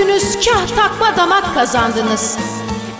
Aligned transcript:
büyüdünüz, 0.00 0.46
kah 0.46 0.76
takma 0.76 1.16
damak 1.16 1.54
kazandınız. 1.54 2.36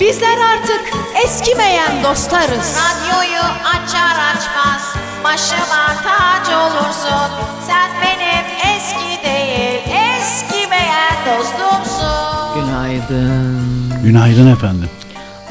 Bizler 0.01 0.39
artık 0.39 0.81
eskimeyen 1.25 2.05
dostlarız. 2.05 2.77
Radyoyu 2.77 3.43
açar 3.65 4.17
açmaz 4.35 4.95
başıma 5.25 5.87
tac 6.03 6.57
olursun. 6.57 7.31
Sen 7.67 7.91
benim 8.03 8.45
eski 8.77 9.25
değil 9.25 9.81
eskimeyen 10.19 11.17
dostumsun. 11.27 12.55
Günaydın. 12.55 13.61
Günaydın 14.05 14.53
efendim. 14.53 14.89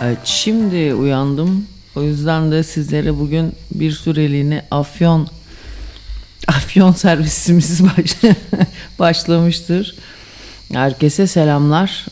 Evet, 0.04 0.20
şimdi 0.24 0.94
uyandım. 0.94 1.68
O 1.96 2.02
yüzden 2.02 2.52
de 2.52 2.64
sizlere 2.64 3.20
bugün 3.20 3.56
bir 3.72 3.92
süreliğine 3.92 4.66
afyon 4.72 5.28
afyon 6.48 6.92
servisimiz 7.04 7.84
baş, 7.84 8.16
başlamıştır. 9.00 9.96
Herkese 10.74 11.28
selamlar. 11.28 12.06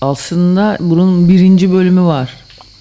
Aslında 0.00 0.76
bunun 0.80 1.28
birinci 1.28 1.72
bölümü 1.72 2.02
var. 2.02 2.30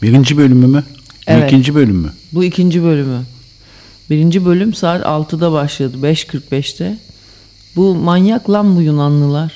Birinci 0.01 0.37
bölümü 0.37 0.67
mü? 0.67 0.83
Bu 0.87 1.31
Evet. 1.31 1.47
İkinci 1.51 1.75
bölüm 1.75 1.95
mü? 1.95 2.13
Bu 2.31 2.43
ikinci 2.43 2.83
bölümü. 2.83 3.19
Birinci 4.09 4.45
bölüm 4.45 4.73
saat 4.73 5.05
6'da 5.05 5.51
başladı. 5.51 5.97
5.45'te. 6.01 6.97
Bu 7.75 7.95
manyak 7.95 8.49
lan 8.49 8.75
bu 8.75 8.81
Yunanlılar. 8.81 9.53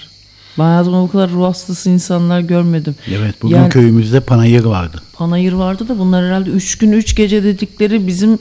Ben 0.60 0.64
hayatımda 0.64 1.02
bu 1.02 1.12
kadar 1.12 1.30
ruh 1.32 1.44
hastası 1.46 1.90
insanlar 1.90 2.40
görmedim. 2.40 2.96
Evet 3.12 3.36
bugün 3.42 3.56
Yani- 3.56 3.70
köyümüzde 3.70 4.20
panayır 4.20 4.64
vardı. 4.64 5.02
panayır 5.14 5.54
vardı 5.54 5.88
da 5.88 6.00
bunlar 6.00 6.26
herhalde 6.26 6.50
3 6.50 6.78
gün 6.78 6.92
3 6.92 7.16
gece 7.16 7.44
dedikleri 7.44 8.08
bizim 8.08 8.40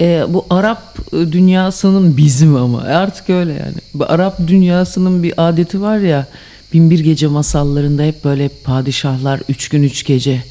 e, 0.00 0.24
bu 0.28 0.46
Arap 0.50 0.98
e, 1.12 1.32
dünyasının 1.32 2.16
bizim 2.16 2.56
ama 2.56 2.80
artık 2.82 3.30
öyle 3.30 3.52
yani. 3.52 3.74
Bu 3.94 4.04
Arap 4.08 4.38
dünyasının 4.46 5.22
bir 5.22 5.34
adeti 5.36 5.80
var 5.82 5.98
ya 5.98 6.26
binbir 6.74 6.98
gece 7.00 7.26
masallarında 7.26 8.02
hep 8.02 8.24
böyle 8.24 8.48
padişahlar 8.48 9.40
3 9.48 9.68
gün 9.68 9.82
3 9.82 10.06
gece 10.06 10.42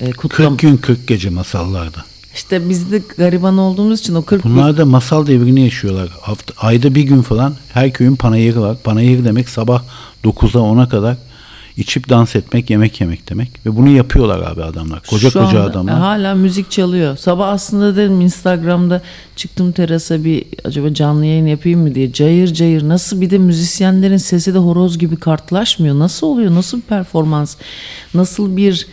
e, 0.00 0.10
kutlam. 0.10 0.56
40 0.56 0.58
gün 0.60 0.76
40 0.76 1.06
gece 1.08 1.30
masallarda. 1.30 2.04
İşte 2.34 2.68
biz 2.68 2.92
de 2.92 3.02
gariban 3.18 3.58
olduğumuz 3.58 4.00
için 4.00 4.14
o 4.14 4.22
40 4.22 4.42
gün- 4.42 4.52
Bunlar 4.52 4.76
da 4.76 4.84
masal 4.86 5.26
devrini 5.26 5.60
yaşıyorlar. 5.60 6.08
Hafta, 6.20 6.54
ayda 6.66 6.94
bir 6.94 7.02
gün 7.02 7.22
falan 7.22 7.54
her 7.72 7.92
köyün 7.92 8.16
panayırı 8.16 8.60
var. 8.60 8.76
Panayır 8.84 9.24
demek 9.24 9.48
sabah 9.48 9.82
9'a 10.24 10.60
10'a 10.60 10.88
kadar 10.88 11.16
içip 11.76 12.08
dans 12.08 12.36
etmek, 12.36 12.70
yemek 12.70 13.00
yemek 13.00 13.30
demek. 13.30 13.66
Ve 13.66 13.76
bunu 13.76 13.88
yapıyorlar 13.88 14.52
abi 14.52 14.62
adamlar. 14.62 15.02
Koca 15.10 15.30
Şu 15.30 15.38
koca 15.38 15.60
anda 15.60 15.70
adamlar. 15.70 15.98
Hala 15.98 16.34
müzik 16.34 16.70
çalıyor. 16.70 17.16
Sabah 17.16 17.48
aslında 17.48 17.96
dedim 17.96 18.20
Instagram'da 18.20 19.02
çıktım 19.36 19.72
terasa 19.72 20.24
bir 20.24 20.44
acaba 20.64 20.94
canlı 20.94 21.26
yayın 21.26 21.46
yapayım 21.46 21.80
mı 21.80 21.94
diye. 21.94 22.12
Cayır 22.12 22.54
cayır 22.54 22.88
nasıl 22.88 23.20
bir 23.20 23.30
de 23.30 23.38
müzisyenlerin 23.38 24.16
sesi 24.16 24.54
de 24.54 24.58
horoz 24.58 24.98
gibi 24.98 25.16
kartlaşmıyor. 25.16 25.98
Nasıl 25.98 26.26
oluyor? 26.26 26.54
Nasıl 26.54 26.78
bir 26.78 26.82
performans? 26.82 27.56
Nasıl 28.14 28.56
bir 28.56 28.86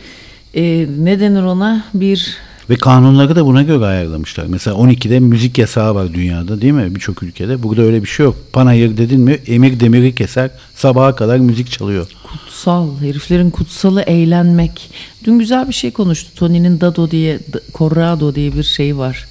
e, 0.55 0.87
ne 0.99 1.19
denir 1.19 1.43
ona? 1.43 1.83
Bir 1.93 2.37
Ve 2.69 2.75
kanunları 2.75 3.35
da 3.35 3.45
buna 3.45 3.61
göre 3.61 3.85
ayarlamışlar. 3.85 4.45
Mesela 4.45 4.75
12'de 4.75 5.19
müzik 5.19 5.57
yasağı 5.57 5.95
var 5.95 6.13
dünyada 6.13 6.61
değil 6.61 6.73
mi? 6.73 6.95
Birçok 6.95 7.23
ülkede. 7.23 7.63
Burada 7.63 7.81
öyle 7.81 8.01
bir 8.03 8.07
şey 8.07 8.23
yok. 8.25 8.35
Panayır 8.53 8.97
dedin 8.97 9.21
mi 9.21 9.39
emir 9.47 9.79
demiri 9.79 10.15
keser. 10.15 10.49
Sabaha 10.75 11.15
kadar 11.15 11.37
müzik 11.37 11.71
çalıyor. 11.71 12.07
kutsal, 12.23 12.99
heriflerin 13.01 13.49
kutsalı 13.49 14.01
eğlenmek. 14.01 14.89
Dün 15.23 15.39
güzel 15.39 15.67
bir 15.67 15.73
şey 15.73 15.91
konuştu. 15.91 16.29
Tony'nin 16.35 16.81
Dado 16.81 17.11
diye, 17.11 17.39
Corrado 17.73 18.35
diye 18.35 18.55
bir 18.55 18.63
şey 18.63 18.97
var. 18.97 19.25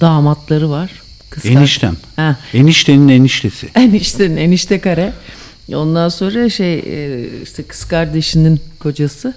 Damatları 0.00 0.70
var. 0.70 0.90
Kız 1.30 1.46
Eniştem. 1.46 1.96
Ha. 2.16 2.36
Eniştenin 2.54 3.08
eniştesi. 3.08 3.68
Eniştenin 3.74 4.36
enişte 4.36 4.80
kare. 4.80 5.12
Ondan 5.74 6.08
sonra 6.08 6.50
şey 6.50 6.74
e, 6.78 7.26
işte 7.42 7.62
kız 7.62 7.84
kardeşinin 7.84 8.60
kocası. 8.78 9.34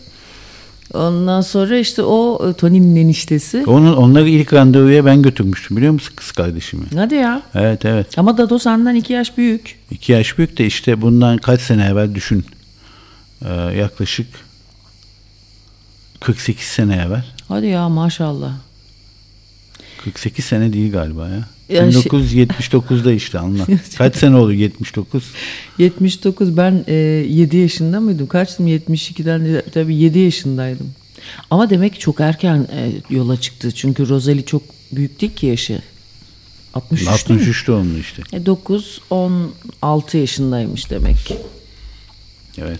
Ondan 0.94 1.42
sonra 1.42 1.78
işte 1.78 2.03
o 2.03 2.50
e, 2.50 2.53
Tony'nin 2.53 2.95
eniştesi. 2.95 3.64
Onun, 3.67 3.94
onları 3.94 4.30
ilk 4.30 4.53
randevuya 4.53 5.06
ben 5.06 5.22
götürmüştüm 5.22 5.78
biliyor 5.78 5.94
musun 5.94 6.13
kız 6.16 6.31
kardeşimi? 6.31 6.84
Hadi 6.96 7.16
ya. 7.16 7.41
Evet 7.56 7.85
evet. 7.85 8.18
Ama 8.18 8.38
Dado 8.38 8.59
senden 8.59 8.96
iki 8.96 9.13
yaş 9.13 9.38
büyük. 9.38 9.80
İki 9.91 10.12
yaş 10.12 10.38
büyük 10.38 10.57
de 10.57 10.66
işte 10.66 11.01
bundan 11.01 11.38
kaç 11.38 11.62
sene 11.62 11.85
evvel 11.85 12.16
düşün. 12.16 12.46
Ee, 13.46 13.53
yaklaşık 13.53 14.28
48 16.19 16.66
sene 16.66 16.96
evvel. 16.96 17.25
Hadi 17.47 17.68
ya 17.68 17.90
maşallah. 17.90 18.51
48 20.03 20.45
sene 20.45 20.73
değil 20.73 20.91
galiba 20.91 21.29
ya. 21.29 21.47
Ya 21.69 21.91
şey- 21.91 22.01
1979'da 22.01 23.12
işte 23.12 23.39
anla. 23.39 23.66
Kaç 23.97 24.16
sene 24.16 24.35
oldu 24.35 24.53
79? 24.53 25.23
79 25.78 26.57
ben 26.57 26.84
e, 26.88 26.94
7 26.94 27.57
yaşında 27.57 28.00
mıydım? 28.00 28.28
Kaçtım 28.28 28.67
72'den 28.67 29.45
de- 29.45 29.66
tabii 29.73 29.95
7 29.95 30.19
yaşındaydım. 30.19 30.91
Ama 31.50 31.69
demek 31.69 32.00
çok 32.00 32.19
erken 32.19 32.67
e, 32.73 32.91
yola 33.16 33.41
çıktı. 33.41 33.72
Çünkü 33.72 34.09
Rosalie 34.09 34.45
çok 34.45 34.62
büyük 34.91 35.22
değil 35.22 35.35
ki 35.35 35.45
yaşı. 35.45 35.81
63 36.73 37.00
değil 37.00 37.09
mi? 37.09 37.13
63 37.13 37.68
doğumlu 37.68 37.97
işte. 37.97 38.22
E, 38.33 38.45
9 38.45 39.01
16 39.09 40.18
yaşındaymış 40.18 40.89
demek 40.89 41.18
ki. 41.18 41.38
Evet. 42.57 42.79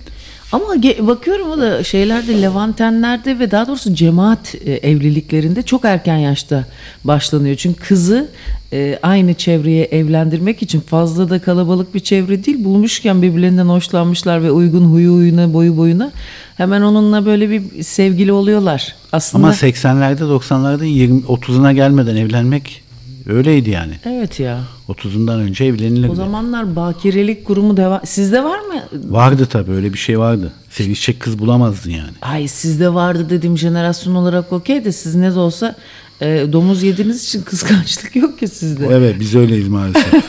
Ama 0.52 0.66
bakıyorum 1.00 1.52
o 1.52 1.58
da 1.58 1.84
şeylerde 1.84 2.42
Levantenlerde 2.42 3.40
ve 3.40 3.52
daha 3.52 3.68
doğrusu 3.68 3.96
cemaat 3.96 4.56
e, 4.66 4.72
evliliklerinde 4.72 5.62
çok 5.62 5.86
erken 5.86 6.18
yaşta 6.18 6.66
başlanıyor. 7.04 7.56
Çünkü 7.56 7.84
kızı 7.84 8.30
e, 8.74 9.00
aynı 9.04 9.34
çevreye 9.34 9.86
evlendirmek 9.86 10.62
için 10.62 10.80
fazla 10.80 11.30
da 11.30 11.40
kalabalık 11.40 11.96
bir 11.96 12.00
çevre 12.00 12.46
değil. 12.46 12.64
Bulmuşken 12.64 13.22
birbirlerinden 13.22 13.66
hoşlanmışlar 13.66 14.44
ve 14.44 14.52
uygun 14.52 14.86
huyu 14.86 15.14
huyuna 15.14 15.54
boyu 15.54 15.78
boyuna 15.78 16.12
hemen 16.58 16.82
onunla 16.82 17.26
böyle 17.26 17.50
bir 17.50 17.84
sevgili 17.84 18.32
oluyorlar. 18.32 18.96
Aslında 19.12 19.48
Ama 19.48 19.54
80'lerde 19.54 20.22
90'larda 20.22 20.86
20 20.86 21.22
30'una 21.22 21.74
gelmeden 21.74 22.16
evlenmek 22.16 22.81
öyleydi 23.28 23.70
yani. 23.70 23.94
evet 24.06 24.40
ya. 24.40 24.60
30'undan 24.90 25.40
önce 25.40 25.66
evlenilirdi. 25.66 26.12
O 26.12 26.16
zamanlar 26.16 26.76
bakirelik 26.76 27.46
kurumu 27.46 27.78
devam. 27.78 28.02
Sizde 28.06 28.44
var 28.44 28.60
mı? 28.60 28.84
Vardı 29.10 29.46
tabii 29.46 29.72
öyle 29.72 29.94
bir 29.94 29.98
şey 29.98 30.20
vardı. 30.20 30.54
Sevişecek 30.70 31.20
kız 31.20 31.40
bulamazdın 31.40 31.90
yani. 31.92 32.12
Ay 32.22 32.48
sizde 32.48 32.94
vardı 32.94 33.28
dediğim 33.30 33.58
jenerasyon 33.58 34.16
olarak 34.16 34.54
okey 34.54 34.86
de 34.86 34.92
siz 34.92 35.16
ne 35.16 35.36
de 35.36 35.40
olsa 35.40 35.76
e, 36.22 36.46
domuz 36.52 36.84
yediğiniz 36.84 37.24
için 37.24 37.42
kıskançlık 37.42 38.16
yok 38.16 38.40
ki 38.40 38.48
sizde. 38.48 38.88
Evet 38.92 39.16
biz 39.20 39.36
öyleyiz 39.36 39.68
maalesef. 39.68 40.14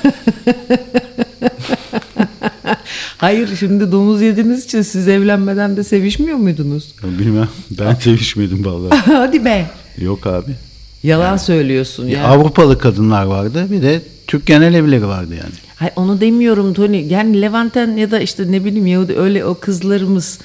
Hayır 3.18 3.56
şimdi 3.56 3.92
domuz 3.92 4.22
yediğiniz 4.22 4.64
için 4.64 4.82
siz 4.82 5.08
evlenmeden 5.08 5.76
de 5.76 5.84
sevişmiyor 5.84 6.36
muydunuz? 6.36 6.94
Bilmem. 7.18 7.48
Ben 7.70 7.94
sevişmedim 7.94 8.64
vallahi. 8.64 8.96
Hadi 9.04 9.44
be. 9.44 9.70
Yok 9.98 10.26
abi. 10.26 10.52
Yalan 11.02 11.36
söylüyorsun 11.36 12.06
ya. 12.06 12.24
Avrupalı 12.24 12.78
kadınlar 12.78 13.24
vardı. 13.24 13.66
Bir 13.70 13.82
de 13.82 14.02
Türk 14.26 14.46
genel 14.46 14.74
evleri 14.74 15.06
vardı 15.06 15.34
yani. 15.34 15.54
Hayır, 15.76 15.92
onu 15.96 16.20
demiyorum 16.20 16.74
Tony. 16.74 17.06
Yani 17.08 17.42
Levanten 17.42 17.96
ya 17.96 18.10
da 18.10 18.20
işte 18.20 18.52
ne 18.52 18.64
bileyim 18.64 18.86
Yahudi 18.86 19.16
öyle 19.16 19.44
o 19.44 19.54
kızlarımız 19.54 20.38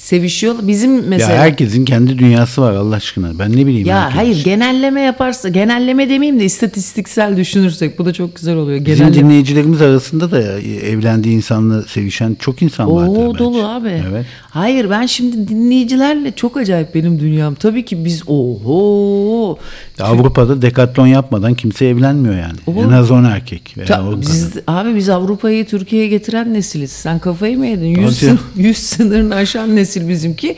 sevişiyor. 0.00 0.54
Bizim 0.62 1.08
mesela. 1.08 1.32
Ya 1.32 1.38
herkesin 1.40 1.84
kendi 1.84 2.18
dünyası 2.18 2.62
var 2.62 2.72
Allah 2.72 2.94
aşkına. 2.96 3.38
Ben 3.38 3.52
ne 3.52 3.66
bileyim. 3.66 3.86
Ya 3.86 4.00
herkes. 4.02 4.16
hayır 4.18 4.44
genelleme 4.44 5.00
yaparsa 5.00 5.48
genelleme 5.48 6.08
demeyeyim 6.08 6.40
de 6.40 6.44
istatistiksel 6.44 7.36
düşünürsek 7.36 7.98
bu 7.98 8.06
da 8.06 8.12
çok 8.12 8.36
güzel 8.36 8.56
oluyor. 8.56 8.84
Bizim 8.86 8.96
Genelleme. 9.06 9.14
dinleyicilerimiz 9.24 9.82
arasında 9.82 10.30
da 10.30 10.60
evlendiği 10.60 11.36
insanla 11.36 11.82
sevişen 11.82 12.36
çok 12.40 12.62
insan 12.62 12.96
vardır. 12.96 13.08
Oo 13.08 13.38
dolu 13.38 13.62
abi. 13.66 14.02
Evet. 14.10 14.26
Hayır 14.50 14.90
ben 14.90 15.06
şimdi 15.06 15.48
dinleyicilerle 15.48 16.32
çok 16.32 16.56
acayip 16.56 16.94
benim 16.94 17.20
dünyam. 17.20 17.54
Tabii 17.54 17.84
ki 17.84 18.04
biz 18.04 18.22
oho. 18.26 19.58
Avrupa'da 20.00 20.62
dekatlon 20.62 21.06
yapmadan 21.06 21.54
kimse 21.54 21.86
evlenmiyor 21.86 22.34
yani. 22.34 22.58
Oo. 22.66 22.82
En 22.88 22.92
az 22.92 23.10
10 23.10 23.24
erkek 23.24 23.74
veya 23.76 23.86
Ta- 23.86 24.00
10 24.02 24.06
kadın. 24.06 24.20
biz, 24.20 24.50
abi 24.66 24.94
biz 24.94 25.08
Avrupa'yı 25.08 25.66
Türkiye'ye 25.66 26.08
getiren 26.08 26.54
nesiliz. 26.54 26.92
Sen 26.92 27.18
kafayı 27.18 27.58
mı 27.58 27.66
yedin? 27.66 27.94
Hadi 27.94 28.04
100, 28.04 28.22
ya. 28.22 28.30
sın- 28.32 28.38
100 28.56 28.76
sınırını 28.78 29.34
aşan 29.34 29.76
nesil 29.76 29.89
bizimki. 30.08 30.56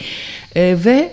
Ee, 0.57 0.77
ve 0.85 1.13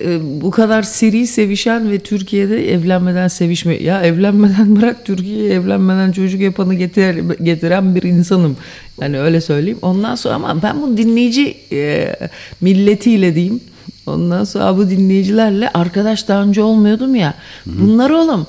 e, 0.00 0.40
bu 0.40 0.50
kadar 0.50 0.82
seri 0.82 1.26
sevişen 1.26 1.90
ve 1.90 1.98
Türkiye'de 1.98 2.72
evlenmeden 2.72 3.28
sevişme. 3.28 3.74
Ya 3.74 4.02
evlenmeden 4.02 4.76
bırak 4.80 5.04
Türkiye'ye 5.04 5.52
evlenmeden 5.52 6.12
çocuk 6.12 6.40
yapanı 6.40 6.74
getir, 6.74 7.16
getiren 7.42 7.94
bir 7.94 8.02
insanım. 8.02 8.56
Yani 9.00 9.20
öyle 9.20 9.40
söyleyeyim. 9.40 9.78
Ondan 9.82 10.14
sonra 10.14 10.34
ama 10.34 10.62
ben 10.62 10.82
bu 10.82 10.96
dinleyici 10.96 11.56
e, 11.72 12.12
milletiyle 12.60 13.34
diyeyim. 13.34 13.60
Ondan 14.06 14.44
sonra 14.44 14.76
bu 14.76 14.90
dinleyicilerle 14.90 15.68
arkadaş 15.68 16.28
daha 16.28 16.42
önce 16.42 16.62
olmuyordum 16.62 17.14
ya. 17.14 17.34
Bunlar 17.66 18.10
oğlum 18.10 18.46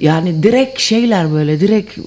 yani 0.00 0.42
direkt 0.42 0.80
şeyler 0.80 1.32
böyle 1.32 1.60
direkt 1.60 1.98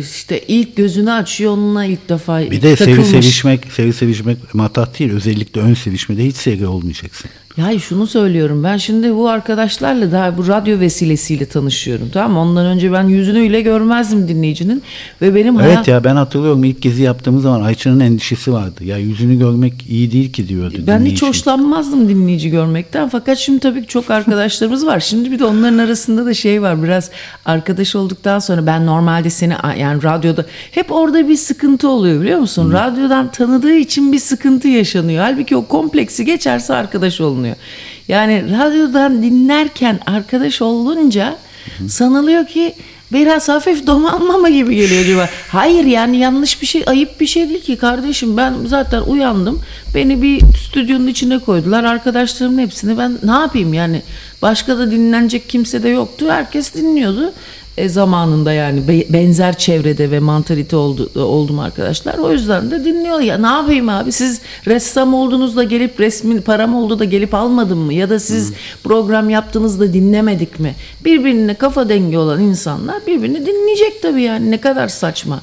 işte 0.00 0.40
ilk 0.48 0.76
gözünü 0.76 1.12
açıyor 1.12 1.52
onunla 1.52 1.84
ilk 1.84 2.08
defa 2.08 2.50
Bir 2.50 2.62
de 2.62 2.76
takılmış. 2.76 3.06
sevişmek, 3.08 3.72
sevi 3.72 3.92
sevişmek 3.92 4.54
matah 4.54 4.98
değil. 4.98 5.12
Özellikle 5.12 5.60
ön 5.60 5.74
sevişmede 5.74 6.24
hiç 6.26 6.36
sevgi 6.36 6.66
olmayacaksın. 6.66 7.30
Ya 7.56 7.78
şunu 7.78 8.06
söylüyorum 8.06 8.64
ben 8.64 8.76
şimdi 8.76 9.14
bu 9.14 9.28
arkadaşlarla 9.28 10.12
daha 10.12 10.36
bu 10.38 10.48
radyo 10.48 10.80
vesilesiyle 10.80 11.46
tanışıyorum 11.46 12.10
tamam 12.12 12.32
mı? 12.32 12.40
Ondan 12.40 12.66
önce 12.66 12.92
ben 12.92 13.04
yüzünü 13.04 13.42
bile 13.42 13.60
görmezdim 13.60 14.28
dinleyicinin 14.28 14.82
ve 15.22 15.34
benim 15.34 15.56
hayat... 15.56 15.76
Evet 15.76 15.88
ya 15.88 16.04
ben 16.04 16.16
hatırlıyorum 16.16 16.64
ilk 16.64 16.82
gezi 16.82 17.02
yaptığımız 17.02 17.42
zaman 17.42 17.60
Ayça'nın 17.60 18.00
endişesi 18.00 18.52
vardı. 18.52 18.84
Ya 18.84 18.98
yüzünü 18.98 19.38
görmek 19.38 19.86
iyi 19.88 20.12
değil 20.12 20.32
ki 20.32 20.48
diyordu. 20.48 20.76
Ben 20.86 21.04
hiç 21.04 21.22
hoşlanmazdım 21.22 22.08
dinleyici 22.08 22.50
görmekten 22.50 23.08
fakat 23.08 23.38
şimdi 23.38 23.60
tabii 23.60 23.86
çok 23.86 24.10
arkadaşlarımız 24.10 24.86
var. 24.86 25.00
Şimdi 25.00 25.30
bir 25.30 25.38
de 25.38 25.44
onların 25.44 25.78
arasında 25.78 26.26
da 26.26 26.34
şey 26.34 26.62
var 26.62 26.82
biraz 26.82 27.10
arkadaş 27.44 27.96
olduktan 27.96 28.38
sonra 28.38 28.66
ben 28.66 28.86
normalde 28.86 29.30
seni 29.30 29.54
yani 29.78 30.02
radyoda 30.02 30.46
hep 30.70 30.92
orada 30.92 31.28
bir 31.28 31.36
sıkıntı 31.36 31.88
oluyor 31.88 32.20
biliyor 32.20 32.38
musun? 32.38 32.72
Radyodan 32.72 33.30
tanıdığı 33.30 33.74
için 33.74 34.12
bir 34.12 34.18
sıkıntı 34.18 34.68
yaşanıyor. 34.68 35.24
Halbuki 35.24 35.56
o 35.56 35.66
kompleksi 35.66 36.24
geçerse 36.24 36.74
arkadaş 36.74 37.20
olunuyor. 37.20 37.45
Yani 38.08 38.44
radyodan 38.58 39.22
dinlerken 39.22 40.00
arkadaş 40.06 40.62
olunca 40.62 41.36
sanılıyor 41.88 42.46
ki 42.46 42.74
biraz 43.12 43.48
hafif 43.48 43.86
domalmama 43.86 44.48
gibi 44.48 44.76
geliyor 44.76 45.02
acaba. 45.02 45.28
Hayır 45.48 45.84
yani 45.84 46.16
yanlış 46.16 46.62
bir 46.62 46.66
şey, 46.66 46.82
ayıp 46.86 47.20
bir 47.20 47.26
şey 47.26 47.48
değil 47.48 47.62
ki 47.62 47.76
kardeşim. 47.76 48.36
Ben 48.36 48.54
zaten 48.66 49.02
uyandım. 49.02 49.60
Beni 49.94 50.22
bir 50.22 50.40
stüdyonun 50.40 51.06
içine 51.06 51.38
koydular. 51.38 51.84
Arkadaşlarımın 51.84 52.58
hepsini 52.58 52.98
ben 52.98 53.18
ne 53.22 53.32
yapayım 53.32 53.74
yani. 53.74 54.02
Başka 54.42 54.78
da 54.78 54.90
dinlenecek 54.90 55.48
kimse 55.48 55.82
de 55.82 55.88
yoktu. 55.88 56.26
Herkes 56.30 56.74
dinliyordu. 56.74 57.32
E, 57.76 57.88
zamanında 57.88 58.52
yani 58.52 58.88
be- 58.88 59.12
benzer 59.12 59.58
çevrede 59.58 60.10
ve 60.10 60.18
mantalite 60.20 60.76
oldu, 60.76 61.10
oldum 61.14 61.58
arkadaşlar. 61.58 62.18
O 62.18 62.32
yüzden 62.32 62.70
de 62.70 62.84
dinliyor 62.84 63.20
ya 63.20 63.38
ne 63.38 63.46
yapayım 63.46 63.88
abi 63.88 64.12
siz 64.12 64.40
ressam 64.66 65.14
olduğunuzda 65.14 65.64
gelip 65.64 66.00
resmin 66.00 66.40
param 66.42 66.74
oldu 66.74 66.98
da 66.98 67.04
gelip 67.04 67.34
almadım 67.34 67.78
mı? 67.78 67.94
Ya 67.94 68.10
da 68.10 68.18
siz 68.20 68.52
program 68.84 69.30
yaptığınızda 69.30 69.92
dinlemedik 69.92 70.60
mi? 70.60 70.74
Birbirine 71.04 71.54
kafa 71.54 71.88
dengi 71.88 72.18
olan 72.18 72.42
insanlar 72.42 72.96
birbirini 73.06 73.46
dinleyecek 73.46 74.02
tabii 74.02 74.22
yani 74.22 74.50
ne 74.50 74.60
kadar 74.60 74.88
saçma. 74.88 75.40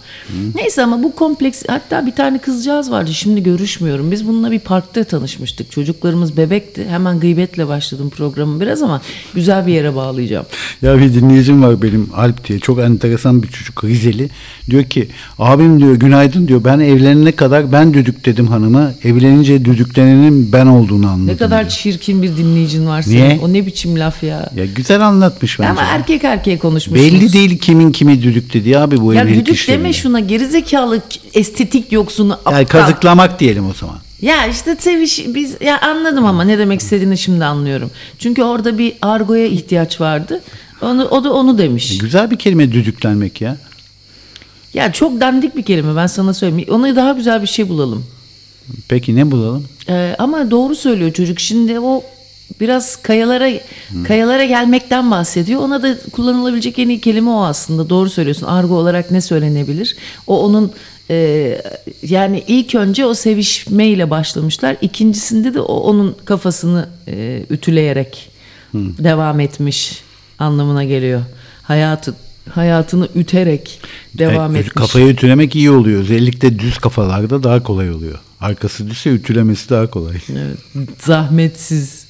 Neyse 0.56 0.84
ama 0.84 1.04
bu 1.04 1.16
kompleks 1.16 1.64
hatta 1.68 2.06
bir 2.06 2.12
tane 2.16 2.38
kızcağız 2.38 2.92
vardı 2.92 3.14
şimdi 3.14 3.44
görüşmüyorum. 3.44 4.12
Biz 4.12 4.28
bununla 4.28 4.52
bir 4.52 4.60
parkta 4.60 5.04
tanışmıştık. 5.04 5.72
Çocuklarımız 5.72 6.38
bebekti. 6.38 6.88
Hemen 6.90 7.20
gıybetle 7.20 7.68
başladım 7.68 8.10
programı 8.10 8.62
biraz 8.62 8.82
ama 8.82 9.02
güzel 9.34 9.68
bir 9.68 9.74
yere 9.74 9.96
bağlayacağım. 9.96 10.46
Ya 10.82 10.98
bir 11.00 11.14
dinleyicim 11.14 11.64
var 11.64 11.82
benim 11.82 12.10
Alp 12.24 12.48
diye 12.48 12.60
çok 12.60 12.80
enteresan 12.80 13.44
bir 13.44 13.48
çocuk 13.48 13.84
Rizeli. 13.84 14.30
Diyor 14.70 14.84
ki 14.84 15.08
abim 15.40 15.80
diyor 15.80 15.96
günaydın 15.96 16.48
diyor 16.48 16.64
ben 16.64 16.80
evlenene 16.80 17.32
kadar 17.32 17.72
ben 17.72 17.94
düdük 17.94 18.26
dedim 18.26 18.48
hanıma 18.48 18.92
evlenince 19.04 19.66
düdüklenenin 19.66 20.54
ben 20.54 20.66
olduğunu 20.66 21.08
anladım. 21.08 21.28
Ne 21.28 21.38
kadar 21.38 21.60
diyor. 21.60 21.72
çirkin 21.72 22.22
bir 22.22 22.38
dinleyicin 22.38 22.88
var 22.88 23.02
senin. 23.02 23.16
Niye? 23.16 23.40
O 23.44 23.54
ne 23.54 23.66
biçim 23.66 24.00
laf 24.00 24.24
ya. 24.24 24.50
Ya 24.56 24.66
güzel 24.66 25.08
anlatmış 25.08 25.60
bence. 25.60 25.70
Ama 25.70 25.82
erkek 25.82 26.24
erkeğe 26.24 26.58
konuşmuşsunuz. 26.60 27.12
Belli 27.14 27.34
değil 27.34 27.58
kimin 27.58 27.92
kimi 27.92 28.24
düdük 28.24 28.54
dediği 28.54 28.78
abi 28.78 29.02
bu 29.02 29.14
Ya 29.14 29.22
evlilik 29.22 29.46
düdük 29.46 29.56
işlerinde. 29.56 29.84
deme 29.84 29.94
şuna 29.94 30.20
gerizekalı 30.20 31.02
estetik 31.34 31.92
yoksunu 31.92 32.34
aptal. 32.34 32.54
Yani 32.54 32.66
kazıklamak 32.66 33.40
diyelim 33.40 33.70
o 33.70 33.74
zaman. 33.74 33.96
Ya 34.22 34.48
işte 34.48 34.76
seviş 34.80 35.26
biz 35.28 35.56
ya 35.62 35.82
anladım 35.82 36.26
ama 36.26 36.44
ne 36.44 36.58
demek 36.58 36.80
istediğini 36.82 37.18
şimdi 37.18 37.46
anlıyorum. 37.46 37.92
Çünkü 38.20 38.44
orada 38.44 38.78
bir 38.78 38.94
argoya 39.02 39.46
ihtiyaç 39.46 40.02
vardı. 40.02 40.42
Onu 40.82 41.06
o 41.06 41.24
da 41.24 41.34
onu 41.34 41.58
demiş. 41.58 41.98
Güzel 41.98 42.32
bir 42.32 42.38
kelime 42.38 42.72
düdüklenmek 42.72 43.42
ya. 43.42 43.58
Ya 44.74 44.92
çok 44.92 45.22
dandik 45.22 45.56
bir 45.56 45.64
kelime 45.64 45.96
ben 45.96 46.08
sana 46.08 46.34
söyleyeyim. 46.34 46.70
Ona 46.72 46.96
daha 46.96 47.12
güzel 47.12 47.42
bir 47.42 47.48
şey 47.48 47.70
bulalım. 47.70 48.06
Peki 48.88 49.16
ne 49.16 49.32
bulalım? 49.32 49.66
Ee, 49.90 50.16
ama 50.20 50.52
doğru 50.52 50.76
söylüyor 50.76 51.14
çocuk. 51.14 51.40
Şimdi 51.40 51.80
o 51.80 52.04
biraz 52.60 52.96
kayalara 52.96 53.50
kayalara 54.08 54.46
gelmekten 54.46 55.12
bahsediyor. 55.12 55.62
Ona 55.62 55.84
da 55.84 55.98
kullanılabilecek 56.12 56.80
en 56.80 56.90
iyi 56.90 57.02
kelime 57.02 57.30
o 57.30 57.44
aslında. 57.44 57.90
Doğru 57.90 58.10
söylüyorsun. 58.10 58.48
Argo 58.48 58.76
olarak 58.76 59.12
ne 59.12 59.22
söylenebilir? 59.22 59.96
O 60.28 60.44
onun 60.46 60.72
e, 61.10 61.62
yani 62.04 62.44
ilk 62.48 62.76
önce 62.76 63.06
o 63.06 63.14
sevişmeyle 63.14 64.10
başlamışlar. 64.10 64.78
İkincisinde 64.82 65.54
de 65.54 65.60
o 65.60 65.74
onun 65.74 66.16
kafasını 66.26 66.90
e, 67.08 67.46
ütüleyerek 67.50 68.30
devam 68.74 69.40
etmiş 69.40 70.04
anlamına 70.44 70.84
geliyor. 70.84 71.22
Hayatı 71.64 72.16
hayatını 72.50 73.08
üterek 73.16 73.80
devam 74.14 74.56
E, 74.56 74.60
etmiş. 74.60 74.74
Kafayı 74.74 75.08
ütülemek 75.08 75.56
iyi 75.56 75.72
oluyor. 75.72 76.02
Özellikle 76.02 76.60
düz 76.60 76.78
kafalarda 76.78 77.44
daha 77.44 77.64
kolay 77.64 77.92
oluyor. 77.92 78.20
Arkası 78.42 78.90
düzse 78.90 79.10
ütülemesi 79.10 79.70
daha 79.70 79.90
kolay. 79.90 80.16
Evet, 80.32 80.58
zahmetsiz. 81.02 82.06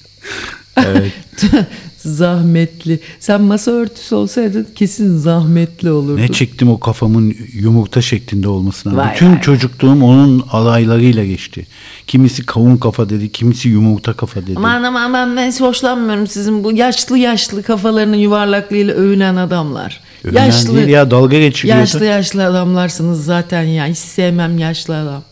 Evet. 0.78 1.14
zahmetli. 2.04 3.00
Sen 3.20 3.42
masa 3.42 3.72
örtüsü 3.72 4.16
olsaydın 4.16 4.68
kesin 4.76 5.18
zahmetli 5.18 5.92
olurdu. 5.92 6.22
Ne 6.22 6.28
çektim 6.28 6.70
o 6.70 6.80
kafamın 6.80 7.36
yumurta 7.54 8.02
şeklinde 8.02 8.48
olmasına. 8.48 8.98
Vay 8.98 9.14
Bütün 9.14 9.32
vay. 9.32 9.42
çocukluğum 9.42 10.04
onun 10.04 10.46
alaylarıyla 10.52 11.26
geçti. 11.26 11.68
Kimisi 12.08 12.46
kavun 12.46 12.78
kafa 12.78 13.10
dedi, 13.10 13.32
kimisi 13.32 13.70
yumurta 13.70 14.14
kafa 14.14 14.42
dedi. 14.42 14.54
Aman 14.56 14.84
aman 14.84 15.14
ben, 15.14 15.38
ben 15.38 15.52
hoşlanmıyorum 15.52 16.28
sizin 16.28 16.64
bu 16.64 16.72
yaşlı 16.72 17.18
yaşlı 17.18 17.64
kafalarının 17.64 18.18
yuvarlaklığıyla 18.18 18.94
övünen 18.94 19.36
adamlar. 19.36 20.02
Övünen 20.24 20.46
yaşlı 20.46 20.76
değil 20.76 20.88
ya 20.88 21.12
dalga 21.12 21.40
geçiliyordu. 21.40 21.80
yaşlı 21.80 22.06
yaşlı 22.06 22.46
adamlarsınız 22.46 23.26
zaten 23.26 23.64
ya. 23.64 23.86
Hiç 23.86 23.98
sevmem 23.98 24.58
yaşlı 24.58 24.98
adam. 24.98 25.24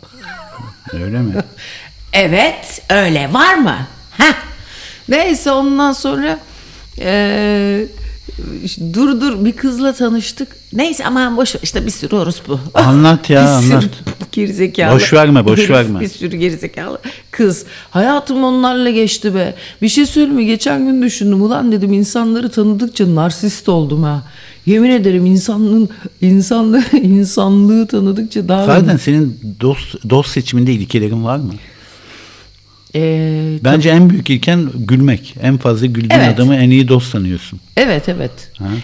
Öyle 0.93 1.19
mi? 1.19 1.33
Evet 2.13 2.81
öyle 2.89 3.33
var 3.33 3.55
mı? 3.55 3.75
Heh. 4.17 4.33
Neyse 5.09 5.51
ondan 5.51 5.93
sonra 5.93 6.39
işte 8.63 8.93
dur 8.93 9.21
dur 9.21 9.45
bir 9.45 9.51
kızla 9.51 9.93
tanıştık. 9.93 10.47
Neyse 10.73 11.05
aman 11.05 11.37
boş 11.37 11.55
ver 11.55 11.59
işte 11.63 11.85
bir 11.85 11.91
sürü 11.91 12.15
orospu. 12.15 12.59
Anlat 12.73 13.29
ya, 13.29 13.41
bir 13.59 13.63
sürü 13.63 13.73
anlat. 13.75 13.89
gerizekalı. 14.31 14.95
Boş 14.95 15.13
verme, 15.13 15.45
boş 15.45 15.59
herif, 15.59 15.69
verme. 15.69 15.99
Bir 15.99 16.07
sürü 16.07 16.37
gerizekalı 16.37 16.99
kız. 17.31 17.65
Hayatım 17.89 18.43
onlarla 18.43 18.89
geçti 18.89 19.35
be. 19.35 19.55
Bir 19.81 19.87
şey 19.87 20.05
söyleyeyim 20.05 20.35
mi? 20.35 20.45
Geçen 20.45 20.85
gün 20.85 21.01
düşündüm. 21.01 21.41
Ulan 21.41 21.71
dedim 21.71 21.93
insanları 21.93 22.49
tanıdıkça 22.49 23.15
narsist 23.15 23.69
oldum 23.69 24.03
ha. 24.03 24.23
Yemin 24.65 24.89
ederim 24.89 25.25
insanlığın 25.25 25.89
insanlığı 26.21 26.83
insanlığı 27.01 27.87
tanıdıkça 27.87 28.47
daha 28.47 28.65
Zaten 28.65 28.97
senin 28.97 29.39
dost, 29.61 30.09
dost 30.09 30.31
seçiminde 30.31 30.73
ilkelerin 30.73 31.23
var 31.23 31.37
mı? 31.37 31.53
Ee, 32.95 33.57
Bence 33.63 33.89
en 33.89 34.09
büyük 34.09 34.29
ilken 34.29 34.69
gülmek. 34.75 35.35
En 35.41 35.57
fazla 35.57 35.85
güldüğün 35.85 36.09
Evet. 36.15 36.35
adamı 36.35 36.55
en 36.55 36.69
iyi 36.69 36.87
dost 36.87 37.11
sanıyorsun. 37.11 37.59
Evet 37.77 38.09
evet. 38.09 38.31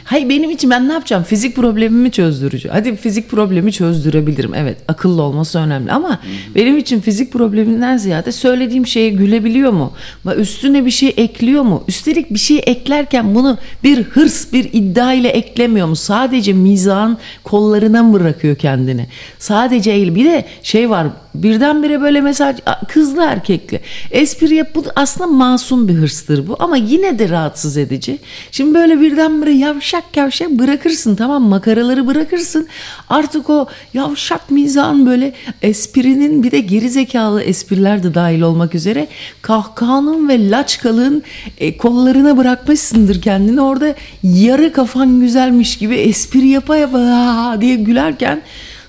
Hayır 0.04 0.30
benim 0.30 0.50
için 0.52 0.70
ben 0.70 0.90
ne 0.90 0.94
yapacağım? 0.94 1.24
Fizik 1.24 1.56
problemimi 1.56 2.12
çözdüreceğim. 2.12 2.78
Hadi 2.78 2.96
fizik 2.96 3.30
problemi 3.30 3.72
çözdürebilirim. 3.72 4.54
Evet 4.54 4.78
akıllı 4.88 5.22
olması 5.22 5.60
önemli 5.60 5.92
ama 5.92 6.20
benim 6.56 6.78
için 6.78 7.00
fizik 7.02 7.34
probleminden 7.34 7.98
ziyade 7.98 8.32
söylediğim 8.32 8.88
şeye 8.88 9.10
gülebiliyor 9.10 9.72
mu? 9.72 9.94
Üstüne 10.38 10.86
bir 10.86 10.92
şey 10.92 11.14
ekliyor 11.18 11.64
mu? 11.64 11.84
Üstelik 11.88 12.32
bir 12.34 12.40
şey 12.40 12.62
eklerken 12.66 13.36
bunu 13.36 13.58
bir 13.84 14.04
hırs, 14.04 14.54
bir 14.54 14.70
iddia 14.74 15.14
ile 15.14 15.28
eklemiyor 15.30 15.88
mu? 15.88 15.96
Sadece 15.96 16.54
mizahın 16.54 17.18
kollarına 17.44 18.04
mı 18.04 18.14
bırakıyor 18.14 18.56
kendini? 18.56 19.08
Sadece 19.40 19.92
eğil. 19.92 20.16
Bir 20.16 20.26
de 20.26 20.46
şey 20.64 20.90
var 20.90 21.08
birdenbire 21.44 22.02
böyle 22.02 22.22
mesela 22.22 22.56
kızlı 22.88 23.24
erkekli. 23.24 23.80
Espri 24.12 24.56
yap 24.56 24.68
bu 24.76 24.86
da 24.86 24.92
aslında 24.96 25.28
masum 25.28 25.88
bir 25.88 25.94
hırstır 25.94 26.48
bu 26.48 26.56
ama 26.60 26.78
yine 26.78 27.20
de 27.20 27.30
rahatsız 27.30 27.78
edici. 27.78 28.20
Şimdi 28.52 28.74
böyle 28.74 29.02
birdenbire 29.02 29.52
yavşak 29.52 30.18
yavşak 30.18 30.50
bırakırsın 30.50 31.16
tamam 31.16 31.44
makaraları 31.44 32.08
bırakırsın. 32.08 32.68
Artık 33.10 33.50
o 33.50 33.68
yavşak 33.94 34.52
mizahın 34.52 35.06
böyle 35.06 35.34
esprinin 35.62 36.44
bir 36.44 36.52
de 36.52 36.60
geri 36.60 36.90
zekalı 36.90 37.44
espriler 37.44 38.04
de 38.04 38.14
dahil 38.14 38.42
olmak 38.42 38.76
üzere 38.76 39.08
kahkahanın 39.42 40.30
ve 40.30 40.50
laçkalığın 40.50 41.24
e, 41.58 41.78
kollarına 41.78 42.38
bırakmışsındır 42.38 43.22
kendini. 43.22 43.62
Orada 43.62 43.96
yarı 44.24 44.74
kafan 44.74 45.20
güzelmiş 45.20 45.78
gibi 45.78 45.96
espri 45.96 46.48
yapa 46.48 46.78
yapa 46.78 47.58
diye 47.62 47.76
gülerken 47.76 48.42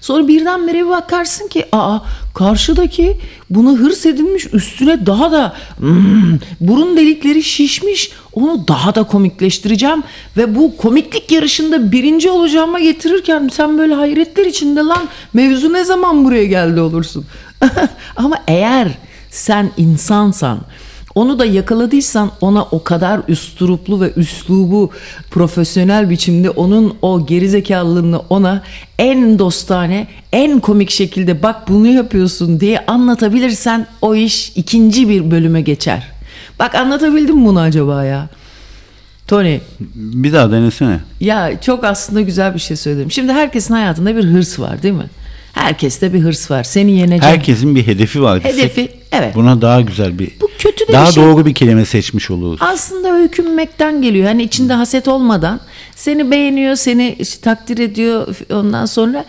Sonra 0.08 0.28
birdenbire 0.28 0.84
bir 0.84 0.88
bakarsın 0.88 1.48
ki 1.48 1.64
aa 1.72 1.98
karşıdaki 2.34 3.16
bunu 3.50 3.76
hırs 3.78 4.06
edinmiş 4.06 4.46
üstüne 4.52 5.06
daha 5.06 5.32
da 5.32 5.52
"Hmm, 5.78 6.38
burun 6.60 6.96
delikleri 6.96 7.42
şişmiş 7.42 8.10
onu 8.32 8.68
daha 8.68 8.94
da 8.94 9.02
komikleştireceğim 9.02 10.02
ve 10.36 10.54
bu 10.54 10.76
komiklik 10.76 11.32
yarışında 11.32 11.92
birinci 11.92 12.30
olacağıma 12.30 12.80
getirirken 12.80 13.48
sen 13.52 13.78
böyle 13.78 13.94
hayretler 13.94 14.46
içinde 14.46 14.80
lan 14.80 15.08
mevzu 15.32 15.72
ne 15.72 15.84
zaman 15.84 16.24
buraya 16.24 16.44
geldi 16.44 16.80
olursun. 16.80 17.24
Ama 18.16 18.36
eğer 18.46 18.88
sen 19.30 19.70
insansan 19.76 20.58
onu 21.18 21.38
da 21.38 21.44
yakaladıysan 21.44 22.30
ona 22.40 22.62
o 22.62 22.84
kadar 22.84 23.20
üsturuplu 23.28 24.00
ve 24.00 24.12
üslubu 24.16 24.90
profesyonel 25.30 26.10
biçimde 26.10 26.50
onun 26.50 26.94
o 27.02 27.26
gerizekalılığını 27.26 28.18
ona 28.18 28.62
en 28.98 29.38
dostane, 29.38 30.06
en 30.32 30.60
komik 30.60 30.90
şekilde 30.90 31.42
bak 31.42 31.68
bunu 31.68 31.87
yapıyorsun 31.87 32.60
diye 32.60 32.87
anlatabilirsen 32.87 33.87
o 34.02 34.14
iş 34.14 34.52
ikinci 34.56 35.08
bir 35.08 35.30
bölüme 35.30 35.60
geçer. 35.60 36.02
Bak 36.58 36.75
anlatabildim 36.75 37.37
mi 37.37 37.46
bunu 37.46 37.60
acaba 37.60 38.04
ya? 38.04 38.28
Tony 39.28 39.58
Bir 39.94 40.32
daha 40.32 40.52
denesene. 40.52 41.00
ya 41.20 41.60
çok 41.60 41.84
aslında 41.84 42.20
güzel 42.20 42.54
bir 42.54 42.58
şey 42.58 42.76
söyledim. 42.76 43.10
Şimdi 43.10 43.32
herkesin 43.32 43.75
hayatında 43.75 44.16
bir 44.16 44.25
hırs 44.25 44.58
var 44.60 44.82
değil 44.82 44.94
mi? 44.94 45.06
Herkeste 45.58 46.12
bir 46.12 46.20
hırs 46.20 46.50
var. 46.50 46.64
Seni 46.64 46.92
yenecek. 46.98 47.22
Herkesin 47.22 47.74
bir 47.76 47.86
hedefi 47.86 48.22
var. 48.22 48.44
Hedefi, 48.44 48.88
evet. 49.12 49.34
Buna 49.34 49.62
daha 49.62 49.80
güzel 49.80 50.18
bir 50.18 50.30
Bu 50.40 50.50
kötü 50.58 50.88
de 50.88 50.92
daha 50.92 51.08
bir 51.08 51.12
şey. 51.12 51.24
doğru 51.24 51.46
bir 51.46 51.54
kelime 51.54 51.84
seçmiş 51.84 52.30
oluruz. 52.30 52.58
Aslında 52.62 53.12
öykünmekten 53.12 54.02
geliyor. 54.02 54.26
Hani 54.26 54.42
içinde 54.42 54.72
haset 54.72 55.08
olmadan 55.08 55.60
seni 55.96 56.30
beğeniyor, 56.30 56.74
seni 56.76 57.16
işte 57.18 57.40
takdir 57.40 57.78
ediyor 57.78 58.36
ondan 58.52 58.86
sonra 58.86 59.24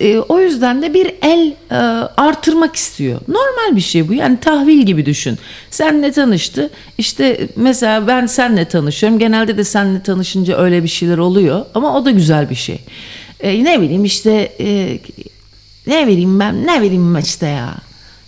e, 0.00 0.18
o 0.18 0.40
yüzden 0.40 0.82
de 0.82 0.94
bir 0.94 1.12
el 1.22 1.52
e, 1.70 1.74
artırmak 2.16 2.76
istiyor. 2.76 3.20
Normal 3.28 3.76
bir 3.76 3.80
şey 3.80 4.08
bu. 4.08 4.14
Yani 4.14 4.40
tahvil 4.40 4.82
gibi 4.86 5.06
düşün. 5.06 5.38
Senle 5.70 6.12
tanıştı. 6.12 6.70
İşte 6.98 7.48
mesela 7.56 8.06
ben 8.06 8.26
senle 8.26 8.64
tanışıyorum. 8.64 9.18
Genelde 9.18 9.58
de 9.58 9.64
senle 9.64 10.02
tanışınca 10.02 10.58
öyle 10.58 10.82
bir 10.82 10.88
şeyler 10.88 11.18
oluyor 11.18 11.64
ama 11.74 11.96
o 11.98 12.04
da 12.04 12.10
güzel 12.10 12.50
bir 12.50 12.54
şey. 12.54 12.78
E, 13.40 13.64
ne 13.64 13.80
bileyim 13.80 14.04
işte 14.04 14.52
e, 14.60 14.98
ne 15.86 16.06
bileyim 16.06 16.40
ben 16.40 16.66
ne 16.66 16.82
bileyim 16.82 17.18
işte 17.18 17.46
ya. 17.46 17.74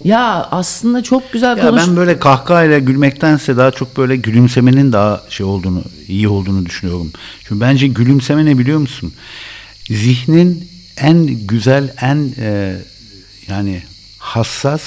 Ya 0.04 0.48
aslında 0.50 1.02
çok 1.02 1.32
güzel 1.32 1.56
Ya 1.58 1.70
konuş. 1.70 1.82
ben 1.86 1.96
böyle 1.96 2.18
kahkahayla 2.18 2.78
gülmektense 2.78 3.56
daha 3.56 3.70
çok 3.70 3.96
böyle 3.96 4.16
gülümsemenin 4.16 4.92
daha 4.92 5.22
şey 5.28 5.46
olduğunu, 5.46 5.82
iyi 6.08 6.28
olduğunu 6.28 6.66
düşünüyorum. 6.66 7.12
Çünkü 7.44 7.60
bence 7.60 7.86
gülümseme 7.86 8.44
ne 8.44 8.58
biliyor 8.58 8.78
musun? 8.78 9.12
Zihnin 9.90 10.68
en 10.96 11.26
güzel, 11.26 11.94
en 12.00 12.32
e, 12.38 12.76
yani 13.48 13.82
hassas 14.18 14.82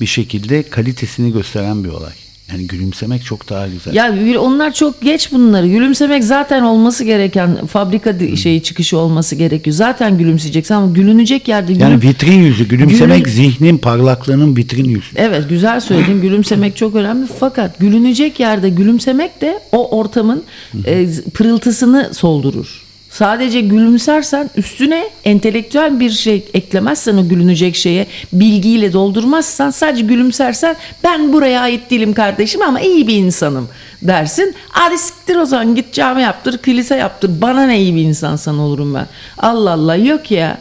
bir 0.00 0.06
şekilde 0.06 0.62
kalitesini 0.62 1.32
gösteren 1.32 1.84
bir 1.84 1.88
olay. 1.88 2.12
Yani 2.52 2.66
gülümsemek 2.66 3.24
çok 3.24 3.50
daha 3.50 3.68
güzel. 3.68 3.94
Ya 3.94 4.38
onlar 4.40 4.72
çok 4.72 5.02
geç 5.02 5.32
bunları. 5.32 5.68
Gülümsemek 5.68 6.24
zaten 6.24 6.62
olması 6.62 7.04
gereken 7.04 7.66
fabrika 7.66 8.20
di- 8.20 8.36
şeyi 8.36 8.62
çıkışı 8.62 8.98
olması 8.98 9.34
gerekiyor. 9.34 9.76
Zaten 9.76 10.18
gülümseyeceksin 10.18 10.74
ama 10.74 10.92
gülünecek 10.92 11.48
yerde 11.48 11.72
gülüm- 11.72 11.80
yani 11.82 12.02
vitrin 12.02 12.42
yüzü, 12.42 12.68
gülümsemek 12.68 13.24
Gülün- 13.24 13.34
zihnin 13.34 13.78
parlaklığının 13.78 14.56
vitrin 14.56 14.84
yüzü. 14.84 15.06
Evet 15.16 15.48
güzel 15.48 15.80
söyledin. 15.80 16.20
Gülümsemek 16.22 16.76
çok 16.76 16.94
önemli. 16.94 17.26
Fakat 17.40 17.78
gülünecek 17.78 18.40
yerde 18.40 18.68
gülümsemek 18.68 19.40
de 19.40 19.60
o 19.72 19.98
ortamın 19.98 20.42
e, 20.86 21.06
pırıltısını 21.34 22.10
soldurur. 22.14 22.83
Sadece 23.14 23.60
gülümsersen 23.60 24.50
üstüne 24.56 25.08
entelektüel 25.24 26.00
bir 26.00 26.10
şey 26.10 26.44
eklemezsen 26.54 27.16
o 27.16 27.28
gülünecek 27.28 27.76
şeye 27.76 28.06
bilgiyle 28.32 28.92
doldurmazsan 28.92 29.70
sadece 29.70 30.02
gülümsersen 30.02 30.76
ben 31.04 31.32
buraya 31.32 31.60
ait 31.60 31.90
değilim 31.90 32.14
kardeşim 32.14 32.62
ama 32.62 32.80
iyi 32.80 33.08
bir 33.08 33.16
insanım 33.16 33.68
dersin. 34.02 34.54
Hadi 34.68 34.98
siktir 34.98 35.36
o 35.36 35.44
zaman 35.46 35.74
git 35.74 35.92
cami 35.92 36.22
yaptır 36.22 36.58
kilise 36.58 36.96
yaptır 36.96 37.30
bana 37.40 37.66
ne 37.66 37.80
iyi 37.80 37.94
bir 37.94 38.02
insansan 38.02 38.58
olurum 38.58 38.94
ben. 38.94 39.06
Allah 39.38 39.70
Allah 39.72 39.96
yok 39.96 40.30
ya. 40.30 40.58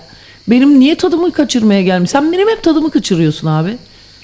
Benim 0.47 0.79
niye 0.79 0.95
tadımı 0.95 1.31
kaçırmaya 1.31 1.81
gelmiş? 1.81 2.09
Sen 2.11 2.31
benim 2.31 2.49
hep 2.49 2.63
tadımı 2.63 2.91
kaçırıyorsun 2.91 3.47
abi. 3.47 3.77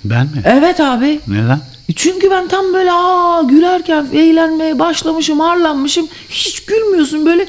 Ben 0.03 0.25
mi? 0.25 0.41
Evet 0.45 0.79
abi. 0.79 1.19
Neden? 1.27 1.59
E 1.89 1.93
Çünkü 1.95 2.31
ben 2.31 2.47
tam 2.47 2.73
böyle 2.73 2.91
aa 2.91 3.41
gülerken 3.41 4.05
eğlenmeye 4.13 4.79
başlamışım, 4.79 5.39
harlanmışım. 5.39 6.07
Hiç 6.29 6.65
gülmüyorsun 6.65 7.25
böyle 7.25 7.45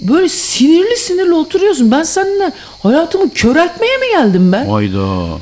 böyle 0.00 0.28
sinirli 0.28 0.96
sinirli 0.96 1.32
oturuyorsun. 1.34 1.90
Ben 1.90 2.02
seninle 2.02 2.52
hayatımı 2.82 3.30
köreltmeye 3.30 3.96
mi 3.96 4.06
geldim 4.12 4.52
ben? 4.52 4.66
Oyda. 4.66 5.38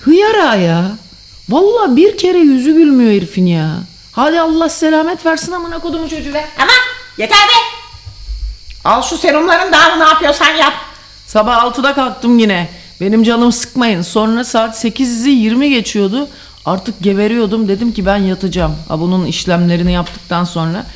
Hıyara 0.00 0.54
ya. 0.54 0.84
Vallahi 1.48 1.96
bir 1.96 2.16
kere 2.18 2.38
yüzü 2.38 2.72
gülmüyor 2.76 3.12
herifin 3.12 3.46
ya. 3.46 3.68
Hadi 4.12 4.40
Allah 4.40 4.68
selamet 4.68 5.26
versin 5.26 5.52
amına 5.52 5.78
kodumu 5.78 6.08
çocuğu 6.08 6.34
be. 6.34 6.44
Tamam 6.56 6.74
yeter 7.18 7.38
be. 7.38 7.82
Al 8.84 9.02
şu 9.02 9.16
serumların 9.18 9.72
daha 9.72 9.96
ne 9.96 10.04
yapıyorsan 10.04 10.50
yap. 10.50 10.72
Sabah 11.26 11.64
6'da 11.64 11.94
kalktım 11.94 12.38
yine. 12.38 12.68
Benim 13.00 13.22
canımı 13.22 13.52
sıkmayın. 13.52 14.02
Sonra 14.02 14.44
saat 14.44 14.84
8'i 14.84 15.30
20 15.30 15.70
geçiyordu. 15.70 16.28
Artık 16.66 17.02
geberiyordum. 17.02 17.68
Dedim 17.68 17.92
ki 17.92 18.06
ben 18.06 18.16
yatacağım. 18.16 18.76
Ha, 18.88 19.00
bunun 19.00 19.26
işlemlerini 19.26 19.92
yaptıktan 19.92 20.44
sonra. 20.44 20.86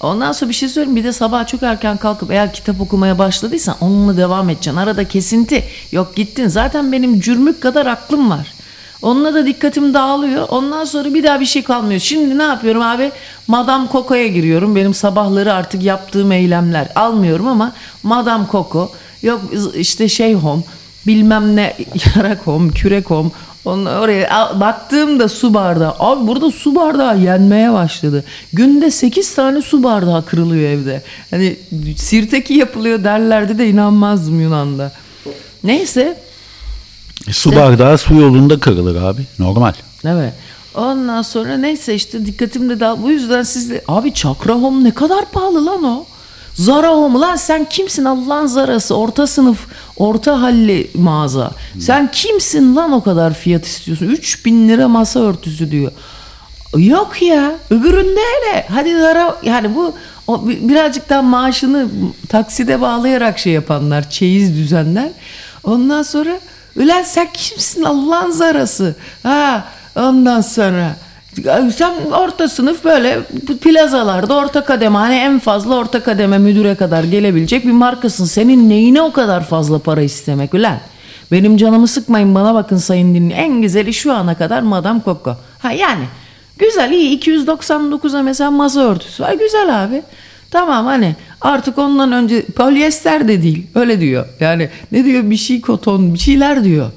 Ondan 0.00 0.32
sonra 0.32 0.48
bir 0.48 0.54
şey 0.54 0.68
söyleyeyim. 0.68 0.96
Bir 0.96 1.04
de 1.04 1.12
sabah 1.12 1.46
çok 1.46 1.62
erken 1.62 1.96
kalkıp 1.96 2.30
eğer 2.30 2.52
kitap 2.52 2.80
okumaya 2.80 3.18
başladıysan 3.18 3.76
onunla 3.80 4.16
devam 4.16 4.50
edeceksin. 4.50 4.76
Arada 4.76 5.08
kesinti. 5.08 5.64
Yok 5.92 6.16
gittin. 6.16 6.48
Zaten 6.48 6.92
benim 6.92 7.20
cürmük 7.20 7.62
kadar 7.62 7.86
aklım 7.86 8.30
var. 8.30 8.54
Onunla 9.02 9.34
da 9.34 9.46
dikkatim 9.46 9.94
dağılıyor. 9.94 10.48
Ondan 10.48 10.84
sonra 10.84 11.14
bir 11.14 11.24
daha 11.24 11.40
bir 11.40 11.46
şey 11.46 11.62
kalmıyor. 11.62 12.00
Şimdi 12.00 12.38
ne 12.38 12.42
yapıyorum 12.42 12.82
abi? 12.82 13.12
Madame 13.48 13.88
Coco'ya 13.92 14.26
giriyorum. 14.26 14.76
Benim 14.76 14.94
sabahları 14.94 15.52
artık 15.52 15.82
yaptığım 15.82 16.32
eylemler. 16.32 16.88
Almıyorum 16.94 17.48
ama 17.48 17.72
Madame 18.02 18.44
Coco. 18.52 18.92
Yok 19.22 19.40
işte 19.76 20.08
şey 20.08 20.34
home. 20.34 20.62
Bilmem 21.06 21.56
ne 21.56 21.76
yarak 22.16 22.46
home, 22.46 22.70
kürek 22.70 23.10
home. 23.10 23.30
Onu 23.64 23.90
oraya 23.90 24.52
baktığımda 24.60 25.28
su 25.28 25.54
bardağı. 25.54 25.94
Abi 25.98 26.26
burada 26.26 26.50
su 26.50 26.74
bardağı 26.74 27.18
yenmeye 27.18 27.72
başladı. 27.72 28.24
Günde 28.52 28.90
8 28.90 29.34
tane 29.34 29.62
su 29.62 29.82
bardağı 29.82 30.24
kırılıyor 30.24 30.70
evde. 30.70 31.02
Hani 31.30 31.56
sirteki 31.96 32.54
yapılıyor 32.54 33.04
derlerdi 33.04 33.58
de 33.58 33.68
inanmazdım 33.68 34.40
Yunan'da. 34.40 34.92
Neyse 35.64 36.18
E, 37.28 37.32
Su 37.32 37.56
bardağı 37.56 37.98
su 37.98 38.14
yolunda 38.14 38.60
kırılır 38.60 39.02
abi. 39.02 39.22
Normal. 39.38 39.72
Evet. 40.06 40.32
Ondan 40.74 41.22
sonra 41.22 41.56
neyse 41.56 41.94
işte 41.94 42.26
dikkatim 42.26 42.68
de 42.70 42.80
daha 42.80 43.02
bu 43.02 43.10
yüzden 43.10 43.42
sizde 43.42 43.84
abi 43.88 44.14
Çakra 44.14 44.52
Home 44.54 44.84
ne 44.84 44.90
kadar 44.90 45.24
pahalı 45.32 45.66
lan 45.66 45.84
o. 45.84 46.04
Zara 46.54 46.88
Home 46.90 47.18
lan 47.18 47.36
sen 47.36 47.64
kimsin 47.68 48.04
Allah'ın 48.04 48.46
zarası 48.46 48.96
orta 48.96 49.26
sınıf 49.26 49.58
orta 49.96 50.42
halli 50.42 50.90
mağaza. 50.94 51.50
Sen 51.80 52.10
kimsin 52.10 52.76
lan 52.76 52.92
o 52.92 53.02
kadar 53.02 53.34
fiyat 53.34 53.66
istiyorsun 53.66 54.06
3000 54.06 54.68
lira 54.68 54.88
masa 54.88 55.20
örtüsü 55.20 55.70
diyor. 55.70 55.92
Yok 56.76 57.22
ya 57.22 57.52
öbüründe 57.70 58.20
öyle 58.36 58.66
hadi 58.68 58.96
Zara 59.00 59.36
yani 59.42 59.74
bu 59.74 59.94
o 60.26 60.48
bi- 60.48 60.68
birazcık 60.68 61.10
daha 61.10 61.22
maaşını 61.22 61.88
takside 62.28 62.80
bağlayarak 62.80 63.38
şey 63.38 63.52
yapanlar 63.52 64.10
çeyiz 64.10 64.56
düzenler. 64.56 65.08
Ondan 65.64 66.02
sonra 66.02 66.40
Ulan 66.76 67.02
sen 67.02 67.28
kimsin 67.32 67.82
Allah'ın 67.82 68.30
zarası? 68.30 68.94
Ha 69.22 69.64
ondan 69.96 70.40
sonra 70.40 70.96
sen 71.74 71.92
orta 72.12 72.48
sınıf 72.48 72.84
böyle 72.84 73.18
plazalarda 73.62 74.34
orta 74.34 74.64
kademe 74.64 74.98
hani 74.98 75.14
en 75.14 75.38
fazla 75.38 75.74
orta 75.74 76.02
kademe 76.02 76.38
müdüre 76.38 76.74
kadar 76.74 77.04
gelebilecek 77.04 77.64
bir 77.66 77.72
markasın. 77.72 78.24
Senin 78.24 78.70
neyine 78.70 79.02
o 79.02 79.12
kadar 79.12 79.44
fazla 79.44 79.78
para 79.78 80.02
istemek 80.02 80.54
ulan? 80.54 80.78
Benim 81.32 81.56
canımı 81.56 81.88
sıkmayın 81.88 82.34
bana 82.34 82.54
bakın 82.54 82.76
sayın 82.76 83.14
dinleyin. 83.14 83.30
En 83.30 83.62
güzeli 83.62 83.94
şu 83.94 84.12
ana 84.12 84.34
kadar 84.34 84.62
Madame 84.62 85.00
Coco. 85.04 85.36
Ha 85.58 85.72
yani 85.72 86.04
güzel 86.58 86.90
iyi 86.92 87.20
299'a 87.20 88.22
mesela 88.22 88.50
masa 88.50 88.80
örtüsü 88.80 89.22
var. 89.22 89.32
Güzel 89.32 89.84
abi. 89.84 90.02
Tamam 90.50 90.86
hani 90.86 91.16
artık 91.40 91.78
ondan 91.78 92.12
önce 92.12 92.42
polyester 92.46 93.28
de 93.28 93.42
değil 93.42 93.66
öyle 93.74 94.00
diyor. 94.00 94.26
Yani 94.40 94.68
ne 94.92 95.04
diyor 95.04 95.30
bir 95.30 95.36
şey 95.36 95.60
koton 95.60 96.14
bir 96.14 96.18
şeyler 96.18 96.64
diyor. 96.64 96.90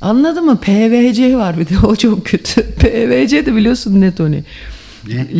Anladın 0.00 0.44
mı? 0.44 0.56
PVC 0.56 1.36
var 1.36 1.58
bir 1.58 1.68
de 1.68 1.78
o 1.86 1.96
çok 1.96 2.24
kötü. 2.26 2.62
PVC 2.80 3.46
de 3.46 3.56
biliyorsun 3.56 4.00
ne 4.00 4.14
Tony. 4.14 4.38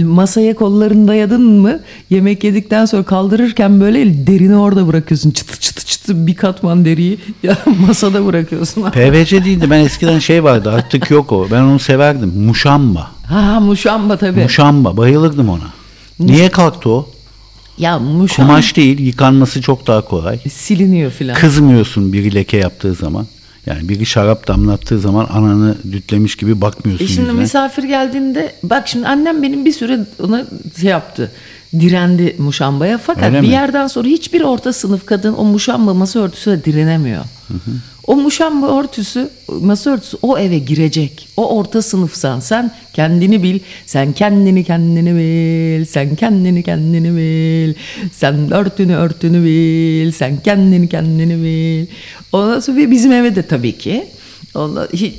Masaya 0.05 0.55
kollarını 0.55 1.09
dayadın 1.09 1.43
mı 1.43 1.81
yemek 2.11 2.45
yedikten 2.45 2.85
sonra 2.87 3.03
kaldırırken 3.03 3.81
böyle 3.81 4.27
derini 4.27 4.57
orada 4.57 4.87
bırakıyorsun. 4.87 5.31
Çıtı 5.31 5.61
çıtı 5.61 5.87
çıtı 5.87 6.27
bir 6.27 6.35
katman 6.35 6.85
deriyi 6.85 7.19
ya 7.43 7.57
masada 7.87 8.27
bırakıyorsun. 8.27 8.91
PVC 8.91 9.45
değildi. 9.45 9.71
Ben 9.71 9.79
eskiden 9.81 10.19
şey 10.19 10.45
vardı. 10.45 10.71
Artık 10.71 11.11
yok 11.11 11.33
o. 11.33 11.47
Ben 11.51 11.63
onu 11.63 11.79
severdim. 11.79 12.29
Muşamba. 12.37 13.11
ha 13.29 13.61
muşamba 13.61 14.17
tabii. 14.17 14.41
Muşamba. 14.43 14.97
Bayılırdım 14.97 15.49
ona. 15.49 15.71
Niye 16.21 16.49
kalktı 16.49 16.91
o? 16.91 17.09
ya 17.79 17.99
muşamba 17.99 18.51
Kumaş 18.53 18.77
değil. 18.77 18.99
Yıkanması 19.01 19.63
çok 19.63 19.87
daha 19.87 20.01
kolay. 20.01 20.39
siliniyor 20.53 21.11
filan. 21.11 21.35
Kızmıyorsun 21.37 22.13
biri 22.13 22.35
leke 22.35 22.57
yaptığı 22.57 22.95
zaman. 22.95 23.27
Yani 23.67 23.89
biri 23.89 24.07
şarap 24.07 24.49
damlattığı 24.49 24.99
zaman 25.01 25.27
ananı 25.33 25.77
dütlemiş 25.93 26.37
gibi 26.37 26.61
bakmıyorsun 26.61 27.05
E 27.05 27.09
şimdi 27.09 27.21
yüzüne. 27.21 27.41
misafir 27.41 27.83
geldiğinde 27.83 28.53
bak 28.63 28.89
şimdi 28.89 29.09
annem 29.09 29.43
benim 29.43 29.65
bir 29.65 29.73
süre 29.73 30.07
ona 30.23 30.45
şey 30.81 30.91
yaptı. 30.91 31.33
Direndi 31.81 32.37
muşambaya 32.39 32.99
fakat 32.99 33.25
Öyle 33.25 33.37
bir 33.37 33.47
mi? 33.47 33.53
yerden 33.53 33.87
sonra 33.87 34.09
hiçbir 34.09 34.41
orta 34.41 34.73
sınıf 34.73 35.07
kadın 35.07 35.35
o 35.35 35.45
muşamba 35.45 35.95
masa 35.95 36.21
örtüsüne 36.21 36.65
direnemiyor. 36.65 37.25
O 38.07 38.17
muşamba 38.17 38.81
örtüsü, 38.81 39.31
masa 39.61 39.91
örtüsü 39.91 40.17
o 40.23 40.39
eve 40.39 40.59
girecek. 40.59 41.29
O 41.37 41.59
orta 41.59 41.83
sınıfsan 41.83 42.41
sen 42.41 42.71
kendini 42.93 43.43
bil. 43.43 43.61
Sen 43.87 44.13
kendini 44.13 44.65
kendini 44.65 45.15
bil. 45.15 45.85
Sen 45.85 46.17
kendini 46.17 46.63
kendini 46.63 47.17
bil. 47.17 47.75
Sen 48.13 48.51
örtünü 48.53 48.95
örtünü 48.95 49.45
bil. 49.45 50.13
Sen 50.13 50.37
kendini 50.37 50.89
kendini 50.89 51.43
bil. 51.43 51.87
Ondan 52.33 52.61
sonra 52.61 52.91
bizim 52.91 53.13
eve 53.13 53.35
de 53.37 53.43
tabii 53.43 53.79
ki 53.79 54.07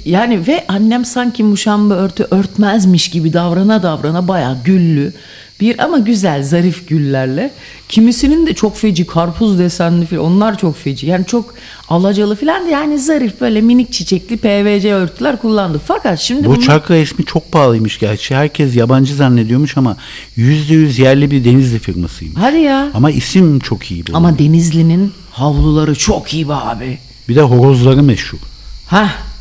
yani 0.05 0.47
ve 0.47 0.65
annem 0.67 1.05
sanki 1.05 1.43
muşamba 1.43 1.93
örtü 1.93 2.27
örtmezmiş 2.31 3.09
gibi 3.09 3.33
davrana 3.33 3.83
davrana 3.83 4.27
bayağı 4.27 4.57
güllü 4.65 5.13
bir 5.61 5.83
ama 5.83 5.97
güzel 5.99 6.43
zarif 6.43 6.87
güllerle. 6.87 7.51
Kimisinin 7.89 8.47
de 8.47 8.53
çok 8.53 8.77
feci 8.77 9.07
karpuz 9.07 9.59
desenli 9.59 10.05
falan 10.05 10.23
onlar 10.23 10.57
çok 10.57 10.77
feci. 10.77 11.07
Yani 11.07 11.25
çok 11.25 11.53
alacalı 11.89 12.35
falan 12.35 12.65
da 12.65 12.69
yani 12.69 12.99
zarif 12.99 13.41
böyle 13.41 13.61
minik 13.61 13.91
çiçekli 13.93 14.37
PVC 14.37 14.93
örtüler 14.93 15.41
kullandı. 15.41 15.81
Fakat 15.87 16.19
şimdi 16.19 16.45
Bu 16.45 16.49
bunlar- 16.55 16.61
çakra 16.61 16.97
ismi 16.97 17.25
çok 17.25 17.51
pahalıymış 17.51 17.99
gerçi. 17.99 18.35
Herkes 18.35 18.75
yabancı 18.75 19.15
zannediyormuş 19.15 19.77
ama 19.77 19.97
yüzde 20.35 20.73
yüz 20.73 20.99
yerli 20.99 21.31
bir 21.31 21.45
Denizli 21.45 21.79
firmasıymış. 21.79 22.41
Hadi 22.41 22.57
ya. 22.57 22.89
Ama 22.93 23.11
isim 23.11 23.59
çok 23.59 23.91
iyi. 23.91 24.03
Ama 24.13 24.39
Denizli'nin 24.39 25.13
havluları 25.31 25.95
çok 25.95 26.33
iyi 26.33 26.49
be 26.49 26.53
abi. 26.53 26.97
Bir 27.29 27.35
de 27.35 27.41
horozları 27.41 28.03
meşhur. 28.03 28.37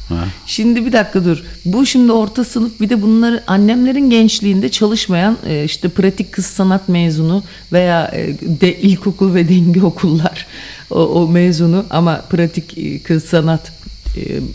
Ha. 0.08 0.24
Şimdi 0.46 0.86
bir 0.86 0.92
dakika 0.92 1.24
dur. 1.24 1.42
Bu 1.64 1.86
şimdi 1.86 2.12
orta 2.12 2.44
sınıf 2.44 2.80
bir 2.80 2.90
de 2.90 3.02
bunları 3.02 3.42
annemlerin 3.46 4.10
gençliğinde 4.10 4.68
çalışmayan 4.68 5.38
e, 5.46 5.64
işte 5.64 5.88
pratik 5.88 6.32
kız 6.32 6.46
sanat 6.46 6.88
mezunu 6.88 7.42
veya 7.72 8.10
e, 8.14 8.34
de 8.60 8.78
ilkokul 8.78 9.34
ve 9.34 9.48
denge 9.48 9.82
okullar 9.82 10.46
o, 10.90 11.00
o 11.00 11.28
mezunu 11.28 11.84
ama 11.90 12.22
pratik 12.30 12.78
e, 12.78 12.98
kız 12.98 13.24
sanat 13.24 13.72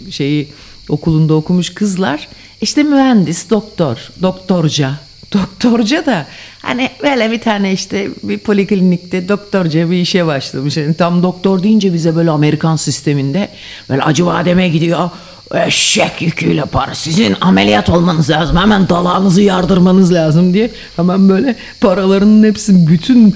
şeyi 0.10 0.48
okulunda 0.90 1.34
okumuş 1.34 1.70
kızlar 1.70 2.28
işte 2.62 2.84
mühendis, 2.84 3.50
doktor, 3.50 4.12
doktorca 4.22 5.00
doktorca 5.34 6.06
da 6.06 6.28
hani 6.62 6.90
böyle 7.04 7.32
bir 7.32 7.40
tane 7.40 7.74
işte 7.74 8.10
bir 8.24 8.38
poliklinikte 8.38 9.30
doktorca 9.30 9.92
bir 9.92 9.98
işe 9.98 10.26
başlamış. 10.26 10.78
Yani 10.78 10.94
tam 10.94 11.24
doktor 11.24 11.64
deyince 11.64 11.94
bize 11.94 12.16
böyle 12.16 12.32
Amerikan 12.32 12.76
sisteminde 12.76 13.50
böyle 13.90 14.04
acı 14.04 14.26
bademe 14.26 14.70
gidiyor. 14.70 15.10
Eşek 15.54 16.22
yüküyle 16.22 16.66
para 16.66 16.96
sizin 16.96 17.36
ameliyat 17.42 17.90
olmanız 17.90 18.30
lazım 18.30 18.58
hemen 18.58 18.90
dalağınızı 18.90 19.42
yardırmanız 19.42 20.14
lazım 20.14 20.54
diye 20.54 20.72
hemen 20.96 21.30
böyle 21.30 21.56
paralarının 21.82 22.48
hepsini 22.48 22.88
bütün 22.88 23.36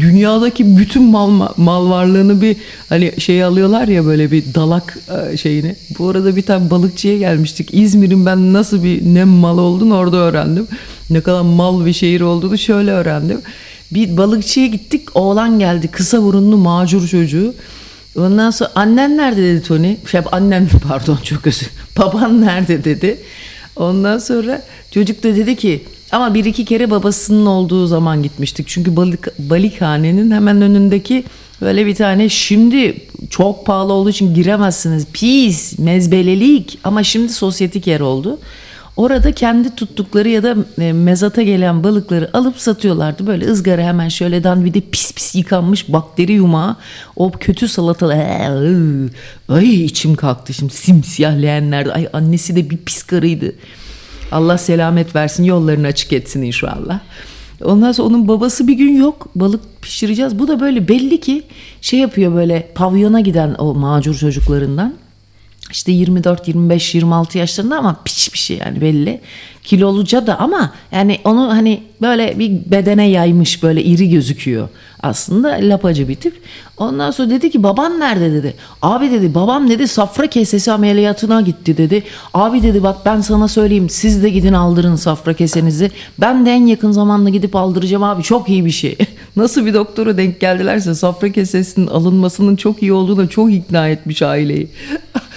dünyadaki 0.00 0.76
bütün 0.76 1.02
mal 1.02 1.48
mal 1.56 1.90
varlığını 1.90 2.42
bir 2.42 2.56
hani 2.88 3.20
şey 3.20 3.44
alıyorlar 3.44 3.88
ya 3.88 4.06
böyle 4.06 4.30
bir 4.30 4.44
dalak 4.54 4.98
e, 5.32 5.36
şeyini. 5.36 5.76
Bu 5.98 6.08
arada 6.08 6.36
bir 6.36 6.42
tane 6.42 6.70
balıkçıya 6.70 7.18
gelmiştik. 7.18 7.68
İzmir'in 7.72 8.26
ben 8.26 8.52
nasıl 8.52 8.84
bir 8.84 9.14
nem 9.14 9.28
mal 9.28 9.58
olduğunu 9.58 9.96
orada 9.96 10.16
öğrendim. 10.16 10.68
Ne 11.10 11.20
kadar 11.20 11.40
mal 11.40 11.86
bir 11.86 11.92
şehir 11.92 12.20
olduğunu 12.20 12.58
şöyle 12.58 12.90
öğrendim. 12.90 13.40
Bir 13.90 14.16
balıkçıya 14.16 14.66
gittik. 14.66 15.16
Oğlan 15.16 15.58
geldi. 15.58 15.88
Kısa 15.88 16.22
burunlu 16.22 16.56
macur 16.56 17.08
çocuğu. 17.08 17.54
Ondan 18.16 18.50
sonra 18.50 18.70
annen 18.74 19.16
nerede 19.16 19.42
dedi 19.42 19.62
Tony. 19.62 19.96
Şey, 20.10 20.20
annen 20.32 20.68
pardon 20.88 21.18
çok 21.24 21.46
özür. 21.46 21.70
Baban 21.98 22.40
nerede 22.40 22.84
dedi. 22.84 23.18
Ondan 23.76 24.18
sonra 24.18 24.62
çocuk 24.90 25.22
da 25.22 25.36
dedi 25.36 25.56
ki 25.56 25.84
ama 26.12 26.34
bir 26.34 26.44
iki 26.44 26.64
kere 26.64 26.90
babasının 26.90 27.46
olduğu 27.46 27.86
zaman 27.86 28.22
gitmiştik. 28.22 28.68
Çünkü 28.68 28.96
balık 28.96 29.38
balıkhanenin 29.38 30.30
hemen 30.30 30.62
önündeki 30.62 31.24
böyle 31.60 31.86
bir 31.86 31.94
tane 31.94 32.28
şimdi 32.28 32.96
çok 33.30 33.66
pahalı 33.66 33.92
olduğu 33.92 34.10
için 34.10 34.34
giremezsiniz. 34.34 35.06
Pis, 35.12 35.78
mezbelelik 35.78 36.78
ama 36.84 37.02
şimdi 37.02 37.32
sosyetik 37.32 37.86
yer 37.86 38.00
oldu. 38.00 38.38
Orada 38.96 39.32
kendi 39.32 39.74
tuttukları 39.74 40.28
ya 40.28 40.42
da 40.42 40.56
e, 40.78 40.92
mezata 40.92 41.42
gelen 41.42 41.84
balıkları 41.84 42.30
alıp 42.32 42.58
satıyorlardı. 42.58 43.26
Böyle 43.26 43.46
ızgara 43.46 43.82
hemen 43.82 44.08
şöyleden 44.08 44.64
bir 44.64 44.74
de 44.74 44.80
pis 44.80 45.12
pis 45.12 45.34
yıkanmış 45.34 45.92
bakteri 45.92 46.32
yumağı. 46.32 46.76
O 47.16 47.30
kötü 47.30 47.68
salatalı. 47.68 48.14
Ay 49.48 49.84
içim 49.84 50.14
kalktı 50.14 50.54
şimdi 50.54 50.72
simsiyah 50.72 51.42
leğenlerde. 51.42 51.92
Ay 51.92 52.08
annesi 52.12 52.56
de 52.56 52.70
bir 52.70 52.76
pis 52.76 53.02
karıydı. 53.02 53.52
Allah 54.32 54.58
selamet 54.58 55.16
versin 55.16 55.44
yollarını 55.44 55.86
açık 55.86 56.12
etsin 56.12 56.42
inşallah. 56.42 57.00
Ondan 57.64 57.92
sonra 57.92 58.08
onun 58.08 58.28
babası 58.28 58.68
bir 58.68 58.74
gün 58.74 58.96
yok 58.96 59.28
balık 59.34 59.82
pişireceğiz. 59.82 60.38
Bu 60.38 60.48
da 60.48 60.60
böyle 60.60 60.88
belli 60.88 61.20
ki 61.20 61.42
şey 61.80 62.00
yapıyor 62.00 62.34
böyle 62.34 62.68
pavyona 62.74 63.20
giden 63.20 63.54
o 63.58 63.74
macur 63.74 64.14
çocuklarından. 64.14 64.94
İşte 65.74 65.92
24, 65.92 66.48
25, 66.48 66.94
26 66.94 67.38
yaşlarında 67.38 67.78
ama 67.78 67.96
piç 68.04 68.32
bir 68.32 68.38
şey 68.38 68.56
yani 68.56 68.80
belli. 68.80 69.20
Kiloluca 69.62 70.26
da 70.26 70.38
ama 70.38 70.72
yani 70.92 71.18
onu 71.24 71.48
hani 71.48 71.82
böyle 72.02 72.38
bir 72.38 72.50
bedene 72.70 73.08
yaymış 73.08 73.62
böyle 73.62 73.84
iri 73.84 74.10
gözüküyor. 74.10 74.68
Aslında 75.02 75.48
lapacı 75.48 76.08
bir 76.08 76.14
tip. 76.14 76.40
Ondan 76.76 77.10
sonra 77.10 77.30
dedi 77.30 77.50
ki 77.50 77.62
baban 77.62 78.00
nerede 78.00 78.32
dedi. 78.32 78.54
Abi 78.82 79.10
dedi 79.10 79.34
babam 79.34 79.68
dedi 79.68 79.88
safra 79.88 80.26
kesesi 80.26 80.72
ameliyatına 80.72 81.40
gitti 81.40 81.76
dedi. 81.76 82.02
Abi 82.34 82.62
dedi 82.62 82.82
bak 82.82 82.96
ben 83.06 83.20
sana 83.20 83.48
söyleyeyim 83.48 83.90
siz 83.90 84.22
de 84.22 84.30
gidin 84.30 84.52
aldırın 84.52 84.96
safra 84.96 85.34
kesenizi. 85.34 85.90
Ben 86.20 86.46
de 86.46 86.50
en 86.50 86.66
yakın 86.66 86.92
zamanda 86.92 87.30
gidip 87.30 87.56
aldıracağım 87.56 88.02
abi 88.02 88.22
çok 88.22 88.48
iyi 88.48 88.64
bir 88.64 88.70
şey. 88.70 88.98
Nasıl 89.36 89.66
bir 89.66 89.74
doktora 89.74 90.16
denk 90.16 90.40
geldilerse 90.40 90.94
safra 90.94 91.32
kesesinin 91.32 91.86
alınmasının 91.86 92.56
çok 92.56 92.82
iyi 92.82 92.92
olduğuna 92.92 93.28
çok 93.28 93.52
ikna 93.52 93.88
etmiş 93.88 94.22
aileyi. 94.22 94.68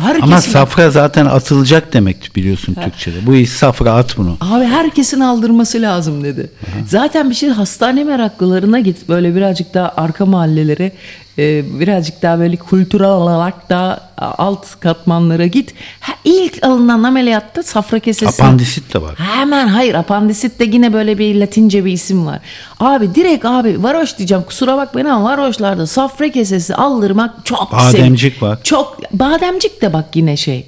Herkesin, 0.00 0.22
Ama 0.22 0.40
safra 0.40 0.90
zaten 0.90 1.26
atılacak 1.26 1.92
demekti 1.92 2.34
biliyorsun 2.34 2.74
Türkçe'de. 2.74 3.26
Bu 3.26 3.34
iş 3.34 3.50
safra 3.50 3.92
at 3.92 4.18
bunu. 4.18 4.36
Abi 4.40 4.64
herkesin 4.64 5.20
aldırması 5.20 5.82
lazım 5.82 6.24
dedi. 6.24 6.50
Zaten 6.86 7.30
bir 7.30 7.34
şey 7.34 7.48
hastane 7.48 8.04
meraklılarına 8.04 8.80
git 8.80 9.08
böyle 9.08 9.34
birazcık 9.34 9.74
daha 9.74 9.92
arka 9.96 10.26
mahallelere 10.26 10.92
birazcık 11.38 12.22
daha 12.22 12.38
böyle 12.38 12.56
kültürel 12.56 13.08
olarak 13.08 13.70
daha 13.70 14.10
alt 14.18 14.80
katmanlara 14.80 15.46
git. 15.46 15.74
Ha, 16.00 16.12
ilk 16.24 16.64
alınan 16.64 17.02
ameliyatta 17.02 17.62
safra 17.62 17.98
kesesi. 17.98 18.42
Apandisit 18.42 18.94
de 18.94 19.02
var. 19.02 19.14
Hemen 19.18 19.68
hayır 19.68 19.94
apandisit 19.94 20.58
de 20.58 20.64
yine 20.64 20.92
böyle 20.92 21.18
bir 21.18 21.34
latince 21.40 21.84
bir 21.84 21.92
isim 21.92 22.26
var. 22.26 22.38
Abi 22.80 23.14
direkt 23.14 23.44
abi 23.44 23.82
varoş 23.82 24.18
diyeceğim 24.18 24.44
kusura 24.46 24.76
bakmayın 24.76 25.06
ama 25.06 25.24
varoşlarda 25.30 25.86
safra 25.86 26.28
kesesi 26.30 26.74
aldırmak 26.74 27.46
çok 27.46 27.72
Bademcik 27.72 28.34
sev- 28.38 28.46
var. 28.46 28.58
Çok 28.62 29.12
bademcik 29.12 29.82
de 29.82 29.92
bak 29.92 30.04
yine 30.16 30.36
şey. 30.36 30.66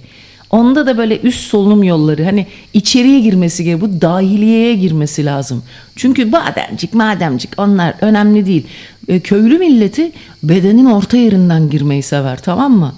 Onda 0.55 0.87
da 0.87 0.99
böyle 0.99 1.21
üst 1.21 1.41
solunum 1.51 1.83
yolları 1.83 2.25
hani 2.25 2.47
içeriye 2.73 3.21
girmesi 3.21 3.65
gerekiyor. 3.65 3.91
Bu 3.91 4.01
dahiliyeye 4.01 4.75
girmesi 4.75 5.25
lazım. 5.25 5.63
Çünkü 5.97 6.33
bademcik 6.33 6.95
mademcik 6.95 7.51
onlar 7.57 7.95
önemli 8.01 8.47
değil. 8.47 8.67
E, 9.09 9.21
köylü 9.21 9.59
milleti 9.59 10.13
bedenin 10.43 10.85
orta 10.87 11.17
yerinden 11.17 11.71
girmeyi 11.71 12.03
sever 12.03 12.39
tamam 12.43 12.73
mı? 12.73 12.95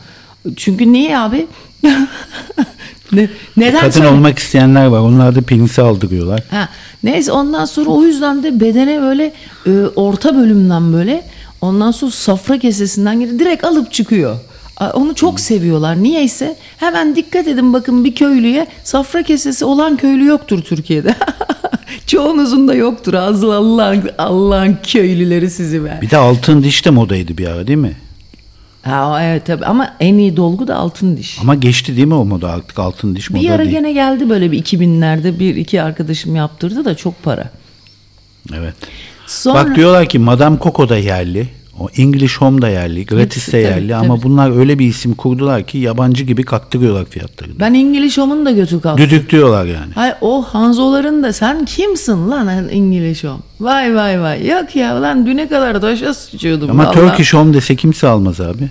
Çünkü 0.57 0.93
niye 0.93 1.19
abi? 1.19 1.47
ne, 3.13 3.29
neden 3.57 3.81
Kadın 3.81 3.91
söyle- 3.91 4.09
olmak 4.09 4.39
isteyenler 4.39 4.87
var. 4.87 4.99
Onlar 5.01 5.35
da 5.35 5.43
penisi 5.43 5.83
aldırıyorlar. 5.83 6.43
Ha, 6.51 6.69
neyse 7.03 7.33
ondan 7.33 7.65
sonra 7.65 7.91
o 7.91 8.03
yüzden 8.03 8.43
de 8.43 8.61
bedene 8.61 9.01
böyle 9.01 9.33
e, 9.67 9.71
orta 9.97 10.37
bölümden 10.37 10.93
böyle 10.93 11.23
ondan 11.61 11.91
sonra 11.91 12.11
safra 12.11 12.59
kesesinden 12.59 13.21
geri 13.21 13.39
direkt 13.39 13.65
alıp 13.65 13.93
çıkıyor. 13.93 14.37
Onu 14.81 15.15
çok 15.15 15.41
seviyorlar. 15.41 16.03
Niyeyse 16.03 16.57
hemen 16.77 17.17
dikkat 17.17 17.49
edin 17.49 17.73
bakın 17.73 18.05
bir 18.05 18.15
köylüye 18.15 18.67
safra 18.85 19.23
kesesi 19.23 19.65
olan 19.65 19.97
köylü 19.97 20.25
yoktur 20.25 20.63
Türkiye'de. 20.63 21.15
Çoğunuzun 22.07 22.69
da 22.69 22.75
yoktur. 22.75 23.15
Azıl 23.15 23.51
Allah'ın 23.51 24.11
Allah'ın 24.19 24.79
köylüleri 24.83 25.51
sizi 25.51 25.85
be. 25.85 25.99
Bir 26.03 26.11
de 26.11 26.17
altın 26.17 26.63
diş 26.63 26.85
de 26.85 26.91
modaydı 26.91 27.39
bir 27.39 27.47
ara 27.47 27.67
değil 27.67 27.79
mi? 27.79 27.97
Ha, 28.83 29.23
evet 29.23 29.47
tabii 29.47 29.65
ama 29.65 29.95
en 30.01 30.15
iyi 30.15 30.37
dolgu 30.37 30.69
da 30.69 30.77
altın 30.77 31.17
diş. 31.17 31.39
Ama 31.41 31.55
geçti 31.55 31.97
değil 31.97 32.07
mi 32.07 32.15
o 32.15 32.25
moda 32.25 32.51
artık 32.51 32.79
altın 32.79 33.17
diş 33.17 33.31
moda 33.31 33.43
bir 33.43 33.51
ara 33.51 33.59
değil. 33.59 33.71
gene 33.71 33.93
geldi 33.93 34.29
böyle 34.29 34.53
bir 34.53 34.63
2000'lerde 34.63 35.39
bir 35.39 35.57
iki 35.57 35.83
arkadaşım 35.83 36.37
yaptırdı 36.37 36.85
da 36.85 36.95
çok 36.95 37.23
para. 37.23 37.51
Evet. 38.55 38.75
Sonra... 39.27 39.55
Bak 39.55 39.77
diyorlar 39.77 40.09
ki 40.09 40.19
Madame 40.19 40.59
Coco 40.63 40.89
da 40.89 40.97
yerli. 40.97 41.49
O 41.81 41.89
English 41.97 42.37
Home 42.41 42.63
da 42.63 42.69
yerli. 42.69 43.07
Gratis 43.07 43.53
de 43.53 43.59
yerli. 43.59 43.89
tabii. 43.89 43.95
Ama 43.95 44.23
bunlar 44.23 44.59
öyle 44.59 44.79
bir 44.79 44.87
isim 44.87 45.15
kurdular 45.15 45.67
ki 45.67 45.79
yabancı 45.79 46.25
gibi 46.25 46.43
kaktırıyorlar 46.43 47.05
fiyatlarını. 47.05 47.61
Ben 47.61 47.75
İngiliz 47.75 48.19
Home'un 48.19 48.47
da 48.47 48.51
götü 48.51 48.81
kalktı. 48.81 49.03
Düdük 49.03 49.31
diyorlar 49.31 49.65
yani. 49.65 49.93
Hay 49.95 50.15
o 50.21 50.43
Hanzoların 50.43 51.23
da 51.23 51.33
sen 51.33 51.65
kimsin 51.65 52.31
lan 52.31 52.69
İngiliz 52.69 53.25
Home? 53.25 53.39
Vay 53.61 53.95
vay 53.95 54.21
vay. 54.23 54.47
Yok 54.47 54.77
ya 54.77 55.03
lan 55.03 55.27
düne 55.27 55.49
kadar 55.49 55.81
taşa 55.81 56.15
sıçıyordum. 56.15 56.71
Ama 56.71 56.85
vallahi. 56.85 56.95
Turkish 56.95 57.35
Home 57.35 57.55
dese 57.55 57.77
kimse 57.77 58.09
almaz 58.09 58.41
abi. 58.41 58.71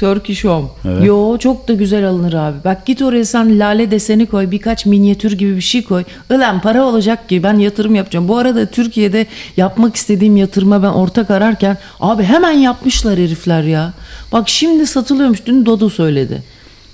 Turkish 0.00 0.44
Home. 0.44 0.68
Evet. 0.84 1.06
Yo 1.06 1.38
çok 1.38 1.68
da 1.68 1.72
güzel 1.72 2.08
alınır 2.08 2.32
abi. 2.32 2.56
Bak 2.64 2.86
git 2.86 3.02
oraya 3.02 3.24
sen 3.24 3.58
lale 3.58 3.90
deseni 3.90 4.26
koy 4.26 4.50
birkaç 4.50 4.86
minyatür 4.86 5.32
gibi 5.32 5.56
bir 5.56 5.60
şey 5.60 5.84
koy. 5.84 6.04
Ulan 6.30 6.60
para 6.60 6.82
olacak 6.84 7.28
ki 7.28 7.42
ben 7.42 7.54
yatırım 7.54 7.94
yapacağım. 7.94 8.28
Bu 8.28 8.38
arada 8.38 8.66
Türkiye'de 8.66 9.26
yapmak 9.56 9.96
istediğim 9.96 10.36
yatırıma 10.36 10.82
ben 10.82 10.88
ortak 10.88 11.30
ararken 11.30 11.78
abi 12.00 12.22
hemen 12.22 12.52
yapmışlar 12.52 13.18
herifler 13.18 13.62
ya. 13.62 13.92
Bak 14.32 14.48
şimdi 14.48 14.86
satılıyormuş 14.86 15.46
dün 15.46 15.66
Dodo 15.66 15.88
söyledi. 15.90 16.42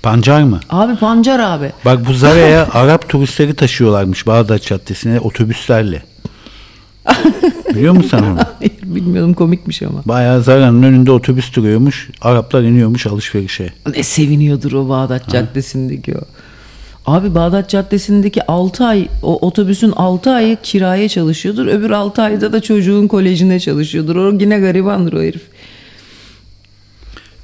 Pancar 0.03 0.43
mı? 0.43 0.59
Abi 0.69 0.95
pancar 0.95 1.39
abi. 1.39 1.71
Bak 1.85 2.07
bu 2.07 2.13
Zara'ya 2.13 2.67
Arap 2.73 3.09
turistleri 3.09 3.55
taşıyorlarmış 3.55 4.27
Bağdat 4.27 4.63
Caddesi'ne 4.63 5.19
otobüslerle. 5.19 6.03
Biliyor 7.75 7.93
musun 7.93 8.09
sen 8.09 8.23
onu? 8.23 8.39
Hayır 8.87 8.95
Bilmiyordum 8.95 9.33
komikmiş 9.33 9.83
ama. 9.83 10.01
Bayağı 10.05 10.41
Zara'nın 10.41 10.83
önünde 10.83 11.11
otobüs 11.11 11.55
duruyormuş. 11.55 12.09
Araplar 12.21 12.61
iniyormuş 12.61 13.07
alışverişe. 13.07 13.69
Ne 13.95 14.03
seviniyordur 14.03 14.71
o 14.71 14.89
Bağdat 14.89 15.29
Caddesi'ndeki 15.29 16.15
o. 16.17 16.21
Abi 17.05 17.35
Bağdat 17.35 17.69
Caddesi'ndeki 17.69 18.45
6 18.47 18.85
ay 18.85 19.07
o 19.23 19.47
otobüsün 19.47 19.91
6 19.91 20.31
ayı 20.31 20.57
kiraya 20.63 21.09
çalışıyordur. 21.09 21.67
Öbür 21.67 21.91
6 21.91 22.21
ayda 22.21 22.53
da 22.53 22.61
çocuğun 22.61 23.07
kolejine 23.07 23.59
çalışıyordur. 23.59 24.15
O 24.15 24.37
yine 24.39 24.59
garibandır 24.59 25.13
o 25.13 25.21
herif. 25.21 25.41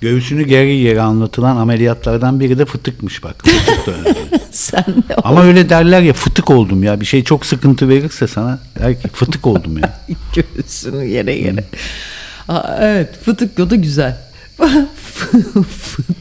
Göğsünü 0.04 0.44
geri 0.44 0.82
geri 0.82 1.02
anlatılan 1.02 1.58
ameliyatlardan 1.58 2.40
biri 2.40 2.60
de 2.60 2.66
fıtıkmış 2.66 3.24
bak. 3.24 3.36
Fıtık. 3.48 4.42
Sen 4.52 4.86
de 5.10 5.16
Ama 5.24 5.44
öyle 5.44 5.70
derler 5.70 6.02
ya 6.02 6.14
fıtık 6.14 6.50
oldum 6.50 6.84
ya. 6.84 7.02
Bir 7.02 7.06
şey 7.06 7.24
çok 7.24 7.46
sıkıntı 7.46 7.90
verirse 7.90 8.28
sana 8.28 8.60
der 8.80 9.02
ki 9.02 9.08
fıtık 9.08 9.48
oldum 9.48 9.78
ya. 9.78 10.00
göğsünü 10.36 11.06
yere 11.06 11.34
yere. 11.34 11.64
Aa, 12.48 12.78
evet 12.82 13.24
fıtık 13.24 13.60
o 13.60 13.70
da 13.70 13.76
güzel. 13.76 14.18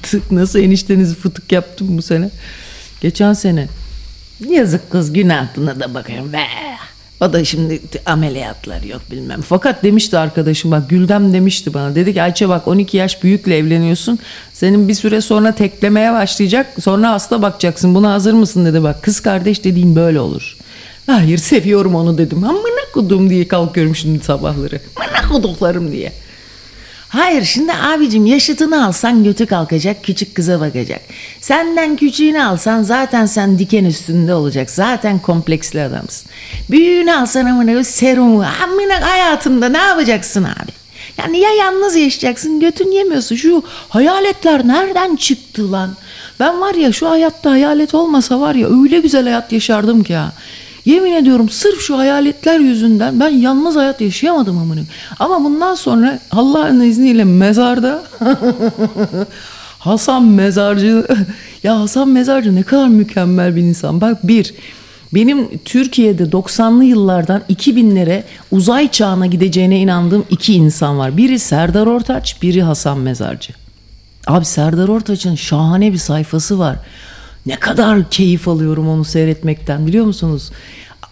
fıtık 0.02 0.32
nasıl 0.32 0.58
eniştenizi 0.58 1.14
fıtık 1.14 1.52
yaptım 1.52 1.98
bu 1.98 2.02
sene? 2.02 2.30
Geçen 3.00 3.32
sene. 3.32 3.68
Yazık 4.48 4.90
kız 4.90 5.12
günah 5.12 5.46
buna 5.56 5.80
da 5.80 5.94
bakıyorum. 5.94 6.32
Be. 6.32 6.46
O 7.22 7.32
da 7.32 7.44
şimdi 7.44 7.80
ameliyatlar 8.06 8.82
yok 8.82 9.00
bilmem. 9.10 9.40
Fakat 9.42 9.84
demişti 9.84 10.18
arkadaşım 10.18 10.70
bak 10.70 10.90
Güldem 10.90 11.32
demişti 11.32 11.74
bana. 11.74 11.94
Dedi 11.94 12.14
ki 12.14 12.22
Ayça 12.22 12.48
bak 12.48 12.68
12 12.68 12.96
yaş 12.96 13.22
büyükle 13.22 13.58
evleniyorsun. 13.58 14.18
Senin 14.52 14.88
bir 14.88 14.94
süre 14.94 15.20
sonra 15.20 15.52
teklemeye 15.52 16.12
başlayacak. 16.12 16.66
Sonra 16.80 17.10
hasta 17.10 17.42
bakacaksın. 17.42 17.94
Buna 17.94 18.12
hazır 18.12 18.32
mısın 18.32 18.64
dedi 18.64 18.82
bak. 18.82 19.02
Kız 19.02 19.20
kardeş 19.20 19.64
dediğin 19.64 19.96
böyle 19.96 20.20
olur. 20.20 20.56
Hayır 21.06 21.38
seviyorum 21.38 21.94
onu 21.94 22.18
dedim. 22.18 22.44
Amına 22.44 22.92
kudum 22.94 23.30
diye 23.30 23.48
kalkıyorum 23.48 23.96
şimdi 23.96 24.24
sabahları. 24.24 24.80
Amına 24.96 25.28
kuduklarım 25.32 25.92
diye. 25.92 26.12
Hayır 27.12 27.44
şimdi 27.44 27.72
abicim 27.72 28.26
yaşıtını 28.26 28.86
alsan 28.86 29.24
götü 29.24 29.46
kalkacak 29.46 30.04
küçük 30.04 30.34
kıza 30.34 30.60
bakacak. 30.60 31.00
Senden 31.40 31.96
küçüğünü 31.96 32.42
alsan 32.42 32.82
zaten 32.82 33.26
sen 33.26 33.58
diken 33.58 33.84
üstünde 33.84 34.34
olacak. 34.34 34.70
Zaten 34.70 35.18
kompleksli 35.18 35.82
adamsın. 35.82 36.30
Büyüğünü 36.70 37.14
alsan 37.14 37.46
amına 37.46 37.84
serumu 37.84 38.44
amına 38.62 39.10
hayatında 39.10 39.68
ne 39.68 39.78
yapacaksın 39.78 40.44
abi? 40.44 40.72
Yani 41.18 41.38
ya 41.38 41.50
yalnız 41.52 41.96
yaşayacaksın 41.96 42.60
götün 42.60 42.90
yemiyorsun. 42.90 43.36
Şu 43.36 43.62
hayaletler 43.88 44.68
nereden 44.68 45.16
çıktı 45.16 45.72
lan? 45.72 45.96
Ben 46.40 46.60
var 46.60 46.74
ya 46.74 46.92
şu 46.92 47.10
hayatta 47.10 47.50
hayalet 47.50 47.94
olmasa 47.94 48.40
var 48.40 48.54
ya 48.54 48.82
öyle 48.82 49.00
güzel 49.00 49.24
hayat 49.24 49.52
yaşardım 49.52 50.02
ki 50.02 50.12
ya. 50.12 50.32
Yemin 50.84 51.12
ediyorum 51.12 51.48
sırf 51.48 51.80
şu 51.80 51.98
hayaletler 51.98 52.58
yüzünden 52.58 53.20
ben 53.20 53.28
yalnız 53.28 53.76
hayat 53.76 54.00
yaşayamadım 54.00 54.58
amına. 54.58 54.80
Ama 55.18 55.44
bundan 55.44 55.74
sonra 55.74 56.18
Allah'ın 56.30 56.80
izniyle 56.80 57.24
mezarda 57.24 58.02
Hasan 59.78 60.24
Mezarcı 60.24 61.06
ya 61.62 61.80
Hasan 61.80 62.08
Mezarcı 62.08 62.54
ne 62.54 62.62
kadar 62.62 62.88
mükemmel 62.88 63.56
bir 63.56 63.62
insan. 63.62 64.00
Bak 64.00 64.28
bir 64.28 64.54
benim 65.14 65.58
Türkiye'de 65.58 66.22
90'lı 66.22 66.84
yıllardan 66.84 67.42
2000'lere 67.50 68.22
uzay 68.50 68.90
çağına 68.90 69.26
gideceğine 69.26 69.78
inandığım 69.78 70.24
iki 70.30 70.54
insan 70.54 70.98
var. 70.98 71.16
Biri 71.16 71.38
Serdar 71.38 71.86
Ortaç, 71.86 72.42
biri 72.42 72.62
Hasan 72.62 72.98
Mezarcı. 72.98 73.52
Abi 74.26 74.44
Serdar 74.44 74.88
Ortaç'ın 74.88 75.34
şahane 75.34 75.92
bir 75.92 75.98
sayfası 75.98 76.58
var. 76.58 76.76
Ne 77.46 77.56
kadar 77.56 78.10
keyif 78.10 78.48
alıyorum 78.48 78.88
onu 78.88 79.04
seyretmekten 79.04 79.86
biliyor 79.86 80.04
musunuz? 80.04 80.50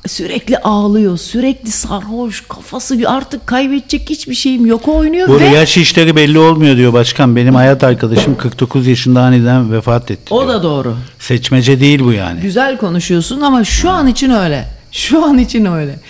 Sürekli 0.06 0.58
ağlıyor, 0.58 1.18
sürekli 1.18 1.70
sarhoş, 1.70 2.40
kafası 2.48 2.98
artık 3.06 3.46
kaybedecek 3.46 4.10
hiçbir 4.10 4.34
şeyim 4.34 4.66
yok 4.66 4.88
oynuyor 4.88 5.28
Bu 5.28 5.40
ve 5.40 5.44
yaş 5.44 5.76
işleri 5.76 6.16
belli 6.16 6.38
olmuyor 6.38 6.76
diyor 6.76 6.92
başkan. 6.92 7.36
Benim 7.36 7.54
hayat 7.54 7.84
arkadaşım 7.84 8.36
49 8.36 8.86
yaşında 8.86 9.20
aniden 9.22 9.72
vefat 9.72 10.10
etti. 10.10 10.34
o 10.34 10.40
diyor. 10.40 10.54
da 10.54 10.62
doğru. 10.62 10.96
Seçmece 11.18 11.80
değil 11.80 12.00
bu 12.00 12.12
yani. 12.12 12.40
Güzel 12.40 12.78
konuşuyorsun 12.78 13.40
ama 13.40 13.64
şu 13.64 13.90
an 13.90 14.06
için 14.06 14.30
öyle. 14.30 14.68
Şu 14.92 15.24
an 15.24 15.38
için 15.38 15.64
öyle. 15.64 16.00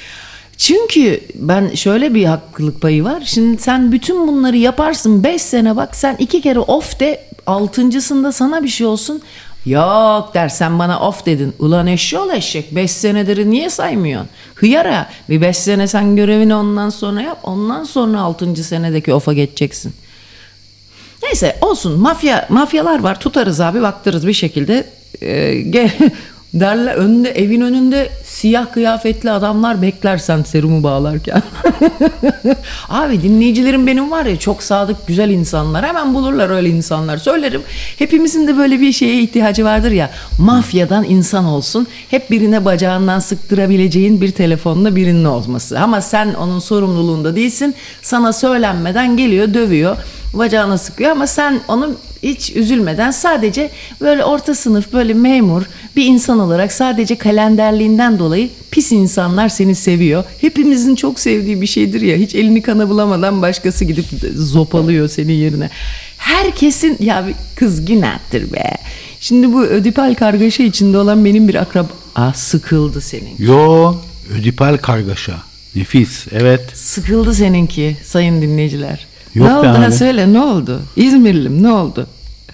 Çünkü 0.57 1.21
ben 1.35 1.75
şöyle 1.75 2.15
bir 2.15 2.25
haklılık 2.25 2.81
payı 2.81 3.05
var. 3.05 3.23
Şimdi 3.27 3.63
sen 3.63 3.93
bütün 3.93 4.29
bunları 4.29 4.57
yaparsın 4.57 5.25
5 5.25 5.43
sene 5.43 5.77
bak 5.77 5.97
sen 5.97 6.17
iki 6.19 6.41
kere 6.41 6.59
off 6.59 7.01
de 7.01 7.23
altıncısında 7.47 8.33
sana 8.33 8.63
bir 8.63 8.69
şey 8.69 8.87
olsun. 8.87 9.23
Yok 9.67 10.35
dersen 10.35 10.79
bana 10.79 11.01
off 11.01 11.27
dedin. 11.27 11.55
Ulan 11.59 11.87
eşşoğlu 11.87 12.33
eşek 12.33 12.75
5 12.75 12.91
senedir 12.91 13.47
niye 13.47 13.71
saymıyorsun? 13.71 14.29
Hıyara 14.55 15.09
bir 15.29 15.41
5 15.41 15.57
sene 15.57 15.87
sen 15.89 16.17
görevini 16.17 16.55
ondan 16.55 16.91
sonra 16.91 17.21
yap. 17.21 17.39
Ondan 17.43 17.85
sonra 17.85 18.21
6. 18.21 18.57
senedeki 18.65 19.15
off'a 19.15 19.33
geçeceksin. 19.33 19.93
Neyse 21.23 21.57
olsun 21.61 22.01
mafya 22.01 22.47
mafyalar 22.49 23.01
var 23.01 23.21
tutarız 23.21 23.61
abi 23.61 23.83
baktırız 23.83 24.27
bir 24.27 24.33
şekilde 24.33 24.87
ge- 25.71 26.11
derler 26.55 26.95
önünde 26.95 27.31
evin 27.31 27.61
önünde 27.61 28.09
siyah 28.25 28.73
kıyafetli 28.73 29.31
adamlar 29.31 29.83
bekler 29.83 30.19
sen 30.19 30.43
serumu 30.43 30.83
bağlarken. 30.83 31.43
abi 32.89 33.23
dinleyicilerim 33.23 33.87
benim 33.87 34.11
var 34.11 34.25
ya 34.25 34.39
çok 34.39 34.63
sadık 34.63 35.07
güzel 35.07 35.31
insanlar 35.31 35.87
hemen 35.87 36.15
bulurlar 36.15 36.51
öyle 36.51 36.69
insanlar 36.69 37.19
söylerim. 37.19 37.63
Hepimizin 37.99 38.49
de 38.49 38.57
böyle 38.57 38.81
bir 38.81 38.93
şeye 38.93 39.23
ihtiyacı 39.23 39.65
vardır 39.65 39.91
ya 39.91 40.11
mafyadan 40.39 41.05
insan 41.05 41.45
olsun 41.45 41.87
hep 42.11 42.31
birine 42.31 42.65
bacağından 42.65 43.19
sıktırabileceğin 43.19 44.21
bir 44.21 44.31
telefonla 44.31 44.97
birinin 44.97 45.25
olması. 45.25 45.81
Ama 45.81 46.01
sen 46.01 46.35
onun 46.35 46.59
sorumluluğunda 46.59 47.37
değilsin 47.37 47.75
sana 48.03 48.33
söylenmeden 48.33 49.17
geliyor 49.17 49.55
dövüyor 49.55 49.97
bacağına 50.35 50.79
sıkıyor 50.79 51.11
ama 51.11 51.27
sen 51.27 51.61
onu 51.69 51.97
hiç 52.23 52.57
üzülmeden 52.57 53.11
sadece 53.11 53.71
böyle 54.01 54.25
orta 54.25 54.55
sınıf 54.55 54.93
böyle 54.93 55.15
memur 55.15 55.63
bir 55.97 56.05
insan 56.05 56.39
olarak 56.39 56.73
sadece 56.73 57.19
kalenderliğinden 57.19 58.19
dolayı 58.19 58.51
pis 58.71 58.93
insanlar 58.93 59.49
seni 59.49 59.75
seviyor. 59.75 60.25
Hepimizin 60.41 60.95
çok 60.95 61.21
sevdiği 61.21 61.61
bir 61.61 61.67
şeydir 61.67 62.01
ya 62.01 62.17
hiç 62.17 62.35
elini 62.35 62.63
kana 62.63 62.89
bulamadan 62.89 63.43
başkası 63.43 63.85
gidip 63.85 64.05
zopalıyor 64.37 65.09
senin 65.09 65.33
yerine. 65.33 65.71
Herkesin 66.17 66.97
ya 67.01 67.27
bir 67.27 67.35
kız 67.57 67.85
günahtır 67.85 68.53
be. 68.53 68.77
Şimdi 69.21 69.53
bu 69.53 69.63
ödipal 69.63 70.15
kargaşa 70.15 70.63
içinde 70.63 70.99
olan 70.99 71.25
benim 71.25 71.49
bir 71.49 71.55
akrab... 71.55 71.87
Ah 72.15 72.35
sıkıldı 72.35 73.01
senin. 73.01 73.35
Yo 73.39 73.95
ödipal 74.39 74.77
kargaşa. 74.77 75.43
Nefis 75.75 76.27
evet. 76.33 76.77
Sıkıldı 76.77 77.35
seninki 77.35 77.97
sayın 78.05 78.43
dinleyiciler. 78.43 79.10
Yok 79.35 79.49
ne 79.49 79.57
oldu 79.57 79.69
abi. 79.69 79.93
söyle 79.93 80.33
ne 80.33 80.41
oldu? 80.41 80.81
İzmirlim 80.97 81.63
ne 81.63 81.73
oldu? 81.73 82.07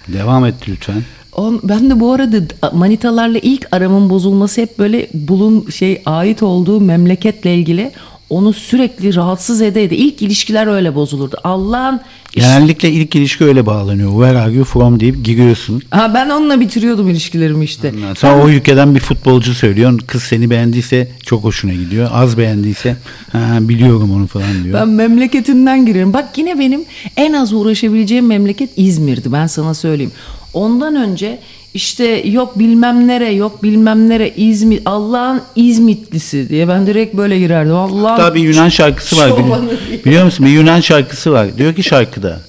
Devam 0.07 0.45
et 0.45 0.55
lütfen. 0.69 1.03
On, 1.35 1.59
ben 1.63 1.89
de 1.89 1.99
bu 1.99 2.13
arada 2.13 2.37
manitalarla 2.73 3.39
ilk 3.39 3.67
aramın 3.71 4.09
bozulması 4.09 4.61
hep 4.61 4.79
böyle 4.79 5.07
bulun 5.13 5.69
şey 5.69 6.01
ait 6.05 6.43
olduğu 6.43 6.81
memleketle 6.81 7.55
ilgili 7.55 7.91
onu 8.29 8.53
sürekli 8.53 9.15
rahatsız 9.15 9.61
ede 9.61 9.83
ede 9.83 9.97
ilk 9.97 10.21
ilişkiler 10.21 10.67
öyle 10.67 10.95
bozulurdu. 10.95 11.37
Allah'ın 11.43 12.01
Genellikle 12.31 12.91
ilk 12.91 13.15
ilişki 13.15 13.45
öyle 13.45 13.65
bağlanıyor. 13.65 14.11
Where 14.11 14.39
are 14.39 14.53
you 14.53 14.65
from 14.65 14.99
deyip 14.99 15.25
giriyorsun. 15.25 15.81
ha 15.89 16.13
ben 16.13 16.29
onunla 16.29 16.59
bitiriyordum 16.59 17.09
ilişkilerimi 17.09 17.65
işte. 17.65 17.93
Sonra 18.17 18.43
o 18.43 18.49
ülkeden 18.49 18.95
bir 18.95 18.99
futbolcu 18.99 19.53
söylüyorsun. 19.53 19.97
Kız 19.97 20.23
seni 20.23 20.49
beğendiyse 20.49 21.11
çok 21.23 21.43
hoşuna 21.43 21.73
gidiyor. 21.73 22.09
Az 22.13 22.37
beğendiyse 22.37 22.97
ha, 23.31 23.57
biliyorum 23.61 24.11
onu 24.11 24.27
falan 24.27 24.63
diyor. 24.63 24.79
Ben 24.79 24.87
memleketinden 24.87 25.85
girerim. 25.85 26.13
Bak 26.13 26.37
yine 26.37 26.59
benim 26.59 26.81
en 27.17 27.33
az 27.33 27.53
uğraşabileceğim 27.53 28.25
memleket 28.25 28.69
İzmir'di 28.77 29.31
ben 29.31 29.47
sana 29.47 29.73
söyleyeyim. 29.73 30.11
Ondan 30.53 30.95
önce 30.95 31.39
işte 31.73 32.05
yok 32.27 32.59
bilmem 32.59 33.07
nere 33.07 33.31
yok 33.31 33.63
bilmem 33.63 34.09
nere 34.09 34.33
İzmir 34.37 34.79
Allah'ın 34.85 35.41
İzmitlisi 35.55 36.49
diye 36.49 36.67
ben 36.67 36.87
direkt 36.87 37.17
böyle 37.17 37.39
girerdim. 37.39 37.75
Allah'ın 37.75 38.03
Hatta 38.19 38.35
bir 38.35 38.41
Yunan 38.41 38.69
şarkısı 38.69 39.17
var. 39.17 39.29
çobanı 39.29 39.63
Bili- 39.71 39.87
diye. 39.89 40.05
biliyor 40.05 40.25
musun? 40.25 40.45
Bir 40.45 40.51
Yunan 40.51 40.79
şarkısı 40.79 41.31
var. 41.31 41.57
Diyor 41.57 41.73
ki 41.75 41.83
şarkıda. 41.83 42.39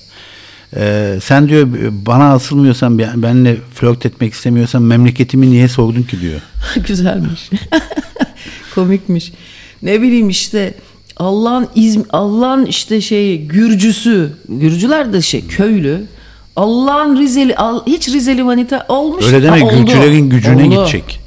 e, 0.76 1.14
sen 1.22 1.48
diyor 1.48 1.68
bana 2.07 2.33
asılmıyorsan 2.33 2.98
ben- 2.98 3.22
benimle 3.22 3.57
flört 3.74 4.07
etmek 4.07 4.33
istemiyorsan 4.35 4.83
memleketimi 4.83 5.50
niye 5.50 5.68
sordun 5.68 6.02
ki 6.02 6.20
diyor. 6.20 6.40
Güzelmiş. 6.88 7.50
Komikmiş. 8.74 9.33
Ne 9.83 10.02
bileyim 10.02 10.28
işte 10.28 10.74
Allah'ın 11.16 11.68
İzm 11.74 12.00
Allah'ın 12.11 12.66
işte 12.66 13.00
şey 13.00 13.44
Gürcüsü. 13.46 14.31
Gürcüler 14.48 15.12
de 15.12 15.22
şey 15.22 15.46
köylü. 15.46 16.02
Allah'ın 16.59 17.16
Rizeli 17.16 17.57
al, 17.57 17.81
hiç 17.87 18.09
Rizeli 18.09 18.42
manita 18.42 18.87
olmuş. 18.88 19.25
Öyle 19.27 19.42
deme 19.42 19.61
Ha, 19.61 19.66
oldu. 19.66 19.77
Gülcülerin 19.77 20.31
gücüne 20.31 20.62
Oldu. 20.64 20.71
gidecek. 20.71 21.21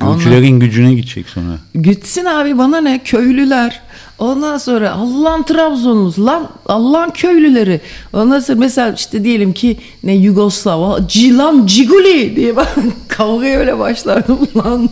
Gülcülerin 0.00 0.60
gücüne 0.60 0.94
gidecek 0.94 1.28
sonra. 1.28 1.58
Gitsin 1.82 2.24
abi 2.24 2.58
bana 2.58 2.80
ne 2.80 2.98
köylüler. 3.02 3.80
Ondan 4.18 4.58
sonra 4.58 4.92
Allah'ın 4.92 5.42
Trabzonlusu 5.42 6.26
lan 6.26 6.48
Allah'ın 6.66 7.10
köylüleri. 7.10 7.80
Ondan 8.12 8.40
sonra 8.40 8.58
mesela 8.58 8.92
işte 8.96 9.24
diyelim 9.24 9.52
ki 9.52 9.76
ne 10.04 10.14
Yugoslav, 10.14 11.06
Cilan 11.08 11.66
Ciguli 11.66 12.36
diye 12.36 12.56
ben 12.56 12.66
kavgaya 13.08 13.58
öyle 13.58 13.78
başlardım 13.78 14.38
lan. 14.56 14.88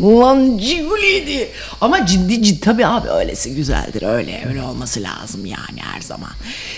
Lan 0.00 0.58
Ciguliydi. 0.58 1.48
Ama 1.80 2.06
ciddi 2.06 2.42
ciddi 2.42 2.60
tabii 2.60 2.86
abi 2.86 3.08
öylesi 3.08 3.54
güzeldir. 3.54 4.02
Öyle 4.02 4.44
öyle 4.48 4.62
olması 4.62 5.02
lazım 5.02 5.46
yani 5.46 5.80
her 5.94 6.00
zaman. 6.00 6.30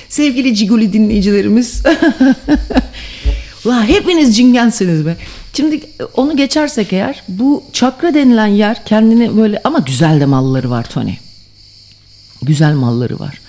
Sevgili 0.09 0.55
Ciguli 0.55 0.93
dinleyicilerimiz. 0.93 1.83
Ulan 3.65 3.83
hepiniz 3.83 4.37
cingensiniz 4.37 5.07
be. 5.07 5.17
Şimdi 5.55 5.81
onu 6.17 6.37
geçersek 6.37 6.93
eğer 6.93 7.23
bu 7.29 7.65
çakra 7.73 8.15
denilen 8.15 8.47
yer 8.47 8.85
kendini 8.85 9.37
böyle 9.37 9.61
ama 9.65 9.79
güzel 9.79 10.21
de 10.21 10.27
malları 10.27 10.71
var 10.71 10.85
Tony. 10.85 11.15
Güzel 12.43 12.75
malları 12.75 13.19
var. 13.19 13.41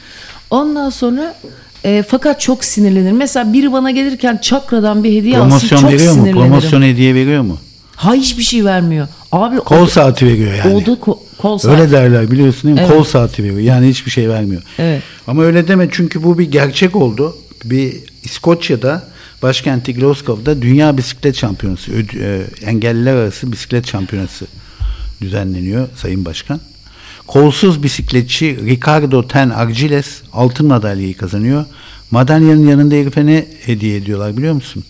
Ondan 0.50 0.90
sonra 0.90 1.36
e, 1.84 2.04
fakat 2.08 2.42
çok 2.42 2.64
sinirlenir. 2.66 3.12
Mesela 3.12 3.54
biri 3.54 3.72
bana 3.74 3.92
gelirken 3.92 4.38
çakradan 4.38 5.04
bir 5.04 5.18
hediye 5.20 5.38
alsın 5.38 5.50
Promosyon 5.50 5.80
çok 5.82 5.92
veriyor 5.92 6.14
mu? 6.14 6.20
sinirlenirim. 6.22 6.50
Promosyon 6.50 6.82
hediye 6.82 7.16
veriyor 7.16 7.42
mu? 7.42 7.58
Ha 7.96 8.14
hiçbir 8.14 8.44
şey 8.44 8.66
vermiyor. 8.66 9.08
Abi 9.32 9.60
o 9.60 9.64
Kol 9.64 9.86
da- 9.86 9.90
saati 9.90 10.26
veriyor 10.28 10.54
yani. 10.54 10.76
O 10.76 10.86
da 10.86 10.92
ko- 10.92 11.18
kol 11.38 11.58
saati. 11.58 11.82
Öyle 11.82 11.92
derler 11.92 12.32
biliyorsun 12.32 12.64
değil 12.64 12.74
mi? 12.76 12.82
Evet. 12.82 12.92
Kol 12.98 13.04
saati 13.04 13.44
veriyor. 13.44 13.60
Yani 13.60 13.88
hiçbir 13.88 14.12
şey 14.12 14.30
vermiyor. 14.30 14.62
Evet. 14.80 15.02
Ama 15.28 15.44
öyle 15.44 15.68
deme 15.68 15.88
çünkü 15.92 16.24
bu 16.24 16.40
bir 16.40 16.52
gerçek 16.52 16.96
oldu. 16.96 17.38
Bir 17.66 17.94
İskoçya'da 18.24 19.08
başkenti 19.44 19.94
Glasgow'da 19.94 20.62
Dünya 20.62 20.98
Bisiklet 20.98 21.36
Şampiyonası, 21.38 21.92
öd- 21.92 22.20
e, 22.24 22.44
engelliler 22.66 23.16
arası 23.16 23.52
bisiklet 23.52 23.88
şampiyonası 23.88 24.46
düzenleniyor 25.22 25.88
Sayın 25.96 26.26
Başkan. 26.26 26.60
Kolsuz 27.28 27.84
bisikletçi 27.84 28.58
Ricardo 28.66 29.28
Ten 29.28 29.50
Argiles 29.50 30.22
altın 30.34 30.68
madalyayı 30.68 31.18
kazanıyor. 31.18 31.66
Madalyanın 32.12 32.68
yanında 32.68 32.96
herife 32.96 33.26
ne 33.26 33.46
hediye 33.66 33.96
ediyorlar 33.98 34.38
biliyor 34.38 34.54
musun? 34.54 34.84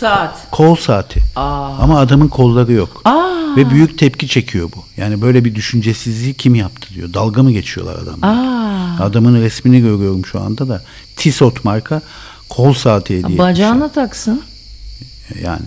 Saat. 0.00 0.50
Kol 0.50 0.76
saati. 0.76 1.20
Aa. 1.36 1.68
Ama 1.78 1.98
adamın 1.98 2.28
kolları 2.28 2.72
yok. 2.72 3.00
Aa. 3.04 3.56
Ve 3.56 3.70
büyük 3.70 3.98
tepki 3.98 4.28
çekiyor 4.28 4.70
bu. 4.76 4.84
Yani 5.00 5.22
böyle 5.22 5.44
bir 5.44 5.54
düşüncesizliği 5.54 6.34
kim 6.34 6.54
yaptı 6.54 6.88
diyor. 6.94 7.14
Dalga 7.14 7.42
mı 7.42 7.52
geçiyorlar 7.52 7.94
adamlar? 7.94 8.28
Aa. 8.28 9.04
Adamın 9.04 9.42
resmini 9.42 9.80
görüyorum 9.80 10.26
şu 10.26 10.40
anda 10.40 10.68
da. 10.68 10.82
Tissot 11.16 11.64
marka 11.64 12.02
kol 12.48 12.74
saati 12.74 13.18
hediye 13.18 13.38
Bacağına 13.38 13.88
taksın. 13.88 14.42
Yani. 15.42 15.66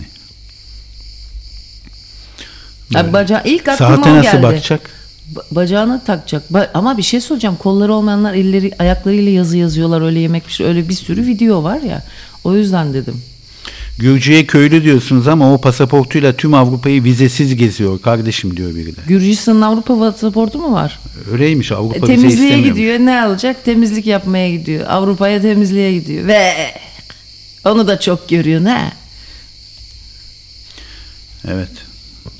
Bacağı 3.12 3.42
ilk 3.44 3.68
aklıma 3.68 3.96
Saate 3.96 4.14
nasıl 4.14 4.22
geldi. 4.22 4.42
bakacak? 4.42 4.90
Ba- 5.34 5.44
bacağına 5.50 6.04
takacak. 6.04 6.42
Ba- 6.52 6.70
ama 6.74 6.96
bir 6.98 7.02
şey 7.02 7.20
soracağım. 7.20 7.56
Kolları 7.56 7.94
olmayanlar 7.94 8.34
elleri 8.34 8.72
ayaklarıyla 8.78 9.32
yazı 9.32 9.56
yazıyorlar. 9.56 10.00
Öyle 10.02 10.20
yemek 10.20 10.46
pişiriyor. 10.46 10.74
Öyle 10.74 10.88
bir 10.88 10.94
sürü 10.94 11.26
video 11.26 11.62
var 11.64 11.80
ya. 11.80 12.02
O 12.44 12.54
yüzden 12.54 12.94
dedim. 12.94 13.22
Gürcü'ye 13.98 14.46
köylü 14.46 14.84
diyorsunuz 14.84 15.28
ama 15.28 15.54
o 15.54 15.60
pasaportuyla 15.60 16.36
tüm 16.36 16.54
Avrupa'yı 16.54 17.04
vizesiz 17.04 17.56
geziyor 17.56 18.02
kardeşim 18.02 18.56
diyor 18.56 18.74
biri 18.74 18.96
de. 18.96 19.00
Gürcistan'ın 19.08 19.62
Avrupa 19.62 19.98
pasaportu 19.98 20.58
mu 20.58 20.72
var? 20.72 20.98
Öyleymiş 21.32 21.72
Avrupa 21.72 21.96
E, 21.96 22.00
vize 22.02 22.06
temizliğe 22.06 22.60
gidiyor. 22.60 22.98
Ne 22.98 23.22
alacak? 23.22 23.64
Temizlik 23.64 24.06
yapmaya 24.06 24.50
gidiyor. 24.50 24.86
Avrupa'ya 24.88 25.42
temizliğe 25.42 25.92
gidiyor. 25.92 26.26
Ve 26.26 26.52
onu 27.64 27.88
da 27.88 28.00
çok 28.00 28.28
görüyor 28.28 28.64
ne? 28.64 28.92
Evet. 31.48 31.70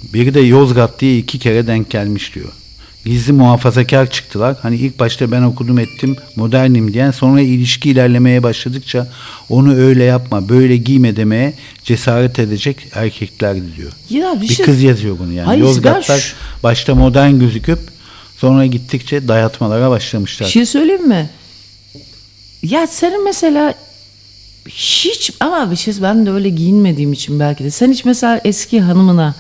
Biri 0.03 0.35
de 0.35 0.41
Yozgat 0.41 1.01
diye 1.01 1.19
iki 1.19 1.39
kere 1.39 1.67
denk 1.67 1.91
gelmiş 1.91 2.35
diyor. 2.35 2.53
Gizli 3.05 3.33
muhafazakar 3.33 4.11
çıktılar. 4.11 4.57
Hani 4.63 4.77
ilk 4.77 4.99
başta 4.99 5.31
ben 5.33 5.43
okudum 5.43 5.79
ettim 5.79 6.17
modernim 6.37 6.95
diyen 6.95 7.11
sonra 7.11 7.41
ilişki 7.41 7.91
ilerlemeye 7.91 8.43
başladıkça 8.43 9.09
onu 9.49 9.75
öyle 9.75 10.05
yapma 10.05 10.49
böyle 10.49 10.77
giyme 10.77 11.17
demeye 11.17 11.55
cesaret 11.85 12.39
edecek 12.39 12.77
erkeklerdi 12.95 13.63
diyor. 13.77 13.93
Ya 14.11 14.35
bir 14.37 14.49
Bir 14.49 14.55
şey- 14.55 14.67
kız 14.67 14.83
yazıyor 14.83 15.19
bunu 15.19 15.33
yani. 15.33 15.47
Hayır, 15.47 15.61
Yozgatlar 15.63 16.05
ben 16.09 16.19
şu- 16.19 16.35
başta 16.63 16.95
modern 16.95 17.39
gözüküp 17.39 17.79
sonra 18.37 18.67
gittikçe 18.67 19.29
dayatmalara 19.29 19.91
başlamışlar. 19.91 20.47
Bir 20.49 20.53
şey 20.53 20.67
söyleyeyim 20.67 21.09
mi? 21.09 21.31
Ya 22.63 22.87
senin 22.87 23.25
mesela 23.25 23.75
hiç 24.69 25.31
ama 25.41 25.71
bir 25.71 25.77
şey 25.77 25.95
ben 26.03 26.27
de 26.27 26.31
öyle 26.31 26.49
giyinmediğim 26.49 27.13
için 27.13 27.41
belki 27.41 27.65
de. 27.65 27.71
Sen 27.71 27.93
hiç 27.93 28.05
mesela 28.05 28.41
eski 28.45 28.81
hanımına 28.81 29.35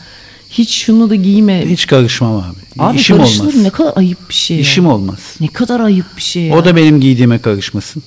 hiç 0.50 0.70
şunu 0.74 1.10
da 1.10 1.14
giyme. 1.14 1.66
Hiç 1.66 1.86
karışmam 1.86 2.36
abi. 2.36 2.67
Abi 2.78 2.96
İşim 2.98 3.16
olmaz. 3.16 3.54
ne 3.62 3.70
kadar 3.70 3.92
ayıp 3.96 4.28
bir 4.28 4.34
şey 4.34 4.56
ya. 4.56 4.60
İşim 4.62 4.86
olmaz. 4.86 5.18
Ne 5.40 5.48
kadar 5.48 5.80
ayıp 5.80 6.06
bir 6.16 6.22
şey 6.22 6.42
ya. 6.42 6.56
O 6.56 6.64
da 6.64 6.76
benim 6.76 7.00
giydiğime 7.00 7.38
karışmasın. 7.38 8.02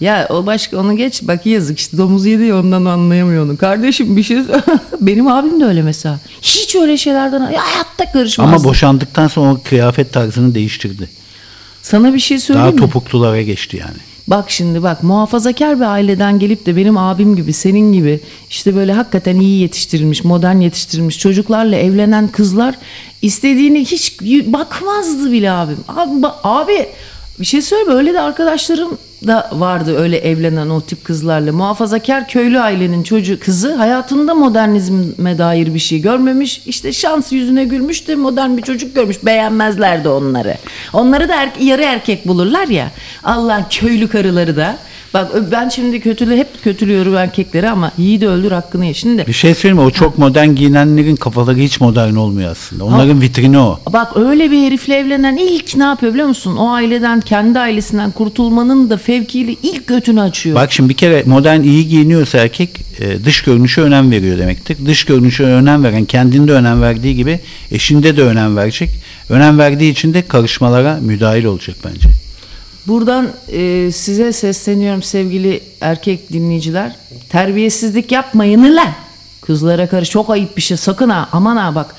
Ya 0.00 0.26
o 0.30 0.46
başka 0.46 0.76
onu 0.78 0.96
geç 0.96 1.22
bak 1.22 1.46
yazık 1.46 1.78
işte 1.78 1.98
domuz 1.98 2.26
yedi 2.26 2.54
ondan 2.54 2.84
anlayamıyor 2.84 3.44
onu. 3.44 3.56
Kardeşim 3.56 4.16
bir 4.16 4.22
şey 4.22 4.38
benim 5.00 5.26
abim 5.28 5.60
de 5.60 5.64
öyle 5.64 5.82
mesela. 5.82 6.20
Hiç 6.42 6.76
öyle 6.76 6.96
şeylerden 6.96 7.40
ya 7.50 7.60
hayatta 7.64 8.12
karışmaz. 8.12 8.48
Ama 8.48 8.64
boşandıktan 8.64 9.28
sonra 9.28 9.52
o 9.52 9.60
kıyafet 9.64 10.12
tarzını 10.12 10.54
değiştirdi. 10.54 11.08
Sana 11.82 12.14
bir 12.14 12.18
şey 12.20 12.38
söyleyeyim 12.38 12.66
Daha 12.66 12.74
mi? 12.74 12.80
topuklulara 12.80 13.42
geçti 13.42 13.76
yani. 13.76 13.96
Bak 14.26 14.50
şimdi 14.50 14.82
bak 14.82 15.02
muhafazakar 15.02 15.76
bir 15.76 15.84
aileden 15.84 16.38
gelip 16.38 16.66
de 16.66 16.76
benim 16.76 16.98
abim 16.98 17.36
gibi 17.36 17.52
senin 17.52 17.92
gibi 17.92 18.20
işte 18.50 18.76
böyle 18.76 18.92
hakikaten 18.92 19.40
iyi 19.40 19.60
yetiştirilmiş 19.60 20.24
modern 20.24 20.60
yetiştirilmiş 20.60 21.18
çocuklarla 21.18 21.76
evlenen 21.76 22.28
kızlar 22.28 22.78
istediğini 23.22 23.80
hiç 23.80 24.20
bakmazdı 24.46 25.32
bile 25.32 25.50
abim. 25.50 25.78
Abi, 25.88 26.26
abi 26.44 26.88
bir 27.40 27.44
şey 27.44 27.62
söyleyeyim 27.62 27.98
öyle 27.98 28.14
de 28.14 28.20
arkadaşlarım 28.20 28.98
da 29.26 29.50
vardı 29.52 29.96
öyle 29.98 30.18
evlenen 30.18 30.68
o 30.70 30.80
tip 30.80 31.04
kızlarla. 31.04 31.52
Muhafazakar 31.52 32.28
köylü 32.28 32.60
ailenin 32.60 33.02
çocuğu 33.02 33.40
kızı 33.40 33.74
hayatında 33.74 34.34
modernizme 34.34 35.38
dair 35.38 35.74
bir 35.74 35.78
şey 35.78 36.00
görmemiş. 36.00 36.62
İşte 36.66 36.92
şans 36.92 37.32
yüzüne 37.32 37.64
gülmüş 37.64 38.08
de 38.08 38.14
modern 38.14 38.56
bir 38.56 38.62
çocuk 38.62 38.94
görmüş. 38.94 39.24
Beğenmezlerdi 39.24 40.08
onları. 40.08 40.56
Onları 40.92 41.28
da 41.28 41.34
er- 41.34 41.52
yarı 41.60 41.82
erkek 41.82 42.28
bulurlar 42.28 42.68
ya. 42.68 42.90
Allah 43.24 43.66
köylü 43.70 44.08
karıları 44.08 44.56
da. 44.56 44.76
Bak 45.14 45.52
ben 45.52 45.68
şimdi 45.68 46.00
kötülü 46.00 46.36
hep 46.36 46.64
kötülüyorum 46.64 47.16
erkekleri 47.16 47.70
ama 47.70 47.92
yiğidi 47.98 48.28
öldür 48.28 48.52
hakkını 48.52 48.86
ye. 48.86 48.94
Şimdi 48.94 49.26
Bir 49.26 49.32
şey 49.32 49.54
söyleyeyim 49.54 49.76
mi? 49.76 49.82
O 49.82 49.90
çok 49.90 50.18
modern 50.18 50.48
giyinenlerin 50.48 51.16
kafaları 51.16 51.56
hiç 51.58 51.80
modern 51.80 52.14
olmuyor 52.14 52.50
aslında. 52.50 52.84
Onların 52.84 53.20
vitrini 53.20 53.58
o. 53.58 53.78
Bak 53.92 54.16
öyle 54.16 54.50
bir 54.50 54.66
herifle 54.66 54.96
evlenen 54.96 55.36
ilk 55.36 55.76
ne 55.76 55.84
yapıyor 55.84 56.12
biliyor 56.12 56.28
musun? 56.28 56.56
O 56.56 56.70
aileden 56.70 57.20
kendi 57.20 57.58
ailesinden 57.58 58.10
kurtulmanın 58.10 58.90
da 58.90 58.96
fevkiyle 58.96 59.54
ilk 59.62 59.86
götünü 59.86 60.20
açıyor. 60.20 60.56
Bak 60.56 60.72
şimdi 60.72 60.88
bir 60.88 60.94
kere 60.94 61.22
modern 61.26 61.62
iyi 61.62 61.88
giyiniyorsa 61.88 62.38
erkek 62.38 62.70
e, 63.00 63.24
dış 63.24 63.42
görünüşe 63.42 63.80
önem 63.80 64.10
veriyor 64.10 64.38
demektir. 64.38 64.76
Dış 64.86 65.04
görünüşe 65.04 65.44
önem 65.44 65.84
veren 65.84 66.04
kendinde 66.04 66.52
önem 66.52 66.82
verdiği 66.82 67.16
gibi 67.16 67.40
eşinde 67.72 68.16
de 68.16 68.22
önem 68.22 68.56
verecek. 68.56 68.90
Önem 69.28 69.58
verdiği 69.58 69.92
için 69.92 70.14
de 70.14 70.22
karışmalara 70.22 70.98
müdahil 71.02 71.44
olacak 71.44 71.76
bence. 71.84 72.21
Buradan 72.86 73.30
e, 73.48 73.92
size 73.92 74.32
sesleniyorum 74.32 75.02
sevgili 75.02 75.60
erkek 75.80 76.32
dinleyiciler. 76.32 76.96
Terbiyesizlik 77.28 78.12
yapmayın 78.12 78.76
lan. 78.76 78.88
Kızlara 79.40 79.88
karşı 79.88 80.10
çok 80.10 80.30
ayıp 80.30 80.56
bir 80.56 80.62
şey. 80.62 80.76
Sakın 80.76 81.08
ha 81.08 81.28
aman 81.32 81.56
ha 81.56 81.74
bak. 81.74 81.94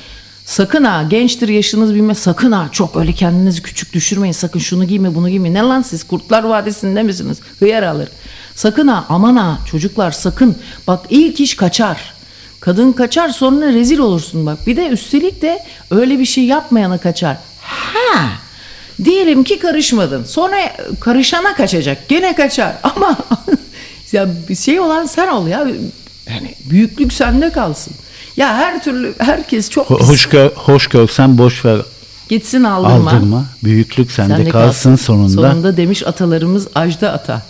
Sakın 0.45 0.83
ha 0.83 1.03
gençtir 1.03 1.49
yaşınız 1.49 1.95
bilmez 1.95 2.17
sakın 2.17 2.51
ha 2.51 2.69
çok 2.71 2.95
öyle 2.95 3.13
kendinizi 3.13 3.61
küçük 3.61 3.93
düşürmeyin. 3.93 4.33
Sakın 4.33 4.59
şunu 4.59 4.85
giyme 4.85 5.15
bunu 5.15 5.29
giyme. 5.29 5.53
Ne 5.53 5.59
lan 5.61 5.81
siz? 5.81 6.03
Kurtlar 6.03 6.43
Vadisi'nde 6.43 7.03
misiniz? 7.03 7.37
Hıyar 7.59 7.83
alır. 7.83 8.09
Sakın 8.55 8.87
ha 8.87 9.05
aman 9.09 9.35
ha 9.35 9.59
çocuklar 9.71 10.11
sakın. 10.11 10.55
Bak 10.87 11.05
ilk 11.09 11.39
iş 11.39 11.55
kaçar. 11.55 12.13
Kadın 12.59 12.91
kaçar 12.91 13.29
sonra 13.29 13.73
rezil 13.73 13.99
olursun 13.99 14.45
bak. 14.45 14.67
Bir 14.67 14.77
de 14.77 14.87
üstelik 14.87 15.41
de 15.41 15.63
öyle 15.91 16.19
bir 16.19 16.25
şey 16.25 16.45
yapmayana 16.45 16.97
kaçar. 16.97 17.37
Ha 17.61 18.29
Diyelim 19.05 19.43
ki 19.43 19.59
karışmadın. 19.59 20.23
Sonra 20.23 20.55
karışana 20.99 21.55
kaçacak. 21.55 22.09
Gene 22.09 22.35
kaçar. 22.35 22.73
Ama 22.83 23.17
ya 24.11 24.27
bir 24.49 24.55
şey 24.55 24.79
olan 24.79 25.05
sen 25.05 25.27
ol 25.27 25.47
ya. 25.47 25.67
Yani 26.29 26.55
büyüklük 26.65 27.13
sende 27.13 27.49
kalsın. 27.51 27.93
Ya 28.37 28.55
her 28.55 28.83
türlü 28.83 29.13
herkes 29.17 29.69
çok 29.69 29.87
Ho- 29.89 30.07
Hoş, 30.07 30.25
gör, 30.29 30.49
hoş 30.55 30.87
görsen 30.87 31.37
boş 31.37 31.65
ver 31.65 31.81
gitsin 32.29 32.63
aldırma. 32.63 33.11
aldırma. 33.11 33.45
Büyüklük 33.63 34.11
sende, 34.11 34.35
Sende 34.35 34.49
kalsın, 34.49 34.95
sonunda. 34.95 35.29
Sonunda 35.33 35.77
demiş 35.77 36.03
atalarımız 36.07 36.67
Ajda 36.75 37.11
Ata. 37.13 37.41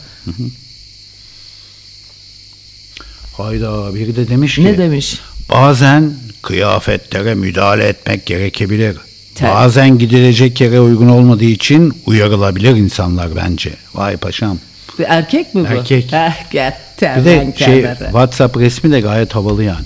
Hayda 3.38 3.96
biri 3.96 4.16
de 4.16 4.28
demiş 4.28 4.56
ki 4.56 4.64
Ne 4.64 4.78
demiş? 4.78 5.20
bazen 5.50 6.14
kıyafetlere 6.42 7.36
müdahale 7.36 7.84
etmek 7.84 8.26
gerekebilir. 8.26 8.98
Tabii. 9.36 9.52
Bazen 9.52 9.98
gidilecek 9.98 10.62
yere 10.62 10.80
uygun 10.80 11.10
olmadığı 11.10 11.44
için 11.46 11.94
uyarılabilir 12.06 12.76
insanlar 12.76 13.36
bence. 13.36 13.72
Vay 13.94 14.18
paşam. 14.18 14.58
Bir 15.00 15.06
erkek 15.08 15.56
mi 15.56 15.62
bu? 15.64 15.68
Erkek. 15.74 16.10
Getti 16.52 17.12
Bir 17.18 17.26
de 17.26 17.54
şey 17.58 17.82
kenara. 17.82 17.96
WhatsApp 17.98 18.58
resmi 18.58 18.92
de 18.92 19.00
gayet 19.02 19.36
havalı 19.36 19.64
yani. 19.64 19.86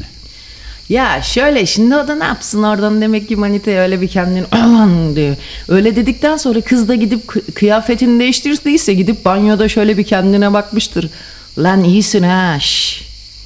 Ya 0.89 1.21
şöyle 1.21 1.65
şimdi 1.65 1.95
o 1.95 2.07
da 2.07 2.15
ne 2.15 2.23
yapsın 2.23 2.63
oradan 2.63 3.01
demek 3.01 3.27
ki 3.27 3.35
manitaya 3.35 3.81
öyle 3.83 4.01
bir 4.01 4.07
kendini 4.07 4.43
aman 4.51 5.15
diyor. 5.15 5.35
Öyle 5.67 5.95
dedikten 5.95 6.37
sonra 6.37 6.61
kız 6.61 6.87
da 6.87 6.95
gidip 6.95 7.25
kı- 7.25 7.51
kıyafetini 7.51 8.19
değiştirdiyse 8.19 8.93
gidip 8.93 9.25
banyoda 9.25 9.69
şöyle 9.69 9.97
bir 9.97 10.03
kendine 10.03 10.53
bakmıştır. 10.53 11.09
Lan 11.57 11.83
iyisin 11.83 12.23
ha 12.23 12.57
şş. 12.59 13.03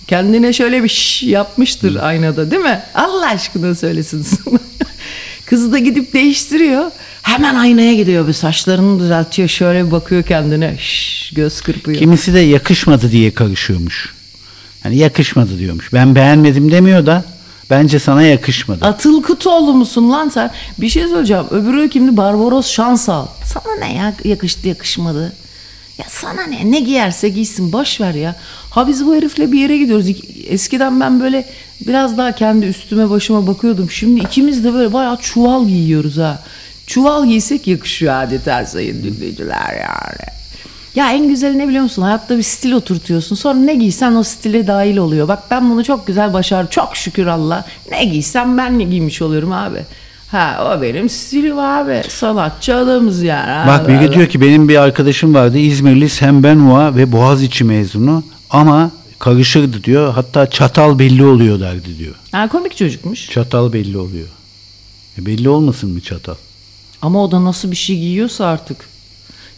Kendine 0.07 0.53
şöyle 0.53 0.83
bir 0.83 0.89
şş 0.89 1.23
yapmıştır 1.23 1.95
aynada 1.95 2.51
değil 2.51 2.61
mi? 2.61 2.79
Allah 2.95 3.27
aşkına 3.27 3.75
söylesin. 3.75 4.27
Kız 5.51 5.71
da 5.71 5.79
gidip 5.79 6.13
değiştiriyor. 6.13 6.91
Hemen 7.21 7.55
aynaya 7.55 7.93
gidiyor 7.93 8.27
bir 8.27 8.33
saçlarını 8.33 8.99
düzeltiyor. 8.99 9.47
Şöyle 9.49 9.85
bir 9.85 9.91
bakıyor 9.91 10.23
kendine. 10.23 10.77
Şş, 10.79 11.31
göz 11.35 11.61
kırpıyor. 11.61 11.97
Kimisi 11.97 12.33
de 12.33 12.39
yakışmadı 12.39 13.11
diye 13.11 13.33
karışıyormuş. 13.33 14.13
Yani 14.83 14.97
yakışmadı 14.97 15.59
diyormuş. 15.59 15.93
Ben 15.93 16.15
beğenmedim 16.15 16.71
demiyor 16.71 17.05
da 17.05 17.23
bence 17.69 17.99
sana 17.99 18.23
yakışmadı. 18.23 18.85
Atıl 18.85 19.23
Kutuoğlu 19.23 19.73
musun 19.73 20.11
lan 20.11 20.29
sen? 20.29 20.51
Bir 20.77 20.89
şey 20.89 21.07
söyleyeceğim. 21.07 21.45
Öbürü 21.51 21.89
kimdi? 21.89 22.17
Barbaros 22.17 22.67
Şansal. 22.67 23.27
Sana 23.45 23.75
ne 23.79 23.93
ya 23.93 24.13
yakıştı 24.23 24.67
yakışmadı. 24.67 25.33
Ya 25.97 26.05
sana 26.09 26.43
ne? 26.43 26.71
Ne 26.71 26.79
giyerse 26.79 27.29
giysin 27.29 27.73
boş 27.73 28.01
ver 28.01 28.13
ya. 28.13 28.35
Ha 28.69 28.87
biz 28.87 29.05
bu 29.05 29.15
herifle 29.15 29.51
bir 29.51 29.59
yere 29.59 29.77
gidiyoruz. 29.77 30.05
Eskiden 30.47 30.99
ben 30.99 31.21
böyle 31.21 31.45
biraz 31.87 32.17
daha 32.17 32.31
kendi 32.31 32.65
üstüme 32.65 33.09
başıma 33.09 33.47
bakıyordum. 33.47 33.91
Şimdi 33.91 34.19
ikimiz 34.19 34.63
de 34.63 34.73
böyle 34.73 34.93
bayağı 34.93 35.17
çuval 35.17 35.67
giyiyoruz 35.67 36.17
ha. 36.17 36.39
Çuval 36.87 37.25
giysek 37.25 37.67
yakışıyor 37.67 38.13
adeta 38.13 38.65
sayın 38.65 39.03
dinleyiciler 39.03 39.73
yani. 39.73 40.31
Ya 40.95 41.11
en 41.11 41.27
güzeli 41.27 41.57
ne 41.57 41.67
biliyor 41.67 41.83
musun? 41.83 42.01
Hayatta 42.01 42.37
bir 42.37 42.43
stil 42.43 42.71
oturtuyorsun. 42.71 43.35
Sonra 43.35 43.59
ne 43.59 43.75
giysen 43.75 44.15
o 44.15 44.23
stile 44.23 44.67
dahil 44.67 44.97
oluyor. 44.97 45.27
Bak 45.27 45.43
ben 45.51 45.69
bunu 45.69 45.83
çok 45.83 46.07
güzel 46.07 46.33
başardım. 46.33 46.69
Çok 46.71 46.97
şükür 46.97 47.27
Allah. 47.27 47.65
Ne 47.91 48.05
giysem 48.05 48.57
ben 48.57 48.79
ne 48.79 48.83
giymiş 48.83 49.21
oluyorum 49.21 49.51
abi. 49.51 49.79
Ha 50.31 50.75
o 50.77 50.81
benim 50.81 51.09
stilim 51.09 51.59
abi. 51.59 52.01
Sanatçı 52.09 52.75
adamız 52.75 53.23
yani. 53.23 53.67
Bak 53.67 53.89
Allah. 53.89 54.13
diyor 54.13 54.27
ki 54.27 54.41
benim 54.41 54.69
bir 54.69 54.77
arkadaşım 54.77 55.33
vardı 55.33 55.57
İzmirli 55.57 56.09
Sembenua 56.09 56.95
ve 56.95 57.11
Boğaziçi 57.11 57.63
mezunu 57.63 58.23
ama 58.49 58.91
karışırdı 59.21 59.84
diyor. 59.84 60.13
Hatta 60.13 60.49
çatal 60.49 60.99
belli 60.99 61.25
oluyor 61.25 61.60
derdi 61.60 61.97
diyor. 61.97 62.15
Ha, 62.31 62.47
komik 62.49 62.77
çocukmuş. 62.77 63.29
Çatal 63.29 63.73
belli 63.73 63.97
oluyor. 63.97 64.27
E 65.19 65.25
belli 65.25 65.49
olmasın 65.49 65.89
mı 65.91 66.01
çatal? 66.01 66.36
Ama 67.01 67.23
o 67.23 67.31
da 67.31 67.43
nasıl 67.45 67.71
bir 67.71 67.75
şey 67.75 67.95
giyiyorsa 67.95 68.45
artık. 68.45 68.77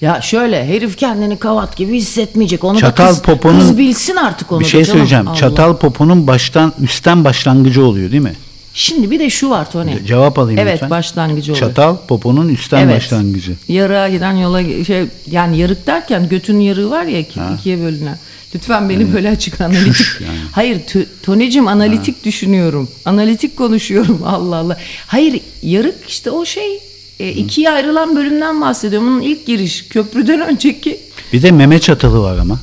Ya 0.01 0.21
şöyle 0.21 0.65
herif 0.65 0.97
kendini 0.97 1.39
kavat 1.39 1.77
gibi 1.77 1.95
hissetmeyecek. 1.97 2.63
Onu 2.63 2.79
Çatal 2.79 3.03
da 3.05 3.09
kız, 3.09 3.21
poponun- 3.21 3.59
kız 3.59 3.77
bilsin 3.77 4.15
artık 4.15 4.51
onu 4.51 4.59
bir 4.59 4.65
da 4.65 4.69
şey 4.69 4.83
canım. 4.83 4.93
söyleyeceğim. 4.97 5.27
Allah. 5.27 5.35
Çatal 5.35 5.77
poponun 5.77 6.27
baştan 6.27 6.73
üstten 6.81 7.23
başlangıcı 7.23 7.85
oluyor 7.85 8.11
değil 8.11 8.23
mi? 8.23 8.35
Şimdi 8.73 9.11
bir 9.11 9.19
de 9.19 9.29
şu 9.29 9.49
var 9.49 9.71
Tony. 9.71 10.05
Cevap 10.07 10.39
alayım 10.39 10.59
Evet 10.59 10.73
lütfen. 10.73 10.89
başlangıcı 10.89 11.51
oluyor. 11.53 11.67
Çatal 11.67 11.97
poponun 12.07 12.49
üstten 12.49 12.81
Evet. 12.83 12.95
başlangıcı. 12.95 13.53
Yarığa 13.67 14.09
giden 14.09 14.31
yola 14.33 14.83
şey 14.83 15.05
yani 15.31 15.57
yarık 15.57 15.87
derken 15.87 16.29
götün 16.29 16.59
yarığı 16.59 16.89
var 16.89 17.03
ya 17.03 17.19
iki, 17.19 17.39
ikiye 17.59 17.79
bölünen. 17.79 18.17
Lütfen 18.55 18.89
beni 18.89 19.13
böyle 19.13 19.29
açık 19.29 19.61
analitik. 19.61 20.07
yani. 20.27 20.37
Hayır 20.51 20.79
t- 20.87 21.05
Tonecim 21.23 21.67
analitik 21.67 22.25
düşünüyorum. 22.25 22.89
Analitik 23.05 23.57
konuşuyorum 23.57 24.21
Allah 24.25 24.55
Allah. 24.55 24.77
Hayır 25.07 25.41
yarık 25.61 25.95
işte 26.09 26.31
o 26.31 26.45
şey 26.45 26.79
e, 27.19 27.29
ikiye 27.29 27.69
ayrılan 27.71 28.15
bölümden 28.15 28.61
bahsediyorum. 28.61 29.07
Onun 29.07 29.21
ilk 29.21 29.45
giriş 29.45 29.87
köprüden 29.87 30.41
önceki. 30.49 30.99
Bir 31.33 31.41
de 31.41 31.51
meme 31.51 31.79
çatalı 31.79 32.19
var 32.21 32.37
ama. 32.37 32.59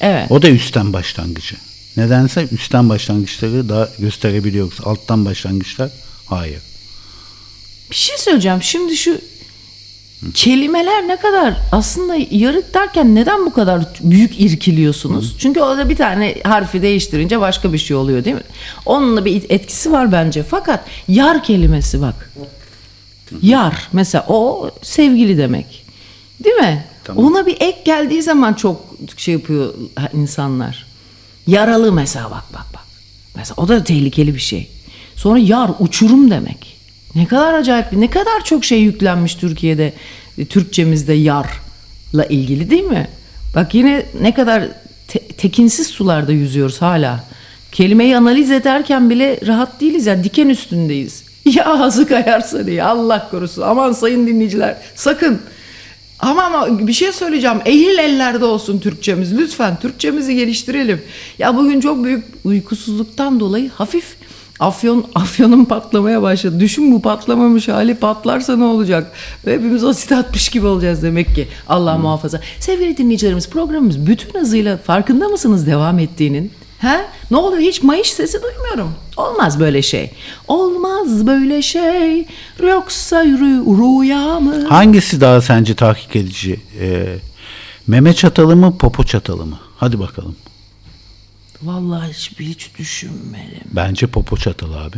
Evet. 0.00 0.30
O 0.30 0.42
da 0.42 0.48
üstten 0.50 0.92
başlangıcı. 0.92 1.56
Nedense 1.96 2.48
üstten 2.52 2.88
başlangıçları 2.88 3.68
daha 3.68 3.88
gösterebiliyoruz. 3.98 4.78
Alttan 4.84 5.24
başlangıçlar 5.24 5.90
hayır. 6.26 6.60
Bir 7.90 7.96
şey 7.96 8.18
söyleyeceğim. 8.18 8.62
Şimdi 8.62 8.96
şu 8.96 9.18
kelimeler 10.34 11.08
ne 11.08 11.16
kadar 11.16 11.54
aslında 11.72 12.16
yarık 12.30 12.74
derken 12.74 13.14
neden 13.14 13.46
bu 13.46 13.52
kadar 13.52 13.84
büyük 14.00 14.40
irkiliyorsunuz? 14.40 15.36
Çünkü 15.38 15.60
orada 15.60 15.88
bir 15.88 15.96
tane 15.96 16.34
harfi 16.44 16.82
değiştirince 16.82 17.40
başka 17.40 17.72
bir 17.72 17.78
şey 17.78 17.96
oluyor 17.96 18.24
değil 18.24 18.36
mi? 18.36 18.42
Onun 18.86 19.16
da 19.16 19.24
bir 19.24 19.44
etkisi 19.48 19.92
var 19.92 20.12
bence. 20.12 20.42
Fakat 20.42 20.84
yar 21.08 21.44
kelimesi 21.44 22.00
bak. 22.00 22.30
Yar 23.42 23.88
mesela 23.92 24.24
o 24.28 24.70
sevgili 24.82 25.38
demek. 25.38 25.84
Değil 26.44 26.56
mi? 26.56 26.84
Tamam. 27.04 27.24
Ona 27.24 27.46
bir 27.46 27.56
ek 27.60 27.78
geldiği 27.84 28.22
zaman 28.22 28.54
çok 28.54 28.80
şey 29.16 29.34
yapıyor 29.34 29.74
insanlar. 30.12 30.86
Yaralı 31.46 31.92
mesela 31.92 32.30
bak 32.30 32.44
bak 32.54 32.66
bak. 32.74 32.82
Mesela 33.36 33.54
o 33.56 33.68
da 33.68 33.84
tehlikeli 33.84 34.34
bir 34.34 34.40
şey. 34.40 34.70
Sonra 35.16 35.38
yar 35.38 35.70
uçurum 35.78 36.30
demek. 36.30 36.76
Ne 37.14 37.26
kadar 37.26 37.54
acayip 37.54 37.92
bir 37.92 38.00
ne 38.00 38.10
kadar 38.10 38.44
çok 38.44 38.64
şey 38.64 38.82
yüklenmiş 38.82 39.34
Türkiye'de 39.34 39.92
e, 40.38 40.44
Türkçemizde 40.44 41.12
yarla 41.12 42.24
ilgili 42.28 42.70
değil 42.70 42.84
mi? 42.84 43.08
Bak 43.54 43.74
yine 43.74 44.06
ne 44.20 44.34
kadar 44.34 44.68
te- 45.08 45.26
tekinsiz 45.28 45.86
sularda 45.86 46.32
yüzüyoruz 46.32 46.82
hala. 46.82 47.24
Kelimeyi 47.72 48.16
analiz 48.16 48.50
ederken 48.50 49.10
bile 49.10 49.40
rahat 49.46 49.80
değiliz 49.80 50.06
ya 50.06 50.24
diken 50.24 50.48
üstündeyiz. 50.48 51.22
Ya 51.44 51.66
ağzı 51.66 52.06
kayarsa 52.08 52.66
diye 52.66 52.84
Allah 52.84 53.28
korusun. 53.30 53.62
Aman 53.62 53.92
sayın 53.92 54.26
dinleyiciler 54.26 54.76
sakın. 54.94 55.42
Ama 56.22 56.42
ama 56.42 56.86
bir 56.86 56.92
şey 56.92 57.12
söyleyeceğim. 57.12 57.58
Ehil 57.64 57.98
ellerde 57.98 58.44
olsun 58.44 58.78
Türkçemiz. 58.78 59.38
Lütfen 59.38 59.80
Türkçemizi 59.80 60.34
geliştirelim. 60.34 61.02
Ya 61.38 61.56
bugün 61.56 61.80
çok 61.80 62.04
büyük 62.04 62.24
uykusuzluktan 62.44 63.40
dolayı 63.40 63.70
hafif 63.70 64.16
afyon 64.60 65.06
afyonun 65.14 65.64
patlamaya 65.64 66.22
başladı. 66.22 66.60
Düşün 66.60 66.92
bu 66.92 67.02
patlamamış 67.02 67.68
hali 67.68 67.94
patlarsa 67.94 68.56
ne 68.56 68.64
olacak? 68.64 69.12
Ve 69.46 69.54
hepimiz 69.54 69.84
asit 69.84 70.12
atmış 70.12 70.48
gibi 70.48 70.66
olacağız 70.66 71.02
demek 71.02 71.34
ki. 71.34 71.48
Allah 71.68 71.98
muhafaza. 71.98 72.40
Sevgili 72.60 72.96
dinleyicilerimiz 72.96 73.50
programımız 73.50 74.06
bütün 74.06 74.40
hızıyla 74.40 74.76
farkında 74.76 75.28
mısınız 75.28 75.66
devam 75.66 75.98
ettiğinin? 75.98 76.50
He? 76.82 77.06
Ne 77.30 77.36
oluyor? 77.36 77.62
Hiç 77.62 77.82
mayış 77.82 78.10
sesi 78.12 78.42
duymuyorum. 78.42 78.94
Olmaz 79.16 79.60
böyle 79.60 79.82
şey. 79.82 80.10
Olmaz 80.48 81.26
böyle 81.26 81.62
şey. 81.62 82.26
Yoksa 82.62 83.24
rü- 83.24 83.76
rüya 84.02 84.40
mı? 84.40 84.66
Hangisi 84.68 85.20
daha 85.20 85.40
sence 85.40 85.74
tahkik 85.74 86.16
edici? 86.16 86.60
Ee, 86.80 87.16
meme 87.86 88.14
çatalı 88.14 88.56
mı 88.56 88.78
popo 88.78 89.04
çatalı 89.04 89.46
mı? 89.46 89.58
Hadi 89.76 89.98
bakalım. 90.00 90.36
Vallahi 91.62 92.12
hiçbir 92.12 92.44
hiç 92.44 92.70
düşünmedim. 92.78 93.60
Bence 93.72 94.06
popo 94.06 94.36
çatalı 94.36 94.80
abi. 94.80 94.96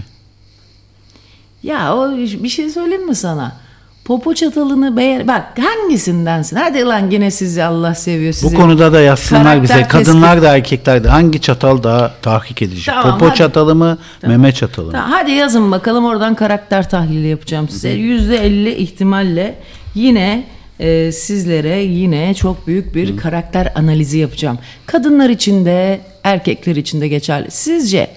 Ya 1.63 1.97
o 1.97 2.17
bir 2.17 2.49
şey 2.49 2.71
söyleyeyim 2.71 3.07
mi 3.07 3.15
sana? 3.15 3.57
Popo 4.05 4.35
çatalını 4.35 4.97
beğen... 4.97 5.29
Bak 5.29 5.59
hangisindensin? 5.59 6.57
Hadi 6.57 6.81
lan 6.83 7.11
yine 7.11 7.31
sizi 7.31 7.65
Allah 7.65 7.95
seviyor 7.95 8.33
sizi. 8.33 8.57
Bu 8.57 8.61
konuda 8.61 8.93
da 8.93 9.01
yazsınlar 9.01 9.63
bize. 9.63 9.73
Karakter 9.75 10.05
Kadınlar 10.05 10.43
da 10.43 10.57
erkekler 10.57 11.05
de 11.05 11.09
hangi 11.09 11.41
çatal 11.41 11.83
daha 11.83 12.15
tahkik 12.23 12.63
edici? 12.63 12.87
Tamam, 12.87 13.13
popo 13.13 13.27
hadi. 13.27 13.37
çatalı 13.37 13.75
mı, 13.75 13.99
meme 14.23 14.53
çatalı 14.53 14.87
mı? 14.87 14.93
Tamam, 14.93 15.11
hadi 15.11 15.31
yazın 15.31 15.73
bakalım 15.73 16.05
oradan 16.05 16.35
karakter 16.35 16.91
tahlili 16.91 17.27
yapacağım 17.27 17.69
size. 17.69 17.89
Yüzde 17.89 18.37
elli 18.47 18.75
ihtimalle 18.75 19.59
yine 19.95 20.45
e, 20.81 21.13
sizlere 21.13 21.83
yine 21.83 22.35
çok 22.35 22.67
büyük 22.67 22.95
bir 22.95 23.17
karakter 23.17 23.73
analizi 23.75 24.19
yapacağım. 24.19 24.59
Kadınlar 24.87 25.31
için 25.31 25.65
de 25.65 26.01
erkekler 26.25 26.77
için 26.77 27.01
de 27.01 27.09
geçerli. 27.09 27.51
Sizce 27.51 28.11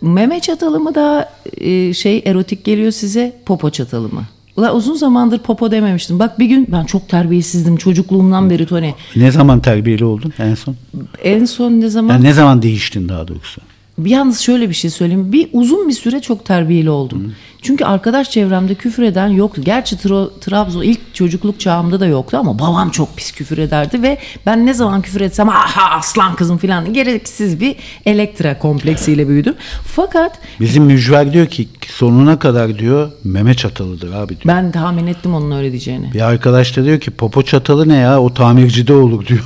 meme 0.00 0.40
çatalı 0.40 0.80
mı 0.80 0.94
daha 0.94 1.28
e, 1.60 1.94
şey 1.94 2.22
erotik 2.26 2.64
geliyor 2.64 2.92
size 2.92 3.36
popo 3.46 3.70
çatalı 3.70 4.08
mı? 4.08 4.24
Ulan 4.56 4.76
uzun 4.76 4.94
zamandır 4.94 5.38
popo 5.38 5.70
dememiştim. 5.70 6.18
Bak 6.18 6.38
bir 6.38 6.46
gün 6.46 6.68
ben 6.72 6.84
çok 6.84 7.08
terbiyesizdim 7.08 7.76
çocukluğumdan 7.76 8.50
beri 8.50 8.66
Tony. 8.66 8.90
Ne 9.16 9.30
zaman 9.30 9.60
terbiyeli 9.60 10.04
oldun 10.04 10.32
en 10.38 10.54
son? 10.54 10.76
En 11.24 11.44
son 11.44 11.72
ne 11.72 11.88
zaman? 11.88 12.14
Yani 12.14 12.24
ne 12.24 12.32
zaman 12.32 12.62
değiştin 12.62 13.08
daha 13.08 13.28
doğrusu? 13.28 13.60
Yalnız 14.06 14.40
şöyle 14.40 14.68
bir 14.68 14.74
şey 14.74 14.90
söyleyeyim. 14.90 15.32
Bir 15.32 15.48
uzun 15.52 15.88
bir 15.88 15.92
süre 15.92 16.20
çok 16.20 16.44
terbiyeli 16.44 16.90
oldum. 16.90 17.34
Çünkü 17.62 17.84
arkadaş 17.84 18.30
çevremde 18.30 18.74
küfür 18.74 19.02
eden 19.02 19.28
yoktu. 19.28 19.62
Gerçi 19.64 19.96
Tro- 19.96 20.40
Trabzon 20.40 20.82
ilk 20.82 21.14
çocukluk 21.14 21.60
çağımda 21.60 22.00
da 22.00 22.06
yoktu 22.06 22.36
ama 22.36 22.58
babam 22.58 22.90
çok 22.90 23.16
pis 23.16 23.32
küfür 23.32 23.58
ederdi 23.58 24.02
ve 24.02 24.18
ben 24.46 24.66
ne 24.66 24.74
zaman 24.74 25.02
küfür 25.02 25.20
etsem 25.20 25.48
aha 25.48 25.90
aslan 25.90 26.34
kızım 26.34 26.58
falan 26.58 26.92
gereksiz 26.94 27.60
bir 27.60 27.76
elektra 28.06 28.58
kompleksiyle 28.58 29.28
büyüdüm. 29.28 29.54
Fakat 29.84 30.38
Bizim 30.60 30.84
mücver 30.84 31.32
diyor 31.32 31.46
ki 31.46 31.68
sonuna 31.88 32.38
kadar 32.38 32.78
diyor 32.78 33.10
meme 33.24 33.54
çatalıdır 33.54 34.12
abi 34.12 34.28
diyor. 34.28 34.40
ben 34.46 34.72
tahmin 34.72 35.06
ettim 35.06 35.34
onun 35.34 35.50
öyle 35.50 35.70
diyeceğini. 35.70 36.12
Bir 36.14 36.20
arkadaş 36.20 36.76
da 36.76 36.84
diyor 36.84 37.00
ki 37.00 37.10
popo 37.10 37.42
çatalı 37.42 37.88
ne 37.88 37.96
ya 37.96 38.20
o 38.20 38.34
tamircide 38.34 38.92
olur 38.92 39.26
diyor. 39.26 39.44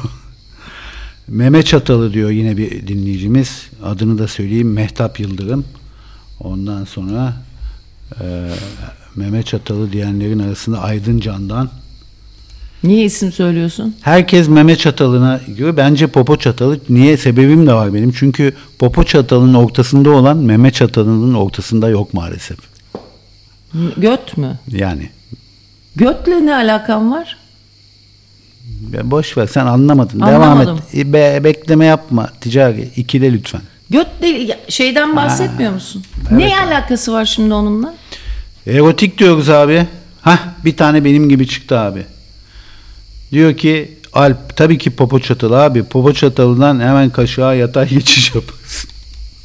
Meme 1.29 1.63
çatalı 1.63 2.13
diyor 2.13 2.31
yine 2.31 2.57
bir 2.57 2.87
dinleyicimiz. 2.87 3.63
Adını 3.85 4.19
da 4.19 4.29
söyleyeyim 4.29 4.73
Mehtap 4.73 5.21
Yıldırım. 5.21 5.65
Ondan 6.41 6.85
sonra 6.85 7.33
e, 8.21 8.49
meme 9.17 9.43
çatalı 9.43 9.93
diyenlerin 9.93 10.39
arasında 10.39 10.81
Aydın 10.81 11.21
Can'dan. 11.21 11.71
Niye 12.85 13.05
isim 13.05 13.33
söylüyorsun? 13.33 13.97
Herkes 14.01 14.49
meme 14.49 14.77
çatalına 14.77 15.41
göre 15.49 15.77
bence 15.77 16.07
popo 16.07 16.37
çatalı. 16.37 16.81
Niye? 16.89 17.17
Sebebim 17.17 17.67
de 17.67 17.73
var 17.73 17.95
benim. 17.95 18.13
Çünkü 18.13 18.55
popo 18.79 19.05
çatalının 19.05 19.55
ortasında 19.55 20.11
olan 20.11 20.37
meme 20.37 20.71
çatalının 20.71 21.35
ortasında 21.35 21.89
yok 21.89 22.15
maalesef. 22.15 22.59
Göt 23.97 24.37
mü? 24.37 24.59
Yani 24.69 25.09
Götle 25.97 26.47
ne 26.47 26.55
alakan 26.55 27.11
var? 27.11 27.37
Boş 29.03 29.37
ver 29.39 29.47
sen 29.47 29.67
anlamadın. 29.67 30.21
Devam 30.21 30.43
Anlamadım. 30.43 30.79
et. 30.93 30.99
E, 30.99 31.13
be- 31.13 31.45
bekleme 31.45 31.85
yapma. 31.87 32.29
Ticari 32.41 32.89
ikile 32.97 33.33
lütfen. 33.33 33.61
Göt 33.91 34.07
ya- 34.49 34.59
şeyden 34.69 35.17
bahsetmiyor 35.17 35.73
musun? 35.73 36.03
ne 36.31 36.59
alakası 36.59 37.13
var 37.13 37.25
şimdi 37.25 37.55
onunla? 37.55 37.95
Erotik 38.67 39.19
diyoruz 39.19 39.51
abi. 39.51 39.87
Hah 40.23 40.39
bir 40.65 40.77
tane 40.77 41.05
benim 41.05 41.29
gibi 41.29 41.49
çıktı 41.49 41.79
abi. 41.79 42.03
Diyor 43.33 43.57
ki 43.57 43.93
Alp 44.13 44.57
tabii 44.57 44.79
ki 44.79 44.91
popo 44.91 45.21
çatalı 45.21 45.63
abi. 45.63 45.85
Popo 45.85 46.13
çatalından 46.13 46.81
hemen 46.81 47.11
kaşığa 47.11 47.55
yatay 47.55 47.89
geçiş 47.89 48.35
yaparsın. 48.35 48.91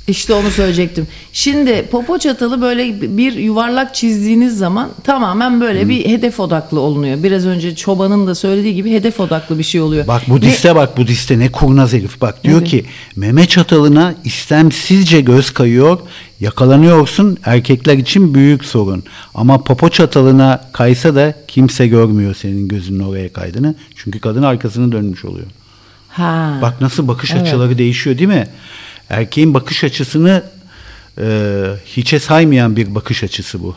İşte 0.10 0.34
onu 0.34 0.52
söyleyecektim. 0.52 1.08
Şimdi 1.34 1.86
popo 1.92 2.18
çatalı 2.18 2.62
böyle 2.62 3.02
bir 3.18 3.34
yuvarlak 3.34 3.96
çizdiğiniz 3.96 4.58
zaman 4.58 4.90
tamamen 5.04 5.62
böyle 5.62 5.90
bir 5.90 6.06
hedef 6.06 6.40
odaklı 6.40 6.80
olunuyor. 6.80 7.24
Biraz 7.24 7.46
önce 7.46 7.76
çobanın 7.76 8.28
da 8.28 8.36
söylediği 8.36 8.76
gibi 8.76 8.92
hedef 8.92 9.20
odaklı 9.20 9.58
bir 9.58 9.64
şey 9.64 9.82
oluyor. 9.82 10.08
Bak 10.08 10.30
Budist'e 10.30 10.76
bak 10.76 10.98
Budist'e 10.98 11.40
ne 11.40 11.52
kurnaz 11.52 11.94
herif 11.94 12.22
bak. 12.22 12.44
Diyor 12.44 12.66
ki 12.66 12.86
meme 13.16 13.46
çatalına 13.46 14.16
istemsizce 14.24 15.22
göz 15.22 15.52
kayıyor. 15.52 16.00
Yakalanıyorsun 16.40 17.38
erkekler 17.46 17.98
için 17.98 18.34
büyük 18.34 18.66
sorun. 18.66 19.04
Ama 19.36 19.64
popo 19.64 19.90
çatalına 19.90 20.62
kaysa 20.74 21.16
da 21.16 21.34
kimse 21.48 21.88
görmüyor 21.88 22.36
senin 22.36 22.68
gözünün 22.68 23.00
oraya 23.04 23.34
kaydığını. 23.34 23.76
Çünkü 23.96 24.20
kadın 24.20 24.44
arkasını 24.44 24.92
dönmüş 24.92 25.26
oluyor. 25.26 25.48
Ha. 26.10 26.60
Bak 26.62 26.82
nasıl 26.82 27.08
bakış 27.08 27.32
Evet. 27.32 27.42
açıları 27.42 27.78
değişiyor 27.78 28.18
değil 28.18 28.30
mi? 28.30 28.48
Erkeğin 29.10 29.54
bakış 29.54 29.84
açısını 29.84 30.44
e, 31.22 31.26
hiçe 31.86 32.20
saymayan 32.20 32.76
bir 32.76 32.96
bakış 32.96 33.24
açısı 33.24 33.64
bu. 33.64 33.76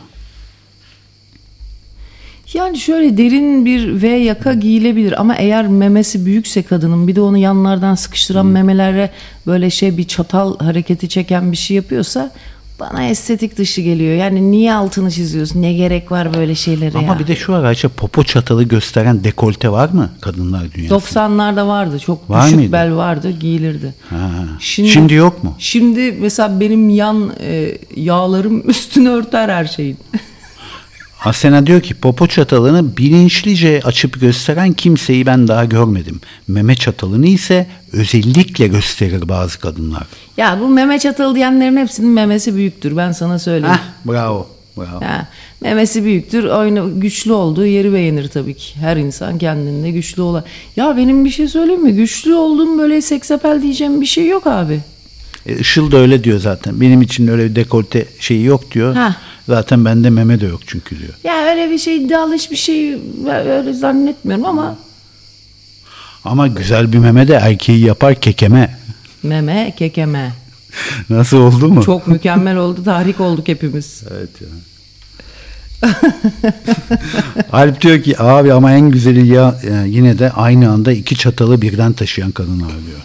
Yani 2.53 2.79
şöyle 2.79 3.17
derin 3.17 3.65
bir 3.65 4.01
V 4.01 4.07
yaka 4.07 4.53
giyilebilir 4.53 5.21
ama 5.21 5.35
eğer 5.35 5.67
memesi 5.67 6.25
büyükse 6.25 6.63
kadının 6.63 7.07
bir 7.07 7.15
de 7.15 7.21
onu 7.21 7.37
yanlardan 7.37 7.95
sıkıştıran 7.95 8.45
memelere 8.45 9.11
böyle 9.47 9.69
şey 9.69 9.97
bir 9.97 10.03
çatal 10.03 10.57
hareketi 10.59 11.09
çeken 11.09 11.51
bir 11.51 11.57
şey 11.57 11.77
yapıyorsa 11.77 12.31
bana 12.79 13.03
estetik 13.07 13.57
dışı 13.57 13.81
geliyor. 13.81 14.15
Yani 14.15 14.51
niye 14.51 14.73
altını 14.73 15.11
çiziyorsun? 15.11 15.61
Ne 15.61 15.73
gerek 15.73 16.11
var 16.11 16.33
böyle 16.33 16.55
şeylere 16.55 16.97
Ama 16.97 17.13
ya? 17.13 17.19
bir 17.19 17.27
de 17.27 17.35
şu 17.35 17.51
var 17.51 17.63
Ayşe 17.63 17.87
popo 17.87 18.23
çatalı 18.23 18.63
gösteren 18.63 19.23
dekolte 19.23 19.69
var 19.69 19.89
mı 19.89 20.09
kadınlar 20.21 20.71
dünyasında? 20.73 21.19
90'larda 21.19 21.67
vardı. 21.67 21.99
Çok 21.99 22.29
Var 22.29 22.43
düşük 22.45 22.55
mıydı? 22.57 22.71
bel 22.71 22.95
vardı, 22.95 23.31
giyilirdi. 23.31 23.93
Ha. 24.09 24.29
Şimdi 24.59 25.13
yok 25.13 25.43
mu? 25.43 25.55
Şimdi 25.59 26.11
mesela 26.11 26.59
benim 26.59 26.89
yan 26.89 27.31
e, 27.41 27.77
yağlarım 27.95 28.63
üstünü 28.69 29.09
örter 29.09 29.49
her 29.49 29.65
şeyin. 29.65 29.97
Asena 31.23 31.67
diyor 31.67 31.81
ki 31.81 31.93
popo 31.93 32.27
çatalını 32.27 32.97
bilinçlice 32.97 33.81
açıp 33.83 34.21
gösteren 34.21 34.73
kimseyi 34.73 35.25
ben 35.25 35.47
daha 35.47 35.65
görmedim. 35.65 36.21
Meme 36.47 36.75
çatalını 36.75 37.27
ise 37.27 37.67
özellikle 37.93 38.67
gösterir 38.67 39.29
bazı 39.29 39.59
kadınlar. 39.59 40.03
ya 40.37 40.57
bu 40.61 40.67
meme 40.69 40.99
çatalı 40.99 41.35
diyenlerin 41.35 41.77
hepsinin 41.77 42.09
memesi 42.09 42.55
büyüktür. 42.55 42.97
Ben 42.97 43.11
sana 43.11 43.39
söyleyeyim. 43.39 43.75
Heh, 43.75 44.11
bravo. 44.11 44.47
Bravo. 44.77 45.01
Ha, 45.01 45.27
memesi 45.61 46.03
büyüktür. 46.03 46.43
Oyunu 46.43 46.99
güçlü 46.99 47.31
olduğu 47.33 47.65
yeri 47.65 47.93
beğenir 47.93 48.27
tabii 48.27 48.53
ki. 48.53 48.75
Her 48.79 48.97
insan 48.97 49.37
kendinde 49.37 49.91
güçlü 49.91 50.21
olan. 50.21 50.43
Ya 50.75 50.97
benim 50.97 51.25
bir 51.25 51.29
şey 51.29 51.47
söyleyeyim 51.47 51.83
mi? 51.83 51.93
Güçlü 51.93 52.35
olduğum 52.35 52.77
böyle 52.77 53.01
seksapel 53.01 53.61
diyeceğim 53.61 54.01
bir 54.01 54.05
şey 54.05 54.27
yok 54.27 54.47
abi. 54.47 54.79
E, 55.45 55.57
Işıl 55.57 55.91
da 55.91 55.97
öyle 55.97 56.23
diyor 56.23 56.39
zaten. 56.39 56.81
Benim 56.81 57.01
için 57.01 57.27
öyle 57.27 57.45
bir 57.49 57.55
dekolte 57.55 58.05
şeyi 58.19 58.43
yok 58.45 58.71
diyor. 58.71 58.95
Heh. 58.95 59.11
Zaten 59.47 59.85
bende 59.85 60.09
meme 60.09 60.41
de 60.41 60.45
yok 60.45 60.61
çünkü 60.67 60.99
diyor. 60.99 61.13
Ya 61.23 61.45
öyle 61.51 61.69
bir 61.71 61.77
şey 61.77 61.97
iddialı 61.97 62.33
hiçbir 62.35 62.55
şey 62.55 62.93
öyle 63.27 63.73
zannetmiyorum 63.73 64.45
ama 64.45 64.75
Ama 66.25 66.47
güzel 66.47 66.93
bir 66.93 66.97
meme 66.97 67.27
de 67.27 67.33
erkeği 67.33 67.79
yapar 67.85 68.15
kekeme. 68.15 68.77
meme 69.23 69.73
kekeme. 69.77 70.33
Nasıl 71.09 71.37
oldu 71.37 71.69
mu? 71.69 71.83
Çok 71.83 72.07
mükemmel 72.07 72.57
oldu. 72.57 72.83
Tahrik 72.83 73.19
olduk 73.19 73.47
hepimiz. 73.47 74.03
Evet 74.11 74.29
ya. 74.41 74.47
Alp 77.51 77.81
diyor 77.81 78.03
ki 78.03 78.19
abi 78.21 78.53
ama 78.53 78.71
en 78.71 78.89
güzeli 78.91 79.27
ya 79.27 79.59
e, 79.63 79.87
yine 79.89 80.19
de 80.19 80.31
aynı 80.31 80.69
anda 80.71 80.91
iki 80.91 81.15
çatalı 81.15 81.61
birden 81.61 81.93
taşıyan 81.93 82.31
kadınlar 82.31 82.69
diyor. 82.69 82.99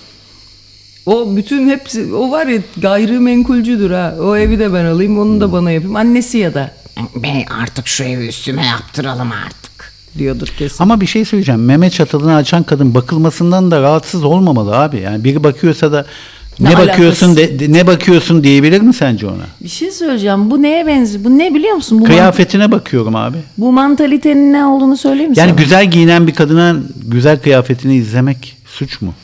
O 1.08 1.36
bütün 1.36 1.68
hepsi 1.68 2.14
o 2.14 2.30
var 2.30 2.46
ya 2.46 2.58
gayrimenkulcüdür 2.76 3.90
ha. 3.90 4.14
O 4.20 4.36
evi 4.36 4.58
de 4.58 4.72
ben 4.74 4.84
alayım 4.84 5.18
onu 5.18 5.40
da 5.40 5.52
bana 5.52 5.70
yapayım. 5.70 5.96
Annesi 5.96 6.38
ya 6.38 6.54
da 6.54 6.70
Bey 7.16 7.44
artık 7.62 7.88
şu 7.88 8.04
evi 8.04 8.26
üstüme 8.28 8.66
yaptıralım 8.66 9.32
artık. 9.32 9.92
diyordur 10.18 10.48
kesin. 10.58 10.82
Ama 10.82 11.00
bir 11.00 11.06
şey 11.06 11.24
söyleyeceğim. 11.24 11.64
Meme 11.64 11.90
çatalını 11.90 12.34
açan 12.34 12.62
kadın 12.62 12.94
bakılmasından 12.94 13.70
da 13.70 13.82
rahatsız 13.82 14.24
olmamalı 14.24 14.76
abi. 14.78 15.00
Yani 15.00 15.24
biri 15.24 15.44
bakıyorsa 15.44 15.92
da 15.92 16.06
ne, 16.60 16.70
Ne 16.70 16.76
bakıyorsun 16.78 17.36
de, 17.36 17.58
de- 17.58 17.72
ne 17.72 17.86
bakıyorsun 17.86 18.44
diyebilir 18.44 18.80
mi 18.80 18.94
sence 18.94 19.26
ona? 19.26 19.44
Bir 19.60 19.68
şey 19.68 19.90
söyleyeceğim. 19.90 20.50
Bu 20.50 20.62
neye 20.62 20.86
benziyor? 20.86 21.24
Bu 21.24 21.38
ne 21.38 21.54
biliyor 21.54 21.74
musun? 21.74 21.98
Bu, 21.98 22.02
man- 22.02 22.10
Kıyafetine 22.10 22.72
bakıyorum 22.72 23.16
abi. 23.16 23.36
bu 23.58 23.72
mantalitenin 23.72 24.52
ne 24.52 24.64
olduğunu 24.64 24.96
söyleyeyim 24.96 25.30
mi 25.30 25.38
Yani 25.38 25.50
sana? 25.50 25.60
güzel 25.62 25.90
giyinen 25.90 26.26
bir 26.26 26.34
kadının 26.34 26.92
güzel 27.06 27.38
kıyafetini 27.40 27.96
izlemek 27.96 28.56
suç 28.66 29.00
mu? 29.02 29.14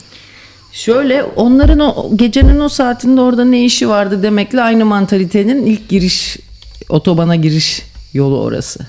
Şöyle 0.75 1.23
onların 1.23 1.79
o 1.79 2.17
gecenin 2.17 2.59
o 2.59 2.69
saatinde 2.69 3.21
orada 3.21 3.45
ne 3.45 3.65
işi 3.65 3.89
vardı 3.89 4.23
demekle 4.23 4.61
aynı 4.61 4.85
mantalitenin 4.85 5.65
ilk 5.65 5.89
giriş 5.89 6.37
otobana 6.89 7.35
giriş 7.35 7.81
yolu 8.13 8.41
orası. 8.41 8.79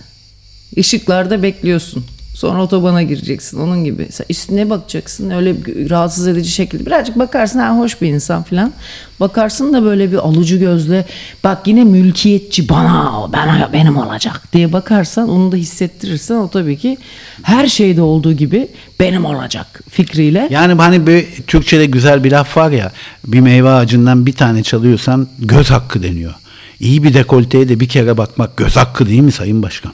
Işıklarda 0.77 1.43
bekliyorsun. 1.43 2.05
Sonra 2.37 2.63
otobana 2.63 3.03
gireceksin 3.03 3.59
onun 3.61 3.85
gibi. 3.85 4.09
Sen 4.11 4.27
üstüne 4.29 4.71
bakacaksın 4.71 5.31
öyle 5.31 5.65
bir 5.65 5.91
rahatsız 5.91 6.29
edici 6.29 6.51
şekilde. 6.51 6.87
Birazcık 6.87 7.19
bakarsın 7.19 7.59
ha 7.59 7.79
hoş 7.79 8.03
bir 8.03 8.09
insan 8.09 8.43
falan. 8.43 8.73
Bakarsın 9.21 9.73
da 9.73 9.85
böyle 9.85 10.13
bir 10.13 10.17
alıcı 10.17 10.57
gözle 10.57 11.05
bak 11.45 11.67
yine 11.67 11.85
mülkiyetçi 11.85 12.69
bana 12.69 13.33
bana 13.33 13.71
benim 13.73 13.97
olacak 13.97 14.43
diye 14.53 14.73
bakarsan 14.73 15.29
onu 15.29 15.53
da 15.53 15.57
hissettirirsen 15.57 16.35
o 16.35 16.49
tabii 16.49 16.77
ki 16.77 16.99
her 17.43 17.67
şeyde 17.67 18.03
olduğu 18.03 18.33
gibi 18.33 18.69
benim 19.01 19.25
olacak 19.25 19.81
fikriyle. 19.91 20.49
Yani 20.51 20.73
hani 20.73 21.07
bir 21.07 21.27
Türkçe'de 21.47 21.87
güzel 21.87 22.25
bir 22.25 22.33
laf 22.33 22.57
var 22.57 22.71
ya 22.71 22.93
bir 23.27 23.41
meyve 23.41 23.69
ağacından 23.69 24.27
bir 24.27 24.33
tane 24.33 24.63
çalıyorsan 24.63 25.29
göz 25.39 25.71
hakkı 25.71 26.03
deniyor. 26.03 26.35
İyi 26.81 27.03
bir 27.03 27.15
dekolteye 27.15 27.69
de 27.69 27.81
bir 27.81 27.89
kere 27.89 28.19
bakmak 28.19 28.57
göz 28.57 28.77
hakkı 28.77 29.09
değil 29.09 29.21
mi 29.21 29.33
Sayın 29.33 29.63
Başkan? 29.63 29.93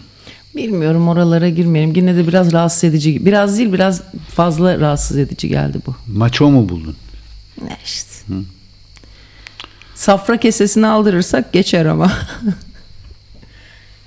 Bilmiyorum 0.56 1.08
oralara 1.08 1.48
girmeyelim. 1.48 1.94
Yine 1.96 2.16
de 2.16 2.26
biraz 2.26 2.52
rahatsız 2.52 2.84
edici. 2.84 3.26
Biraz 3.26 3.58
değil 3.58 3.72
biraz 3.72 4.02
fazla 4.28 4.80
rahatsız 4.80 5.18
edici 5.18 5.48
geldi 5.48 5.78
bu. 5.86 5.94
Maço 6.06 6.50
mu 6.50 6.68
buldun? 6.68 6.96
Ne 7.62 7.76
işte. 7.84 8.10
Safra 9.94 10.36
kesesini 10.40 10.86
aldırırsak 10.86 11.52
geçer 11.52 11.86
ama. 11.86 12.12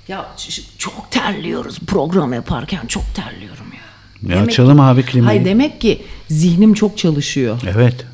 ya 0.08 0.26
çok 0.78 1.10
terliyoruz 1.10 1.78
program 1.86 2.32
yaparken 2.32 2.86
çok 2.86 3.04
terliyorum 3.14 3.66
ya. 3.72 4.36
Ya 4.36 4.42
açalım 4.42 4.80
abi 4.80 5.02
klimayı. 5.02 5.26
Hayır 5.26 5.44
demek 5.44 5.80
ki 5.80 6.02
zihnim 6.28 6.74
çok 6.74 6.98
çalışıyor. 6.98 7.60
Evet. 7.66 8.06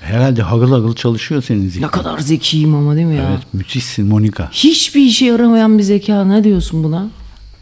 Herhalde 0.00 0.42
harıl 0.42 0.72
harıl 0.72 0.94
çalışıyor 0.94 1.42
senin 1.42 1.68
zihnin. 1.68 1.86
Ne 1.86 1.90
kadar 1.90 2.18
zekiyim 2.18 2.74
ama 2.74 2.96
değil 2.96 3.06
mi 3.06 3.16
ya? 3.16 3.28
Evet 3.30 3.42
müthişsin 3.52 4.06
Monika. 4.06 4.50
Hiçbir 4.52 5.00
işe 5.00 5.24
yaramayan 5.26 5.78
bir 5.78 5.82
zeka 5.82 6.24
ne 6.24 6.44
diyorsun 6.44 6.84
buna? 6.84 7.10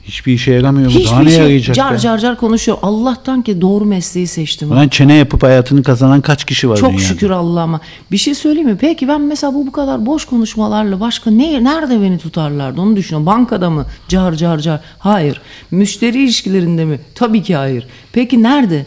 Hiçbir 0.09 0.32
işe 0.32 0.52
yaramıyor. 0.52 0.90
Daha 0.90 0.98
Hiçbir 0.98 1.24
ne 1.26 1.30
şey 1.30 1.38
yarayacak 1.38 1.76
car 1.76 1.94
be? 1.94 1.98
car 1.98 2.18
car 2.18 2.36
konuşuyor. 2.36 2.78
Allah'tan 2.82 3.42
ki 3.42 3.61
doğru 3.61 3.84
mesleği 3.84 4.26
seçtim. 4.26 4.70
Ulan 4.72 4.88
çene 4.88 5.14
yapıp 5.14 5.42
hayatını 5.42 5.82
kazanan 5.82 6.20
kaç 6.20 6.44
kişi 6.44 6.68
var 6.70 6.76
Çok 6.76 6.90
dünyada? 6.90 7.04
şükür 7.04 7.30
Allah'ıma. 7.30 7.80
Bir 8.12 8.16
şey 8.16 8.34
söyleyeyim 8.34 8.68
mi? 8.68 8.76
Peki 8.80 9.09
ben 9.09 9.20
mesela 9.20 9.54
bu 9.54 9.66
bu 9.66 9.72
kadar 9.72 10.07
boş 10.07 10.24
konuşmalarla 10.24 11.00
başka 11.00 11.30
ne 11.30 11.64
nerede 11.64 12.00
beni 12.02 12.18
tutarlardı 12.18 12.80
onu 12.80 12.96
düşünüyorum. 12.96 13.26
Bankada 13.26 13.70
mı? 13.70 13.86
Car 14.09 14.32
car 14.34 14.59
car. 14.59 14.80
Hayır. 14.98 15.40
Müşteri 15.70 16.22
ilişkilerinde 16.24 16.84
mi? 16.84 17.00
Tabii 17.14 17.42
ki 17.42 17.57
hayır. 17.57 17.86
Peki 18.12 18.42
nerede? 18.42 18.86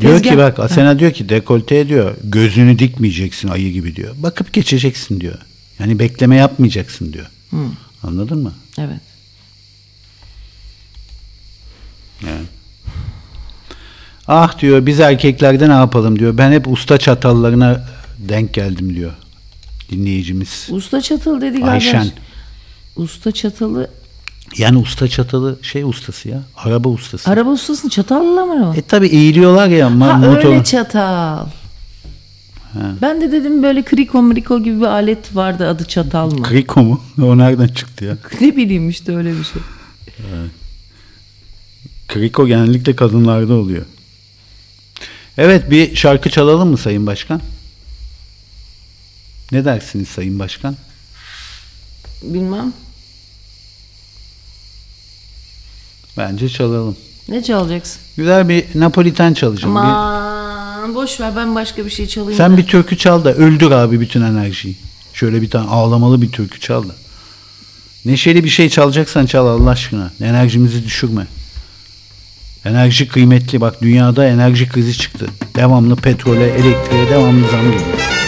Diyor 0.00 0.12
Tezgah- 0.18 0.30
ki 0.30 0.38
bak 0.38 0.58
Asena 0.58 0.98
diyor 0.98 1.12
ki 1.12 1.28
dekolteye 1.28 1.88
diyor 1.88 2.14
gözünü 2.24 2.78
dikmeyeceksin 2.78 3.48
ayı 3.48 3.72
gibi 3.72 3.96
diyor. 3.96 4.14
Bakıp 4.18 4.52
geçeceksin 4.52 5.20
diyor. 5.20 5.38
Yani 5.78 5.98
bekleme 5.98 6.36
yapmayacaksın 6.36 7.12
diyor. 7.12 7.26
Anladın 8.02 8.38
mı? 8.42 8.52
Evet. 8.78 9.00
Ah 14.28 14.58
diyor 14.60 14.86
biz 14.86 15.00
erkeklerde 15.00 15.68
ne 15.68 15.72
yapalım 15.72 16.18
diyor. 16.18 16.38
Ben 16.38 16.52
hep 16.52 16.68
usta 16.68 16.98
çatallarına 16.98 17.84
denk 18.18 18.54
geldim 18.54 18.94
diyor. 18.94 19.12
Dinleyicimiz. 19.90 20.68
Usta 20.70 21.00
çatalı 21.00 21.40
dedi 21.40 21.56
galiba. 21.58 21.70
Ayşen. 21.70 22.06
Usta 22.96 23.32
çatalı. 23.32 23.90
Yani 24.58 24.78
usta 24.78 25.08
çatalı 25.08 25.58
şey 25.62 25.82
ustası 25.82 26.28
ya. 26.28 26.42
Araba 26.56 26.88
ustası. 26.88 27.30
Araba 27.30 27.50
ustasının 27.50 27.90
çatalla 27.90 28.46
mı 28.46 28.74
e 28.76 28.82
tabi 28.82 29.06
eğiliyorlar 29.06 29.68
ya. 29.68 29.86
Ha 29.86 29.90
motor- 29.90 30.36
öyle 30.46 30.64
çatal. 30.64 31.46
Ben 33.02 33.20
de 33.20 33.32
dedim 33.32 33.62
böyle 33.62 33.82
kriko 33.82 34.22
mriko 34.22 34.62
gibi 34.62 34.80
bir 34.80 34.86
alet 34.86 35.36
vardı 35.36 35.68
adı 35.68 35.84
çatal 35.84 36.30
mı? 36.30 36.42
Kriko 36.42 36.82
mu? 36.82 37.00
O 37.22 37.38
nereden 37.38 37.68
çıktı 37.68 38.04
ya? 38.04 38.16
ne 38.40 38.56
bileyim 38.56 38.88
işte 38.88 39.16
öyle 39.16 39.30
bir 39.30 39.44
şey. 39.44 39.62
Kriko 42.12 42.46
genellikle 42.46 42.96
kadınlarda 42.96 43.54
oluyor. 43.54 43.84
Evet 45.38 45.70
bir 45.70 45.96
şarkı 45.96 46.30
çalalım 46.30 46.68
mı 46.70 46.78
Sayın 46.78 47.06
Başkan? 47.06 47.40
Ne 49.52 49.64
dersiniz 49.64 50.08
Sayın 50.08 50.38
Başkan? 50.38 50.76
Bilmem. 52.22 52.72
Bence 56.18 56.48
çalalım. 56.48 56.96
Ne 57.28 57.42
çalacaksın? 57.42 57.98
Güzel 58.16 58.48
bir 58.48 58.64
Napoliten 58.74 59.34
çalacağım. 59.34 59.74
Bir- 59.74 59.80
Aman 59.80 60.94
boş 60.94 61.20
ver 61.20 61.36
ben 61.36 61.54
başka 61.54 61.84
bir 61.84 61.90
şey 61.90 62.06
çalayım. 62.06 62.36
sen 62.38 62.52
da. 62.52 62.56
bir 62.56 62.66
türkü 62.66 62.98
çal 62.98 63.24
da 63.24 63.34
öldür 63.34 63.70
abi 63.70 64.00
bütün 64.00 64.22
enerjiyi. 64.22 64.76
Şöyle 65.14 65.42
bir 65.42 65.50
tane 65.50 65.68
ağlamalı 65.70 66.22
bir 66.22 66.32
türkü 66.32 66.60
çal 66.60 66.88
da. 66.88 66.94
Neşeli 68.04 68.44
bir 68.44 68.48
şey 68.48 68.68
çalacaksan 68.68 69.26
çal 69.26 69.46
Allah 69.46 69.70
aşkına. 69.70 70.10
Enerjimizi 70.20 70.84
düşürme. 70.84 71.26
Enerji 72.64 73.08
kıymetli. 73.08 73.60
Bak 73.60 73.82
dünyada 73.82 74.26
enerji 74.26 74.68
krizi 74.68 74.98
çıktı. 74.98 75.26
Devamlı 75.56 75.96
petrole, 75.96 76.44
elektriğe 76.44 77.10
devamlı 77.10 77.48
zam 77.48 77.62
geliyor. 77.62 78.21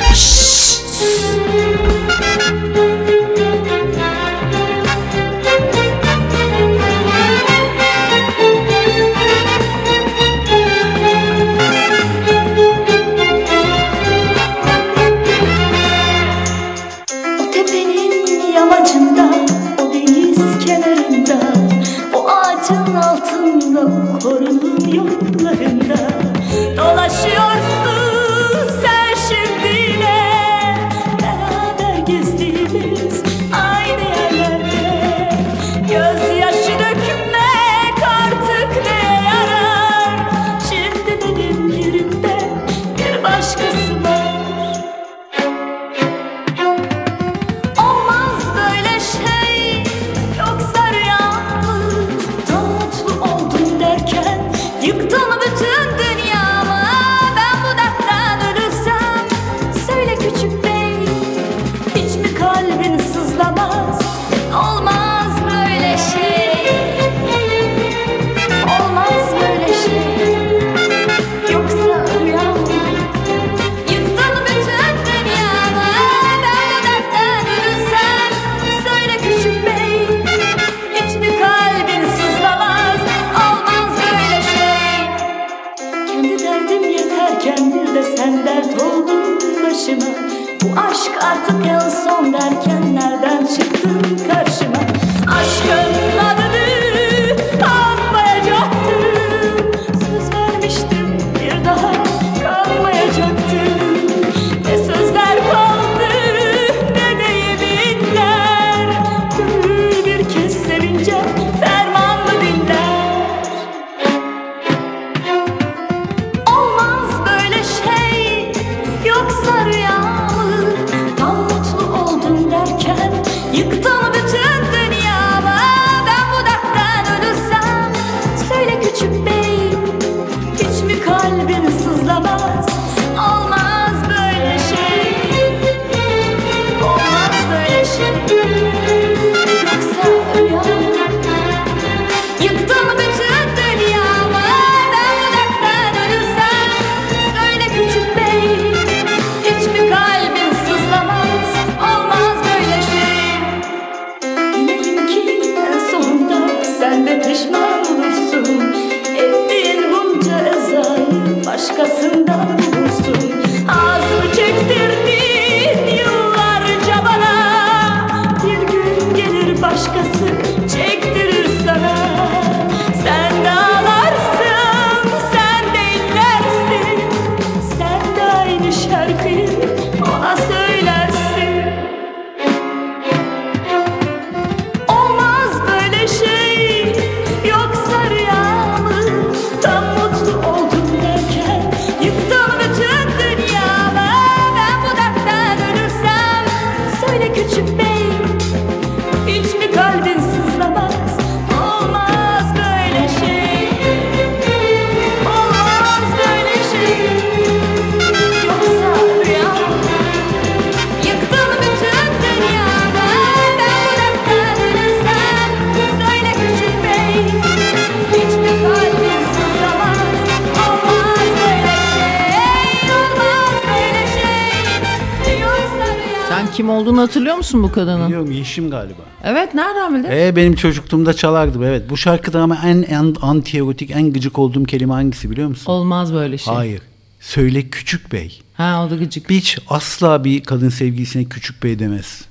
Bu 227.65 227.73
kadının? 227.73 228.07
Biliyorum 228.07 228.33
Yeşim 228.33 228.71
galiba. 228.71 229.03
Evet 229.25 229.55
nereden 229.55 229.95
bildin? 229.95 230.11
E 230.11 230.37
benim 230.37 230.55
çocukluğumda 230.55 231.13
çalardı 231.15 231.59
evet. 231.65 231.91
Bu 231.91 231.97
şarkıda 231.97 232.41
ama 232.41 232.59
en, 232.65 232.83
en 232.83 233.15
anti-erotik, 233.15 233.93
en 233.93 234.13
gıcık 234.13 234.39
olduğum 234.39 234.65
kelime 234.65 234.93
hangisi 234.93 235.31
biliyor 235.31 235.49
musun? 235.49 235.73
Olmaz 235.73 236.15
böyle 236.15 236.39
şey. 236.39 236.55
Hayır. 236.55 236.83
Söyle 237.21 237.69
küçük 237.69 238.13
bey. 238.13 238.41
Ha 238.55 238.85
o 238.87 238.91
da 238.91 238.97
gıcık. 238.97 239.31
Hiç 239.31 239.59
asla 239.69 240.25
bir 240.25 240.43
kadın 240.43 240.69
sevgilisine 240.69 241.25
küçük 241.25 241.63
bey 241.63 241.79
demez. 241.79 242.25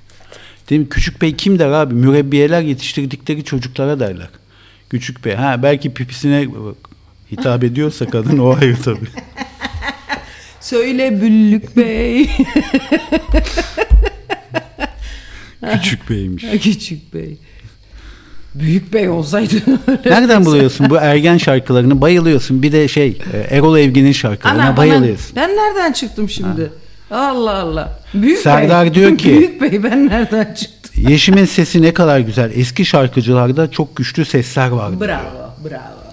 Değil 0.70 0.80
mi? 0.80 0.88
Küçük 0.88 1.22
bey 1.22 1.36
kim 1.36 1.58
der 1.58 1.68
abi? 1.68 1.94
Mürebbiyeler 1.94 2.62
yetiştirdikleri 2.62 3.44
çocuklara 3.44 4.00
derler. 4.00 4.28
Küçük 4.90 5.24
bey. 5.24 5.34
Ha 5.34 5.62
belki 5.62 5.94
pipisine 5.94 6.48
hitap 7.32 7.64
ediyorsa 7.64 8.06
kadın 8.06 8.38
o 8.38 8.56
ayrı 8.56 8.82
tabii. 8.82 9.06
Söyle 10.60 11.20
Büllük 11.22 11.76
Bey. 11.76 12.30
Küçük 15.84 16.10
beymiş. 16.10 16.44
Küçük 16.62 17.14
Bey. 17.14 17.36
Büyük 18.54 18.92
Bey 18.92 19.08
olsaydı. 19.08 19.54
Nereden 20.06 20.44
buluyorsun 20.44 20.90
bu 20.90 20.96
ergen 20.96 21.38
şarkılarını? 21.38 22.00
Bayılıyorsun. 22.00 22.62
Bir 22.62 22.72
de 22.72 22.88
şey 22.88 23.18
e, 23.32 23.56
Erol 23.56 23.78
Evgin'in 23.78 24.12
şarkılarına 24.12 24.62
Ana, 24.68 24.76
bayılıyorsun. 24.76 25.36
Ben, 25.36 25.48
ben 25.48 25.56
nereden 25.56 25.92
çıktım 25.92 26.28
şimdi? 26.28 26.70
Allah 27.10 27.54
Allah. 27.54 28.00
Büyük 28.14 28.38
Serdar 28.38 28.84
Bey. 28.86 28.94
diyor 28.94 29.18
ki- 29.18 29.28
Büyük 29.38 29.60
Bey 29.62 29.82
ben 29.82 30.08
nereden 30.08 30.54
çıktım? 30.54 31.08
Yeşim'in 31.08 31.44
sesi 31.44 31.82
ne 31.82 31.94
kadar 31.94 32.20
güzel. 32.20 32.50
Eski 32.54 32.84
şarkıcılarda 32.84 33.70
çok 33.70 33.96
güçlü 33.96 34.24
sesler 34.24 34.68
vardı. 34.68 34.96
Bravo. 35.00 35.54
bravo. 35.64 36.03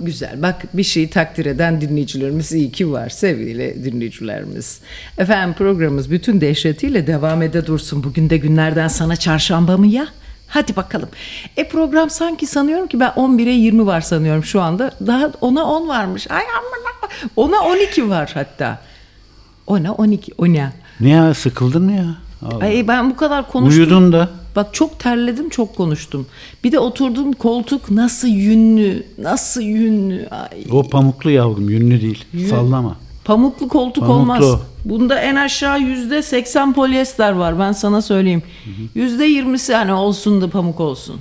Güzel. 0.00 0.42
Bak 0.42 0.62
bir 0.74 0.82
şeyi 0.82 1.10
takdir 1.10 1.46
eden 1.46 1.80
dinleyicilerimiz 1.80 2.52
iyi 2.52 2.72
ki 2.72 2.92
var 2.92 3.08
sevgili 3.08 3.84
dinleyicilerimiz. 3.84 4.80
Efendim 5.18 5.54
programımız 5.58 6.10
bütün 6.10 6.40
dehşetiyle 6.40 7.06
devam 7.06 7.42
ede 7.42 7.66
dursun. 7.66 8.04
Bugün 8.04 8.30
de 8.30 8.36
günlerden 8.36 8.88
sana 8.88 9.16
çarşamba 9.16 9.76
mı 9.76 9.86
ya? 9.86 10.06
Hadi 10.48 10.76
bakalım. 10.76 11.08
E 11.56 11.68
program 11.68 12.10
sanki 12.10 12.46
sanıyorum 12.46 12.86
ki 12.86 13.00
ben 13.00 13.08
11'e 13.10 13.52
20 13.52 13.86
var 13.86 14.00
sanıyorum 14.00 14.44
şu 14.44 14.60
anda. 14.60 14.90
Daha 15.06 15.32
ona 15.40 15.64
10 15.64 15.88
varmış. 15.88 16.30
Ay 16.30 16.42
aman 16.58 16.72
ona 17.36 17.60
12 17.60 18.08
var 18.08 18.30
hatta. 18.34 18.78
Ona 19.66 19.92
12. 19.92 20.32
O 20.38 20.46
ne? 20.46 20.72
Ne 21.00 21.08
ya 21.08 21.34
sıkıldın 21.34 21.82
mı 21.82 21.92
ya? 21.92 22.16
Allah. 22.42 22.64
Ay 22.64 22.88
ben 22.88 23.10
bu 23.10 23.16
kadar 23.16 23.48
konuştum. 23.48 23.82
Uyudun 23.82 24.12
da. 24.12 24.28
Bak 24.56 24.74
çok 24.74 24.98
terledim 24.98 25.48
çok 25.48 25.76
konuştum. 25.76 26.26
Bir 26.64 26.72
de 26.72 26.78
oturduğum 26.78 27.32
koltuk 27.32 27.90
nasıl 27.90 28.28
yünlü, 28.28 29.06
nasıl 29.18 29.60
yünlü. 29.62 30.28
Ay. 30.30 30.64
O 30.72 30.82
pamuklu 30.82 31.30
yavrum 31.30 31.68
yünlü 31.70 32.00
değil. 32.02 32.24
Sallama. 32.50 32.96
Pamuklu 33.24 33.68
koltuk 33.68 34.06
Pamuklu. 34.06 34.22
olmaz. 34.22 34.60
Bunda 34.84 35.20
en 35.20 35.34
aşağı 35.36 35.80
yüzde 35.80 36.22
seksen 36.22 36.72
polyester 36.72 37.32
var 37.32 37.58
ben 37.58 37.72
sana 37.72 38.02
söyleyeyim. 38.02 38.42
Yüzde 38.94 39.24
yirmisi 39.24 39.74
hani 39.74 39.92
olsun 39.92 40.40
da 40.40 40.50
pamuk 40.50 40.80
olsun. 40.80 41.16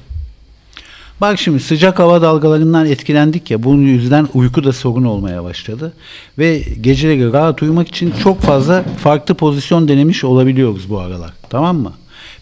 Bak 1.21 1.39
şimdi 1.39 1.59
sıcak 1.59 1.99
hava 1.99 2.21
dalgalarından 2.21 2.85
etkilendik 2.85 3.51
ya 3.51 3.63
bunun 3.63 3.81
yüzden 3.81 4.27
uyku 4.33 4.63
da 4.63 4.73
sorun 4.73 5.03
olmaya 5.03 5.43
başladı. 5.43 5.93
Ve 6.37 6.63
geceleri 6.81 7.33
rahat 7.33 7.61
uyumak 7.61 7.87
için 7.87 8.13
çok 8.23 8.39
fazla 8.41 8.83
farklı 8.83 9.35
pozisyon 9.35 9.87
denemiş 9.87 10.23
olabiliyoruz 10.23 10.89
bu 10.89 10.99
aralar. 10.99 11.33
Tamam 11.49 11.77
mı? 11.77 11.91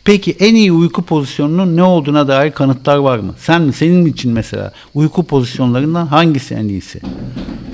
Peki 0.10 0.36
en 0.40 0.56
iyi 0.56 0.72
uyku 0.72 1.02
pozisyonunun 1.02 1.78
ne 1.78 1.84
olduğuna 1.84 2.28
dair 2.28 2.52
kanıtlar 2.52 2.98
var 2.98 3.20
mı? 3.20 3.34
Sen 3.38 3.62
mi? 3.62 3.74
Senin 3.74 4.06
için 4.06 4.32
mesela 4.32 4.72
uyku 4.94 5.24
pozisyonlarından 5.24 6.08
hangisi 6.08 6.54
en 6.56 6.68
iyisi? 6.68 7.02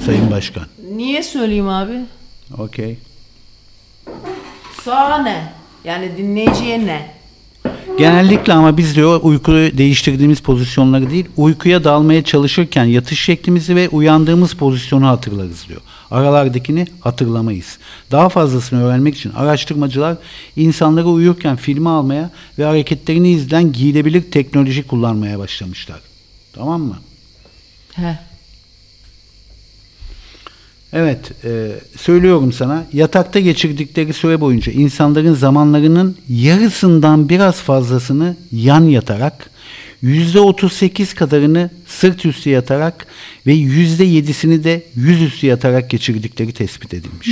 Sayın 0.06 0.32
Başkan. 0.32 0.64
Niye 0.96 1.24
söyleyeyim 1.24 1.68
abi? 1.68 1.94
Okey. 2.58 2.98
Sağ 4.84 5.18
ne? 5.18 5.54
Yani 5.84 6.12
dinleyiciye 6.18 6.86
ne? 6.86 7.12
Genellikle 7.98 8.54
ama 8.54 8.78
biz 8.78 8.96
diyor 8.96 9.20
uykuyu 9.24 9.78
değiştirdiğimiz 9.78 10.40
pozisyonları 10.40 11.10
değil, 11.10 11.26
uykuya 11.38 11.84
dalmaya 11.84 12.24
çalışırken 12.24 12.86
yatış 12.86 13.22
şeklimizi 13.22 13.76
ve 13.76 13.90
uyandığımız 13.90 14.54
pozisyonu 14.54 15.08
hatırlarız 15.08 15.68
diyor. 15.68 15.82
Aralardakini 16.12 16.88
hatırlamayız. 17.00 17.78
Daha 18.12 18.30
fazlasını 18.30 18.84
öğrenmek 18.84 19.16
için 19.16 19.32
araştırmacılar 19.32 20.18
insanları 20.56 21.08
uyurken 21.08 21.56
filmi 21.56 21.90
almaya 21.90 22.30
ve 22.60 22.64
hareketlerini 22.64 23.32
izleyen 23.32 23.72
giyilebilir 23.72 24.32
teknoloji 24.32 24.88
kullanmaya 24.88 25.40
başlamışlar. 25.40 26.00
Tamam 26.54 26.82
mı? 26.82 26.98
He. 27.94 28.20
Evet, 30.94 31.32
e, 31.46 31.72
söylüyorum 31.98 32.54
sana. 32.54 32.84
Yatakta 32.94 33.40
geçirdikleri 33.40 34.14
süre 34.14 34.42
boyunca 34.42 34.72
insanların 34.72 35.34
zamanlarının 35.34 36.18
yarısından 36.30 37.30
biraz 37.30 37.56
fazlasını 37.56 38.36
yan 38.52 38.84
yatarak, 38.84 39.50
%38 40.04 41.16
kadarını 41.16 41.70
sırt 41.88 42.26
üstü 42.26 42.50
yatarak 42.50 43.08
ve 43.48 43.54
%7'sini 43.56 44.64
de 44.64 44.84
yüzüstü 44.96 45.48
yatarak 45.48 45.90
geçirdikleri 45.90 46.52
tespit 46.52 46.94
edilmiş. 46.94 47.28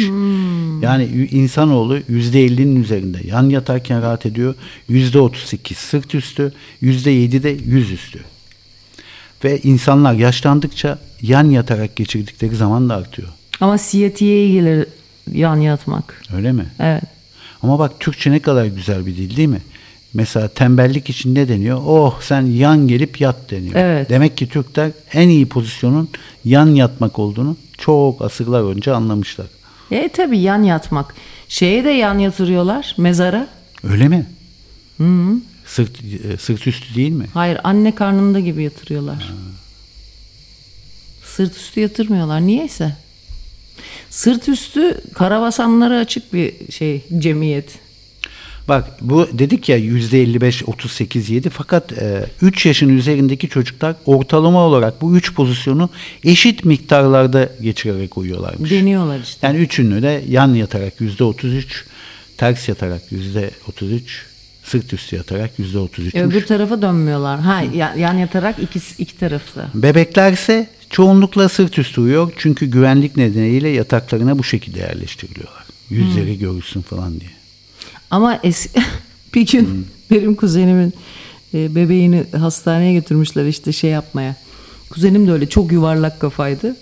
Yani 0.86 1.04
y- 1.18 1.28
insanoğlu 1.28 1.98
%50'nin 1.98 2.84
üzerinde 2.84 3.18
yan 3.28 3.50
yatarken 3.50 4.02
rahat 4.02 4.26
ediyor. 4.26 4.56
%38 4.90 5.74
sırt 5.76 6.16
üstü, 6.16 6.54
%7 6.82 7.44
de 7.44 7.50
yüzüstü. 7.66 8.20
Ve 9.44 9.60
insanlar 9.60 10.14
yaşlandıkça 10.14 11.00
yan 11.22 11.50
yatarak 11.50 11.96
geçirdikleri 11.96 12.56
zaman 12.56 12.90
da 12.90 12.96
artıyor. 12.96 13.28
Ama 13.62 13.78
siyatiye 13.78 14.52
gelir 14.52 14.88
yan 15.34 15.56
yatmak. 15.58 16.22
Öyle 16.36 16.52
mi? 16.52 16.66
Evet. 16.80 17.04
Ama 17.62 17.80
bak 17.80 18.00
Türkçe 18.00 18.32
ne 18.32 18.40
kadar 18.40 18.66
güzel 18.66 19.06
bir 19.06 19.16
dil 19.18 19.38
değil 19.38 19.48
mi? 19.50 19.62
Mesela 20.14 20.48
tembellik 20.48 21.10
için 21.10 21.36
ne 21.36 21.48
deniyor? 21.48 21.82
Oh 21.86 22.22
sen 22.22 22.42
yan 22.42 22.88
gelip 22.88 23.22
yat 23.22 23.52
deniyor. 23.52 23.76
Evet. 23.76 24.10
Demek 24.10 24.38
ki 24.38 24.50
Türkler 24.50 24.92
en 25.14 25.30
iyi 25.30 25.46
pozisyonun 25.46 26.10
yan 26.46 26.68
yatmak 26.68 27.20
olduğunu 27.20 27.58
çok 27.78 28.22
asırlar 28.22 28.64
önce 28.76 28.94
anlamışlar. 28.94 29.48
E 29.92 30.10
tabi 30.10 30.40
yan 30.40 30.64
yatmak. 30.64 31.16
Şeye 31.48 31.84
de 31.84 31.90
yan 31.90 32.20
yatırıyorlar 32.20 32.96
mezara. 32.98 33.48
Öyle 33.84 34.08
mi? 34.08 34.26
Sırt, 35.66 35.92
e, 36.34 36.38
sırt 36.38 36.68
üstü 36.68 36.96
değil 36.96 37.12
mi? 37.12 37.26
Hayır 37.34 37.60
anne 37.64 37.96
karnında 37.96 38.40
gibi 38.40 38.64
yatırıyorlar. 38.64 39.34
Sırt 41.24 41.58
üstü 41.58 41.80
yatırmıyorlar 41.80 42.42
niyeyse. 42.42 42.96
Sırt 44.10 44.50
üstü 44.50 45.02
karabasanlara 45.14 45.98
açık 46.00 46.34
bir 46.34 46.72
şey 46.72 47.02
cemiyet. 47.20 47.83
Bak 48.68 48.86
bu 49.02 49.28
dedik 49.34 49.70
ya 49.70 49.78
%55 49.80 50.64
38 50.66 51.30
7 51.30 51.50
fakat 51.50 51.92
3 52.42 52.66
yaşın 52.66 52.98
üzerindeki 52.98 53.50
çocuklar 53.50 53.96
ortalama 54.06 54.60
olarak 54.60 55.02
bu 55.02 55.18
3 55.18 55.34
pozisyonu 55.34 55.90
eşit 56.24 56.66
miktarlarda 56.66 57.50
geçirerek 57.62 58.18
uyuyorlarmış. 58.18 58.72
Deniyorlar 58.72 59.20
işte. 59.20 59.48
Yani 59.48 59.58
üçünü 59.60 60.02
de 60.02 60.24
yan 60.30 60.54
yatarak 60.54 61.02
yüzde 61.02 61.24
33, 61.24 61.86
ters 62.38 62.70
yatarak 62.70 63.12
yüzde 63.12 63.52
33, 63.70 64.26
sırt 64.64 64.94
üstü 64.94 65.16
yatarak 65.16 65.60
yüzde 65.60 65.78
33. 65.78 66.16
Öbür 66.16 66.46
tarafa 66.46 66.82
dönmüyorlar. 66.82 67.40
Ha 67.40 67.62
ya- 67.76 67.96
yan 67.98 68.18
yatarak 68.18 68.60
iki, 68.60 68.80
iki 68.98 69.18
tarafta. 69.18 69.70
Bebeklerse 69.74 70.68
çoğunlukla 70.90 71.50
sırt 71.50 71.80
üstü 71.80 72.02
uyuyor 72.02 72.32
çünkü 72.38 72.66
güvenlik 72.66 73.18
nedeniyle 73.18 73.70
yataklarına 73.70 74.40
bu 74.40 74.44
şekilde 74.44 74.80
yerleştiriliyorlar. 74.80 75.64
Yüzleri 75.90 76.40
görülsün 76.40 76.82
falan 76.82 77.20
diye. 77.20 77.30
Ama 78.14 78.36
es- 78.36 78.70
bir 79.36 79.48
gün 79.48 79.88
benim 80.12 80.36
kuzenimin 80.36 80.94
e, 81.54 81.76
bebeğini 81.76 82.24
hastaneye 82.38 82.94
götürmüşler 82.94 83.46
işte 83.46 83.72
şey 83.72 83.90
yapmaya. 83.90 84.36
Kuzenim 84.90 85.28
de 85.28 85.32
öyle 85.32 85.50
çok 85.50 85.72
yuvarlak 85.72 86.20
kafaydı. 86.20 86.76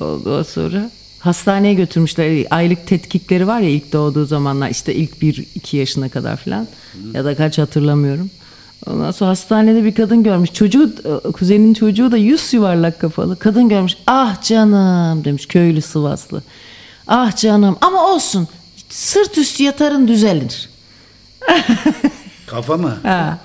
Ondan 0.00 0.42
sonra 0.42 0.90
hastaneye 1.18 1.74
götürmüşler. 1.74 2.46
Aylık 2.50 2.86
tetkikleri 2.86 3.46
var 3.46 3.60
ya 3.60 3.68
ilk 3.68 3.92
doğduğu 3.92 4.26
zamanlar 4.26 4.70
işte 4.70 4.94
ilk 4.94 5.22
bir 5.22 5.46
iki 5.54 5.76
yaşına 5.76 6.08
kadar 6.08 6.36
falan 6.36 6.68
ya 7.14 7.24
da 7.24 7.34
kaç 7.36 7.58
hatırlamıyorum. 7.58 8.30
Ondan 8.86 9.10
sonra 9.10 9.30
hastanede 9.30 9.84
bir 9.84 9.94
kadın 9.94 10.22
görmüş. 10.22 10.52
Çocuğu, 10.52 10.94
e, 11.28 11.30
kuzenin 11.32 11.74
çocuğu 11.74 12.10
da 12.12 12.16
yüz 12.16 12.52
yuvarlak 12.54 13.00
kafalı. 13.00 13.36
Kadın 13.38 13.68
görmüş. 13.68 13.92
Ah 14.06 14.42
canım 14.42 15.24
demiş 15.24 15.46
köylü 15.46 15.82
Sivaslı. 15.82 16.42
Ah 17.06 17.36
canım 17.36 17.76
ama 17.80 18.14
olsun. 18.14 18.48
Sırt 18.88 19.38
üstü 19.38 19.62
yatarın 19.62 20.08
düzelir. 20.08 20.71
Kafa 22.46 22.76
mı? 22.76 22.94
Ha. 23.02 23.38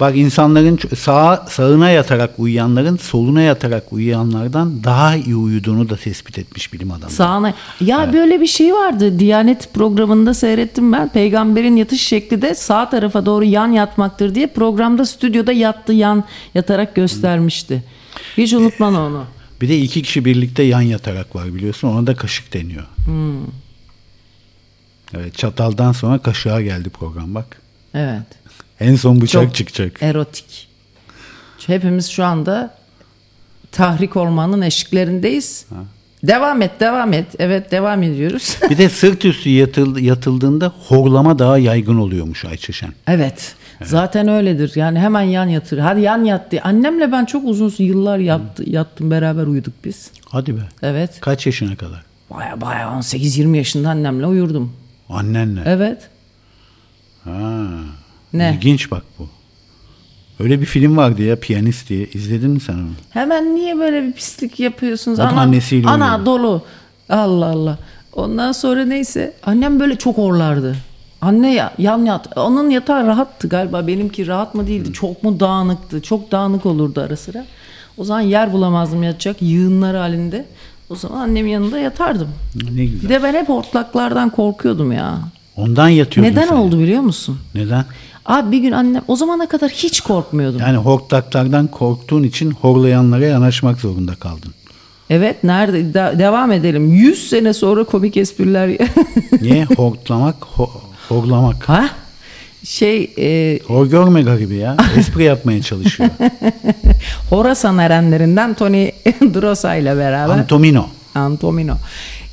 Bak 0.00 0.16
insanların 0.16 0.76
ç- 0.76 0.96
sağ 0.96 1.46
sağına 1.48 1.90
yatarak 1.90 2.30
uyuyanların 2.38 2.96
soluna 2.96 3.40
yatarak 3.40 3.92
uyuyanlardan 3.92 4.84
daha 4.84 5.16
iyi 5.16 5.36
uyuduğunu 5.36 5.88
da 5.90 5.96
tespit 5.96 6.38
etmiş 6.38 6.72
bilim 6.72 6.90
adamları. 6.90 7.10
Sağına. 7.10 7.54
Ya 7.80 8.12
böyle 8.12 8.40
bir 8.40 8.46
şey 8.46 8.72
vardı. 8.74 9.18
Diyanet 9.18 9.74
programında 9.74 10.34
seyrettim 10.34 10.92
ben. 10.92 11.08
Peygamberin 11.08 11.76
yatış 11.76 12.00
şekli 12.00 12.42
de 12.42 12.54
sağ 12.54 12.90
tarafa 12.90 13.26
doğru 13.26 13.44
yan 13.44 13.68
yatmaktır 13.68 14.34
diye 14.34 14.46
programda 14.46 15.06
stüdyoda 15.06 15.52
yattı 15.52 15.92
yan 15.92 16.24
yatarak 16.54 16.94
göstermişti. 16.94 17.82
Hiç 18.36 18.52
unutmam 18.52 18.94
onu. 18.96 19.24
Bir 19.60 19.68
de 19.68 19.78
iki 19.78 20.02
kişi 20.02 20.24
birlikte 20.24 20.62
yan 20.62 20.80
yatarak 20.80 21.36
var 21.36 21.54
biliyorsun. 21.54 21.88
Ona 21.88 22.06
da 22.06 22.14
kaşık 22.14 22.52
deniyor. 22.52 22.84
Evet, 25.14 25.38
çataldan 25.38 25.92
sonra 25.92 26.18
kaşığa 26.18 26.60
geldi 26.60 26.90
program 26.90 27.34
bak. 27.34 27.60
Evet. 27.94 28.22
En 28.80 28.96
son 28.96 29.20
bıçak 29.20 29.42
Çok 29.42 29.54
çıkacak. 29.54 30.02
Erotik. 30.02 30.68
Hepimiz 31.66 32.08
şu 32.10 32.24
anda 32.24 32.74
tahrik 33.72 34.16
olmanın 34.16 34.60
eşiklerindeyiz. 34.62 35.66
Devam 36.22 36.62
et, 36.62 36.80
devam 36.80 37.12
et. 37.12 37.26
Evet, 37.38 37.70
devam 37.70 38.02
ediyoruz. 38.02 38.58
Bir 38.70 38.78
de 38.78 38.88
sırt 38.88 39.24
üstü 39.24 39.48
yatıl- 39.50 40.00
yatıldığında 40.00 40.72
horlama 40.88 41.38
daha 41.38 41.58
yaygın 41.58 41.98
oluyormuş 41.98 42.44
Ayça 42.44 42.72
Şen. 42.72 42.92
Evet. 43.06 43.54
Zaten 43.84 44.28
öyledir. 44.28 44.72
Yani 44.74 44.98
hemen 44.98 45.22
yan 45.22 45.46
yatır. 45.46 45.78
Hadi 45.78 46.00
yan 46.00 46.24
yat 46.24 46.50
diye. 46.50 46.62
Annemle 46.62 47.12
ben 47.12 47.24
çok 47.24 47.44
uzun 47.44 47.72
yıllar 47.78 48.18
yattı, 48.18 48.70
yattım 48.70 49.10
beraber 49.10 49.46
uyuduk 49.46 49.74
biz. 49.84 50.10
Hadi 50.28 50.56
be. 50.56 50.60
Evet. 50.82 51.10
Kaç 51.20 51.46
yaşına 51.46 51.76
kadar? 51.76 52.02
Baya 52.30 52.60
baya 52.60 52.86
18-20 52.88 53.56
yaşında 53.56 53.90
annemle 53.90 54.26
uyurdum. 54.26 54.72
Annenle. 55.10 55.62
Evet. 55.66 56.08
Ha. 57.24 57.66
Ne? 58.32 58.54
İlginç 58.56 58.90
bak 58.90 59.02
bu. 59.18 59.28
Öyle 60.40 60.60
bir 60.60 60.66
film 60.66 60.96
vardı 60.96 61.22
ya 61.22 61.36
Piyanist 61.40 61.88
diye. 61.88 62.06
İzledin 62.14 62.50
mi 62.50 62.60
sen 62.60 62.74
onu? 62.74 62.90
Hemen 63.10 63.56
niye 63.56 63.78
böyle 63.78 64.02
bir 64.02 64.12
pislik 64.12 64.60
yapıyorsunuz? 64.60 65.18
O 65.18 65.22
da 65.22 65.28
annesiyle 65.28 65.88
ana 65.88 66.04
uyuyor. 66.04 66.26
dolu. 66.26 66.62
Allah 67.08 67.46
Allah. 67.46 67.78
Ondan 68.12 68.52
sonra 68.52 68.84
neyse 68.84 69.32
annem 69.42 69.80
böyle 69.80 69.96
çok 69.96 70.18
horlardı. 70.18 70.76
Anne 71.20 71.54
ya, 71.54 71.72
yan 71.78 72.04
yat. 72.04 72.38
Onun 72.38 72.70
yatağı 72.70 73.06
rahattı 73.06 73.48
galiba. 73.48 73.86
Benimki 73.86 74.26
rahat 74.26 74.54
mı 74.54 74.66
değildi. 74.66 74.92
Çok 74.92 75.22
mu 75.22 75.40
dağınıktı. 75.40 76.02
Çok 76.02 76.32
dağınık 76.32 76.66
olurdu 76.66 77.00
ara 77.00 77.16
sıra. 77.16 77.46
O 77.98 78.04
zaman 78.04 78.20
yer 78.20 78.52
bulamazdım 78.52 79.02
yatacak. 79.02 79.42
Yığınlar 79.42 79.96
halinde. 79.96 80.46
O 80.90 80.96
zaman 80.96 81.18
annemin 81.20 81.50
yanında 81.50 81.78
yatardım. 81.78 82.28
Ne 82.74 82.84
güzel. 82.84 83.02
Bir 83.02 83.08
de 83.14 83.22
ben 83.22 83.34
hep 83.34 83.48
hortlaklardan 83.48 84.30
korkuyordum 84.30 84.92
ya. 84.92 85.18
Ondan 85.56 85.88
yatıyordun 85.88 86.32
Neden 86.32 86.46
sen. 86.48 86.56
oldu 86.56 86.78
biliyor 86.80 87.00
musun? 87.02 87.38
Neden? 87.54 87.84
Abi 88.26 88.52
bir 88.52 88.58
gün 88.58 88.72
annem 88.72 89.02
o 89.08 89.16
zamana 89.16 89.48
kadar 89.48 89.70
hiç 89.70 90.00
korkmuyordum. 90.00 90.60
Yani 90.60 90.76
hortlaklardan 90.76 91.66
korktuğun 91.66 92.22
için 92.22 92.50
horlayanlara 92.50 93.24
yanaşmak 93.26 93.80
zorunda 93.80 94.14
kaldın. 94.14 94.52
Evet 95.10 95.44
nerede 95.44 95.94
De- 95.94 96.14
devam 96.18 96.52
edelim. 96.52 96.94
100 96.94 97.28
sene 97.28 97.52
sonra 97.52 97.84
komik 97.84 98.16
espriler 98.16 98.78
Niye? 99.40 99.64
Hortlamak, 99.76 100.36
ho- 100.56 100.70
horlamak. 101.08 101.68
ha? 101.68 101.90
Şey 102.64 103.10
e, 103.18 103.58
Hor 103.66 103.86
görme 103.86 104.22
garibi 104.22 104.56
ya. 104.56 104.76
Espri 104.98 105.24
yapmaya 105.24 105.62
çalışıyor. 105.62 106.10
Horasan 107.30 107.78
erenlerinden 107.78 108.54
Tony 108.54 108.86
Drosa 109.34 109.74
ile 109.74 109.96
beraber 109.96 110.38
Antomino. 110.38 110.86
Antomino. 111.14 111.76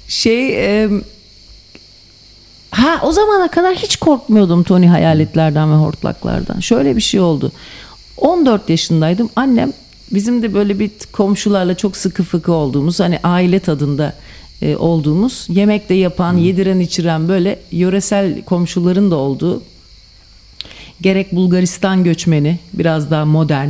Şey 0.07 0.49
e, 0.83 0.89
ha 2.71 2.99
o 3.03 3.11
zamana 3.11 3.47
kadar 3.51 3.75
hiç 3.75 3.95
korkmuyordum 3.95 4.63
Tony 4.63 4.87
hayaletlerden 4.87 5.71
ve 5.71 5.75
hortlaklardan. 5.75 6.59
Şöyle 6.59 6.95
bir 6.95 7.01
şey 7.01 7.19
oldu. 7.19 7.51
14 8.17 8.69
yaşındaydım. 8.69 9.29
Annem 9.35 9.73
bizim 10.11 10.41
de 10.41 10.53
böyle 10.53 10.79
bir 10.79 10.91
komşularla 11.11 11.75
çok 11.75 11.97
sıkı 11.97 12.23
fıkı 12.23 12.53
olduğumuz 12.53 12.99
hani 12.99 13.19
aile 13.23 13.59
tadında 13.59 14.13
e, 14.61 14.75
olduğumuz 14.75 15.45
yemekte 15.49 15.93
yapan, 15.93 16.37
yediren 16.37 16.79
içiren 16.79 17.27
böyle 17.27 17.59
yöresel 17.71 18.41
komşuların 18.41 19.11
da 19.11 19.15
olduğu 19.15 19.61
gerek 21.01 21.35
Bulgaristan 21.35 22.03
göçmeni 22.03 22.59
biraz 22.73 23.11
daha 23.11 23.25
modern 23.25 23.69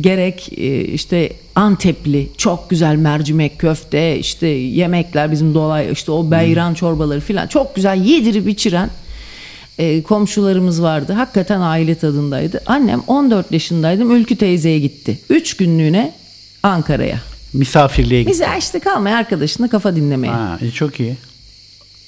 gerek 0.00 0.58
e, 0.58 0.84
işte 0.84 1.32
Antepli 1.54 2.28
çok 2.38 2.70
güzel 2.70 2.96
mercimek 2.96 3.58
köfte 3.58 4.18
işte 4.18 4.46
yemekler 4.46 5.32
bizim 5.32 5.54
dolay 5.54 5.92
işte 5.92 6.12
o 6.12 6.30
beyran 6.30 6.74
çorbaları 6.74 7.20
filan 7.20 7.46
çok 7.46 7.76
güzel 7.76 8.04
yedirip 8.04 8.48
içiren 8.48 8.90
e, 9.78 10.02
komşularımız 10.02 10.82
vardı. 10.82 11.12
Hakikaten 11.12 11.60
aile 11.60 11.94
tadındaydı. 11.94 12.62
Annem 12.66 13.00
14 13.06 13.52
yaşındaydım. 13.52 14.10
Ülkü 14.10 14.36
teyzeye 14.36 14.78
gitti. 14.78 15.18
3 15.30 15.56
günlüğüne 15.56 16.12
Ankara'ya. 16.62 17.18
Misafirliğe 17.52 18.20
gitti. 18.22 18.32
Bize 18.32 18.46
işte 18.58 18.78
kalmaya 18.78 19.16
arkadaşına 19.16 19.68
kafa 19.68 19.96
dinlemeye. 19.96 20.32
Ha, 20.32 20.58
e, 20.62 20.70
çok 20.70 21.00
iyi. 21.00 21.16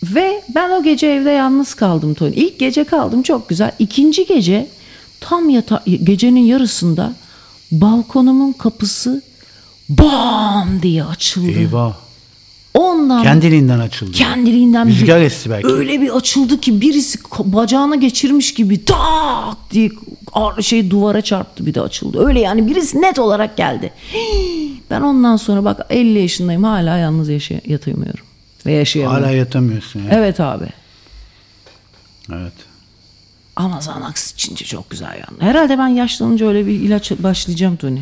Ve 0.02 0.42
ben 0.54 0.70
o 0.70 0.82
gece 0.82 1.06
evde 1.06 1.30
yalnız 1.30 1.74
kaldım 1.74 2.14
Tony. 2.14 2.32
İlk 2.36 2.58
gece 2.58 2.84
kaldım 2.84 3.22
çok 3.22 3.48
güzel. 3.48 3.72
İkinci 3.78 4.26
gece 4.26 4.66
tam 5.20 5.48
yata 5.48 5.82
gecenin 6.04 6.40
yarısında 6.40 7.12
balkonumun 7.72 8.52
kapısı 8.52 9.22
bam 9.88 10.82
diye 10.82 11.04
açıldı. 11.04 11.50
Eyvah. 11.58 11.94
Ondan 12.74 13.22
Kendiliğinden 13.22 13.78
açıldı. 13.78 14.12
kendiliğinden 14.12 14.86
Rüzgar 14.88 15.20
esti 15.20 15.50
belki. 15.50 15.66
öyle 15.68 16.00
bir 16.00 16.16
açıldı 16.16 16.60
ki 16.60 16.80
birisi 16.80 17.18
bacağına 17.38 17.94
geçirmiş 17.96 18.54
gibi 18.54 18.84
tak 18.84 19.56
diye 19.70 19.90
şey 20.60 20.90
duvara 20.90 21.20
çarptı 21.22 21.66
bir 21.66 21.74
de 21.74 21.80
açıldı. 21.80 22.26
Öyle 22.26 22.40
yani 22.40 22.66
birisi 22.66 23.02
net 23.02 23.18
olarak 23.18 23.56
geldi. 23.56 23.92
Hii! 24.14 24.70
Ben 24.90 25.00
ondan 25.00 25.36
sonra 25.36 25.64
bak 25.64 25.86
50 25.90 26.18
yaşındayım 26.18 26.64
hala 26.64 26.96
yalnız 26.96 27.28
yaşay 27.28 27.60
yatamıyorum. 27.66 28.24
Ve 28.66 28.72
yaşayamıyorum. 28.72 29.24
Hala 29.24 29.34
yatamıyorsun 29.36 30.00
ya. 30.00 30.06
Evet 30.10 30.40
abi. 30.40 30.66
Evet. 32.32 32.52
Ama 33.56 33.78
Xanax 33.78 34.32
içince 34.32 34.64
çok 34.64 34.90
güzel 34.90 35.08
yandı. 35.14 35.40
Herhalde 35.40 35.78
ben 35.78 35.88
yaşlanınca 35.88 36.46
öyle 36.48 36.66
bir 36.66 36.72
ilaç 36.72 37.10
başlayacağım 37.10 37.76
Tony. 37.76 37.98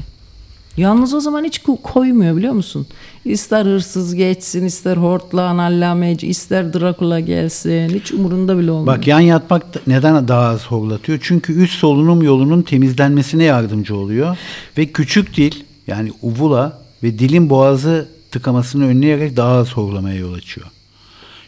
Yalnız 0.77 1.15
o 1.15 1.21
zaman 1.21 1.45
hiç 1.45 1.59
ko- 1.59 1.83
koymuyor 1.83 2.37
biliyor 2.37 2.53
musun? 2.53 2.87
İster 3.25 3.67
hırsız 3.67 4.15
geçsin, 4.15 4.65
ister 4.65 4.97
hortlayan 4.97 5.59
allameci, 5.59 6.27
ister 6.27 6.73
Drakula 6.73 7.21
gelsin. 7.21 7.89
Hiç 7.89 8.13
umurunda 8.13 8.59
bile 8.59 8.71
olmuyor. 8.71 8.97
Bak 8.99 9.07
yan 9.07 9.21
yatmak 9.21 9.87
neden 9.87 10.29
daha 10.29 10.47
az 10.49 10.67
horlatıyor? 10.67 11.19
Çünkü 11.23 11.63
üst 11.63 11.75
solunum 11.79 12.23
yolunun 12.23 12.63
temizlenmesine 12.63 13.45
yardımcı 13.45 13.97
oluyor. 13.97 14.37
Ve 14.79 14.87
küçük 14.87 15.37
dil 15.37 15.53
yani 15.87 16.13
uvula 16.23 16.79
ve 17.03 17.19
dilin 17.19 17.51
boğazı 17.51 18.09
tıkamasını 18.33 18.87
önleyerek 18.87 19.37
daha 19.37 19.53
az 19.53 19.73
horlamaya 19.73 20.17
yol 20.17 20.33
açıyor. 20.35 20.67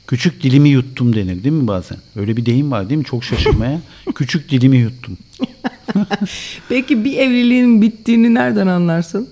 Küçük 0.07 0.43
dilimi 0.43 0.69
yuttum 0.69 1.17
denir 1.17 1.45
değil 1.45 1.55
mi 1.55 1.67
bazen? 1.67 1.99
Öyle 2.17 2.37
bir 2.37 2.47
deyim 2.47 2.71
var 2.71 2.89
değil 2.89 2.99
mi? 2.99 3.05
Çok 3.05 3.25
şaşırmaya. 3.25 3.81
Küçük 4.15 4.51
dilimi 4.51 4.77
yuttum. 4.77 5.19
Peki 6.69 7.05
bir 7.05 7.17
evliliğin 7.17 7.83
bittiğini 7.83 8.35
nereden 8.35 8.67
anlarsın? 8.67 9.29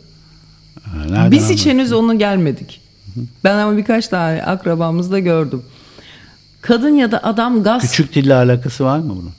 Ha, 0.82 0.98
nereden 1.04 1.30
Biz 1.30 1.42
hiç 1.50 1.66
anladın? 1.66 1.70
henüz 1.80 1.92
onu 1.92 2.18
gelmedik. 2.18 2.80
Ben 3.44 3.58
ama 3.58 3.76
birkaç 3.76 4.08
tane 4.08 4.42
akrabamızda 4.42 5.18
gördüm. 5.18 5.62
Kadın 6.60 6.94
ya 6.94 7.12
da 7.12 7.24
adam 7.24 7.62
gaz 7.62 7.82
Küçük 7.82 8.14
dille 8.14 8.34
alakası 8.34 8.84
var 8.84 8.98
mı 8.98 9.16
bunun? 9.16 9.32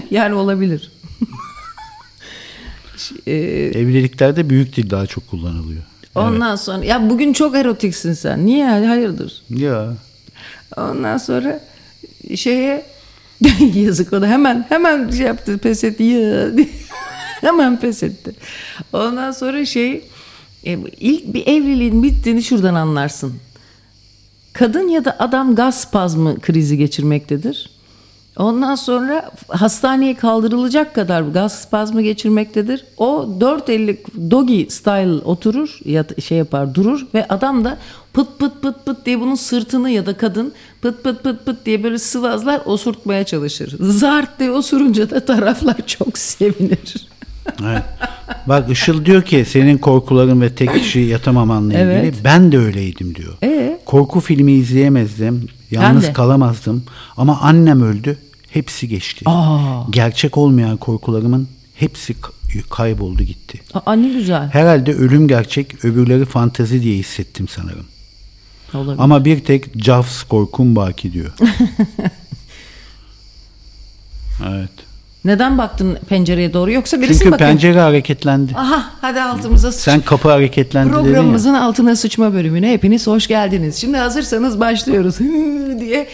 yani 0.10 0.34
olabilir. 0.34 0.92
Ee, 3.26 3.32
Evliliklerde 3.74 4.50
büyük 4.50 4.76
dil 4.76 4.90
daha 4.90 5.06
çok 5.06 5.30
kullanılıyor. 5.30 5.82
Ondan 6.14 6.56
sonra 6.56 6.84
ya 6.84 7.10
bugün 7.10 7.32
çok 7.32 7.56
erotiksin 7.56 8.12
sen. 8.12 8.46
Niye? 8.46 8.66
Hayırdır? 8.66 9.42
Ya 9.50 9.94
Ondan 10.76 11.18
sonra 11.18 11.60
şeye 12.36 12.86
yazık 13.74 14.12
o 14.12 14.22
da 14.22 14.26
hemen 14.26 14.66
hemen 14.68 15.10
şey 15.10 15.26
yaptı 15.26 15.58
pes 15.58 15.84
etti 15.84 16.02
ya 16.02 16.48
hemen 17.40 17.80
pes 17.80 18.02
etti. 18.02 18.34
Ondan 18.92 19.32
sonra 19.32 19.64
şey 19.64 20.04
e, 20.66 20.78
ilk 21.00 21.34
bir 21.34 21.46
evliliğin 21.46 22.02
bittiğini 22.02 22.42
şuradan 22.42 22.74
anlarsın. 22.74 23.34
Kadın 24.52 24.88
ya 24.88 25.04
da 25.04 25.16
adam 25.18 25.54
gaz 25.54 25.80
spazmı 25.80 26.40
krizi 26.40 26.78
geçirmektedir. 26.78 27.70
Ondan 28.36 28.74
sonra 28.74 29.30
hastaneye 29.48 30.14
kaldırılacak 30.14 30.94
kadar 30.94 31.22
gaz 31.22 31.52
spazmı 31.60 32.02
geçirmektedir. 32.02 32.84
O 32.96 33.28
dört 33.40 33.68
ellik 33.68 34.14
doggy 34.30 34.64
style 34.68 35.24
oturur 35.24 35.78
ya 35.84 36.04
şey 36.24 36.38
yapar 36.38 36.74
durur 36.74 37.06
ve 37.14 37.28
adam 37.28 37.64
da 37.64 37.78
pıt 38.12 38.38
pıt 38.38 38.62
pıt 38.62 38.86
pıt 38.86 39.06
diye 39.06 39.20
bunun 39.20 39.34
sırtını 39.34 39.90
ya 39.90 40.06
da 40.06 40.16
kadın 40.16 40.52
pıt 40.82 41.04
pıt 41.04 41.22
pıt 41.22 41.46
pıt 41.46 41.66
diye 41.66 41.82
böyle 41.82 41.98
sıvazlar 41.98 42.60
osurtmaya 42.64 43.24
çalışır. 43.24 43.76
Zart 43.80 44.38
diye 44.38 44.50
osurunca 44.50 45.10
da 45.10 45.24
taraflar 45.24 45.76
çok 45.86 46.18
sevinir. 46.18 47.08
Evet. 47.62 47.82
Bak 48.46 48.70
Işıl 48.70 49.04
diyor 49.04 49.22
ki 49.22 49.44
senin 49.48 49.78
korkuların 49.78 50.40
ve 50.40 50.54
tek 50.54 50.74
kişi 50.74 51.00
yatamamanla 51.00 51.72
ilgili. 51.72 51.84
Evet. 51.84 52.14
Ben 52.24 52.52
de 52.52 52.58
öyleydim 52.58 53.14
diyor. 53.14 53.36
Ee? 53.42 53.80
Korku 53.86 54.20
filmi 54.20 54.52
izleyemezdim. 54.52 55.48
Yalnız 55.70 56.04
de. 56.04 56.12
kalamazdım. 56.12 56.84
Ama 57.16 57.40
annem 57.40 57.82
öldü. 57.82 58.18
Hepsi 58.50 58.88
geçti. 58.88 59.24
Aa. 59.26 59.82
Gerçek 59.90 60.38
olmayan 60.38 60.76
korkularımın 60.76 61.48
hepsi 61.74 62.14
kayboldu 62.70 63.22
gitti. 63.22 63.60
Aa 63.74 63.92
ne 63.92 64.08
güzel. 64.08 64.48
Herhalde 64.48 64.94
ölüm 64.94 65.28
gerçek, 65.28 65.84
öbürleri 65.84 66.24
fantezi 66.24 66.82
diye 66.82 66.96
hissettim 66.96 67.48
sanırım. 67.48 67.86
Olabilir. 68.74 69.02
Ama 69.02 69.24
bir 69.24 69.44
tek 69.44 69.82
Jaws 69.82 70.22
korkum 70.22 70.76
baki 70.76 71.12
diyor. 71.12 71.32
evet. 74.46 74.70
Neden 75.24 75.58
baktın 75.58 75.98
pencereye 76.08 76.52
doğru 76.52 76.72
yoksa 76.72 76.96
birisi 77.00 77.12
mi 77.12 77.18
Çünkü 77.18 77.32
bakıyor? 77.32 77.50
pencere 77.50 77.80
hareketlendi. 77.80 78.54
Aha 78.56 78.90
hadi 79.00 79.20
altımıza 79.20 79.72
sıç. 79.72 79.80
Sen 79.82 80.00
kapı 80.00 80.28
hareketlendi. 80.30 80.90
Programımızın 80.92 81.54
altına 81.54 81.96
sıçma 81.96 82.32
bölümüne 82.32 82.72
hepiniz 82.72 83.06
hoş 83.06 83.26
geldiniz. 83.26 83.76
Şimdi 83.76 83.96
hazırsanız 83.96 84.60
başlıyoruz 84.60 85.18
diye. 85.80 86.08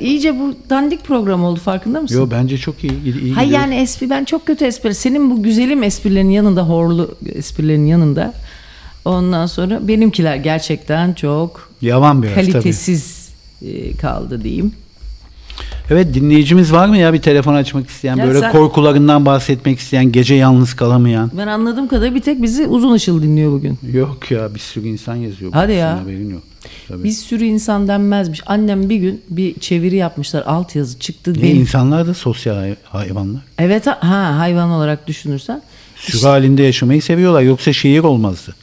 İyice 0.00 0.38
bu 0.40 0.54
dandik 0.70 1.04
program 1.04 1.44
oldu 1.44 1.60
farkında 1.60 2.00
mısın? 2.00 2.16
Yo 2.16 2.28
bence 2.30 2.58
çok 2.58 2.84
iyi. 2.84 3.02
iyi, 3.04 3.20
iyi 3.22 3.32
Hay 3.34 3.44
gidiyor. 3.44 3.60
yani 3.60 3.74
espri 3.74 4.10
ben 4.10 4.24
çok 4.24 4.46
kötü 4.46 4.64
espri. 4.64 4.94
Senin 4.94 5.30
bu 5.30 5.42
güzelim 5.42 5.82
esprilerin 5.82 6.30
yanında 6.30 6.62
horlu 6.62 7.14
esprilerin 7.34 7.86
yanında 7.86 8.32
ondan 9.04 9.46
sonra 9.46 9.88
benimkiler 9.88 10.36
gerçekten 10.36 11.12
çok 11.12 11.70
Yavan 11.82 12.22
biraz 12.22 12.34
tabii. 12.34 12.50
kalitesiz 12.52 13.28
e, 13.62 13.96
kaldı 13.96 14.44
diyeyim. 14.44 14.72
Evet 15.90 16.14
dinleyicimiz 16.14 16.72
var 16.72 16.88
mı 16.88 16.96
ya 16.96 17.12
bir 17.12 17.22
telefon 17.22 17.54
açmak 17.54 17.88
isteyen 17.90 18.16
Ya 18.16 18.26
böyle 18.26 18.40
sen- 18.40 18.52
korkularından 18.52 19.26
bahsetmek 19.26 19.78
isteyen 19.78 20.12
gece 20.12 20.34
yalnız 20.34 20.74
kalamayan. 20.74 21.30
Ben 21.38 21.46
anladığım 21.46 21.88
kadarıyla 21.88 22.14
bir 22.14 22.20
tek 22.22 22.42
bizi 22.42 22.66
uzun 22.66 22.92
ışıl 22.92 23.22
dinliyor 23.22 23.52
bugün. 23.52 23.78
Yok 23.92 24.30
ya 24.30 24.54
bir 24.54 24.60
sürü 24.60 24.88
insan 24.88 25.16
yazıyor. 25.16 25.50
Hadi 25.54 25.72
ya. 25.72 26.00
haberin 26.00 26.30
yok. 26.30 26.42
Tabii. 26.88 27.04
Bir 27.04 27.10
sürü 27.10 27.44
insan 27.44 27.88
denmezmiş. 27.88 28.40
Annem 28.46 28.88
bir 28.90 28.96
gün 28.96 29.20
bir 29.30 29.54
çeviri 29.60 29.96
yapmışlar. 29.96 30.42
Alt 30.46 30.76
yazı 30.76 30.98
çıktı. 30.98 31.32
Niye 31.32 31.42
Benim- 31.44 31.56
insanlar 31.60 32.06
da 32.06 32.14
sosyal 32.14 32.54
hay- 32.56 32.74
hayvanlar. 32.84 33.42
Evet 33.58 33.86
ha 33.86 33.98
ha, 34.00 34.38
hayvan 34.38 34.70
olarak 34.70 35.06
düşünürsen. 35.06 35.62
Sürü 35.96 36.22
halinde 36.26 36.62
yaşamayı 36.62 37.02
seviyorlar. 37.02 37.42
Yoksa 37.42 37.72
şehir 37.72 38.00
olmazdı. 38.00 38.54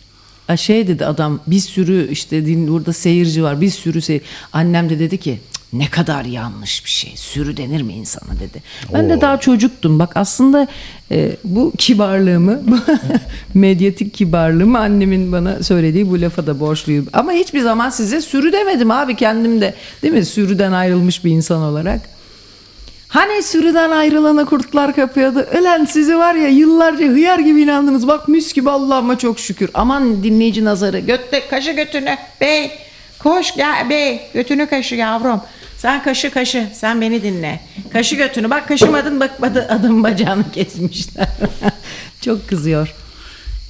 Şey 0.57 0.87
dedi 0.87 1.05
adam 1.05 1.39
bir 1.47 1.59
sürü 1.59 2.07
işte 2.11 2.45
din, 2.45 2.67
burada 2.67 2.93
seyirci 2.93 3.43
var 3.43 3.61
bir 3.61 3.69
sürü 3.69 4.01
seyir. 4.01 4.21
Annem 4.53 4.89
de 4.89 4.99
dedi 4.99 5.17
ki 5.17 5.39
"Cık, 5.53 5.56
Ne 5.73 5.89
kadar 5.89 6.25
yanlış 6.25 6.85
bir 6.85 6.89
şey. 6.89 7.13
Sürü 7.15 7.57
denir 7.57 7.81
mi 7.81 7.93
insana 7.93 8.39
dedi. 8.39 8.63
Ben 8.93 9.09
de 9.09 9.21
daha 9.21 9.39
çocuktum. 9.39 9.99
Bak 9.99 10.17
aslında 10.17 10.67
e, 11.11 11.31
bu 11.43 11.73
kibarlığımı, 11.77 12.61
medyatik 13.53 14.13
kibarlığımı 14.13 14.79
annemin 14.79 15.31
bana 15.31 15.63
söylediği 15.63 16.09
bu 16.09 16.21
lafa 16.21 16.47
da 16.47 16.59
borçluyum. 16.59 17.07
Ama 17.13 17.31
hiçbir 17.31 17.61
zaman 17.61 17.89
size 17.89 18.21
sürü 18.21 18.53
demedim 18.53 18.91
abi 18.91 19.15
kendim 19.15 19.61
de. 19.61 19.73
Değil 20.03 20.13
mi? 20.13 20.25
Sürüden 20.25 20.71
ayrılmış 20.71 21.25
bir 21.25 21.31
insan 21.31 21.61
olarak. 21.61 22.01
Hani 23.07 23.43
sürüden 23.43 23.91
ayrılana 23.91 24.45
kurtlar 24.45 24.95
kapıyordu. 24.95 25.39
Ölen 25.39 25.85
sizi 25.85 26.17
var 26.17 26.35
ya 26.35 26.47
yıllarca 26.47 27.05
hıyar 27.07 27.39
gibi 27.39 27.61
inandınız. 27.61 28.07
Bak 28.07 28.27
mis 28.27 28.53
gibi 28.53 28.69
Allah'ıma 28.69 29.17
çok 29.17 29.39
şükür. 29.39 29.69
Aman 29.73 30.23
dinleyici 30.23 30.65
nazarı. 30.65 30.99
Götte 30.99 31.47
kaşı 31.49 31.71
götünü. 31.71 32.15
Bey 32.41 32.71
koş 33.27 33.55
gel 33.55 33.89
bey 33.89 34.21
götünü 34.33 34.67
kaşı 34.67 34.95
yavrum. 34.95 35.41
Sen 35.77 36.03
kaşı 36.03 36.31
kaşı 36.31 36.67
sen 36.73 37.01
beni 37.01 37.23
dinle. 37.23 37.59
Kaşı 37.93 38.15
götünü 38.15 38.49
bak 38.49 38.67
kaşımadın 38.67 39.19
bakmadı 39.19 39.67
Adım 39.69 40.03
bacağını 40.03 40.51
kesmişler. 40.51 41.27
çok 42.21 42.49
kızıyor. 42.49 42.93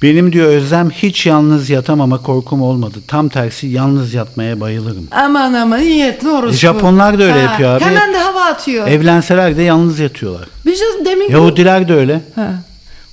Benim 0.02 0.32
diyor 0.32 0.48
Özlem 0.48 0.90
hiç 0.90 1.26
yalnız 1.26 1.70
yatamama 1.70 2.22
korkum 2.22 2.62
olmadı. 2.62 2.98
Tam 3.08 3.28
tersi 3.28 3.66
yalnız 3.66 4.14
yatmaya 4.14 4.60
bayılırım. 4.60 5.08
Aman 5.10 5.52
aman 5.52 5.80
niyetli 5.80 6.28
orospu. 6.28 6.58
Japonlar 6.58 7.18
da 7.18 7.22
öyle 7.22 7.38
yapıyor 7.38 7.70
abi. 7.76 7.84
Hemen 7.84 8.12
de 8.12 8.18
hava 8.18 8.44
atıyor. 8.44 8.88
Evlenseler 8.88 9.56
de 9.56 9.62
yalnız 9.62 9.98
yatıyorlar. 9.98 10.48
Bir 10.66 10.74
şey 10.76 10.86
demin 11.04 11.30
Yahudiler 11.30 11.88
de 11.88 11.94
öyle. 11.94 12.20
Ha. 12.34 12.54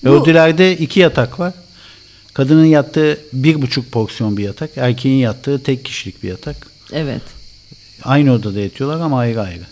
Bu- 0.04 0.10
Yahudilerde 0.10 0.78
iki 0.78 1.00
yatak 1.00 1.40
var. 1.40 1.54
Kadının 2.36 2.66
yattığı 2.66 3.18
bir 3.34 3.62
buçuk 3.62 3.92
porsiyon 3.92 4.38
bir 4.38 4.44
yatak. 4.44 4.70
Erkeğin 4.78 5.18
yattığı 5.18 5.64
tek 5.64 5.86
kişilik 5.86 6.24
bir 6.24 6.30
yatak. 6.30 6.56
Evet. 6.94 7.22
Aynı 8.04 8.32
odada 8.32 8.60
yatıyorlar 8.60 9.00
ama 9.00 9.20
ayrı 9.20 9.42
ayrı. 9.42 9.64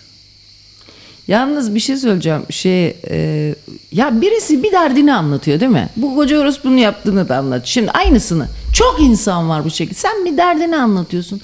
Yalnız 1.28 1.76
bir 1.76 1.80
şey 1.80 1.98
söyleyeceğim. 1.98 2.42
Şey, 2.50 2.88
e, 3.10 3.56
ya 3.92 4.22
birisi 4.22 4.64
bir 4.64 4.72
derdini 4.72 5.14
anlatıyor 5.14 5.60
değil 5.60 5.72
mi? 5.72 5.90
Bu 5.96 6.16
koca 6.16 6.40
orospunun 6.40 6.78
yaptığını 6.78 7.30
da 7.30 7.38
anlat. 7.38 7.62
Şimdi 7.66 7.92
aynısını. 7.92 8.48
Çok 8.74 9.02
insan 9.02 9.50
var 9.50 9.66
bu 9.66 9.70
şekilde. 9.70 9.96
Sen 9.96 10.26
bir 10.26 10.38
derdini 10.38 10.78
anlatıyorsun. 10.78 11.42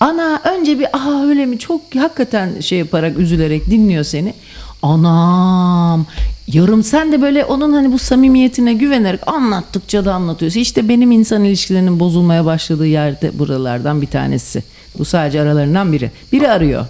Ana 0.00 0.42
önce 0.44 0.78
bir 0.78 0.96
aha 0.96 1.26
öyle 1.26 1.46
mi 1.46 1.58
çok 1.58 1.94
hakikaten 1.94 2.60
şey 2.60 2.78
yaparak 2.78 3.18
üzülerek 3.18 3.70
dinliyor 3.70 4.04
seni. 4.04 4.34
Anam 4.82 6.06
yarım 6.46 6.82
sen 6.82 7.12
de 7.12 7.22
böyle 7.22 7.44
onun 7.44 7.72
hani 7.72 7.92
bu 7.92 7.98
samimiyetine 7.98 8.72
güvenerek 8.72 9.20
anlattıkça 9.28 10.04
da 10.04 10.14
anlatıyorsun. 10.14 10.60
İşte 10.60 10.88
benim 10.88 11.12
insan 11.12 11.44
ilişkilerinin 11.44 12.00
bozulmaya 12.00 12.44
başladığı 12.44 12.86
yerde 12.86 13.38
buralardan 13.38 14.02
bir 14.02 14.06
tanesi. 14.06 14.62
Bu 14.98 15.04
sadece 15.04 15.40
aralarından 15.40 15.92
biri. 15.92 16.10
Biri 16.32 16.50
arıyor. 16.50 16.86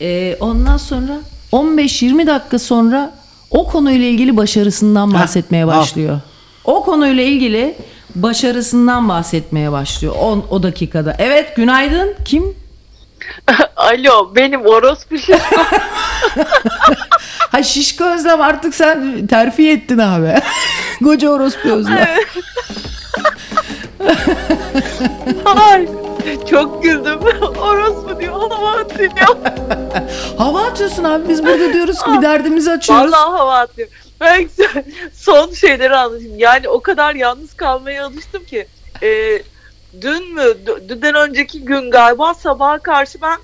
Ee, 0.00 0.36
ondan 0.40 0.76
sonra 0.76 1.18
15-20 1.52 2.26
dakika 2.26 2.58
sonra 2.58 3.12
o 3.50 3.66
konuyla 3.66 4.06
ilgili 4.06 4.36
başarısından 4.36 5.14
bahsetmeye 5.14 5.66
başlıyor. 5.66 6.20
O 6.64 6.84
konuyla 6.84 7.22
ilgili 7.22 7.74
başarısından 8.14 9.08
bahsetmeye 9.08 9.72
başlıyor 9.72 10.14
o, 10.20 10.44
o 10.50 10.62
dakikada. 10.62 11.16
Evet 11.18 11.56
günaydın. 11.56 12.14
Kim? 12.24 12.44
Alo 13.76 14.34
benim 14.36 14.66
orospu 14.66 15.18
şey. 15.18 15.38
Ha 17.52 17.62
şişko 17.62 18.04
Özlem 18.04 18.40
artık 18.40 18.74
sen 18.74 19.26
terfi 19.26 19.70
ettin 19.70 19.98
abi. 19.98 20.34
Koca 21.04 21.28
orospu 21.30 21.68
Özlem. 21.68 22.08
Ay, 25.44 25.88
çok 26.50 26.82
güldüm. 26.82 27.20
Orospu 27.60 28.20
diyor 28.20 28.32
hava 28.50 28.70
atıyor. 28.70 29.10
Hava 30.38 30.62
atıyorsun 30.66 31.04
abi 31.04 31.28
biz 31.28 31.46
burada 31.46 31.72
diyoruz 31.72 32.02
ki 32.02 32.12
bir 32.12 32.22
derdimizi 32.22 32.70
açıyoruz. 32.70 33.12
Vallahi 33.12 33.30
hava 33.38 33.58
atıyor. 33.58 33.88
Ben 34.20 34.48
son 35.14 35.52
şeyleri 35.52 35.96
anlatayım. 35.96 36.38
Yani 36.38 36.68
o 36.68 36.80
kadar 36.80 37.14
yalnız 37.14 37.54
kalmaya 37.54 38.06
alıştım 38.06 38.44
ki. 38.44 38.66
e, 39.02 39.08
dün 40.00 40.34
mü? 40.34 40.42
Dünden 40.88 41.14
önceki 41.14 41.64
gün 41.64 41.90
galiba 41.90 42.34
sabaha 42.34 42.78
karşı 42.78 43.18
ben 43.22 43.38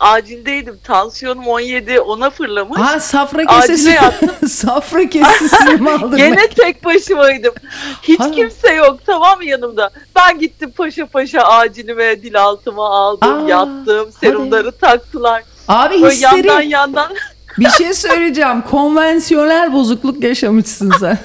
acildeydim. 0.00 0.78
Tansiyonum 0.84 1.46
17 1.46 2.00
ona 2.00 2.30
fırlamış. 2.30 2.78
Ha 2.80 3.00
safra 3.00 3.46
kesesi. 3.46 3.98
safra 4.48 5.08
kesesini 5.08 5.74
mi 5.80 5.90
aldın? 5.90 6.16
Gene 6.16 6.48
tek 6.48 6.84
başımaydım. 6.84 7.54
Hiç 8.02 8.20
Ha. 8.20 8.30
kimse 8.30 8.74
yok 8.74 9.00
tamam 9.06 9.38
mı 9.38 9.44
yanımda. 9.44 9.90
Ben 10.16 10.38
gittim 10.38 10.72
paşa 10.76 11.06
paşa 11.06 11.40
acilime 11.42 12.22
dil 12.22 12.42
altıma 12.42 12.88
aldım 12.90 13.44
Aa, 13.44 13.48
yattım 13.48 14.12
serumları 14.20 14.72
taktılar. 14.72 15.42
Abi 15.68 16.02
Böyle 16.02 16.14
histeri. 16.14 16.46
yandan 16.46 16.60
yandan 16.62 17.12
Bir 17.58 17.68
şey 17.70 17.94
söyleyeceğim. 17.94 18.62
Konvansiyonel 18.70 19.72
bozukluk 19.72 20.22
yaşamışsın 20.24 20.92
sen. 21.00 21.18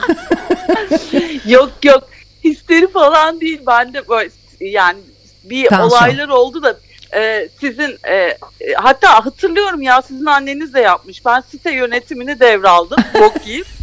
yok 1.45 1.71
yok 1.83 2.03
histeri 2.43 2.91
falan 2.91 3.41
değil 3.41 3.61
ben 3.67 3.93
de 3.93 4.07
böyle 4.09 4.29
yani 4.69 4.99
bir 5.43 5.67
Tansiyon. 5.67 5.89
olaylar 5.89 6.27
oldu 6.27 6.63
da 6.63 6.77
e, 7.15 7.49
sizin 7.59 7.97
e, 8.03 8.13
e, 8.13 8.37
hatta 8.75 9.25
hatırlıyorum 9.25 9.81
ya 9.81 10.01
sizin 10.01 10.25
anneniz 10.25 10.73
de 10.73 10.79
yapmış. 10.79 11.25
Ben 11.25 11.41
site 11.41 11.71
yönetimini 11.71 12.39
devraldım. 12.39 12.97
Bok 13.19 13.47
yiyip. 13.47 13.67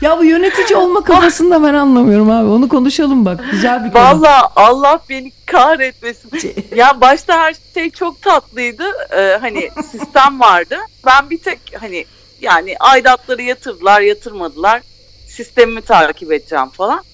ya 0.00 0.18
bu 0.18 0.24
yönetici 0.24 0.76
olma 0.76 1.04
kafasını 1.04 1.50
da 1.50 1.62
ben 1.62 1.74
anlamıyorum 1.74 2.30
abi. 2.30 2.48
Onu 2.48 2.68
konuşalım 2.68 3.24
bak. 3.24 3.44
Güzel 3.50 3.84
bir 3.84 3.92
konu. 3.92 4.02
Valla 4.02 4.52
Allah 4.56 5.00
beni 5.10 5.32
kahretmesin. 5.46 6.30
ya 6.76 7.00
başta 7.00 7.38
her 7.38 7.56
şey 7.74 7.90
çok 7.90 8.22
tatlıydı. 8.22 8.84
Ee, 9.16 9.38
hani 9.40 9.70
sistem 9.90 10.40
vardı. 10.40 10.76
Ben 11.06 11.30
bir 11.30 11.38
tek 11.38 11.58
hani 11.80 12.04
yani 12.40 12.76
aidatları 12.80 13.42
yatırdılar 13.42 14.00
yatırmadılar. 14.00 14.82
Sistemimi 15.28 15.82
takip 15.82 16.32
edeceğim 16.32 16.68
falan. 16.68 17.04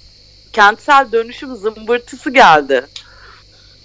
Kentsel 0.53 1.13
dönüşüm 1.13 1.57
zımbırtısı 1.57 2.31
geldi. 2.31 2.87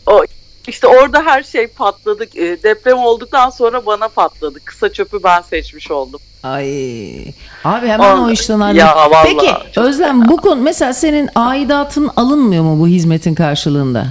O 0.06 0.24
işte 0.68 0.88
orada 0.88 1.22
her 1.26 1.44
şey 1.44 1.68
patladı. 1.68 2.24
Ee, 2.36 2.64
deprem 2.64 2.98
olduktan 2.98 3.50
sonra 3.50 3.86
bana 3.86 4.08
patladı. 4.08 4.60
Kısa 4.66 4.94
çöpü 4.94 5.24
ben 5.24 5.42
seçmiş 5.42 5.92
oldum. 5.92 6.20
Ay. 6.44 7.28
Abi 7.64 7.88
hemen 7.88 8.18
o 8.18 8.22
Vallahi- 8.22 8.34
işten. 8.34 8.74
Ya 8.74 8.96
vallahi 8.96 9.28
Peki 9.40 9.80
Özlem 9.80 10.28
bu 10.28 10.38
konu 10.38 10.62
mesela 10.62 10.94
senin 10.94 11.30
aidatın 11.36 12.12
alınmıyor 12.16 12.64
mu 12.64 12.80
bu 12.80 12.88
hizmetin 12.88 13.36
karşılığında? 13.36 14.06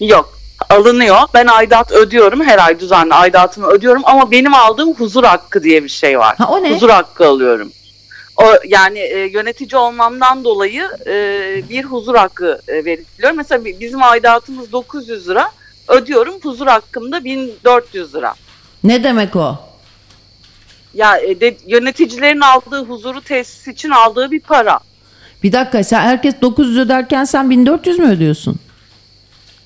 Yok 0.00 0.38
alınıyor. 0.70 1.18
Ben 1.34 1.46
aidat 1.46 1.92
ödüyorum. 1.92 2.44
Her 2.44 2.58
ay 2.66 2.80
düzenli 2.80 3.14
aidatımı 3.14 3.66
ödüyorum 3.66 4.02
ama 4.04 4.30
benim 4.30 4.54
aldığım 4.54 4.94
huzur 4.94 5.24
hakkı 5.24 5.62
diye 5.62 5.84
bir 5.84 5.88
şey 5.88 6.18
var. 6.18 6.36
Ha, 6.38 6.48
o 6.50 6.62
ne? 6.62 6.74
Huzur 6.74 6.90
hakkı 6.90 7.26
alıyorum. 7.28 7.72
O 8.42 8.44
yani 8.68 8.98
e, 8.98 9.18
yönetici 9.18 9.76
olmamdan 9.80 10.44
dolayı 10.44 10.88
e, 11.06 11.12
bir 11.70 11.84
huzur 11.84 12.14
hakkı 12.14 12.60
e, 12.68 12.84
veriliyor. 12.84 13.30
Mesela 13.34 13.64
bi- 13.64 13.76
bizim 13.80 14.02
aidatımız 14.02 14.72
900 14.72 15.28
lira. 15.28 15.50
Ödüyorum. 15.88 16.34
Huzur 16.42 16.66
hakkım 16.66 17.12
da 17.12 17.24
1400 17.24 18.14
lira. 18.14 18.34
Ne 18.84 19.04
demek 19.04 19.36
o? 19.36 19.56
Ya 20.94 21.18
e, 21.18 21.40
de, 21.40 21.56
yöneticilerin 21.66 22.40
aldığı 22.40 22.84
huzuru 22.84 23.20
tesis 23.20 23.68
için 23.68 23.90
aldığı 23.90 24.30
bir 24.30 24.40
para. 24.40 24.80
Bir 25.42 25.52
dakika 25.52 25.84
sen 25.84 26.00
herkes 26.00 26.34
900 26.42 26.78
öderken 26.78 27.24
sen 27.24 27.50
1400 27.50 27.98
mü 27.98 28.10
ödüyorsun? 28.12 28.56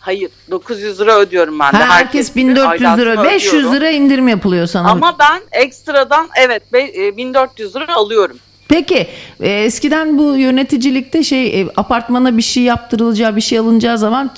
Hayır 0.01 0.31
900 0.51 1.01
lira 1.01 1.19
ödüyorum 1.19 1.59
ben 1.59 1.73
de. 1.73 1.77
Ha, 1.77 1.95
herkes 1.95 2.37
1400 2.37 2.81
lira, 2.99 3.11
aidatımı 3.11 3.25
500 3.31 3.55
ödüyorum. 3.55 3.77
lira 3.77 3.91
indirim 3.91 4.29
yapılıyor 4.29 4.67
sana. 4.67 4.91
Ama 4.91 5.17
ben 5.19 5.43
ekstradan 5.53 6.29
evet 6.37 6.73
be- 6.73 7.07
e, 7.07 7.17
1400 7.17 7.77
lira 7.77 7.95
alıyorum. 7.95 8.39
Peki 8.73 9.07
e, 9.41 9.51
eskiden 9.51 10.19
bu 10.19 10.37
yöneticilikte 10.37 11.23
şey 11.23 11.61
e, 11.61 11.67
apartmana 11.77 12.37
bir 12.37 12.43
şey 12.43 12.63
yaptırılacağı 12.63 13.37
bir 13.37 13.41
şey 13.41 13.59
alınacağı 13.59 13.99
zaman 13.99 14.31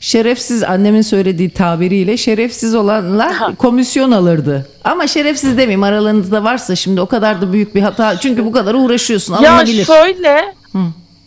şerefsiz 0.00 0.62
annemin 0.62 1.02
söylediği 1.02 1.50
tabiriyle 1.50 2.16
şerefsiz 2.16 2.74
olanlar 2.74 3.56
komisyon 3.56 4.10
alırdı. 4.12 4.68
Ama 4.84 5.06
şerefsiz 5.06 5.50
demeyeyim 5.52 5.82
aralarınızda 5.82 6.44
varsa 6.44 6.76
şimdi 6.76 7.00
o 7.00 7.06
kadar 7.06 7.40
da 7.42 7.52
büyük 7.52 7.74
bir 7.74 7.80
hata. 7.82 8.18
Çünkü 8.20 8.44
bu 8.44 8.52
kadar 8.52 8.74
uğraşıyorsun 8.74 9.32
Ya 9.42 9.50
alınabilir. 9.52 9.84
şöyle 9.84 10.54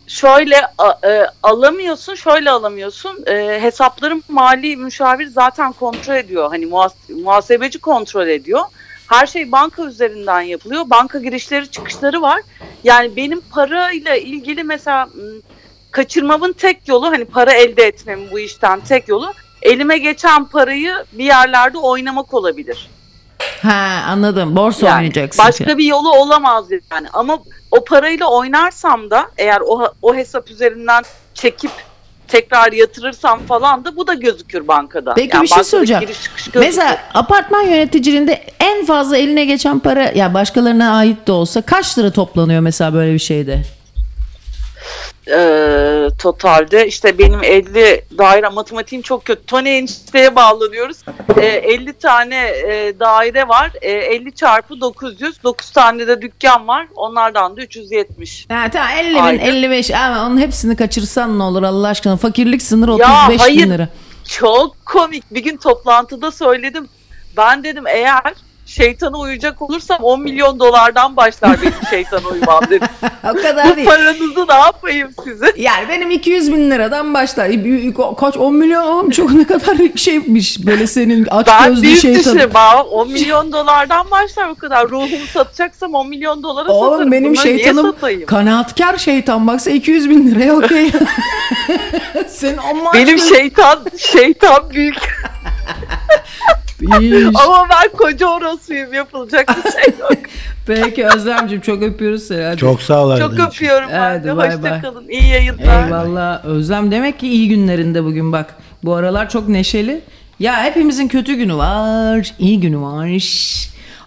şöyle 0.08 0.56
a- 0.78 1.08
e, 1.08 1.26
alamıyorsun 1.44 2.16
şöyle 2.16 2.52
alamıyorsun. 2.52 3.12
E, 3.28 3.58
hesapların 3.62 4.24
mali 4.30 4.78
müşavir 4.78 5.28
zaten 5.28 5.74
kontrol 5.74 6.16
ediyor. 6.16 6.50
Hani 6.50 6.66
muhas- 6.66 7.22
muhasebeci 7.24 7.80
kontrol 7.80 8.28
ediyor 8.28 8.62
her 9.08 9.28
şey 9.28 9.52
banka 9.52 9.84
üzerinden 9.84 10.42
yapılıyor 10.42 10.90
banka 10.90 11.20
girişleri 11.20 11.72
çıkışları 11.72 12.22
var 12.22 12.42
yani 12.84 13.16
benim 13.16 13.42
parayla 13.52 14.16
ilgili 14.16 14.64
mesela 14.64 15.10
kaçırmamın 15.92 16.54
tek 16.54 16.88
yolu 16.88 17.06
hani 17.06 17.26
para 17.26 17.54
elde 17.54 17.84
etmemin 17.84 18.32
bu 18.32 18.40
işten 18.40 18.80
tek 18.80 19.08
yolu 19.08 19.34
elime 19.62 19.98
geçen 19.98 20.46
parayı 20.46 20.94
bir 21.12 21.26
yerlerde 21.26 21.78
oynamak 21.78 22.34
olabilir. 22.34 22.90
Ha 23.62 24.04
anladım 24.08 24.56
borsa 24.56 24.86
Yani 24.86 24.96
oynayacaksın. 24.96 25.46
başka 25.46 25.78
bir 25.78 25.84
yolu 25.86 26.12
olamaz 26.12 26.66
yani. 26.92 27.08
Ama 27.14 27.40
o 27.72 27.84
parayla 27.84 28.28
oynarsam 28.28 29.10
da 29.10 29.32
eğer 29.38 29.62
o 29.66 29.94
o 30.02 30.16
hesap 30.16 30.52
üzerinden 30.52 31.04
çekip 31.34 31.72
tekrar 32.28 32.72
yatırırsam 32.72 33.40
falan 33.40 33.86
da 33.86 33.96
bu 33.96 34.08
da 34.08 34.14
gözükür 34.14 34.68
bankada. 34.68 35.14
Peki 35.14 35.36
Yani 35.36 35.44
bir 35.44 35.48
şey 35.48 35.64
soracağım. 35.64 36.02
giriş 36.02 36.24
çıkış 36.24 36.44
gözükür. 36.46 36.60
Mesela 36.60 36.98
apartman 37.14 37.62
yöneticiliğinde 37.62 38.44
en 38.60 38.86
fazla 38.86 39.18
eline 39.18 39.46
geçen 39.46 39.80
para 39.80 40.04
ya 40.16 40.34
başkalarına 40.34 40.98
ait 40.98 41.28
de 41.28 41.32
olsa 41.32 41.62
kaç 41.62 41.98
lira 41.98 42.12
toplanıyor 42.12 42.62
mesela 42.62 42.94
böyle 42.94 43.14
bir 43.14 43.20
şeyde? 43.20 43.62
Ee, 45.32 46.08
totalde 46.20 46.88
işte 46.88 47.18
benim 47.18 47.44
50 47.44 48.02
daire 48.18 48.50
matematiğim 48.50 49.02
çok 49.02 49.26
kötü. 49.26 49.46
Tony 49.46 49.78
enişteye 49.78 50.36
bağlanıyoruz. 50.36 50.98
Ee, 51.38 51.46
50 51.46 51.94
tane 51.94 52.48
e, 52.48 52.94
daire 53.00 53.48
var. 53.48 53.72
Ee, 53.82 53.92
50 53.92 54.32
çarpı 54.36 54.82
900. 54.82 55.44
9 55.44 55.72
tane 55.72 56.08
de 56.08 56.22
dükkan 56.22 56.68
var. 56.68 56.88
Onlardan 56.96 57.58
da 57.58 57.62
370. 57.62 58.46
Ha, 58.50 58.70
tamam 58.74 58.90
50 59.00 59.10
bin 59.16 59.20
Aynen. 59.20 59.46
55 59.46 59.92
ama 59.92 60.26
onun 60.28 60.38
hepsini 60.38 60.76
kaçırsan 60.76 61.40
ne 61.40 61.44
olur 61.44 61.64
Allah 61.64 61.88
aşkına 61.88 62.18
fakirlik 62.18 62.62
sınırı 62.62 62.92
Ya 62.92 62.96
35 63.26 63.42
hayır. 63.42 63.64
bin 63.64 63.72
lira. 63.72 63.88
Çok 64.30 64.86
komik. 64.86 65.34
Bir 65.34 65.44
gün 65.44 65.58
toplantıda 65.58 66.32
söyledim. 66.32 66.88
Ben 67.38 67.64
dedim 67.64 67.88
eğer 67.88 68.34
şeytana 68.68 69.18
uyacak 69.18 69.62
olursam 69.62 69.98
10 70.02 70.22
milyon 70.22 70.60
dolardan 70.60 71.16
başlar 71.18 71.62
benim 71.62 71.74
şeytana 71.90 72.28
uymam 72.28 72.62
dedim. 72.70 72.88
o 73.24 73.34
kadar 73.42 73.72
Bu 73.72 73.76
değil. 73.76 73.88
paranızı 73.88 74.48
ne 74.50 74.54
yapayım 74.56 75.10
size? 75.24 75.54
Yani 75.58 75.90
benim 75.90 76.12
200 76.12 76.52
bin 76.52 76.72
liradan 76.72 77.14
başlar. 77.14 77.52
Kaç 78.20 78.38
10 78.38 78.56
milyon 78.56 78.84
oğlum 78.88 79.10
çok 79.10 79.32
ne 79.32 79.44
kadar 79.44 79.78
şeymiş 79.96 80.66
böyle 80.66 80.88
senin 80.88 81.28
aç 81.32 81.48
Ben 81.48 81.70
gözlü 81.70 81.82
büyük 81.84 82.00
şeytan. 82.02 82.36
düşün. 82.38 82.54
Bana 82.54 82.84
10 82.84 83.12
milyon 83.12 83.52
dolardan 83.52 84.12
başlar 84.12 84.50
bu 84.50 84.56
kadar. 84.56 84.90
Ruhumu 84.90 85.26
satacaksam 85.34 85.94
10 85.94 86.10
milyon 86.10 86.44
dolara 86.44 86.70
Oğlum 86.72 86.92
satarım. 86.92 87.12
benim 87.12 87.32
Bunları 87.34 87.44
şeytanım 87.48 87.96
kanaatkar 88.28 88.98
şeytan 88.98 89.48
baksa 89.48 89.72
200 89.72 90.10
bin 90.10 90.28
liraya 90.32 90.54
okey. 90.56 90.92
Senin 92.28 92.58
Benim 92.94 93.20
şeytan 93.20 93.80
şeytan 93.98 94.70
büyük 94.70 94.98
İyiymiş. 96.82 97.38
ama 97.46 97.68
ben 97.70 97.98
koca 97.98 98.28
orosuyum 98.28 98.94
yapılacak 98.94 99.48
bir 99.66 99.72
şey 99.72 100.00
yok. 100.00 100.12
Peki 100.68 101.06
Özlemciğim 101.08 101.62
çok 101.62 101.84
öpüyoruz 101.84 102.24
seni. 102.24 102.44
Hadi. 102.44 102.58
Çok 102.58 102.82
sağ 102.82 103.06
ol 103.06 103.18
Çok 103.18 103.40
öpüyorum 103.40 103.90
Hadi 103.92 104.38
bay. 104.38 104.58
Hoşçakalın. 104.58 105.08
İyi 105.08 105.28
yayınlar. 105.28 105.86
Eyvallah. 105.86 106.46
Özlem 106.46 106.92
demek 106.92 107.20
ki 107.20 107.28
iyi 107.28 107.50
günlerinde 107.50 108.04
bugün 108.04 108.32
bak. 108.32 108.56
Bu 108.84 108.94
aralar 108.94 109.30
çok 109.30 109.48
neşeli. 109.48 110.02
Ya 110.40 110.64
hepimizin 110.64 111.08
kötü 111.08 111.34
günü 111.34 111.56
var, 111.56 112.34
iyi 112.40 112.60
günü 112.60 112.82
var. 112.82 113.24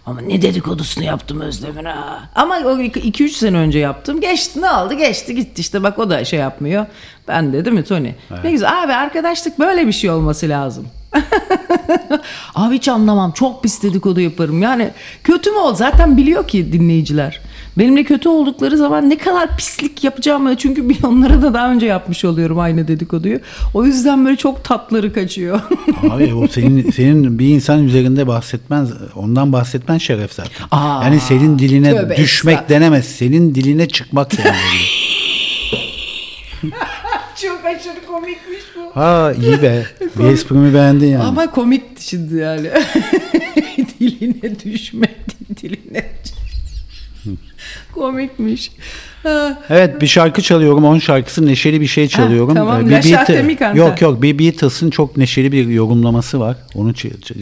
Ama 0.07 0.21
ne 0.21 0.43
dedikodusunu 0.43 1.05
yaptım 1.05 1.41
Özlem'in 1.41 1.85
ha. 1.85 2.31
Ama 2.35 2.59
o 2.65 2.79
2-3 2.79 3.29
sene 3.29 3.57
önce 3.57 3.79
yaptım. 3.79 4.21
Geçti 4.21 4.63
ne 4.63 4.71
oldu 4.71 4.95
geçti 4.95 5.35
gitti 5.35 5.61
işte 5.61 5.83
bak 5.83 5.99
o 5.99 6.11
da 6.11 6.25
şey 6.25 6.39
yapmıyor. 6.39 6.87
Ben 7.29 7.53
de 7.53 7.65
değil 7.65 7.77
mi 7.77 7.85
Tony? 7.85 8.11
Ne 8.45 8.51
güzel 8.51 8.83
abi 8.83 8.93
arkadaşlık 8.93 9.59
böyle 9.59 9.87
bir 9.87 9.93
şey 9.93 10.11
olması 10.11 10.49
lazım. 10.49 10.87
Abi 12.55 12.75
hiç 12.75 12.89
anlamam. 12.89 13.33
Çok 13.33 13.63
pis 13.63 13.83
dedikodu 13.83 14.21
yaparım. 14.21 14.63
Yani 14.63 14.91
kötü 15.25 15.51
mü 15.51 15.57
ol? 15.59 15.75
Zaten 15.75 16.17
biliyor 16.17 16.49
ki 16.49 16.73
dinleyiciler. 16.73 17.41
Benimle 17.79 18.05
kötü 18.05 18.29
oldukları 18.29 18.77
zaman 18.77 19.11
ne 19.11 19.19
kadar 19.19 19.57
pislik 19.57 20.05
yapacağımı 20.05 20.57
çünkü 20.57 20.89
bir 20.89 21.05
onlara 21.05 21.43
da 21.43 21.55
daha 21.55 21.71
önce 21.73 21.87
yapmış 21.87 22.25
oluyorum 22.25 22.59
aynı 22.59 22.89
dedikoduyu. 22.89 23.39
O 23.75 23.85
yüzden 23.85 24.25
böyle 24.25 24.37
çok 24.37 24.65
tatları 24.65 25.13
kaçıyor. 25.13 25.61
Abi 26.11 26.35
o 26.35 26.49
senin 26.49 26.91
senin 26.91 27.39
bir 27.39 27.49
insan 27.49 27.85
üzerinde 27.85 28.27
bahsetmen 28.27 28.89
ondan 29.17 29.53
bahsetmen 29.53 29.99
şeref 29.99 30.33
zaten. 30.33 30.53
Aa, 30.71 31.05
yani 31.05 31.21
senin 31.21 31.59
diline 31.59 32.17
düşmek 32.17 32.55
estağfurullah. 32.55 32.69
denemez. 32.69 33.05
Senin 33.05 33.55
diline 33.55 33.89
çıkmak 33.89 34.39
denemez. 34.39 34.61
çok 37.43 37.65
aşırı 37.65 38.07
komikmiş 38.07 38.61
bu. 38.77 39.01
ha 39.01 39.33
iyi 39.43 39.63
be. 39.63 39.87
bir 40.19 40.25
esprimi 40.25 40.75
beğendin 40.75 41.07
yani. 41.07 41.25
Ama 41.25 41.51
komik 41.51 41.83
şimdi 42.01 42.37
yani. 42.37 42.71
diline 44.01 44.61
düşmek 44.65 45.17
diline. 45.63 46.05
Komikmiş. 47.95 48.71
Ha. 49.23 49.63
Evet 49.71 50.01
bir 50.01 50.07
şarkı 50.07 50.43
çalıyorum. 50.43 50.85
Onun 50.85 50.99
şarkısı 50.99 51.47
neşeli 51.47 51.81
bir 51.81 51.87
şey 51.87 52.09
çalıyorum. 52.09 52.55
tamam. 52.55 52.81
Ee, 52.81 53.03
bir 53.03 53.43
mi 53.43 53.57
canta? 53.59 53.79
Yok 53.79 54.01
yok 54.01 54.23
bir 54.23 54.39
Beatles'ın 54.39 54.91
çok 54.91 55.17
neşeli 55.17 55.53
bir 55.53 55.67
yorumlaması 55.67 56.41
var. 56.41 56.57
Onu 56.75 56.93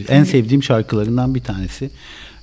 en 0.09 0.23
sevdiğim 0.23 0.63
şarkılarından 0.63 1.35
bir 1.35 1.43
tanesi. 1.43 1.89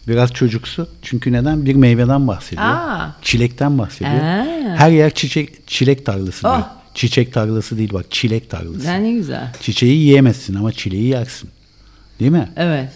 Biraz 0.09 0.33
çocuksu. 0.33 0.89
Çünkü 1.03 1.33
neden? 1.33 1.67
Bir 1.67 1.75
meyveden 1.75 2.29
bahsediyor. 2.29 2.69
Aa. 2.69 3.17
Çilekten 3.23 3.79
bahsediyor. 3.79 4.23
Aa. 4.23 4.47
Her 4.77 4.91
yer 4.91 5.15
çiçek 5.15 5.69
çilek 5.69 6.07
tarlası 6.07 6.43
diyor. 6.43 6.63
Çiçek 6.97 7.33
tarlası 7.33 7.79
değil 7.79 7.93
bak 7.93 8.07
çilek 8.11 8.51
tarlası. 8.51 8.87
Ne 9.03 9.13
güzel. 9.13 9.53
Çiçeği 9.61 9.97
yiyemezsin 9.99 10.55
ama 10.55 10.73
çileği 10.73 11.05
yersin. 11.09 11.51
Değil 12.21 12.31
mi? 12.31 12.49
Evet. 12.57 12.91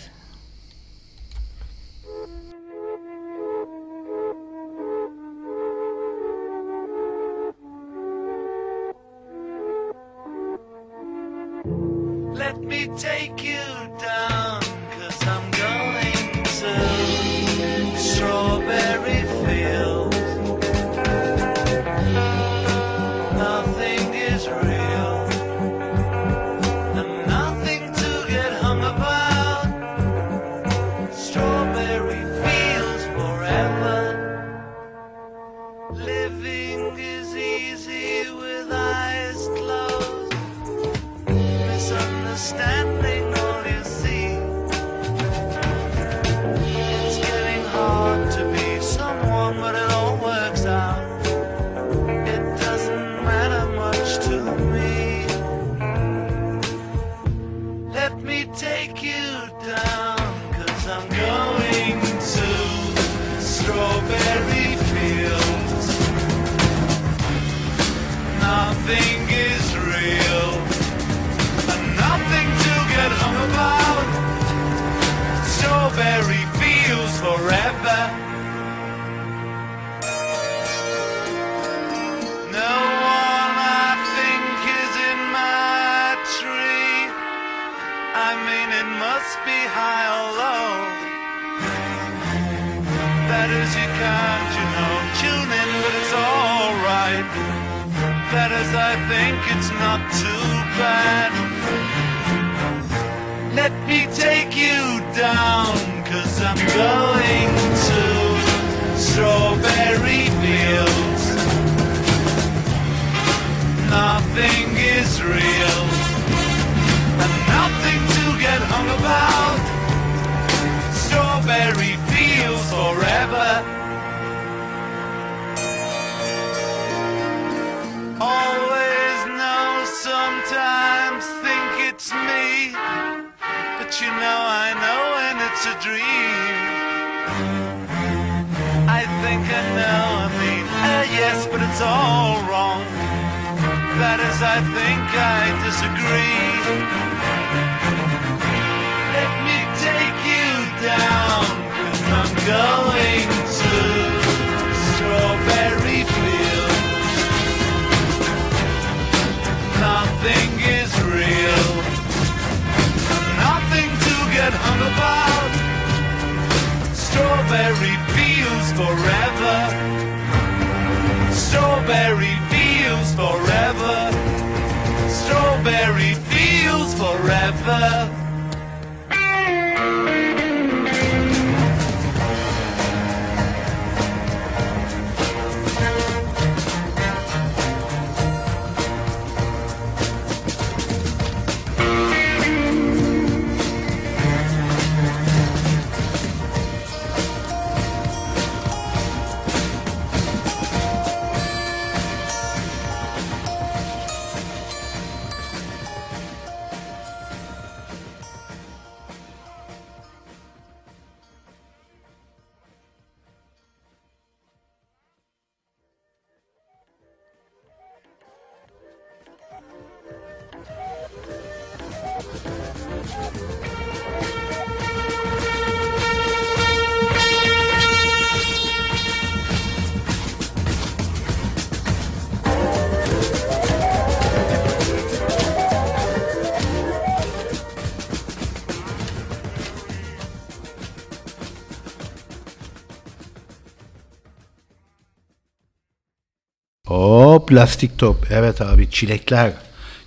Plastik 247.51 247.99
top. 247.99 248.27
Evet 248.31 248.61
abi 248.61 248.91
çilekler. 248.91 249.53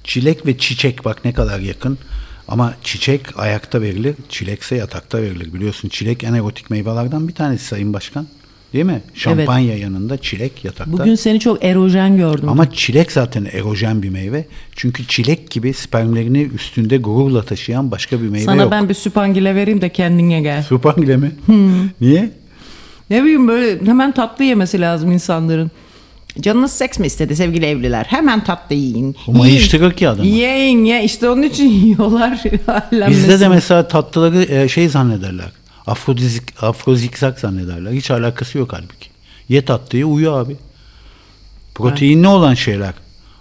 Çilek 0.04 0.46
ve 0.46 0.58
çiçek 0.58 1.06
bak 1.06 1.26
ne 1.26 1.34
kadar 1.34 1.60
yakın. 1.60 1.98
Ama 2.48 2.74
çiçek 2.84 3.39
ayakta 3.39 3.82
verilir, 3.82 4.16
çilekse 4.30 4.76
yatakta 4.76 5.22
verilir. 5.22 5.54
Biliyorsun 5.54 5.89
çilek 5.89 6.24
en 6.24 6.34
erotik 6.34 6.70
meyvelerden 6.70 7.28
bir 7.28 7.34
tanesi 7.34 7.66
Sayın 7.66 7.94
Başkan. 7.94 8.28
Değil 8.74 8.86
mi? 8.86 9.02
Şampanya 9.14 9.78
yanında 9.78 10.18
çilek 10.18 10.66
yatakta. 10.66 10.91
Bugün 10.94 11.16
seni 11.16 11.39
çok 11.39 11.64
erojen 11.64 12.18
gördüm. 12.18 12.50
Ama 12.50 12.72
çilek 12.72 13.12
zaten 13.12 13.46
erojen 13.46 14.04
bir 14.04 14.10
meyve. 14.10 14.46
Çünkü 14.76 15.08
çilek 15.08 15.52
gibi 15.52 15.74
spermlerini 15.74 16.41
üstünde 16.41 16.98
gururla 16.98 17.44
taşıyan 17.44 17.91
başka 17.91 18.22
bir 18.22 18.30
meyve 18.30 18.46
Sana 18.46 18.62
yok. 18.62 18.72
ben 18.72 18.89
bir 18.89 18.94
süpangile 18.94 19.56
vereyim 19.56 19.82
de 19.82 19.89
kendine 19.89 20.41
gel. 20.41 20.64
Supangile 20.64 21.18
mi? 21.18 21.32
Niye? 22.02 22.32
Ne 23.10 23.24
bileyim 23.24 23.48
böyle 23.48 23.86
hemen 23.86 24.12
tatlı 24.12 24.44
yemesi 24.44 24.82
lazım 24.82 25.12
insanların. 25.12 25.72
Canınız 26.42 26.72
seks 26.72 27.00
mi 27.00 27.08
istedi 27.08 27.36
sevgili 27.36 27.66
evliler? 27.66 28.04
Hemen 28.04 28.44
tatlı 28.44 28.76
yiyin. 28.76 29.16
Mayıştırır 29.28 29.94
ki 29.94 30.10
adamı. 30.10 30.28
Yiyin 30.28 30.86
ya 30.86 31.02
işte 31.02 31.30
onun 31.30 31.42
için 31.42 31.70
yiyorlar. 31.86 32.44
Bizde 33.10 33.40
de 33.40 33.48
mesela 33.48 33.88
tatlıları 33.88 34.44
e, 34.44 34.70
şey 34.70 34.90
zannederler. 34.90 35.52
Afrodizik, 35.88 36.64
afrozikzak 36.64 37.40
zannederler. 37.40 37.92
Hiç 37.92 38.12
alakası 38.12 38.58
yok 38.58 38.74
halbuki. 38.74 39.10
Ye 39.50 39.66
tatlıyı 39.66 40.06
uyu 40.06 40.32
abi. 40.32 40.58
Proteinli 41.76 42.28
olan 42.28 42.54
şeyler 42.54 42.94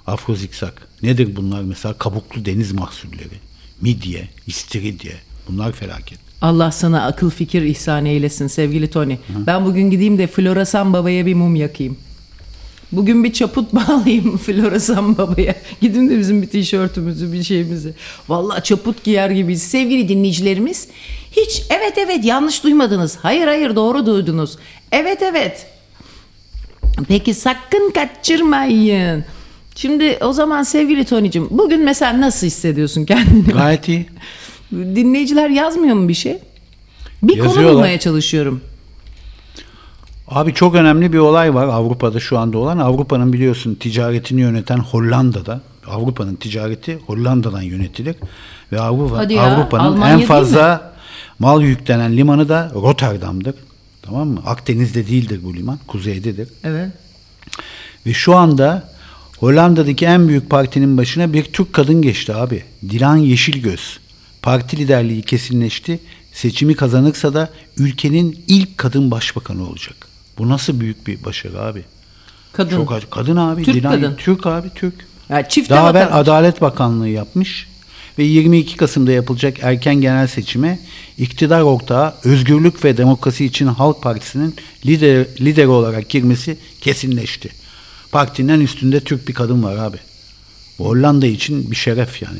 afrozikzak. 0.06 0.88
Nedir 1.02 1.36
bunlar 1.36 1.62
mesela? 1.62 1.94
Kabuklu 1.94 2.44
deniz 2.44 2.72
mahsulleri. 2.72 3.38
Midye, 3.80 4.28
istiridye. 4.46 5.12
Bunlar 5.48 5.72
felaket. 5.72 6.18
Allah 6.42 6.72
sana 6.72 7.06
akıl 7.06 7.30
fikir 7.30 7.62
ihsan 7.62 8.06
eylesin 8.06 8.46
sevgili 8.46 8.90
Tony. 8.90 9.16
Ben 9.46 9.64
bugün 9.64 9.90
gideyim 9.90 10.18
de 10.18 10.26
Florasan 10.26 10.92
Baba'ya 10.92 11.26
bir 11.26 11.34
mum 11.34 11.56
yakayım. 11.56 11.96
Bugün 12.92 13.24
bir 13.24 13.32
çaput 13.32 13.72
bağlayayım 13.72 14.38
Florasan 14.38 15.18
Baba'ya. 15.18 15.54
Gidin 15.80 16.10
de 16.10 16.18
bizim 16.18 16.42
bir 16.42 16.46
tişörtümüzü 16.46 17.32
bir 17.32 17.42
şeyimizi. 17.42 17.94
Vallahi 18.28 18.62
çaput 18.62 19.04
giyer 19.04 19.30
gibiyiz. 19.30 19.62
Sevgili 19.62 20.08
dinleyicilerimiz 20.08 20.88
hiç 21.32 21.62
evet 21.70 21.98
evet 21.98 22.24
yanlış 22.24 22.64
duymadınız. 22.64 23.18
Hayır 23.22 23.46
hayır 23.46 23.76
doğru 23.76 24.06
duydunuz. 24.06 24.58
Evet 24.92 25.22
evet. 25.22 25.66
Peki 27.08 27.34
sakın 27.34 27.90
kaçırmayın. 27.90 29.24
Şimdi 29.74 30.18
o 30.20 30.32
zaman 30.32 30.62
sevgili 30.62 31.04
Tony'cim 31.04 31.48
bugün 31.50 31.80
mesela 31.80 32.20
nasıl 32.20 32.46
hissediyorsun 32.46 33.04
kendini? 33.04 33.52
Gayet 33.52 33.88
iyi. 33.88 34.06
Dinleyiciler 34.72 35.48
yazmıyor 35.48 35.96
mu 35.96 36.08
bir 36.08 36.14
şey? 36.14 36.38
Bir 37.22 37.38
konu 37.38 37.64
bulmaya 37.64 38.00
çalışıyorum. 38.00 38.60
Abi 40.34 40.54
çok 40.54 40.74
önemli 40.74 41.12
bir 41.12 41.18
olay 41.18 41.54
var 41.54 41.66
Avrupa'da 41.66 42.20
şu 42.20 42.38
anda 42.38 42.58
olan. 42.58 42.78
Avrupa'nın 42.78 43.32
biliyorsun 43.32 43.74
ticaretini 43.74 44.40
yöneten 44.40 44.78
Hollanda'da. 44.78 45.60
Avrupa'nın 45.86 46.34
ticareti 46.34 46.98
Hollanda'dan 47.06 47.62
yönetilir. 47.62 48.16
Ve 48.72 48.80
Avrupa, 48.80 49.16
Avrupa'nın 49.16 50.00
en 50.00 50.20
fazla 50.20 50.92
mal 51.38 51.62
yüklenen 51.62 52.16
limanı 52.16 52.48
da 52.48 52.72
Rotterdam'dır. 52.74 53.54
Tamam 54.02 54.28
mı? 54.28 54.42
Akdeniz'de 54.46 55.06
değildir 55.06 55.40
bu 55.44 55.54
liman. 55.54 55.78
Kuzeydedir. 55.86 56.48
Evet. 56.64 56.90
Ve 58.06 58.12
şu 58.12 58.36
anda 58.36 58.88
Hollanda'daki 59.38 60.06
en 60.06 60.28
büyük 60.28 60.50
partinin 60.50 60.98
başına 60.98 61.32
bir 61.32 61.44
Türk 61.44 61.72
kadın 61.72 62.02
geçti 62.02 62.34
abi. 62.34 62.62
Dilan 62.82 63.16
Yeşilgöz. 63.16 63.98
Parti 64.42 64.76
liderliği 64.76 65.22
kesinleşti. 65.22 66.00
Seçimi 66.32 66.74
kazanırsa 66.74 67.34
da 67.34 67.48
ülkenin 67.76 68.44
ilk 68.48 68.78
kadın 68.78 69.10
başbakanı 69.10 69.68
olacak. 69.68 70.11
Bu 70.38 70.48
nasıl 70.48 70.80
büyük 70.80 71.06
bir 71.06 71.24
başarı 71.24 71.60
abi? 71.60 71.84
Kadın. 72.52 72.76
Çok 72.76 72.92
acı. 72.92 73.10
Kadın 73.10 73.36
abi. 73.36 73.62
Türk 73.62 73.74
Dilan, 73.74 73.92
kadın. 73.92 74.14
Türk 74.16 74.46
abi 74.46 74.68
Türk. 74.74 74.94
Ya 75.28 75.48
çifte 75.48 75.74
Daha 75.74 75.90
evvel. 75.90 76.08
Adalet 76.12 76.60
Bakanlığı 76.60 77.08
yapmış 77.08 77.68
ve 78.18 78.24
22 78.24 78.76
Kasım'da 78.76 79.12
yapılacak 79.12 79.56
erken 79.62 79.94
genel 79.94 80.26
seçime 80.26 80.78
iktidar 81.18 81.60
ortağı 81.60 82.14
Özgürlük 82.24 82.84
ve 82.84 82.96
Demokrasi 82.96 83.44
için 83.44 83.66
Halk 83.66 84.02
Partisi'nin 84.02 84.54
lider, 84.86 85.26
lideri 85.40 85.68
olarak 85.68 86.08
girmesi 86.08 86.56
kesinleşti. 86.80 87.50
Partinin 88.12 88.48
en 88.48 88.60
üstünde 88.60 89.00
Türk 89.00 89.28
bir 89.28 89.34
kadın 89.34 89.62
var 89.62 89.76
abi. 89.76 89.96
Bu 90.78 90.84
Hollanda 90.86 91.26
için 91.26 91.70
bir 91.70 91.76
şeref 91.76 92.22
yani. 92.22 92.38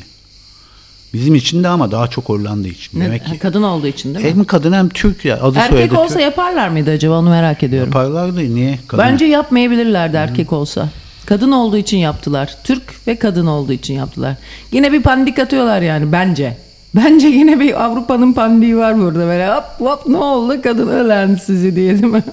Bizim 1.13 1.35
için 1.35 1.63
de 1.63 1.67
ama 1.67 1.91
daha 1.91 2.07
çok 2.07 2.29
Hollanda 2.29 2.67
için. 2.67 2.99
Ne- 2.99 3.05
Demek 3.05 3.25
ki 3.25 3.39
kadın 3.39 3.63
olduğu 3.63 3.87
için 3.87 4.15
değil 4.15 4.25
mi? 4.25 4.31
hem 4.31 4.43
kadın 4.45 4.73
hem 4.73 4.89
Türk 4.89 5.25
ya. 5.25 5.41
Adı 5.41 5.57
Erkek 5.59 5.71
soyadı 5.77 5.97
olsa 5.97 6.13
Türk. 6.13 6.21
yaparlar 6.23 6.67
mıydı 6.69 6.91
acaba 6.91 7.19
onu 7.19 7.29
merak 7.29 7.63
ediyorum. 7.63 7.87
Yaparlardı. 7.89 8.55
Niye? 8.55 8.79
Kadın. 8.87 9.03
Bence 9.03 9.25
yapmayabilirlerdi 9.25 10.17
erkek 10.17 10.53
olsa. 10.53 10.89
Kadın 11.25 11.51
olduğu 11.51 11.77
için 11.77 11.97
yaptılar. 11.97 12.55
Türk 12.63 13.07
ve 13.07 13.15
kadın 13.15 13.45
olduğu 13.45 13.73
için 13.73 13.93
yaptılar. 13.93 14.35
Yine 14.71 14.91
bir 14.91 15.01
pandik 15.03 15.39
atıyorlar 15.39 15.81
yani 15.81 16.11
bence. 16.11 16.57
Bence 16.95 17.27
yine 17.27 17.59
bir 17.59 17.83
Avrupa'nın 17.85 18.33
pandiği 18.33 18.77
var 18.77 18.99
burada 19.01 19.19
böyle 19.19 19.47
hop 19.55 19.63
hop 19.79 20.07
ne 20.07 20.17
oldu 20.17 20.61
kadın 20.63 20.87
ölen 20.87 21.35
sizi 21.35 21.75
diye 21.75 21.91
değil 22.01 22.13
mi? 22.13 22.23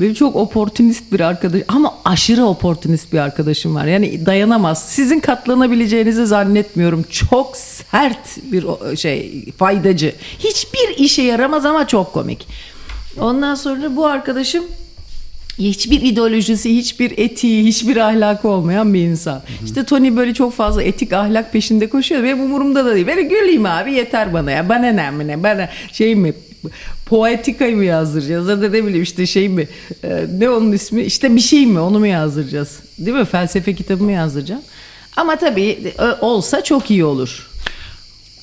Benim 0.00 0.14
çok 0.14 0.36
oportunist 0.36 1.12
bir 1.12 1.20
arkadaş 1.20 1.62
ama 1.68 1.94
aşırı 2.04 2.44
oportunist 2.44 3.12
bir 3.12 3.18
arkadaşım 3.18 3.74
var. 3.74 3.86
Yani 3.86 4.26
dayanamaz. 4.26 4.88
Sizin 4.88 5.20
katlanabileceğinizi 5.20 6.26
zannetmiyorum. 6.26 7.02
Çok 7.02 7.56
sert 7.56 8.52
bir 8.52 8.66
şey 8.96 9.44
faydacı. 9.58 10.14
Hiçbir 10.38 11.04
işe 11.04 11.22
yaramaz 11.22 11.66
ama 11.66 11.86
çok 11.86 12.12
komik. 12.12 12.46
Ondan 13.20 13.54
sonra 13.54 13.96
bu 13.96 14.06
arkadaşım 14.06 14.64
hiçbir 15.58 16.02
ideolojisi, 16.02 16.76
hiçbir 16.76 17.18
etiği, 17.18 17.64
hiçbir 17.64 17.96
ahlakı 17.96 18.48
olmayan 18.48 18.94
bir 18.94 19.00
insan. 19.00 19.42
İşte 19.64 19.84
Tony 19.84 20.16
böyle 20.16 20.34
çok 20.34 20.52
fazla 20.52 20.82
etik 20.82 21.12
ahlak 21.12 21.52
peşinde 21.52 21.88
koşuyor. 21.88 22.22
Benim 22.22 22.40
umurumda 22.40 22.84
da 22.84 22.94
değil. 22.94 23.06
Böyle 23.06 23.22
güleyim 23.22 23.66
abi 23.66 23.92
yeter 23.92 24.32
bana 24.32 24.50
ya. 24.50 24.68
Bana 24.68 24.86
ne 24.86 25.26
ne? 25.26 25.42
Bana 25.42 25.68
şey 25.92 26.14
mi? 26.14 26.34
Poetikayı 27.10 27.76
mı 27.76 27.84
yazdıracağız? 27.84 28.48
Ya 28.48 28.62
da 28.62 28.68
ne 28.68 28.84
bileyim 28.84 29.02
işte 29.02 29.26
şey 29.26 29.48
mi? 29.48 29.68
Ee, 30.04 30.26
ne 30.38 30.50
onun 30.50 30.72
ismi? 30.72 31.02
İşte 31.02 31.36
bir 31.36 31.40
şey 31.40 31.66
mi? 31.66 31.80
Onu 31.80 31.98
mu 31.98 32.06
yazdıracağız? 32.06 32.78
Değil 32.98 33.16
mi? 33.16 33.24
Felsefe 33.24 33.74
kitabı 33.74 34.04
mı 34.04 34.12
yazdıracağım? 34.12 34.62
Ama 35.16 35.36
tabii 35.36 35.78
e, 35.98 36.04
olsa 36.20 36.64
çok 36.64 36.90
iyi 36.90 37.04
olur. 37.04 37.46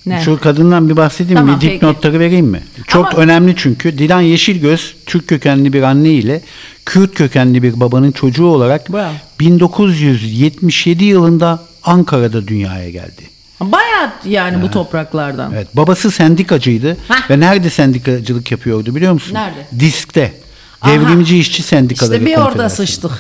Ne? 0.06 0.22
Şu 0.26 0.40
kadından 0.40 0.90
bir 0.90 0.98
bahsedeyim 0.98 1.38
Tamam, 1.40 1.56
mi? 1.56 1.60
peki. 1.62 1.76
Dipnotları 1.76 2.20
vereyim 2.20 2.46
mi? 2.46 2.64
Çok 2.88 3.06
Ama- 3.08 3.18
önemli 3.18 3.54
çünkü. 3.58 3.98
Dilan 3.98 4.22
Yeşilgöz 4.22 4.96
Türk 5.06 5.28
kökenli 5.28 5.74
bir 5.74 5.82
anne 5.82 6.10
ile 6.12 6.42
Kürt 6.86 7.14
kökenli 7.16 7.64
bir 7.64 7.80
babanın 7.80 8.12
çocuğu 8.12 8.46
olarak 8.46 8.94
Bravo. 8.94 9.12
1977 9.40 11.06
yılında 11.06 11.64
Ankara'da 11.84 12.48
dünyaya 12.48 12.90
geldi. 12.90 13.37
Bayağı 13.62 14.10
yani 14.26 14.62
bu 14.62 14.72
topraklardan. 14.72 15.54
Evet, 15.54 15.68
babası 15.74 16.12
sendikacıydı 16.12 16.98
Hah. 17.08 17.30
ve 17.30 17.40
nerede 17.40 17.70
sendikacılık 17.70 18.52
yapıyordu 18.52 18.96
biliyor 18.96 19.14
musun? 19.14 19.34
Nerede? 19.34 19.68
Disk'te. 19.80 20.34
Aha. 20.82 20.92
Devrimci 20.92 21.38
İşçi 21.40 21.64
Sendikaları 21.64 22.14
İşte 22.18 22.26
bir 22.26 22.36
orada 22.36 22.44
Konfederasyonu. 22.46 22.88
sıçtık. 22.88 23.12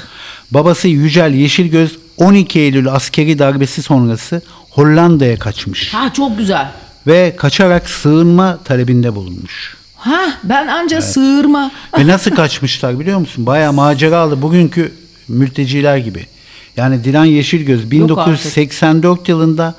Babası 0.52 0.88
Yücel 0.88 1.34
Yeşilgöz 1.34 1.98
12 2.18 2.60
Eylül 2.60 2.88
askeri 2.92 3.40
darbesi 3.40 3.82
sonrası 3.84 4.42
Hollanda'ya 4.70 5.40
kaçmış 5.40 5.94
Ha 5.94 6.14
çok 6.14 6.38
güzel. 6.38 6.72
ve 7.08 7.36
kaçarak 7.38 7.90
sığınma 7.90 8.58
talebinde 8.64 9.16
bulunmuş. 9.16 9.78
Ha 9.96 10.22
ben 10.44 10.68
anca 10.68 11.02
sığırma. 11.02 11.72
Ve 11.98 12.08
nasıl 12.14 12.32
kaçmışlar 12.32 13.00
biliyor 13.00 13.20
musun? 13.20 13.46
Bayağı 13.46 13.74
maceralı. 13.74 14.42
Bugünkü 14.42 14.94
mülteciler 15.28 15.98
gibi. 15.98 16.26
Yani 16.78 17.04
Dilan 17.04 17.26
Yeşilgöz 17.26 17.92
1984 17.92 19.30
yılında 19.30 19.76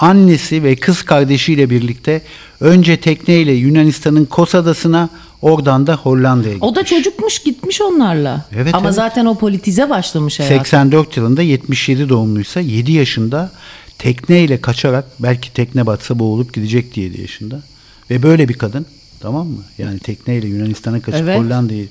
annesi 0.00 0.62
ve 0.62 0.76
kız 0.76 1.02
kardeşiyle 1.02 1.70
birlikte 1.70 2.22
önce 2.60 2.96
tekneyle 2.96 3.52
Yunanistan'ın 3.52 4.24
Kos 4.24 4.54
Adası'na 4.54 5.08
oradan 5.42 5.86
da 5.86 5.96
Hollanda'ya 5.96 6.56
O 6.60 6.74
da 6.74 6.80
gitmiş. 6.80 6.98
çocukmuş 7.04 7.38
gitmiş 7.38 7.80
onlarla. 7.80 8.46
Evet, 8.56 8.74
Ama 8.74 8.86
evet. 8.86 8.94
zaten 8.94 9.26
o 9.26 9.34
politize 9.38 9.90
başlamış 9.90 10.40
hayat. 10.40 10.52
84 10.52 11.16
yılında 11.16 11.42
77 11.42 12.08
doğumluysa 12.08 12.60
7 12.60 12.92
yaşında 12.92 13.52
tekneyle 13.98 14.60
kaçarak 14.60 15.04
belki 15.18 15.52
tekne 15.52 15.86
batsa 15.86 16.18
boğulup 16.18 16.54
gidecekti 16.54 17.00
7 17.00 17.20
yaşında. 17.20 17.62
Ve 18.10 18.22
böyle 18.22 18.48
bir 18.48 18.54
kadın 18.54 18.86
tamam 19.20 19.46
mı? 19.46 19.62
Yani 19.78 19.98
tekneyle 19.98 20.46
Yunanistan'a 20.48 21.00
kaçıp 21.00 21.20
Evet. 21.20 21.38
Hollanda'yı 21.40 21.88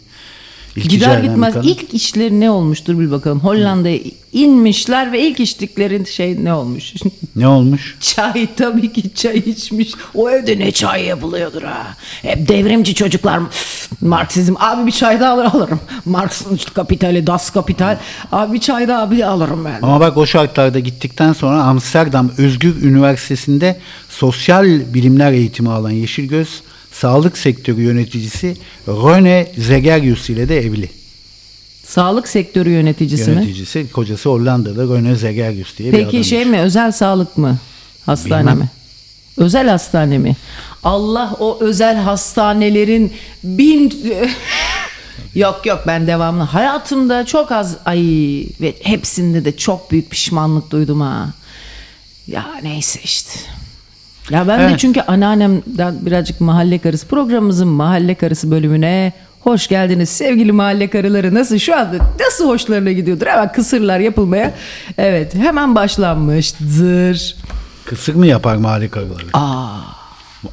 iltica 0.80 0.96
Gider 0.96 1.24
bir 1.24 1.28
gitmez 1.28 1.54
kadın. 1.54 1.68
ilk 1.68 1.94
işleri 1.94 2.40
ne 2.40 2.52
olmuştur 2.52 3.00
bil 3.00 3.12
bakalım. 3.12 3.40
Hollanda'ya 3.40 4.00
inmişler 4.34 5.12
ve 5.12 5.22
ilk 5.28 5.40
içtikleri 5.40 6.08
şey 6.08 6.44
ne 6.46 6.54
olmuş? 6.54 6.94
Ne 7.36 7.48
olmuş? 7.48 7.98
çay 8.00 8.48
tabii 8.58 8.94
ki 8.94 9.14
çay 9.16 9.38
içmiş. 9.38 9.90
O 10.16 10.30
evde 10.30 10.60
ne 10.60 10.72
çay 10.72 11.04
yapılıyordur 11.06 11.64
ha. 11.64 11.88
Hep 12.22 12.48
devrimci 12.48 12.94
çocuklar 12.96 13.40
Marksizm. 14.02 14.54
Abi 14.60 14.88
bir 14.88 14.92
çay 14.92 15.20
da 15.20 15.30
alır 15.30 15.46
alırım. 15.46 15.80
Marx'ın 16.06 16.56
işte 16.56 16.72
kapitali, 16.74 17.28
Das 17.28 17.50
Kapital. 17.50 17.98
Abi 18.32 18.54
bir 18.54 18.60
çay 18.60 18.88
da 18.88 19.00
abi 19.00 19.26
alırım 19.26 19.66
ben. 19.66 19.80
Ama 19.82 20.00
bak 20.00 20.18
o 20.18 20.26
şartlarda 20.26 20.80
gittikten 20.80 21.34
sonra 21.34 21.64
Amsterdam 21.64 22.32
Özgür 22.38 22.82
Üniversitesi'nde 22.84 23.80
sosyal 24.10 24.66
bilimler 24.94 25.32
eğitimi 25.32 25.70
alan 25.70 25.92
Yeşilgöz 25.92 26.62
sağlık 27.00 27.38
sektörü 27.38 27.82
yöneticisi 27.82 28.58
Rene 28.88 29.48
Zegerius 29.58 30.30
ile 30.30 30.50
de 30.50 30.60
evli. 30.60 30.90
Sağlık 31.86 32.28
sektörü 32.28 32.70
yöneticisi 32.70 33.30
mi? 33.30 33.36
Yöneticisi 33.36 33.92
kocası 33.92 34.30
Hollanda'da 34.30 34.96
Rene 34.96 35.16
Zegerius 35.16 35.78
diye 35.78 35.94
bir 35.94 35.98
Peki 35.98 36.24
şey 36.24 36.46
mi 36.46 36.60
özel 36.60 36.92
sağlık 36.92 37.38
mı? 37.38 37.58
Hastane 38.06 38.42
Bilmem. 38.42 38.58
mi? 38.58 38.70
Özel 39.38 39.70
hastane 39.70 40.18
mi? 40.18 40.36
Allah 40.84 41.36
o 41.40 41.58
özel 41.62 41.96
hastanelerin 41.96 43.14
bin... 43.44 44.04
yok 45.36 45.66
yok 45.66 45.84
ben 45.88 46.08
devamlı. 46.08 46.44
Hayatımda 46.44 47.26
çok 47.26 47.52
az 47.52 47.78
ay 47.86 48.00
ve 48.62 48.76
hepsinde 48.84 49.46
de 49.46 49.58
çok 49.58 49.92
büyük 49.92 50.10
pişmanlık 50.10 50.72
duydum 50.72 51.02
ha. 51.02 51.34
Ya 52.28 52.46
neyse 52.64 53.00
işte. 53.04 53.59
Ya 54.30 54.48
ben 54.48 54.60
de 54.60 54.64
Evet. 54.64 54.80
çünkü 54.80 55.02
anneannemden 55.02 55.96
birazcık 56.06 56.42
mahalle 56.42 56.78
karısı 56.80 57.08
programımızın 57.08 57.68
mahalle 57.68 58.16
karısı 58.16 58.52
bölümüne 58.52 59.14
hoş 59.40 59.68
geldiniz 59.68 60.10
sevgili 60.10 60.52
mahalle 60.52 60.88
karıları 60.90 61.34
nasıl 61.34 61.58
şu 61.58 61.76
anda 61.78 61.96
nasıl 62.20 62.48
hoşlarına 62.50 62.92
gidiyordur 62.92 63.28
hemen 63.28 63.52
kısırlar 63.52 64.00
yapılmaya 64.00 64.54
evet 64.98 65.36
hemen 65.36 65.76
başlanmış 65.76 66.54
zır 66.68 67.36
Kısır 67.86 68.16
mı 68.16 68.28
yapar 68.28 68.56
mahalle 68.56 68.90
karıları? 68.90 69.24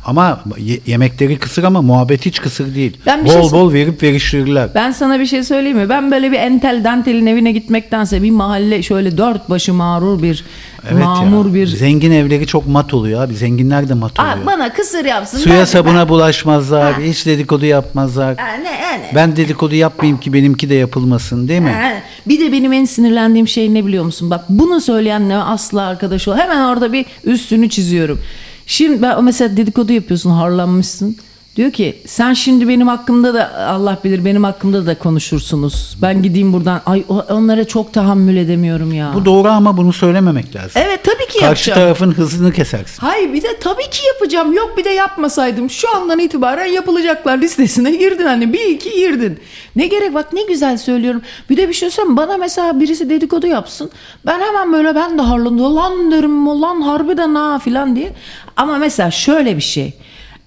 Ama 0.04 0.40
ye- 0.58 0.80
yemekleri 0.86 1.38
kısır 1.38 1.64
ama 1.64 1.82
muhabbet 1.82 2.26
hiç 2.26 2.40
kısır 2.40 2.74
değil. 2.74 2.96
Ben 3.06 3.24
bir 3.24 3.28
bol 3.30 3.42
şey- 3.42 3.52
bol 3.52 3.72
verip 3.72 4.02
veriştirirler. 4.02 4.68
ben 4.74 4.90
sana 4.90 5.20
bir 5.20 5.26
şey 5.26 5.44
söyleyeyim 5.44 5.78
mi 5.78 5.88
ben 5.88 6.10
böyle 6.10 6.32
bir 6.32 6.36
entel 6.38 6.84
dantelin 6.84 7.26
evine 7.26 7.52
gitmektense 7.52 8.22
bir 8.22 8.30
mahalle 8.30 8.82
şöyle 8.82 9.18
dört 9.18 9.50
başı 9.50 9.74
mağrur 9.74 10.22
bir 10.22 10.44
Evet 10.92 11.04
mamur 11.04 11.46
ya. 11.46 11.54
bir 11.54 11.66
Zengin 11.66 12.10
evleri 12.10 12.46
çok 12.46 12.66
mat 12.68 12.94
oluyor 12.94 13.22
abi. 13.22 13.34
Zenginler 13.34 13.88
de 13.88 13.94
mat 13.94 14.20
oluyor. 14.20 14.34
Aa, 14.36 14.46
bana 14.46 14.72
kısır 14.72 15.04
yapsın 15.04 15.38
Suya 15.38 15.58
ben- 15.58 15.64
sabuna 15.64 16.08
bulaşmazlar. 16.08 17.00
Hiç 17.00 17.26
dedikodu 17.26 17.64
yapmazlar. 17.64 18.36
Ha, 18.38 18.52
ne, 18.52 18.98
ne? 18.98 19.10
Ben 19.14 19.36
dedikodu 19.36 19.74
yapmayayım 19.74 20.20
ki 20.20 20.32
benimki 20.32 20.70
de 20.70 20.74
yapılmasın 20.74 21.48
değil 21.48 21.60
mi? 21.60 21.70
Ha, 21.70 21.92
Bir 22.28 22.40
de 22.40 22.52
benim 22.52 22.72
en 22.72 22.84
sinirlendiğim 22.84 23.48
şey 23.48 23.74
ne 23.74 23.86
biliyor 23.86 24.04
musun? 24.04 24.30
Bak 24.30 24.44
bunu 24.48 24.80
söyleyenle 24.80 25.36
asla 25.36 25.82
arkadaş 25.82 26.28
ol. 26.28 26.36
Hemen 26.36 26.64
orada 26.64 26.92
bir 26.92 27.06
üstünü 27.24 27.68
çiziyorum. 27.70 28.18
Şimdi 28.66 29.02
ben 29.02 29.24
mesela 29.24 29.56
dedikodu 29.56 29.92
yapıyorsun, 29.92 30.30
harlanmışsın. 30.30 31.16
Diyor 31.56 31.72
ki 31.72 32.02
sen 32.06 32.32
şimdi 32.32 32.68
benim 32.68 32.88
hakkımda 32.88 33.34
da 33.34 33.68
Allah 33.68 33.98
bilir 34.04 34.24
benim 34.24 34.44
hakkımda 34.44 34.86
da 34.86 34.98
konuşursunuz. 34.98 35.96
Ben 36.02 36.22
gideyim 36.22 36.52
buradan. 36.52 36.80
Ay 36.86 37.04
onlara 37.28 37.64
çok 37.64 37.92
tahammül 37.92 38.36
edemiyorum 38.36 38.92
ya. 38.92 39.12
Bu 39.14 39.24
doğru 39.24 39.48
ama 39.48 39.76
bunu 39.76 39.92
söylememek 39.92 40.56
lazım. 40.56 40.82
Evet 40.86 41.00
tabii 41.04 41.26
ki 41.32 41.40
Karşı 41.40 41.70
yapacağım. 41.70 41.78
tarafın 41.78 42.12
hızını 42.12 42.52
kesersin. 42.52 43.06
Hayır 43.06 43.32
bir 43.32 43.42
de 43.42 43.58
tabii 43.60 43.90
ki 43.90 44.06
yapacağım. 44.06 44.52
Yok 44.52 44.74
bir 44.78 44.84
de 44.84 44.90
yapmasaydım. 44.90 45.70
Şu 45.70 45.96
andan 45.96 46.18
itibaren 46.18 46.64
yapılacaklar 46.66 47.38
listesine 47.38 47.90
girdin. 47.90 48.26
Hani 48.26 48.52
bir 48.52 48.64
iki 48.64 48.90
girdin. 48.90 49.38
Ne 49.76 49.86
gerek 49.86 50.14
bak 50.14 50.32
ne 50.32 50.42
güzel 50.42 50.76
söylüyorum. 50.78 51.22
Bir 51.50 51.56
de 51.56 51.68
bir 51.68 51.74
şey 51.74 51.90
söyleyeyim. 51.90 52.16
Bana 52.16 52.36
mesela 52.36 52.80
birisi 52.80 53.10
dedikodu 53.10 53.46
yapsın. 53.46 53.90
Ben 54.26 54.40
hemen 54.40 54.72
böyle 54.72 54.94
ben 54.94 55.18
de 55.18 55.22
harlanıyorum. 55.22 55.76
Lan 55.76 56.10
derim 56.12 56.46
lan 56.46 56.80
harbiden 56.80 57.34
ha 57.34 57.58
filan 57.58 57.96
diye. 57.96 58.12
Ama 58.56 58.78
mesela 58.78 59.10
şöyle 59.10 59.56
bir 59.56 59.62
şey. 59.62 59.94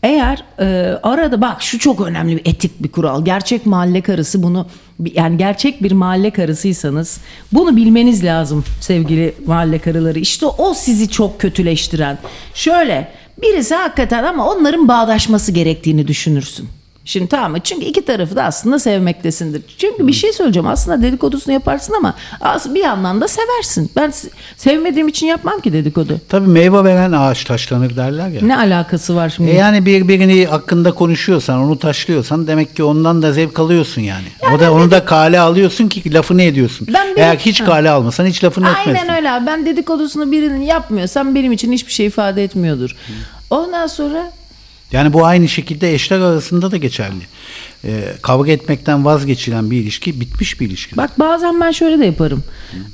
Eğer 0.03 0.43
e, 0.59 0.65
arada 1.03 1.41
bak 1.41 1.61
şu 1.61 1.79
çok 1.79 2.01
önemli 2.01 2.35
bir 2.35 2.51
etik 2.51 2.83
bir 2.83 2.91
kural. 2.91 3.25
Gerçek 3.25 3.65
mahalle 3.65 4.01
karısı 4.01 4.43
bunu 4.43 4.67
yani 5.13 5.37
gerçek 5.37 5.83
bir 5.83 5.91
mahalle 5.91 6.31
karısıysanız 6.31 7.21
bunu 7.51 7.75
bilmeniz 7.75 8.23
lazım 8.23 8.63
sevgili 8.81 9.35
mahalle 9.45 9.79
karıları. 9.79 10.19
İşte 10.19 10.45
o 10.45 10.73
sizi 10.73 11.09
çok 11.09 11.39
kötüleştiren. 11.39 12.17
Şöyle 12.53 13.11
birisi 13.41 13.75
hakikaten 13.75 14.23
ama 14.23 14.49
onların 14.51 14.87
bağdaşması 14.87 15.51
gerektiğini 15.51 16.07
düşünürsün. 16.07 16.69
Şimdi 17.09 17.27
tamam 17.27 17.51
mı? 17.51 17.57
Çünkü 17.63 17.85
iki 17.85 18.05
tarafı 18.05 18.35
da 18.35 18.43
aslında 18.43 18.79
sevmektesindir. 18.79 19.61
Çünkü 19.77 20.07
bir 20.07 20.13
şey 20.13 20.33
söyleyeceğim. 20.33 20.67
Aslında 20.67 21.01
dedikodusunu 21.01 21.53
yaparsın 21.53 21.93
ama 21.93 22.13
as- 22.41 22.73
bir 22.73 22.79
yandan 22.83 23.21
da 23.21 23.27
seversin. 23.27 23.91
Ben 23.95 24.13
sevmediğim 24.57 25.07
için 25.07 25.27
yapmam 25.27 25.59
ki 25.61 25.73
dedikodu. 25.73 26.21
Tabii 26.29 26.47
meyve 26.47 26.83
veren 26.83 27.11
ağaç 27.11 27.43
taşlanır 27.43 27.95
derler 27.95 28.27
ya. 28.29 28.41
Ne 28.41 28.57
alakası 28.57 29.15
var 29.15 29.29
şimdi? 29.29 29.49
E 29.49 29.53
yani 29.53 29.85
birbirini 29.85 30.45
hakkında 30.45 30.91
konuşuyorsan, 30.91 31.59
onu 31.59 31.79
taşlıyorsan 31.79 32.47
demek 32.47 32.75
ki 32.75 32.83
ondan 32.83 33.21
da 33.21 33.33
zevk 33.33 33.59
alıyorsun 33.59 34.01
yani. 34.01 34.27
o 34.55 34.59
da 34.59 34.73
onu 34.73 34.91
da 34.91 35.05
kale 35.05 35.39
alıyorsun 35.39 35.87
ki 35.87 36.13
lafını 36.13 36.41
ediyorsun. 36.41 36.87
Ben 36.93 37.15
bir- 37.15 37.21
Eğer 37.21 37.37
hiç 37.37 37.63
kale 37.63 37.89
almasan 37.89 38.25
hiç 38.25 38.43
lafını 38.43 38.69
etmezsin. 38.69 38.91
Aynen 38.91 39.15
öyle 39.17 39.31
abi. 39.31 39.45
Ben 39.45 39.65
dedikodusunu 39.65 40.31
birinin 40.31 40.61
yapmıyorsam 40.61 41.35
benim 41.35 41.51
için 41.51 41.71
hiçbir 41.71 41.91
şey 41.91 42.05
ifade 42.05 42.43
etmiyordur. 42.43 42.95
Ondan 43.49 43.87
sonra 43.87 44.31
Yani 44.91 45.13
bu 45.13 45.25
aynı 45.25 45.47
şekilde 45.47 45.93
eşler 45.93 46.19
arasında 46.19 46.71
da 46.71 46.77
geçerli. 46.77 47.21
Ee, 47.85 48.03
kavga 48.21 48.51
etmekten 48.51 49.05
vazgeçilen 49.05 49.71
bir 49.71 49.77
ilişki 49.77 50.21
bitmiş 50.21 50.59
bir 50.59 50.67
ilişki. 50.67 50.97
bak 50.97 51.19
bazen 51.19 51.61
ben 51.61 51.71
şöyle 51.71 51.99
de 51.99 52.05
yaparım. 52.05 52.43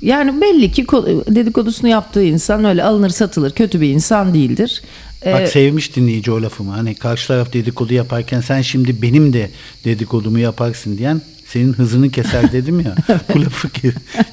Yani 0.02 0.42
belli 0.42 0.72
ki 0.72 0.84
ko- 0.84 1.36
dedikodusunu 1.36 1.90
yaptığı 1.90 2.24
insan 2.24 2.66
öyle 2.66 2.84
alınır 2.84 3.10
satılır 3.10 3.52
kötü 3.52 3.82
bir 3.82 3.90
insan 3.90 4.34
değildir. 4.34 4.82
Bak 5.26 5.42
Ee, 5.42 5.48
sevmiş 5.48 5.96
dinleyici 5.96 6.32
o 6.32 6.42
lafımı. 6.42 6.72
Hani 6.72 6.96
karşı 6.96 7.28
taraf 7.28 7.54
dedikodu 7.54 7.94
yaparken 7.94 8.42
sen 8.42 8.62
şimdi 8.62 9.02
benim 9.02 9.34
de 9.34 9.52
dedikodumu 9.86 10.40
yaparsın 10.40 10.98
diyen 10.98 11.22
senin 11.48 11.74
hızını 11.74 12.12
keser 12.12 12.52
dedim 12.52 12.80
ya. 12.80 12.96
bu 13.34 13.42
lafı 13.42 13.70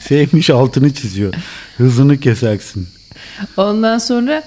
sevmiş 0.00 0.50
altını 0.50 0.94
çiziyor. 0.94 1.34
Hızını 1.76 2.20
kesersin. 2.20 2.88
Ondan 3.56 3.98
sonra 3.98 4.42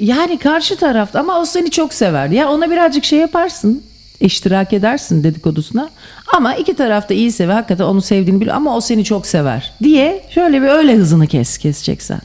yani 0.00 0.38
karşı 0.38 0.76
tarafta 0.76 1.20
ama 1.20 1.40
o 1.40 1.44
seni 1.44 1.70
çok 1.70 1.94
sever. 1.94 2.28
Ya 2.28 2.48
ona 2.48 2.70
birazcık 2.70 3.04
şey 3.04 3.18
yaparsın. 3.18 3.82
iştirak 4.20 4.72
edersin 4.72 5.24
dedikodusuna. 5.24 5.90
Ama 6.36 6.54
iki 6.54 6.74
tarafta 6.74 7.14
iyi 7.14 7.32
sever. 7.32 7.54
Hakikaten 7.54 7.84
onu 7.84 8.00
sevdiğini 8.02 8.40
biliyor 8.40 8.56
ama 8.56 8.76
o 8.76 8.80
seni 8.80 9.04
çok 9.04 9.26
sever 9.26 9.72
diye 9.82 10.24
şöyle 10.30 10.62
bir 10.62 10.66
öyle 10.68 10.94
hızını 10.96 11.26
kes 11.26 11.58
keseceksen. 11.58 12.20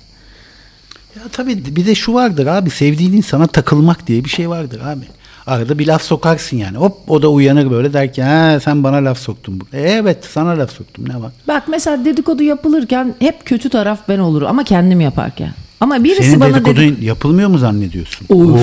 Ya 1.15 1.21
tabii 1.31 1.75
bir 1.75 1.85
de 1.85 1.95
şu 1.95 2.13
vardır 2.13 2.47
abi 2.47 2.69
sevdiğin 2.69 3.13
insana 3.13 3.47
takılmak 3.47 4.07
diye 4.07 4.23
bir 4.25 4.29
şey 4.29 4.49
vardır 4.49 4.81
abi. 4.85 5.05
Arada 5.47 5.79
bir 5.79 5.87
laf 5.87 6.03
sokarsın 6.03 6.57
yani. 6.57 6.77
Hop 6.77 6.97
o 7.07 7.21
da 7.21 7.29
uyanır 7.29 7.71
böyle 7.71 7.93
der 7.93 8.13
ki 8.13 8.23
ha 8.23 8.59
sen 8.59 8.83
bana 8.83 8.95
laf 8.97 9.17
soktun. 9.19 9.61
E, 9.73 9.81
evet 9.81 10.25
sana 10.31 10.49
laf 10.49 10.71
soktum 10.71 11.09
ne 11.09 11.21
var? 11.21 11.31
Bak 11.47 11.63
mesela 11.67 12.05
dedikodu 12.05 12.43
yapılırken 12.43 13.15
hep 13.19 13.45
kötü 13.45 13.69
taraf 13.69 13.99
ben 14.09 14.19
olurum 14.19 14.47
ama 14.47 14.63
kendim 14.63 15.01
yaparken. 15.01 15.51
Ama 15.83 16.03
birisi 16.03 16.23
Senin 16.23 16.39
bana 16.39 16.55
dedikodun 16.55 16.75
dedi 16.75 17.05
yapılmıyor 17.05 17.49
mu 17.49 17.57
zannediyorsun? 17.57 18.25
Of, 18.29 18.59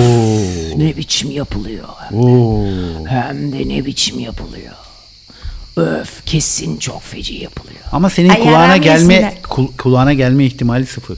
ne 0.77 0.97
biçim 0.97 1.31
yapılıyor. 1.31 1.87
Oo. 2.13 2.65
Hem 3.07 3.53
de 3.53 3.69
ne 3.69 3.85
biçim 3.85 4.19
yapılıyor. 4.19 4.73
Öf 5.77 6.25
kesin 6.25 6.77
çok 6.77 7.03
feci 7.03 7.33
yapılıyor. 7.33 7.79
Ama 7.91 8.09
senin 8.09 8.29
Ay, 8.29 8.39
kulağına 8.43 8.77
gelme 8.77 9.37
kul- 9.49 9.71
kulağına 9.77 10.13
gelme 10.13 10.45
ihtimali 10.45 10.85
sıfır. 10.85 11.17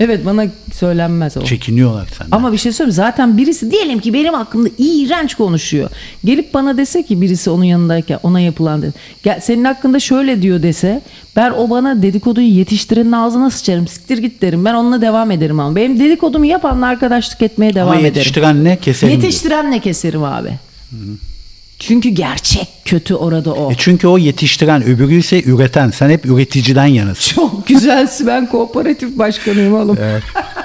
Evet 0.00 0.26
bana 0.26 0.44
söylenmez 0.72 1.36
o. 1.36 1.44
Çekiniyorlar 1.44 2.08
senden. 2.18 2.36
Ama 2.36 2.52
bir 2.52 2.58
şey 2.58 2.72
söyleyeyim 2.72 2.94
zaten 2.94 3.38
birisi 3.38 3.70
diyelim 3.70 3.98
ki 4.00 4.12
benim 4.14 4.34
hakkımda 4.34 4.68
iğrenç 4.78 5.34
konuşuyor. 5.34 5.90
Gelip 6.24 6.54
bana 6.54 6.76
dese 6.76 7.02
ki 7.02 7.20
birisi 7.22 7.50
onun 7.50 7.64
yanındayken 7.64 8.18
ona 8.22 8.40
yapılan 8.40 8.82
dedi. 8.82 8.92
Gel, 9.22 9.40
senin 9.40 9.64
hakkında 9.64 10.00
şöyle 10.00 10.42
diyor 10.42 10.62
dese 10.62 11.02
ben 11.36 11.50
o 11.50 11.70
bana 11.70 12.02
dedikoduyu 12.02 12.48
yetiştirenin 12.48 13.12
ağzına 13.12 13.50
sıçarım 13.50 13.88
siktir 13.88 14.18
git 14.18 14.42
derim 14.42 14.64
ben 14.64 14.74
onunla 14.74 15.00
devam 15.00 15.30
ederim 15.30 15.60
ama 15.60 15.76
benim 15.76 16.00
dedikodumu 16.00 16.46
yapanla 16.46 16.86
arkadaşlık 16.86 17.42
etmeye 17.42 17.74
devam 17.74 17.88
Ama 17.88 18.00
ederim. 18.00 18.14
yetiştiren 18.16 18.64
ne? 18.64 18.76
Keserim 18.76 19.12
diyor. 19.12 19.22
Yetiştirenle 19.22 19.78
keserim 19.80 20.24
abi. 20.24 20.50
Çünkü 21.78 22.08
gerçek 22.08 22.68
kötü 22.84 23.14
orada 23.14 23.52
o. 23.54 23.72
E 23.72 23.74
çünkü 23.78 24.06
o 24.06 24.18
yetiştiren 24.18 24.84
öbürü 24.84 25.14
ise 25.14 25.42
üreten. 25.42 25.90
Sen 25.90 26.10
hep 26.10 26.26
üreticiden 26.26 26.86
yanasın. 26.86 27.34
Çok 27.34 27.66
güzelsin 27.66 28.26
ben 28.26 28.50
kooperatif 28.50 29.18
başkanıyım 29.18 29.74
oğlum. 29.74 29.98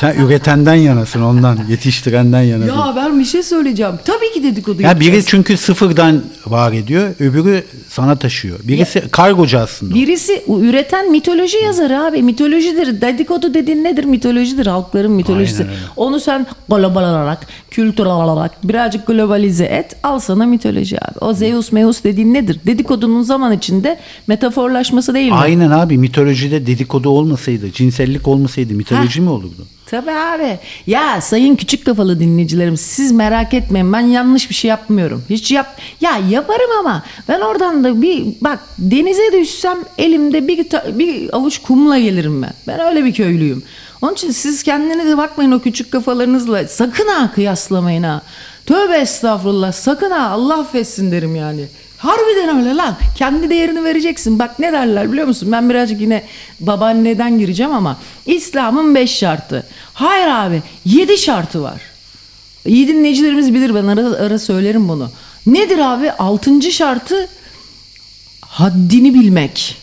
Sen 0.00 0.14
üretenden 0.14 0.74
yanasın 0.74 1.22
ondan. 1.22 1.58
Yetiştirenden 1.68 2.42
yanasın. 2.42 2.76
Ya 2.76 2.92
ben 2.96 3.20
bir 3.20 3.24
şey 3.24 3.42
söyleyeceğim. 3.42 3.92
Tabii 4.04 4.32
ki 4.34 4.42
dedikodu 4.42 4.82
Ya 4.82 4.88
yapacağız. 4.88 5.12
biri 5.12 5.24
çünkü 5.24 5.56
sıfırdan 5.56 6.22
var 6.46 6.72
ediyor, 6.72 7.14
öbürü 7.20 7.64
sana 7.88 8.16
taşıyor. 8.16 8.58
Birisi 8.64 9.02
kargocu 9.10 9.58
aslında. 9.58 9.94
Birisi 9.94 10.42
üreten 10.60 11.10
mitoloji 11.10 11.56
yazarı 11.56 12.00
abi. 12.00 12.22
Mitolojidir. 12.22 13.00
Dedikodu 13.00 13.54
dediğin 13.54 13.84
nedir? 13.84 14.04
Mitolojidir. 14.04 14.66
Halkların 14.66 15.12
mitolojisi. 15.12 15.66
Onu 15.96 16.20
sen 16.20 16.46
global 16.68 17.02
olarak, 17.02 17.46
kültürel 17.70 18.10
olarak 18.12 18.68
birazcık 18.68 19.06
globalize 19.06 19.64
et. 19.64 19.96
Al 20.02 20.18
sana 20.18 20.46
mitoloji 20.46 20.96
abi. 21.04 21.18
O 21.20 21.34
Zeus 21.34 21.72
Meus 21.72 22.04
dediğin 22.04 22.34
nedir? 22.34 22.60
Dedikodunun 22.66 23.22
zaman 23.22 23.52
içinde 23.52 23.98
metaforlaşması 24.26 25.14
değil 25.14 25.28
mi? 25.30 25.34
Aynen 25.34 25.70
abi 25.70 25.98
mitolojide 25.98 26.66
dedikodu 26.66 27.08
olmasaydı, 27.10 27.72
cinsellik 27.72 28.28
olmasaydı 28.28 28.74
mitoloji 28.74 29.20
mi 29.20 29.30
olurdu? 29.30 29.66
Tabii 29.90 30.10
abi. 30.12 30.58
Ya 30.86 31.20
sayın 31.20 31.56
küçük 31.56 31.86
kafalı 31.86 32.20
dinleyicilerim 32.20 32.76
siz 32.76 33.12
merak 33.12 33.54
etmeyin 33.54 33.92
ben 33.92 34.00
yanlış 34.00 34.50
bir 34.50 34.54
şey 34.54 34.68
yapmıyorum. 34.68 35.24
Hiç 35.30 35.52
yap 35.52 35.80
ya 36.00 36.18
yaparım 36.30 36.70
ama 36.80 37.04
ben 37.28 37.40
oradan 37.40 37.84
da 37.84 38.02
bir 38.02 38.26
bak 38.40 38.58
denize 38.78 39.32
düşsem 39.32 39.78
elimde 39.98 40.48
bir 40.48 40.66
bir 40.98 41.36
avuç 41.36 41.58
kumla 41.58 41.98
gelirim 41.98 42.42
ben. 42.42 42.52
Ben 42.66 42.80
öyle 42.80 43.04
bir 43.04 43.14
köylüyüm. 43.14 43.62
Onun 44.02 44.12
için 44.12 44.30
siz 44.30 44.62
kendinize 44.62 45.16
bakmayın 45.16 45.52
o 45.52 45.60
küçük 45.60 45.92
kafalarınızla. 45.92 46.68
Sakın 46.68 47.08
ha 47.08 47.32
kıyaslamayın 47.34 48.02
ha. 48.02 48.22
Tövbe 48.66 48.96
estağfurullah. 48.96 49.72
Sakın 49.72 50.10
ha 50.10 50.30
Allah 50.30 50.60
affetsin 50.60 51.12
derim 51.12 51.36
yani. 51.36 51.64
Harbiden 51.98 52.58
öyle 52.58 52.74
lan. 52.76 52.96
Kendi 53.16 53.50
değerini 53.50 53.84
vereceksin. 53.84 54.38
Bak 54.38 54.58
ne 54.58 54.72
derler 54.72 55.12
biliyor 55.12 55.26
musun? 55.26 55.52
Ben 55.52 55.70
birazcık 55.70 56.00
yine 56.00 56.24
babaanneden 56.60 57.38
gireceğim 57.38 57.72
ama 57.72 57.96
İslam'ın 58.26 58.94
beş 58.94 59.10
şartı. 59.10 59.66
Hayır 59.94 60.26
abi 60.28 60.62
yedi 60.84 61.18
şartı 61.18 61.62
var. 61.62 61.80
İyi 62.66 62.88
dinleyicilerimiz 62.88 63.54
bilir 63.54 63.74
ben 63.74 63.86
ara, 63.86 64.06
ara 64.06 64.38
söylerim 64.38 64.88
bunu. 64.88 65.10
Nedir 65.46 65.78
abi? 65.78 66.12
Altıncı 66.12 66.72
şartı 66.72 67.28
haddini 68.40 69.14
bilmek. 69.14 69.76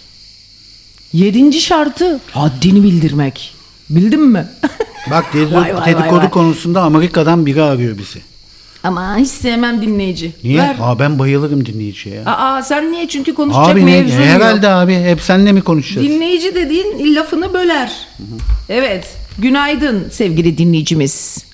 Yedinci 1.14 1.62
şartı 1.62 2.20
haddini 2.32 2.84
bildirmek. 2.84 3.54
Bildin 3.90 4.22
mi? 4.22 4.48
Bak 5.12 5.26
dedi- 5.34 5.56
Vay, 5.56 5.76
vay, 5.76 5.86
dedikodu 5.86 6.20
vay. 6.20 6.30
konusunda 6.30 6.82
Amerika'dan 6.82 7.46
biri 7.46 7.62
arıyor 7.62 7.98
bizi. 7.98 8.22
Ama 8.86 9.18
hiç 9.18 9.28
sevmem 9.30 9.82
dinleyici. 9.82 10.32
Niye? 10.44 10.58
Ver. 10.60 10.76
Aa 10.82 11.00
ben 11.00 11.20
bayılırım 11.20 11.66
dinleyiciye 11.66 12.16
ya. 12.16 12.22
Aa 12.26 12.64
sen 12.64 12.92
niye? 12.92 13.08
Çünkü 13.08 13.34
konuşacak 13.34 13.70
Abi 13.70 13.86
ne? 13.86 14.02
mevzun 14.02 14.18
yok. 14.18 14.26
Herhalde 14.28 14.70
abi 14.70 14.96
hep 14.96 15.22
seninle 15.22 15.52
mi 15.52 15.62
konuşacağız? 15.62 16.08
Dinleyici 16.08 16.56
dediğin 16.56 17.16
lafını 17.16 17.54
böler. 17.54 17.92
Evet. 18.70 19.08
Günaydın 19.40 20.10
sevgili 20.10 20.58
dinleyicimiz. 20.58 21.46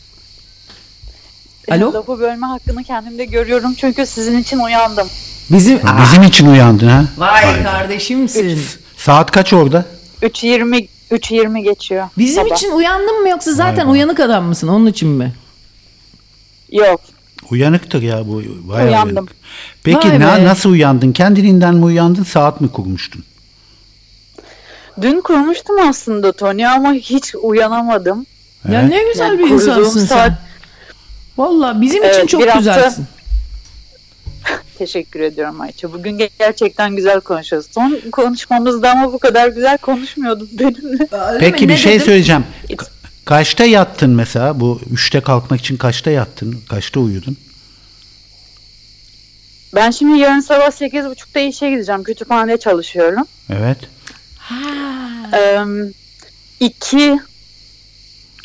Alo? 1.71 1.93
Lafı 1.93 2.19
bölme 2.19 2.47
hakkını 2.47 2.83
kendimde 2.83 3.25
görüyorum 3.25 3.73
çünkü 3.77 4.05
sizin 4.05 4.37
için 4.37 4.59
uyandım. 4.59 5.07
Bizim 5.49 5.79
Bizim 6.03 6.23
için 6.23 6.47
uyandın 6.47 6.87
ha? 6.87 7.05
Vay 7.17 7.63
kardeşimsin. 7.63 8.59
Saat 8.97 9.31
kaç 9.31 9.53
orada? 9.53 9.85
3.20 10.21 10.87
3.20 11.11 11.63
geçiyor. 11.63 12.07
Bizim 12.17 12.43
sabah. 12.43 12.57
için 12.57 12.71
uyandın 12.71 13.21
mı 13.21 13.29
yoksa 13.29 13.53
zaten 13.53 13.87
uyanık 13.87 14.19
adam 14.19 14.45
mısın 14.45 14.67
onun 14.67 14.85
için 14.85 15.09
mi? 15.09 15.33
Yok. 16.71 17.01
Uyanıktır 17.51 18.01
ya 18.01 18.27
bu. 18.27 18.41
Bayağı 18.69 18.87
Uyandım. 18.87 19.15
uyanık. 19.15 19.31
Peki 19.83 20.09
Vay 20.11 20.19
na- 20.19 20.37
be. 20.37 20.43
nasıl 20.45 20.69
uyandın? 20.69 21.11
Kendiliğinden 21.11 21.75
mi 21.75 21.85
uyandın? 21.85 22.23
Saat 22.23 22.61
mi 22.61 22.71
kurmuştun? 22.71 23.23
Dün 25.01 25.21
kurmuştum 25.21 25.75
aslında 25.89 26.31
Tony 26.31 26.67
ama 26.67 26.93
hiç 26.93 27.35
uyanamadım. 27.41 28.25
Ya 28.71 28.81
Evet. 28.81 28.89
ne 28.91 29.03
güzel 29.11 29.25
Yani 29.27 29.39
bir 29.39 29.49
insansın 29.49 29.99
sen. 29.99 30.05
saat- 30.05 30.33
Valla 31.37 31.81
bizim 31.81 32.03
için 32.03 32.13
Evet, 32.19 32.29
çok 32.29 32.41
bir 32.41 32.47
hafta- 32.47 32.59
güzelsin. 32.59 33.05
Teşekkür 34.77 35.19
ediyorum 35.19 35.61
Ayça. 35.61 35.93
Bugün 35.93 36.19
ge- 36.19 36.29
gerçekten 36.39 36.95
güzel 36.95 37.21
konuşuyoruz. 37.21 37.67
Son 37.71 37.99
konuşmamızda 38.11 38.91
ama 38.91 39.13
bu 39.13 39.19
kadar 39.19 39.47
güzel 39.47 39.77
konuşmuyordun 39.77 40.49
benimle. 40.59 41.07
Peki 41.39 41.63
bir 41.69 41.73
Ne 41.73 41.77
şey 41.77 41.93
dedim? 41.93 42.05
söyleyeceğim. 42.05 42.43
Ka- 42.69 42.87
Kaçta 43.25 43.65
yattın 43.65 44.09
mesela? 44.09 44.59
Bu 44.59 44.81
üçte 44.91 45.21
kalkmak 45.21 45.59
için 45.59 45.77
kaçta 45.77 46.11
yattın? 46.11 46.61
Kaçta 46.69 46.99
uyudun? 46.99 47.37
Ben 49.75 49.91
şimdi 49.91 50.19
yarın 50.19 50.39
sabah 50.39 50.67
8.30'da 50.71 51.39
işe 51.39 51.69
gideceğim. 51.69 52.03
Kütüphanede 52.03 52.57
çalışıyorum. 52.57 53.23
Evet. 53.49 53.77
Ee, 55.33 55.57
iki 56.59 57.19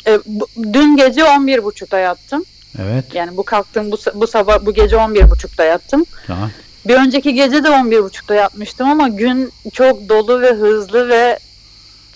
e, 0.07 0.19
bu- 0.25 0.47
dün 0.73 0.97
gece 0.97 1.21
11.30'da 1.21 1.99
yattım. 1.99 2.45
Evet. 2.81 3.05
Yani 3.13 3.37
bu 3.37 3.43
kalktığım 3.43 3.91
bu, 3.91 3.97
bu 4.15 4.27
sabah 4.27 4.65
bu 4.65 4.73
gece 4.73 4.95
11.30'da 4.95 5.63
yattım. 5.63 6.05
Tamam. 6.27 6.51
Bir 6.87 6.95
önceki 6.95 7.33
gece 7.33 7.63
de 7.63 7.67
11.30'da 7.67 8.35
yatmıştım 8.35 8.89
ama 8.89 9.07
gün 9.07 9.51
çok 9.73 10.09
dolu 10.09 10.41
ve 10.41 10.51
hızlı 10.53 11.09
ve 11.09 11.39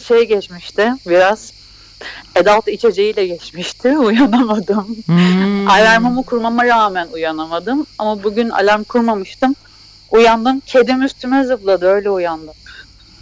şey 0.08 0.28
geçmişti 0.28 0.92
biraz 1.08 1.54
adult 2.40 2.68
içeceğiyle 2.68 3.28
geçmişti. 3.28 3.98
Uyanamadım. 3.98 4.98
Hmm. 5.06 5.68
Alarmımı 5.68 6.24
kurmama 6.24 6.66
rağmen 6.66 7.08
uyanamadım. 7.14 7.86
Ama 8.00 8.24
bugün 8.24 8.50
alarm 8.50 8.84
kurmamıştım. 8.84 9.56
Uyandım. 10.12 10.60
Kedim 10.60 11.02
üstüme 11.02 11.44
zıpladı. 11.44 11.86
Öyle 11.88 12.10
uyandım. 12.10 12.54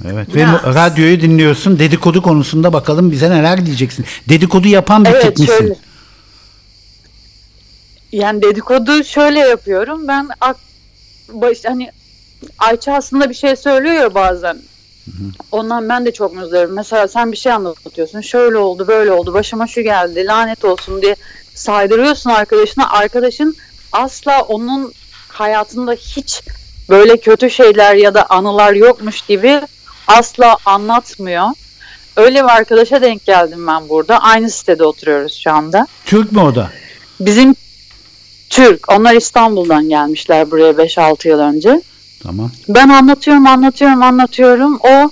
Evet. 0.05 0.35
Ve 0.35 0.39
Ya. 0.41 0.61
radyoyu 0.65 1.21
dinliyorsun. 1.21 1.79
Dedikodu 1.79 2.21
konusunda 2.21 2.73
bakalım 2.73 3.11
bize 3.11 3.29
neler 3.29 3.65
diyeceksin. 3.65 4.05
Dedikodu 4.29 4.67
yapan 4.67 5.05
bir 5.05 5.11
tip 5.11 5.23
Evet 5.23 5.39
misin? 5.39 5.53
şöyle. 5.57 5.75
Yani 8.11 8.41
dedikodu 8.41 9.03
şöyle 9.03 9.39
yapıyorum. 9.39 10.07
Ben 10.07 10.29
ak, 10.41 10.57
baş, 11.33 11.57
hani 11.65 11.91
Ayça 12.59 12.93
aslında 12.93 13.29
bir 13.29 13.33
şey 13.35 13.55
söylüyor 13.55 13.95
ya 13.95 14.15
Ondan 15.51 15.89
ben 15.89 16.05
de 16.05 16.13
çok 16.13 16.35
muzdarım. 16.35 16.73
Mesela 16.73 17.07
sen 17.07 17.31
bir 17.31 17.37
şey 17.37 17.51
anlatıyorsun. 17.51 18.21
Şöyle 18.21 18.57
oldu, 18.57 18.87
böyle 18.87 19.11
oldu. 19.11 19.33
Başıma 19.33 19.67
şu 19.67 19.81
geldi. 19.81 20.25
Lanet 20.25 20.65
olsun 20.65 21.01
diye 21.01 21.15
saydırıyorsun 21.53 22.29
arkadaşına. 22.29 22.89
Arkadaşın 22.89 23.55
asla 23.91 24.41
onun 24.41 24.93
hayatında 25.27 25.93
hiç 25.93 26.43
böyle 26.89 27.17
kötü 27.17 27.49
şeyler 27.49 27.95
ya 27.95 28.13
da 28.13 28.25
anılar 28.29 28.73
yokmuş 28.73 29.21
gibi 29.21 29.61
asla 30.07 30.57
anlatmıyor. 30.65 31.47
Öyle 32.15 32.43
bir 32.43 32.49
arkadaşa 32.49 33.01
denk 33.01 33.25
geldim 33.25 33.67
ben 33.67 33.89
burada. 33.89 34.17
Aynı 34.17 34.49
sitede 34.49 34.85
oturuyoruz 34.85 35.33
şu 35.43 35.51
anda. 35.51 35.87
Türk 36.05 36.31
mü 36.31 36.39
o 36.39 36.55
da? 36.55 36.69
Bizim 37.19 37.55
Türk. 38.49 38.91
Onlar 38.91 39.13
İstanbul'dan 39.13 39.89
gelmişler 39.89 40.51
buraya 40.51 40.71
5-6 40.71 41.27
yıl 41.27 41.39
önce. 41.39 41.81
Tamam. 42.23 42.51
Ben 42.69 42.89
anlatıyorum, 42.89 43.47
anlatıyorum, 43.47 44.03
anlatıyorum. 44.03 44.79
O 44.83 45.09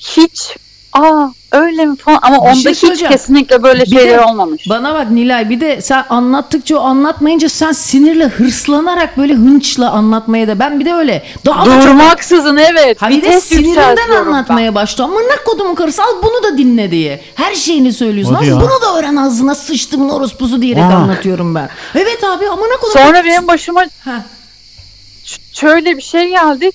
hiç 0.00 0.56
aa 0.92 1.26
öyle 1.52 1.84
mi 1.84 1.96
falan 1.96 2.18
ama 2.22 2.36
Bir 2.36 2.42
şey 2.42 2.50
onda 2.52 2.70
hiç 2.70 2.78
söyleyeceğim. 2.78 3.12
kesinlikle 3.12 3.62
böyle 3.62 3.82
Bir 3.82 3.90
şeyler 3.90 4.18
de 4.18 4.24
olmamış. 4.24 4.68
Bana 4.70 4.94
bak 4.94 5.10
Nilay 5.10 5.50
bir 5.50 5.60
de 5.60 5.80
sen 5.80 6.04
anlattıkça 6.10 6.78
o 6.78 6.80
anlatmayınca 6.80 7.48
sen 7.48 7.72
sinirle 7.72 8.24
hırslanarak 8.28 9.18
böyle 9.18 9.34
hınçla 9.34 9.90
anlatmaya 9.90 10.48
da 10.48 10.58
ben 10.58 10.80
bir 10.80 10.84
de 10.84 10.94
öyle 10.94 11.22
daha 11.46 11.66
da 11.66 11.70
çok 11.80 11.82
Durmaksızın 11.82 12.56
evet. 12.56 13.02
Ha 13.02 13.08
bir 13.10 13.22
de 13.22 13.40
sinirinden 13.40 13.68
yükseltiyorum 13.90 14.26
ben. 14.26 14.32
anlatmaya 14.32 14.74
başlıyor. 14.74 15.10
Ama 15.10 15.20
ne 15.20 15.36
kodumun 15.46 15.74
karısı 15.74 16.02
al 16.02 16.22
bunu 16.22 16.42
da 16.52 16.58
dinle 16.58 16.90
diye. 16.90 17.20
Her 17.34 17.54
şeyini 17.54 17.92
söylüyorsun. 17.92 18.38
Ya. 18.42 18.56
bunu 18.56 18.82
da 18.82 18.98
öğren 18.98 19.16
ağzına 19.16 19.54
sıçtımın 19.54 20.08
orospusu 20.08 20.62
diyerek 20.62 20.82
Aa. 20.84 20.94
anlatıyorum 20.96 21.54
ben. 21.54 21.68
Evet 21.94 22.24
abi 22.24 22.48
ama 22.48 22.62
ne 22.66 22.76
kodumun 22.80 23.06
Sonra 23.06 23.24
benim 23.24 23.48
başıma 23.48 23.80
Ha. 24.04 24.24
Şöyle 25.52 25.96
bir 25.96 26.02
şey 26.02 26.28
geldi. 26.28 26.70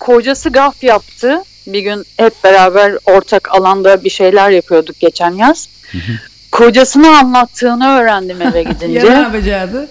Kocası 0.00 0.50
gaf 0.50 0.84
yaptı. 0.84 1.42
Bir 1.66 1.80
gün 1.80 2.04
hep 2.16 2.44
beraber 2.44 2.94
ortak 3.04 3.54
alanda 3.54 4.04
bir 4.04 4.10
şeyler 4.10 4.50
yapıyorduk 4.50 5.00
geçen 5.00 5.30
yaz. 5.30 5.68
Kocasını 6.52 7.18
anlattığını 7.18 7.88
öğrendim 7.88 8.42
eve 8.42 8.58
Ya 8.62 8.64
ne 8.64 8.72
gidince. 8.72 8.98
yapacaktı? 9.06 9.88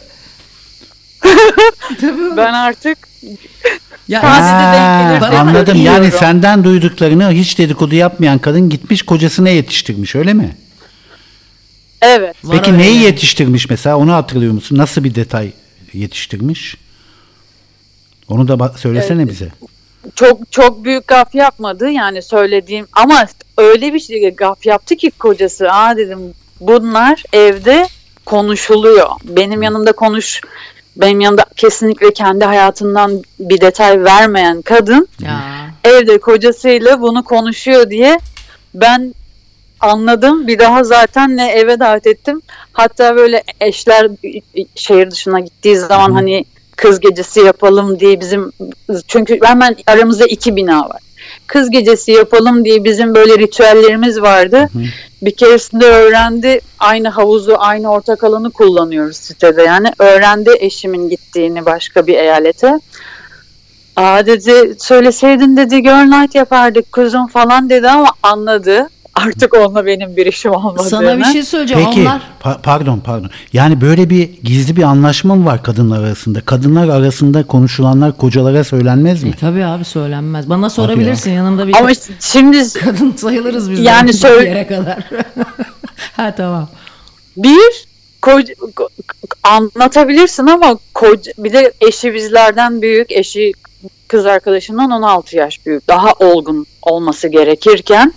Tabii. 2.01 2.37
ben 2.37 2.53
artık 2.53 2.97
Ya 4.07 4.23
Ha. 4.23 5.19
Anladım. 5.39 5.81
Yani 5.85 6.11
senden 6.11 6.63
duyduklarını 6.63 7.31
hiç 7.31 7.57
dedikodu 7.57 7.95
yapmayan 7.95 8.39
kadın 8.39 8.69
gitmiş 8.69 9.01
kocasına 9.01 9.49
yetiştirmiş 9.49 10.15
öyle 10.15 10.33
mi? 10.33 10.55
evet. 12.01 12.35
Peki 12.51 12.77
neyi 12.77 12.95
yani. 12.95 13.03
yetiştirmiş 13.03 13.69
mesela 13.69 13.97
onu 13.97 14.13
hatırlıyor 14.13 14.53
musun? 14.53 14.77
Nasıl 14.77 15.03
bir 15.03 15.15
detay 15.15 15.51
yetiştirmiş? 15.93 16.77
Onu 18.29 18.47
da 18.47 18.69
söylesene 18.77 19.27
bize. 19.27 19.47
çok 20.15 20.51
çok 20.51 20.83
büyük 20.83 21.07
gaf 21.07 21.35
yapmadı 21.35 21.89
yani 21.89 22.21
söylediğim 22.21 22.87
ama 22.93 23.25
öyle 23.57 23.93
bir 23.93 23.99
şey 23.99 24.35
gaf 24.35 24.65
yaptı 24.65 24.95
ki 24.95 25.11
kocası 25.11 25.71
aa 25.71 25.97
dedim 25.97 26.19
bunlar 26.59 27.23
evde 27.33 27.87
konuşuluyor 28.25 29.09
benim 29.23 29.61
yanımda 29.61 29.91
konuş 29.91 30.41
benim 30.97 31.21
yanımda 31.21 31.45
kesinlikle 31.55 32.13
kendi 32.13 32.45
hayatından 32.45 33.23
bir 33.39 33.61
detay 33.61 34.03
vermeyen 34.03 34.61
kadın 34.61 35.07
Ya. 35.19 35.39
evde 35.83 36.19
kocasıyla 36.19 37.01
bunu 37.01 37.23
konuşuyor 37.23 37.89
diye 37.89 38.19
ben 38.73 39.13
anladım. 39.79 40.47
Bir 40.47 40.59
daha 40.59 40.83
zaten 40.83 41.37
ne 41.37 41.51
eve 41.51 41.79
davet 41.79 42.07
ettim. 42.07 42.41
Hatta 42.73 43.15
böyle 43.15 43.43
eşler 43.61 44.07
şehir 44.75 45.11
dışına 45.11 45.39
gittiği 45.39 45.77
zaman 45.77 46.11
hani 46.11 46.45
kız 46.79 46.99
gecesi 46.99 47.39
yapalım 47.39 47.99
diye 47.99 48.19
bizim 48.19 48.51
çünkü 49.07 49.39
hemen 49.43 49.75
aramızda 49.87 50.25
iki 50.25 50.55
bina 50.55 50.79
var. 50.79 51.01
Kız 51.47 51.69
gecesi 51.69 52.11
yapalım 52.11 52.65
diye 52.65 52.83
bizim 52.83 53.15
böyle 53.15 53.37
ritüellerimiz 53.37 54.21
vardı. 54.21 54.69
Bir 55.21 55.31
keresinde 55.31 55.85
öğrendi 55.85 56.59
aynı 56.79 57.09
havuzu 57.09 57.55
aynı 57.57 57.91
ortak 57.91 58.23
alanı 58.23 58.51
kullanıyoruz 58.51 59.17
sitede 59.17 59.63
yani. 59.63 59.87
Öğrendi 59.99 60.49
eşimin 60.59 61.09
gittiğini 61.09 61.65
başka 61.65 62.07
bir 62.07 62.13
eyalete. 62.13 62.79
Aa 63.95 64.25
dedi 64.25 64.75
söyleseydin 64.79 65.57
dedi 65.57 65.81
girl 65.83 66.19
night 66.19 66.35
yapardık 66.35 66.91
kuzum 66.91 67.27
falan 67.27 67.69
dedi 67.69 67.89
ama 67.89 68.07
anladı. 68.23 68.89
Artık 69.25 69.53
onunla 69.53 69.85
benim 69.85 70.15
bir 70.15 70.25
işim 70.25 70.51
olmadığını. 70.51 70.89
Sana 70.89 71.17
bir 71.17 71.23
şey 71.23 71.43
söyleyeceğim. 71.43 71.83
Peki 71.89 72.01
Onlar 72.01 72.21
pa- 72.43 72.61
pardon 72.61 72.99
pardon. 72.99 73.29
Yani 73.53 73.81
böyle 73.81 74.09
bir 74.09 74.29
gizli 74.43 74.75
bir 74.75 74.83
anlaşma 74.83 75.35
mı 75.35 75.45
var 75.45 75.63
kadınlar 75.63 76.03
arasında? 76.03 76.41
Kadınlar 76.41 76.87
arasında 76.89 77.43
konuşulanlar 77.47 78.17
kocalara 78.17 78.63
söylenmez 78.63 79.23
mi? 79.23 79.29
E 79.29 79.33
tabii 79.33 79.65
abi 79.65 79.85
söylenmez. 79.85 80.49
Bana 80.49 80.69
sorabilirsin 80.69 81.31
yanında 81.31 81.67
bir 81.67 81.75
Ama 81.75 81.89
şimdi 82.19 82.73
kadın 82.83 83.11
sayılırız 83.11 83.71
biz. 83.71 83.79
Yani 83.79 84.13
söyle- 84.13 84.49
yere 84.49 84.67
kadar. 84.67 84.97
ha 86.15 86.35
tamam. 86.35 86.69
bir 87.37 87.85
koca- 88.21 88.53
ko- 88.53 88.89
anlatabilirsin 89.43 90.47
ama 90.47 90.77
koca, 90.93 91.31
bir 91.37 91.53
de 91.53 91.73
eşi 91.81 92.13
bizlerden 92.13 92.81
büyük. 92.81 93.11
Eşi 93.11 93.51
kız 94.07 94.25
arkadaşından 94.25 94.91
16 94.91 95.35
yaş 95.37 95.65
büyük. 95.65 95.87
Daha 95.87 96.13
olgun 96.13 96.65
olması 96.81 97.27
gerekirken 97.27 98.13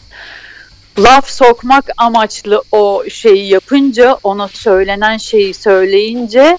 laf 1.02 1.30
sokmak 1.30 1.84
amaçlı 1.96 2.62
o 2.72 3.04
şeyi 3.08 3.48
yapınca 3.52 4.18
ona 4.22 4.48
söylenen 4.48 5.16
şeyi 5.16 5.54
söyleyince 5.54 6.58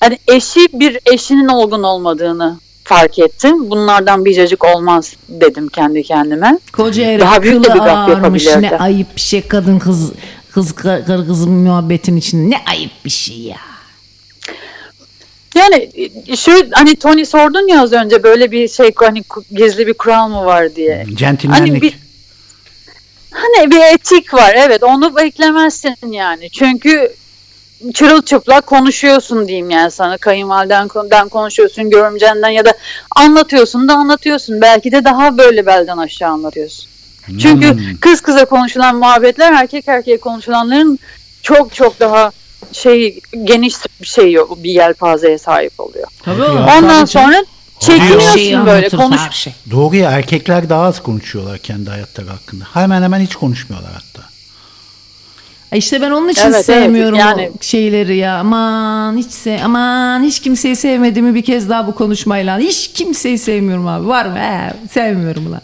hani 0.00 0.18
eşi 0.28 0.66
bir 0.72 0.98
eşinin 1.12 1.48
olgun 1.48 1.82
olmadığını 1.82 2.58
fark 2.84 3.18
ettim. 3.18 3.70
Bunlardan 3.70 4.24
bir 4.24 4.34
cacık 4.34 4.64
olmaz 4.64 5.16
dedim 5.28 5.68
kendi 5.68 6.02
kendime. 6.02 6.58
Koca 6.72 7.04
herif 7.04 7.20
Daha 7.20 7.42
büyük 7.42 7.64
de 7.64 7.68
bir 7.68 7.78
gaf 7.78 7.88
ağarmış. 7.88 8.46
Ne 8.46 8.50
yapabilirdi. 8.50 8.76
ayıp 8.76 9.16
bir 9.16 9.20
şey 9.20 9.42
kadın 9.48 9.78
kız 9.78 10.12
kız 10.52 10.74
karı 10.74 11.26
kızın 11.26 11.52
muhabbetin 11.52 12.16
içinde. 12.16 12.50
Ne 12.50 12.58
ayıp 12.70 12.90
bir 13.04 13.10
şey 13.10 13.38
ya. 13.38 13.56
Yani 15.54 15.90
şu 16.36 16.52
hani 16.72 16.96
Tony 16.96 17.24
sordun 17.24 17.68
ya 17.68 17.82
az 17.82 17.92
önce 17.92 18.22
böyle 18.22 18.50
bir 18.50 18.68
şey 18.68 18.92
hani 18.96 19.22
gizli 19.50 19.86
bir 19.86 19.94
kural 19.94 20.28
mı 20.28 20.44
var 20.44 20.74
diye. 20.74 21.06
Centilmenlik. 21.14 21.68
Hani 21.68 21.82
bir 21.82 22.05
hani 23.36 23.70
bir 23.70 23.80
etik 23.94 24.34
var 24.34 24.54
evet 24.56 24.82
onu 24.82 25.16
beklemezsin 25.16 26.12
yani. 26.12 26.50
Çünkü 26.50 27.12
çırılçıplak 27.94 28.66
konuşuyorsun 28.66 29.48
diyeyim 29.48 29.70
yani 29.70 29.90
sana 29.90 30.18
kayınvaliden 30.18 30.88
konuşuyorsun 31.28 31.90
görümcenden 31.90 32.48
ya 32.48 32.64
da 32.64 32.72
anlatıyorsun 33.16 33.88
da 33.88 33.94
anlatıyorsun. 33.94 34.60
Belki 34.60 34.92
de 34.92 35.04
daha 35.04 35.38
böyle 35.38 35.66
belden 35.66 35.98
aşağı 35.98 36.30
anlatıyorsun. 36.30 36.88
Çünkü 37.26 37.70
Hmm. 37.70 37.96
kız 38.00 38.20
kıza 38.20 38.44
konuşulan 38.44 38.96
muhabbetler 38.96 39.52
erkek 39.52 39.88
erkeğe 39.88 40.20
konuşulanların 40.20 40.98
çok 41.42 41.74
çok 41.74 42.00
daha 42.00 42.32
şey 42.72 43.20
geniş 43.44 43.74
bir 44.00 44.06
şey 44.06 44.36
bir 44.56 44.70
yelpazeye 44.70 45.38
sahip 45.38 45.80
oluyor. 45.80 46.06
Tabii. 46.22 46.42
Ondan 46.42 46.88
Tabii 46.88 47.06
sonra 47.06 47.44
Şeyi 47.86 47.98
çekiniyorsun 47.98 48.66
böyle 48.66 48.88
konuş. 48.88 49.20
her 49.20 49.30
şey. 49.30 49.52
Doğru 49.70 49.96
ya 49.96 50.10
erkekler 50.10 50.68
daha 50.68 50.82
az 50.82 51.02
konuşuyorlar 51.02 51.58
kendi 51.58 51.90
hayatları 51.90 52.28
hakkında. 52.28 52.64
Hemen 52.74 53.02
hemen 53.02 53.20
hiç 53.20 53.36
konuşmuyorlar 53.36 53.92
hatta. 53.92 54.26
İşte 55.72 56.00
ben 56.00 56.10
onun 56.10 56.28
için 56.28 56.42
Evet, 56.42 56.54
evet, 56.54 56.66
sevmiyorum 56.66 57.18
yani- 57.18 57.50
o 57.54 57.62
şeyleri 57.62 58.16
ya. 58.16 58.38
Aman 58.38 59.16
hiç 59.16 59.30
se 59.30 59.60
aman 59.64 60.22
hiç 60.22 60.40
kimseyi 60.40 60.76
sevmediğimi 60.76 61.34
bir 61.34 61.44
kez 61.44 61.68
daha 61.68 61.86
bu 61.86 61.94
konuşmayla. 61.94 62.58
Hiç 62.58 62.92
kimseyi 62.92 63.38
sevmiyorum 63.38 63.86
abi. 63.86 64.08
Var 64.08 64.26
mı? 64.26 64.38
He, 64.38 64.72
sevmiyorum 64.90 65.52
lan. 65.52 65.62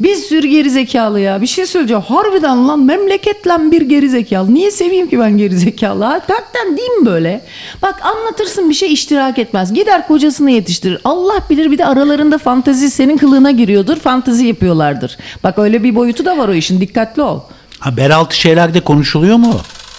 Bir 0.00 0.14
sürü 0.16 0.46
gerizekalı 0.46 1.20
ya. 1.20 1.42
Bir 1.42 1.46
şey 1.46 1.66
söyleyeceğim. 1.66 2.02
Harbiden 2.02 2.68
lan 2.68 2.80
memleket 2.80 3.46
lan 3.46 3.72
bir 3.72 3.82
gerizekalı. 3.82 4.54
Niye 4.54 4.70
seveyim 4.70 5.10
ki 5.10 5.18
ben 5.18 5.38
gerizekalı? 5.38 6.04
Hakikaten 6.04 6.76
değil 6.76 6.90
mi 6.90 7.06
böyle? 7.06 7.40
Bak 7.82 7.94
anlatırsın 8.06 8.68
bir 8.68 8.74
şey 8.74 8.92
iştirak 8.92 9.38
etmez. 9.38 9.74
Gider 9.74 10.06
kocasını 10.08 10.50
yetiştirir. 10.50 10.98
Allah 11.04 11.34
bilir 11.50 11.70
bir 11.70 11.78
de 11.78 11.86
aralarında 11.86 12.38
fantezi 12.38 12.90
senin 12.90 13.16
kılığına 13.16 13.50
giriyordur. 13.50 13.96
Fantezi 13.96 14.46
yapıyorlardır. 14.46 15.18
Bak 15.44 15.58
öyle 15.58 15.82
bir 15.84 15.94
boyutu 15.94 16.24
da 16.24 16.38
var 16.38 16.48
o 16.48 16.54
işin. 16.54 16.80
Dikkatli 16.80 17.22
ol. 17.22 17.40
Ha 17.78 17.96
beraltı 17.96 18.36
şeylerde 18.36 18.80
konuşuluyor 18.80 19.36
mu? 19.36 19.54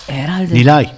Herhalde. 0.07 0.53
Nilay. 0.53 0.90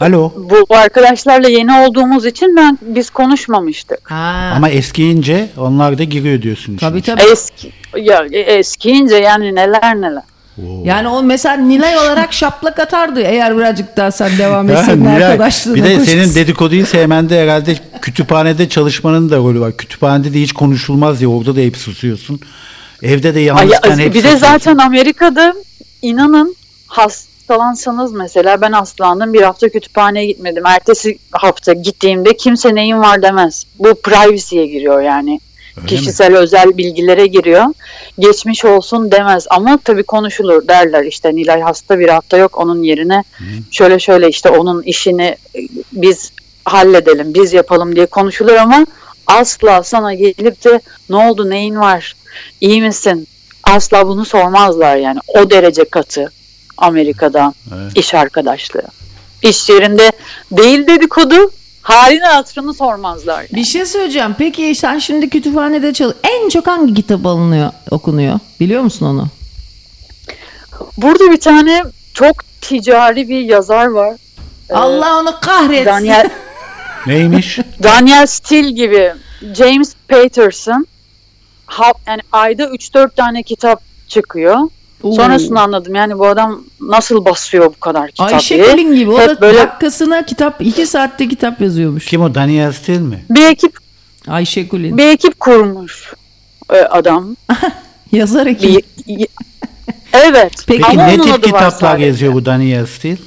Alo. 0.00 0.32
Bu 0.68 0.76
arkadaşlarla 0.76 1.48
yeni 1.48 1.72
olduğumuz 1.72 2.26
için 2.26 2.56
ben 2.56 2.78
biz 2.82 3.10
konuşmamıştık. 3.10 4.10
Ha. 4.10 4.52
Ama 4.56 4.68
eskiyince 4.68 5.48
onlar 5.56 5.98
da 5.98 6.04
giriyor 6.04 6.42
diyorsun. 6.42 6.76
Tabii 6.76 7.02
tabii. 7.02 7.20
Eski 7.32 7.72
ya 7.96 8.24
eskiyince 8.32 9.16
yani 9.16 9.54
neler 9.54 9.96
neler. 10.00 10.22
Yani 10.84 11.08
o 11.08 11.22
mesela 11.22 11.56
Nilay 11.56 11.96
olarak 11.98 12.32
şaplak 12.32 12.78
atardı 12.78 13.20
eğer 13.20 13.56
birazcık 13.58 13.96
daha 13.96 14.10
sen 14.10 14.38
devam 14.38 14.70
etseydin 14.70 15.00
Nilay, 15.04 15.24
arkadaşlığına. 15.24 15.74
bir 15.76 15.84
de 15.84 15.88
koşarsın. 15.98 16.12
senin 16.12 16.34
dedikoduyu 16.34 16.86
sevmende 16.86 17.42
herhalde 17.42 17.76
kütüphanede 18.02 18.68
çalışmanın 18.68 19.30
da 19.30 19.36
rolü 19.36 19.60
var. 19.60 19.76
Kütüphanede 19.76 20.34
de 20.34 20.40
hiç 20.40 20.52
konuşulmaz 20.52 21.22
ya 21.22 21.28
orada 21.28 21.56
da 21.56 21.60
hep 21.60 21.76
susuyorsun. 21.76 22.40
Evde 23.02 23.34
de 23.34 23.38
Ay, 23.38 23.44
yalnızken 23.44 23.98
hep 23.98 24.14
bir 24.14 24.24
de 24.24 24.30
susuyorsun. 24.30 24.38
zaten 24.46 24.78
Amerika'da 24.78 25.54
inanın 26.02 26.56
hastalansanız 27.48 28.12
mesela 28.12 28.60
ben 28.60 28.72
hastalandım 28.72 29.32
bir 29.32 29.42
hafta 29.42 29.68
kütüphaneye 29.68 30.26
gitmedim. 30.26 30.66
Ertesi 30.66 31.18
hafta 31.32 31.72
gittiğimde 31.72 32.36
kimse 32.36 32.74
neyin 32.74 32.98
var 32.98 33.22
demez. 33.22 33.66
Bu 33.78 33.94
privacy'ye 33.94 34.66
giriyor 34.66 35.02
yani. 35.02 35.40
Öyle 35.76 35.80
mi? 35.80 35.86
Kişisel 35.86 36.36
özel 36.36 36.76
bilgilere 36.76 37.26
giriyor. 37.26 37.64
Geçmiş 38.18 38.64
olsun 38.64 39.10
demez 39.10 39.46
ama 39.50 39.78
tabii 39.84 40.02
konuşulur 40.02 40.68
derler 40.68 41.04
işte 41.04 41.36
Nilay 41.36 41.60
hasta 41.60 41.98
bir 41.98 42.08
hafta 42.08 42.36
yok 42.36 42.58
onun 42.58 42.82
yerine 42.82 43.24
şöyle 43.70 43.98
şöyle 43.98 44.28
işte 44.28 44.50
onun 44.50 44.82
işini 44.82 45.36
biz 45.92 46.32
halledelim 46.64 47.34
biz 47.34 47.52
yapalım 47.52 47.96
diye 47.96 48.06
konuşulur 48.06 48.54
ama 48.54 48.86
asla 49.26 49.82
sana 49.82 50.14
gelip 50.14 50.64
de 50.64 50.80
ne 51.10 51.16
oldu 51.16 51.50
neyin 51.50 51.76
var 51.76 52.16
iyi 52.60 52.82
misin 52.82 53.28
asla 53.64 54.08
bunu 54.08 54.24
sormazlar 54.24 54.96
yani 54.96 55.18
o 55.28 55.50
derece 55.50 55.84
katı 55.84 56.32
Amerika'da 56.78 57.52
Evet. 57.76 57.92
iş 57.96 58.14
arkadaşlığı. 58.14 58.82
İş 59.42 59.68
yerinde 59.68 60.12
değil 60.52 60.86
dedikodu 60.86 61.50
halini 61.82 62.24
hatırını 62.24 62.74
sormazlar. 62.74 63.46
Bir 63.52 63.64
şey 63.64 63.86
söyleyeceğim. 63.86 64.34
Peki 64.38 64.74
sen 64.74 64.98
şimdi 64.98 65.28
kütüphanede 65.30 65.92
çalış. 65.92 66.16
En 66.24 66.48
çok 66.48 66.66
hangi 66.66 66.94
kitap 66.94 67.26
alınıyor, 67.26 67.70
okunuyor? 67.90 68.38
Biliyor 68.60 68.82
musun 68.82 69.06
onu? 69.06 69.26
Burada 70.96 71.30
bir 71.32 71.40
tane 71.40 71.82
çok 72.14 72.36
ticari 72.60 73.28
bir 73.28 73.40
yazar 73.40 73.86
var. 73.86 74.14
Ee, 74.70 74.74
Allah 74.74 75.18
onu 75.20 75.34
kahretsin. 75.40 75.86
Daniel 75.86 76.30
Neymiş? 77.06 77.58
Daniel 77.82 78.26
Steele 78.26 78.70
gibi 78.70 79.12
James 79.54 79.94
Patterson 80.08 80.86
ha, 81.66 81.92
yani 82.06 82.20
ayda 82.32 82.64
3-4 82.64 83.14
tane 83.16 83.42
kitap 83.42 83.82
çıkıyor. 84.08 84.58
Oo. 85.02 85.12
Sonrasında 85.12 85.60
anladım 85.60 85.94
yani 85.94 86.18
bu 86.18 86.26
adam 86.26 86.60
nasıl 86.80 87.24
basıyor 87.24 87.66
bu 87.66 87.80
kadar 87.80 88.10
kitap 88.10 88.32
Ayşe. 88.32 88.62
Kulin 88.62 88.96
gibi. 88.96 89.10
O 89.10 89.20
Hep 89.20 89.28
da 89.28 89.40
böyle 89.40 89.58
dakikasına 89.58 90.26
kitap, 90.26 90.62
iki 90.62 90.86
saatte 90.86 91.28
kitap 91.28 91.60
yazıyormuş. 91.60 92.06
Kim 92.06 92.22
o? 92.22 92.34
Daniel 92.34 92.72
Steele 92.72 92.98
mi? 92.98 93.24
bir 93.30 93.46
ekip 93.46 93.78
Ayşe 94.28 94.68
Kulin. 94.68 94.98
bir 94.98 95.06
ekip 95.06 95.40
kurmuş 95.40 96.12
e, 96.72 96.76
adam. 96.76 97.36
Yazar 98.12 98.46
ekibi. 98.46 98.82
Bir, 99.08 99.28
evet. 100.12 100.52
Peki 100.66 100.84
Ama 100.84 101.06
ne 101.06 101.14
onun 101.14 101.22
tip 101.22 101.34
adı 101.34 101.52
var 101.52 101.70
kitaplar 101.70 101.98
yazıyor 101.98 102.32
bu 102.32 102.46
Daniel 102.46 102.86
Steele? 102.86 103.18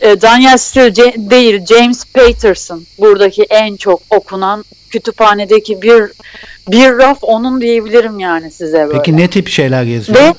E, 0.00 0.20
Daniel 0.22 0.56
Steele 0.56 0.96
değil 1.30 1.66
James 1.66 2.04
Patterson 2.04 2.84
buradaki 2.98 3.42
en 3.42 3.76
çok 3.76 4.02
okunan 4.10 4.64
kütüphanedeki 4.90 5.82
bir 5.82 6.02
bir 6.68 6.98
raf 6.98 7.18
onun 7.22 7.60
diyebilirim 7.60 8.18
yani 8.18 8.50
size 8.50 8.86
böyle. 8.86 8.98
Peki 8.98 9.16
ne 9.16 9.30
tip 9.30 9.48
şeyler 9.48 9.82
yazıyor? 9.84 10.18
Ve 10.18 10.34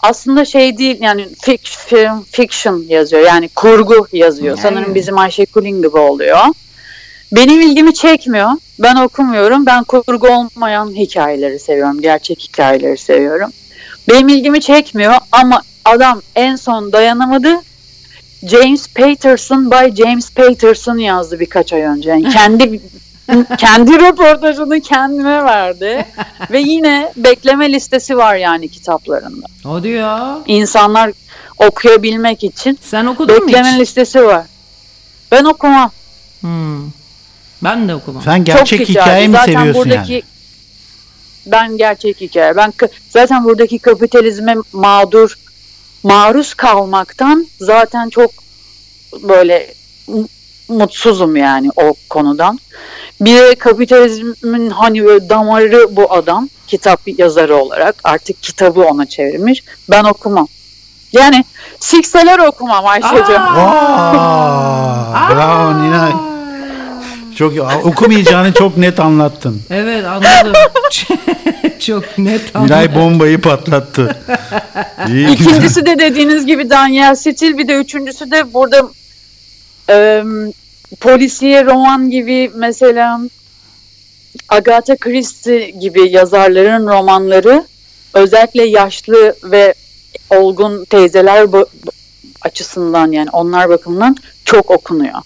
aslında 0.00 0.44
şey 0.44 0.78
değil 0.78 0.96
yani 1.00 1.22
fik- 1.22 1.86
film 1.88 2.22
fiction 2.30 2.84
yazıyor 2.88 3.26
yani 3.26 3.48
kurgu 3.48 4.06
yazıyor. 4.12 4.58
Sanırım 4.62 4.94
bizim 4.94 5.18
Ayşe 5.18 5.46
Kulin 5.46 5.82
gibi 5.82 5.98
oluyor. 5.98 6.38
Benim 7.32 7.60
ilgimi 7.60 7.94
çekmiyor. 7.94 8.50
Ben 8.78 8.96
okumuyorum. 8.96 9.66
Ben 9.66 9.84
kurgu 9.84 10.28
olmayan 10.28 10.94
hikayeleri 10.94 11.58
seviyorum. 11.58 12.00
Gerçek 12.00 12.40
hikayeleri 12.40 12.98
seviyorum. 12.98 13.50
Benim 14.08 14.28
ilgimi 14.28 14.60
çekmiyor 14.60 15.14
ama 15.32 15.62
adam 15.84 16.22
en 16.34 16.56
son 16.56 16.92
dayanamadı. 16.92 17.48
James 18.46 18.88
Patterson 18.88 19.70
by 19.70 20.02
James 20.02 20.30
Patterson 20.30 20.98
yazdı 20.98 21.40
birkaç 21.40 21.72
ay 21.72 21.80
önce. 21.80 22.10
Yani 22.10 22.28
kendi 22.30 22.80
kendi 23.58 23.92
röportajını 23.92 24.80
kendime 24.80 25.44
verdi 25.44 26.06
ve 26.50 26.60
yine 26.60 27.12
bekleme 27.16 27.72
listesi 27.72 28.16
var 28.16 28.36
yani 28.36 28.68
kitaplarında. 28.68 29.46
O 29.64 29.82
diyor. 29.82 30.18
İnsanlar 30.46 31.12
okuyabilmek 31.58 32.44
için 32.44 32.78
Sen 32.82 33.06
okudun 33.06 33.42
mu 33.42 33.48
bekleme 33.48 33.72
hiç? 33.72 33.80
listesi 33.80 34.24
var. 34.24 34.44
Ben 35.32 35.44
okumam. 35.44 35.90
Hmm. 36.40 36.90
Ben 37.62 37.88
de 37.88 37.94
okumam. 37.94 38.22
Sen 38.22 38.44
gerçek 38.44 38.88
hikaye 38.88 39.28
mi 39.28 39.38
seviyorsun 39.44 39.74
buradaki, 39.74 40.12
yani? 40.12 40.22
Ben 41.46 41.76
gerçek 41.76 42.20
hikaye. 42.20 42.56
Ben 42.56 42.72
zaten 43.10 43.44
buradaki 43.44 43.78
kapitalizme 43.78 44.54
mağdur 44.72 45.36
maruz 46.02 46.54
kalmaktan 46.54 47.46
zaten 47.60 48.08
çok 48.08 48.30
böyle 49.22 49.74
mutsuzum 50.68 51.36
yani 51.36 51.70
o 51.76 51.94
konudan. 52.10 52.58
Bir 53.20 53.38
de 53.38 53.54
kapitalizmin 53.54 54.70
hani 54.70 55.04
böyle 55.04 55.28
damarı 55.28 55.96
bu 55.96 56.12
adam 56.12 56.48
kitap 56.66 57.00
yazarı 57.18 57.56
olarak 57.56 57.96
artık 58.04 58.42
kitabı 58.42 58.82
ona 58.82 59.06
çevirmiş. 59.06 59.62
Ben 59.90 60.04
okumam. 60.04 60.48
Yani 61.12 61.44
sikseler 61.80 62.38
okumam 62.38 62.86
Ayşe'cim. 62.86 63.42
Aa, 63.42 65.30
bravo 65.30 65.82
Nina. 65.82 66.35
Çok 67.36 67.52
okumayacağını 67.84 68.52
çok 68.52 68.76
net 68.76 69.00
anlattın. 69.00 69.62
Evet 69.70 70.04
anladım. 70.04 70.52
Çok 71.78 72.18
net 72.18 72.40
anladım. 72.54 72.76
Nilay 72.76 72.94
bombayı 72.94 73.40
patlattı. 73.40 74.16
İyi 75.08 75.26
güzel. 75.26 75.50
İkincisi 75.50 75.86
de 75.86 75.98
dediğiniz 75.98 76.46
gibi 76.46 76.70
Daniel 76.70 77.14
Stil 77.14 77.58
bir 77.58 77.68
de 77.68 77.74
üçüncüsü 77.74 78.30
de 78.30 78.54
burada 78.54 78.88
e, 79.90 80.24
polisiye 81.00 81.64
roman 81.64 82.10
gibi 82.10 82.50
mesela 82.54 83.20
Agatha 84.48 84.96
Christie 84.96 85.70
gibi 85.70 86.10
yazarların 86.10 86.86
romanları 86.86 87.64
özellikle 88.14 88.64
yaşlı 88.64 89.34
ve 89.44 89.74
olgun 90.30 90.84
teyzeler 90.84 91.46
açısından 92.42 93.12
yani 93.12 93.28
onlar 93.32 93.68
bakımından 93.68 94.16
çok 94.44 94.70
okunuyor. 94.70 95.22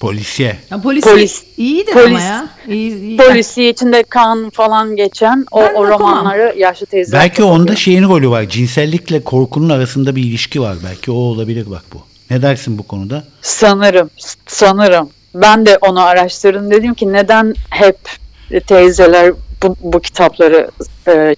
Polisiye. 0.00 0.56
Ya 0.70 0.80
polis, 0.82 1.04
Polis- 1.04 1.42
iyidir 1.56 1.92
polis- 1.92 2.06
ama 2.06 2.20
ya. 2.20 2.48
İyi, 2.68 2.96
iyi. 3.00 3.16
Polisiye 3.16 3.70
içinde 3.70 4.02
kan 4.02 4.50
falan 4.50 4.96
geçen 4.96 5.46
o, 5.50 5.60
Ben 5.60 5.74
o 5.74 5.86
romanları 5.88 6.54
yaşlı 6.58 6.86
teyzeler 6.86 7.20
Belki 7.20 7.42
onda 7.42 7.62
okuyor. 7.62 7.76
şeyin 7.78 8.08
rolü 8.08 8.30
var. 8.30 8.48
Cinsellikle 8.48 9.24
korkunun 9.24 9.68
arasında 9.68 10.16
bir 10.16 10.22
ilişki 10.24 10.60
var. 10.60 10.76
Belki 10.84 11.10
o 11.10 11.14
olabilir 11.14 11.66
bak 11.70 11.82
bu. 11.94 11.98
Ne 12.30 12.42
dersin 12.42 12.78
bu 12.78 12.82
konuda? 12.82 13.24
Sanırım, 13.42 14.10
sanırım. 14.46 15.10
Ben 15.34 15.66
de 15.66 15.78
onu 15.80 16.00
araştırdım. 16.00 16.70
Dedim 16.70 16.94
ki 16.94 17.12
neden 17.12 17.54
hep 17.70 17.98
teyzeler 18.66 19.32
bu, 19.62 19.76
bu 19.80 20.00
kitapları 20.00 20.70
e, 21.08 21.36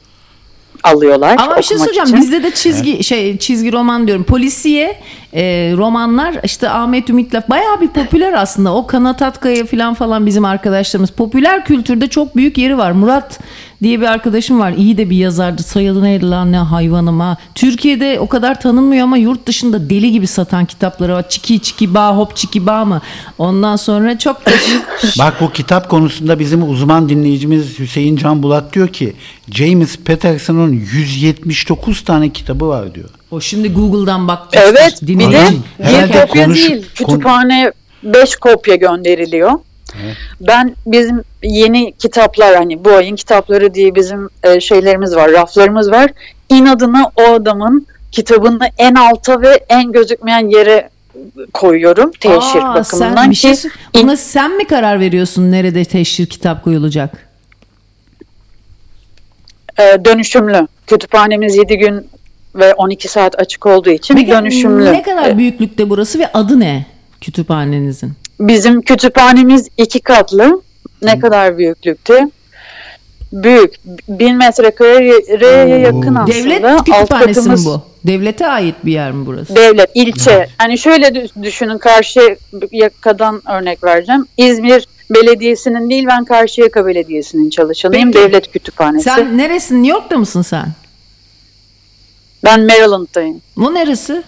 alıyorlar 0.85 1.37
Ama 1.39 1.57
bir 1.57 1.63
şey 1.63 1.79
soracağım. 1.79 2.09
için. 2.09 2.21
Bizde 2.21 2.43
de 2.43 2.55
çizgi 2.55 3.05
şey 3.05 3.39
çizgi 3.39 3.73
roman 3.73 4.07
diyorum. 4.07 4.25
Polisiye 4.25 5.01
e, 5.35 5.43
romanlar 5.77 6.35
işte 6.45 6.69
Ahmet 6.69 7.11
Ümit'le 7.11 7.51
bayağı 7.51 7.81
bir 7.81 7.89
popüler 7.89 8.33
aslında. 8.33 8.75
O 8.75 8.87
Kanat 8.87 9.23
Atkaya 9.23 9.67
falan 9.67 9.95
falan 9.95 10.27
bizim 10.27 10.45
arkadaşlarımız. 10.45 11.11
Popüler 11.11 11.65
kültürde 11.65 12.07
çok 12.07 12.37
büyük 12.37 12.59
yeri 12.59 12.79
var. 12.79 12.93
Murat 12.93 13.41
diye 13.83 14.01
bir 14.01 14.07
arkadaşım 14.07 14.61
var. 14.61 14.73
İyi 14.73 14.99
de 14.99 15.11
bir 15.11 15.17
yazardı. 15.17 15.63
Soyadı 15.63 16.03
neydi 16.03 16.31
lan 16.31 16.53
ne 16.53 16.57
hayvanım 16.57 17.21
ha. 17.21 17.37
Türkiye'de 17.55 18.21
o 18.21 18.29
kadar 18.29 18.61
tanınmıyor 18.61 19.05
ama 19.05 19.17
yurt 19.17 19.47
dışında 19.47 19.91
deli 19.91 20.13
gibi 20.13 20.27
satan 20.27 20.65
kitapları 20.67 21.13
var. 21.15 21.29
Çiki 21.29 21.61
çiki 21.61 21.95
ba 21.95 22.17
hop 22.17 22.37
çiki 22.37 22.67
ba 22.67 22.85
mı? 22.85 23.01
Ondan 23.39 23.77
sonra 23.77 24.19
çok 24.19 24.47
da 24.47 24.51
Bak 25.19 25.35
bu 25.41 25.53
kitap 25.53 25.89
konusunda 25.91 26.39
bizim 26.39 26.71
uzman 26.71 27.09
dinleyicimiz 27.09 27.79
Hüseyin 27.79 28.17
Can 28.17 28.43
Bulat 28.43 28.73
diyor 28.73 28.89
ki 28.89 29.13
James 29.51 29.97
Patterson'un 29.97 30.73
179 30.73 32.05
tane 32.05 32.29
kitabı 32.31 32.69
var 32.69 32.95
diyor. 32.95 33.09
o 33.31 33.41
şimdi 33.41 33.73
Google'dan 33.73 34.29
bak. 34.29 34.43
Evet 34.53 34.99
bir 35.03 35.19
de 35.19 35.49
bir 35.81 36.13
kopya 36.13 36.45
konuş- 36.45 36.69
değil. 36.69 36.87
Kütüphane 36.95 37.73
5 38.03 38.37
kopya 38.37 38.75
gönderiliyor. 38.75 39.53
Ben 40.41 40.77
bizim 40.87 41.23
yeni 41.43 41.93
kitaplar 41.93 42.55
hani 42.57 42.85
bu 42.85 42.91
ayın 42.91 43.17
kitapları 43.17 43.75
diye 43.75 43.95
bizim 43.95 44.29
e, 44.43 44.61
şeylerimiz 44.61 45.17
var, 45.17 45.33
raflarımız 45.33 45.91
var. 45.91 46.11
İnadına 46.49 47.11
o 47.17 47.23
adamın 47.23 47.87
kitabını 48.13 48.59
en 48.79 48.95
alta 48.95 49.43
ve 49.43 49.65
en 49.69 49.93
gözükmeyen 49.93 50.49
yere 50.49 50.89
koyuyorum 51.55 52.11
teşhir 52.21 52.61
Aa, 52.63 52.75
bakımından 52.75 53.17
sen, 53.17 53.31
bir 53.31 53.35
şey, 53.37 53.55
ki 53.55 53.69
buna 54.03 54.17
sen 54.17 54.57
mi 54.57 54.67
karar 54.67 55.01
veriyorsun 55.01 55.51
nerede 55.51 55.85
teşhir 55.85 56.27
kitap 56.27 56.65
koyulacak? 56.65 57.29
e, 59.79 60.05
dönüşümlü. 60.05 60.67
Kütüphanemiz 60.87 61.57
7 61.57 61.79
gün 61.79 62.07
ve 62.55 62.75
12 62.75 63.09
saat 63.09 63.41
açık 63.41 63.67
olduğu 63.67 63.91
için 63.91 64.15
Peki 64.15 64.31
dönüşümlü. 64.31 64.93
ne 64.93 65.03
kadar 65.03 65.31
E, 65.31 65.39
büyüklükte 65.39 65.91
burası 65.91 66.19
ve 66.19 66.33
adı 66.33 66.61
ne 66.61 66.87
kütüphanenizin? 67.21 68.13
Bizim 68.41 68.83
kütüphanemiz 68.83 69.69
iki 69.79 70.01
katlı. 70.01 70.63
Ne 71.03 71.19
kadar 71.21 71.59
büyüklükte? 71.59 72.31
Büyük. 73.33 73.75
Bin 74.09 74.37
metrekareye 74.37 75.79
yakın 75.79 76.15
aslında. 76.15 76.27
Devlet 76.27 76.77
kütüphanesi 76.85 77.11
mi 77.11 77.35
katımız 77.35 77.67
bu? 77.67 77.83
Devlete 78.05 78.47
ait 78.47 78.75
bir 78.85 78.93
yer 78.93 79.13
mi 79.13 79.27
burası? 79.27 79.57
Devlet, 79.57 79.91
ilçe. 79.95 80.49
Hani 80.59 80.79
şöyle 80.79 81.07
dü- 81.09 81.43
düşünün 81.43 81.79
karşı 81.79 82.37
yakadan 82.73 83.43
örnek 83.51 83.85
vereceğim. 83.85 84.27
İzmir 84.37 84.87
Belediyesi'nin 85.11 85.91
değil 85.91 86.07
ben 86.09 86.25
Karşıyaka 86.25 86.87
Belediyesi'nin 86.87 87.51
çalışanıyım. 87.51 88.13
Peki. 88.13 88.25
Devlet 88.25 88.53
kütüphanesi. 88.53 89.05
Sen 89.05 89.39
neresin? 89.39 89.83
New 89.83 89.91
York'ta 89.99 90.19
mısın 90.19 90.43
sen? 90.43 90.67
Ben 92.45 92.61
Maryland'dayım. 92.67 93.41
Bu 93.57 93.75
neresi? 93.75 94.23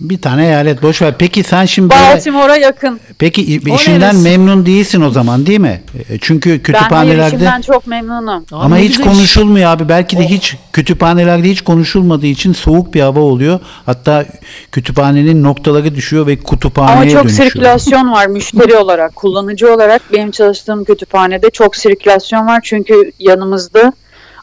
Bir 0.00 0.18
tane 0.20 0.46
eyalet 0.46 0.82
boş 0.82 1.02
ver. 1.02 1.14
Peki 1.18 1.42
sen 1.42 1.64
şimdi 1.64 1.90
böyle, 1.94 2.02
Baltimore'a 2.16 2.56
yakın. 2.56 3.00
peki 3.18 3.60
O 3.70 3.74
işinden 3.74 4.00
neresi? 4.00 4.18
memnun 4.22 4.66
değilsin 4.66 5.00
o 5.00 5.10
zaman 5.10 5.46
değil 5.46 5.60
mi? 5.60 5.82
E, 6.10 6.18
Çünkü 6.20 6.50
Ben 6.50 6.58
kütüphanelerde 6.62 7.26
işimden 7.36 7.60
çok 7.60 7.86
memnunum. 7.86 8.44
ama 8.52 8.76
ne 8.76 8.82
hiç 8.82 8.96
güzel 8.96 9.04
iş. 9.04 9.16
konuşulmuyor 9.16 9.70
abi. 9.70 9.88
Belki 9.88 10.16
de 10.18 10.28
hiç 10.28 10.56
kütüphanelerde 10.72 11.48
hiç 11.50 11.60
konuşulmadığı 11.60 12.26
için 12.26 12.52
soğuk 12.52 12.94
bir 12.94 13.00
hava 13.00 13.20
oluyor. 13.20 13.60
Hatta 13.86 14.26
kütüphanenin 14.72 15.42
noktaları 15.42 15.94
düşüyor 15.94 16.26
ve 16.26 16.36
kütüphaneye 16.36 16.96
Ama 16.96 17.10
çok 17.10 17.24
dönüşüyor. 17.24 17.44
sirkülasyon 17.50 18.12
var 18.12 18.26
müşteri 18.26 18.76
olarak, 18.82 19.16
kullanıcı 19.16 19.74
olarak 19.74 20.02
benim 20.12 20.30
çalıştığım 20.30 20.84
kütüphanede 20.84 21.50
çok 21.50 21.76
sirkülasyon 21.76 22.46
var. 22.46 22.60
Çünkü 22.64 23.12
yanımızda 23.18 23.92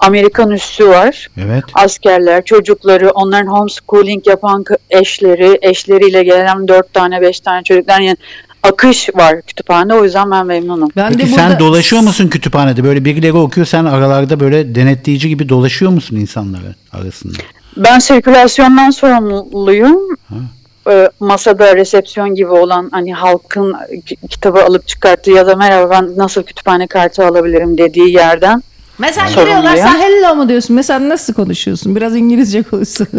Amerikan 0.06 0.52
üssü 0.52 0.88
var. 0.88 1.28
Evet. 1.38 1.64
Askerler, 1.74 2.46
çocukları, 2.46 3.10
onların 3.10 3.48
homeschooling 3.48 4.28
yapan 4.28 4.64
eşleri, 4.90 5.60
eşleriyle 5.62 6.24
gelen 6.24 6.68
dört 6.68 6.94
tane, 6.94 7.22
beş 7.22 7.40
tane 7.40 7.64
çocuklar. 7.64 8.00
Yani 8.00 8.18
akış 8.64 9.10
var 9.16 9.42
kütüphanede. 9.42 9.94
O 9.94 10.04
yüzden 10.04 10.32
ben 10.32 10.46
memnunum. 10.46 10.90
Ben 10.96 11.08
Peki 11.10 11.20
de 11.28 11.32
burada 11.32 11.50
sen 11.50 11.60
dolaşıyor 11.60 12.02
musun 12.02 12.28
kütüphanede? 12.28 12.84
Böyle 12.84 13.06
birileri 13.06 13.34
okuyor 13.34 13.68
sen 13.68 13.86
aralarda 13.86 14.40
böyle 14.40 14.76
denetleyici 14.76 15.30
gibi 15.30 15.50
dolaşıyor 15.50 15.92
musun 15.92 16.16
insanları 16.16 16.76
arasında? 16.92 17.38
Ben 17.78 18.00
sirkülasyondan 18.00 18.90
sorumluyum. 18.90 20.00
Ee, 20.90 21.10
masada 21.20 21.76
resepsiyon 21.76 22.36
gibi 22.36 22.50
olan 22.50 22.90
hani 22.92 23.14
halkın 23.14 23.76
ki- 24.06 24.18
kitabı 24.30 24.64
alıp 24.64 24.88
çıkarttığı 24.88 25.32
ya 25.32 25.48
da 25.48 25.56
merhaba 25.56 25.90
ben 25.92 26.18
nasıl 26.18 26.44
kütüphane 26.44 26.88
kartı 26.88 27.26
alabilirim 27.26 27.78
dediği 27.78 28.14
yerden. 28.14 28.64
Mesela 28.98 29.28
Sorun 29.28 29.46
giriyorlar 29.46 29.76
ya. 29.76 29.88
sen 29.88 30.00
hello 30.00 30.36
mu 30.36 30.50
diyorsun? 30.50 30.76
Mesela 30.76 31.10
nasıl 31.10 31.34
konuşuyorsun? 31.34 31.96
Biraz 31.96 32.16
İngilizce 32.16 32.64
konuşsun. 32.64 33.08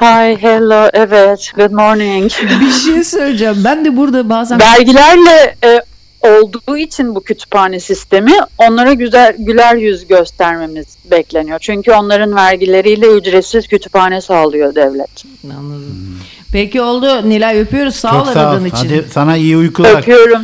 Hi, 0.00 0.36
hello, 0.42 0.88
evet, 0.92 1.52
good 1.56 1.70
morning. 1.70 2.32
bir 2.60 2.70
şey 2.72 3.04
söyleyeceğim. 3.04 3.56
Ben 3.64 3.84
de 3.84 3.96
burada 3.96 4.28
bazen 4.28 4.60
Vergilerle 4.60 5.56
e, 5.64 5.80
olduğu 6.28 6.76
için 6.76 7.14
bu 7.14 7.24
kütüphane 7.24 7.80
sistemi 7.80 8.32
onlara 8.58 8.92
güzel 8.92 9.34
güler 9.38 9.76
yüz 9.76 10.06
göstermemiz 10.06 10.86
bekleniyor. 11.10 11.58
Çünkü 11.58 11.92
onların 11.92 12.34
vergileriyle 12.36 13.06
ücretsiz 13.06 13.68
kütüphane 13.68 14.20
sağlıyor 14.20 14.74
devlet. 14.74 15.24
Anladım. 15.58 16.18
Peki 16.52 16.82
oldu. 16.82 17.28
Nilay 17.28 17.60
öpüyoruz. 17.60 17.94
Sağ 17.94 18.20
ol 18.20 18.24
Çok 18.24 18.34
sağ 18.34 18.52
ol. 18.56 18.66
için. 18.66 18.76
Hadi 18.76 19.04
sana 19.12 19.36
iyi 19.36 19.56
uykular. 19.56 19.98
Öpüyorum. 19.98 20.42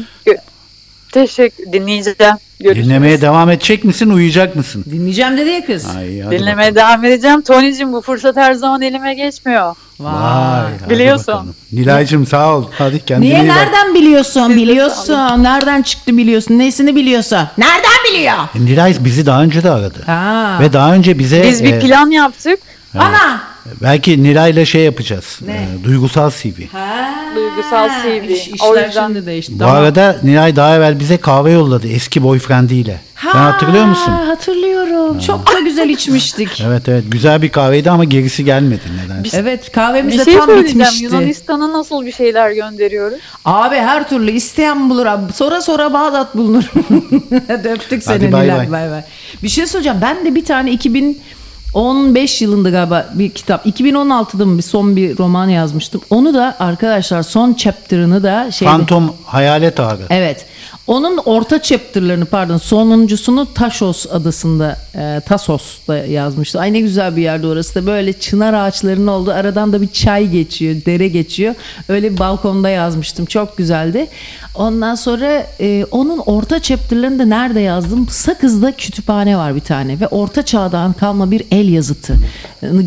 Teşekkür 1.13 1.73
dinleyeceğim. 1.73 2.37
Görüşürüz. 2.61 2.87
Dinlemeye 2.87 3.21
devam 3.21 3.51
edecek 3.51 3.85
misin 3.85 4.11
uyuyacak 4.11 4.57
mısın? 4.57 4.85
Dinleyeceğim 4.91 5.39
dedi 5.39 5.51
ya 5.51 5.67
kız. 5.67 5.87
Ay, 5.97 6.21
hadi 6.21 6.39
Dinlemeye 6.39 6.75
devam 6.75 7.05
edeceğim. 7.05 7.43
Tony'cim 7.43 7.93
bu 7.93 8.01
fırsat 8.01 8.37
her 8.37 8.55
zaman 8.55 8.83
elime 8.83 9.15
geçmiyor. 9.15 9.75
Vay, 10.01 10.13
hadi 10.81 10.91
Biliyorsun. 10.91 11.27
bakalım. 11.35 11.55
Nilay'cığım 11.73 12.27
sağ 12.27 12.57
ol. 12.57 12.65
Hadi 12.79 13.05
kendine 13.05 13.27
Niye 13.31 13.41
iyi 13.45 13.49
bak. 13.49 13.57
nereden 13.57 13.95
biliyorsun? 13.95 14.57
Biliyorsun. 14.57 15.15
Nereden 15.43 15.83
çıktı 15.83 16.17
biliyorsun? 16.17 16.59
Nesini 16.59 16.97
biliyorsun? 16.97 17.39
Nereden 17.59 17.91
biliyor? 18.11 18.35
Nilay 18.55 18.95
bizi 19.01 19.27
daha 19.27 19.43
önce 19.43 19.63
de 19.63 19.71
aradı. 19.71 20.03
Ha. 20.07 20.59
Ve 20.61 20.73
daha 20.73 20.95
önce 20.95 21.19
bize 21.19 21.43
Biz 21.49 21.65
bir 21.65 21.73
e, 21.73 21.79
plan 21.81 22.11
yaptık. 22.11 22.59
Ana. 22.99 23.41
Belki 23.83 24.23
Nilay'la 24.23 24.65
şey 24.65 24.83
yapacağız. 24.85 25.39
E, 25.49 25.85
duygusal 25.85 26.31
CV. 26.31 26.67
Ha. 26.73 27.11
Duygusal 27.35 27.89
CV. 28.03 28.31
İş, 28.31 28.49
O 28.63 28.73
işler 28.73 28.87
yüzden- 28.87 29.07
şimdi 29.07 29.27
değişti. 29.27 29.55
Bu 29.55 29.59
Tamam. 29.59 29.77
arada 29.77 30.17
Nilay 30.23 30.57
daha 30.57 30.77
evvel 30.77 31.01
bize 31.01 31.17
kahve 31.17 31.51
yolladı 31.53 31.89
eski 31.89 32.23
boyfriendiyle. 32.23 33.01
Sen 33.23 33.31
hatırlıyor 33.39 33.85
musun? 33.85 34.13
Hatırlıyorum. 34.13 35.19
Çok 35.19 35.55
da 35.55 35.61
güzel 35.61 35.89
içmiştik. 35.89 36.61
Evet 36.67 36.89
evet 36.89 37.05
güzel 37.09 37.43
bir 37.43 37.49
kahveydi 37.49 37.91
ama 37.91 38.05
gerisi 38.05 38.45
gelmedi 38.45 38.81
nedense. 39.05 39.37
Evet 39.39 39.73
kahvemiz 39.73 40.15
Bir 40.15 40.19
de 40.19 40.25
şey 40.25 40.35
tam 40.39 40.49
bitmişti. 40.65 41.05
Yunanistan'a 41.05 41.73
nasıl 41.73 42.07
bir 42.07 42.13
şeyler 42.13 42.51
gönderiyoruz? 42.51 43.19
Abi 43.45 43.77
her 43.77 44.09
türlü 44.09 44.31
isteyen 44.31 44.91
bulur 44.91 45.07
abi. 45.07 45.33
Sonra 45.33 45.61
sonra 45.63 45.93
Bağdat 45.93 46.37
bulunur. 46.37 46.65
Hadi 47.49 47.69
öptük 47.69 48.03
seni 48.03 48.15
Hadi 48.15 48.27
Nilay. 48.27 48.71
bay. 48.73 48.91
Bay. 48.91 49.03
Bir 49.43 49.49
şey 49.49 49.67
söyleyeceğim. 49.67 49.99
Ben 50.03 50.25
de 50.25 50.35
bir 50.35 50.45
tane 50.45 50.71
2015 51.71 52.43
yılında 52.43 52.71
galiba 52.71 53.07
bir 53.15 53.31
kitap. 53.31 53.67
2016'da 53.67 54.47
mı 54.47 54.59
bir 54.59 54.63
son 54.63 54.97
bir 54.97 55.19
roman 55.19 55.49
yazmıştım. 55.49 56.01
Onu 56.11 56.35
da 56.35 56.57
arkadaşlar 56.59 57.23
son 57.23 57.55
chapter'ını 57.55 58.23
da 58.23 58.51
şeyde, 58.51 58.73
Fantom 58.73 59.13
hayalet 59.27 59.81
ağrı. 59.81 60.03
Evet. 60.11 60.47
Onun 60.91 61.17
orta 61.17 61.63
chapter'larını 61.63 62.25
pardon 62.25 62.57
sonuncusunu 62.57 63.55
Taşos 63.55 64.07
adasında 64.07 64.77
e, 64.95 65.21
Tasos'ta 65.27 65.97
yazmıştı. 65.97 66.61
Ay 66.61 66.73
ne 66.73 66.81
güzel 66.81 67.17
bir 67.17 67.23
yerde 67.23 67.47
orası 67.47 67.75
da 67.75 67.87
böyle 67.87 68.13
çınar 68.13 68.55
ağaçlarının 68.55 69.07
olduğu 69.07 69.31
aradan 69.31 69.73
da 69.73 69.81
bir 69.83 69.89
çay 69.89 70.31
geçiyor, 70.31 70.77
dere 70.87 71.09
geçiyor. 71.09 71.55
Öyle 71.89 72.13
bir 72.13 72.19
balkonda 72.19 72.69
yazmıştım. 72.69 73.27
Çok 73.27 73.57
güzeldi. 73.57 74.07
Ondan 74.55 74.95
sonra 74.95 75.47
e, 75.61 75.87
onun 75.91 76.19
orta 76.19 76.63
chapter'larını 76.63 77.19
da 77.19 77.25
nerede 77.25 77.61
yazdım? 77.61 78.09
Sakız'da 78.09 78.73
kütüphane 78.73 79.37
var 79.37 79.55
bir 79.55 79.61
tane 79.61 80.01
ve 80.01 80.07
orta 80.09 80.45
çağdan 80.45 80.93
kalma 80.93 81.31
bir 81.31 81.45
el 81.51 81.69
yazıtı. 81.69 82.17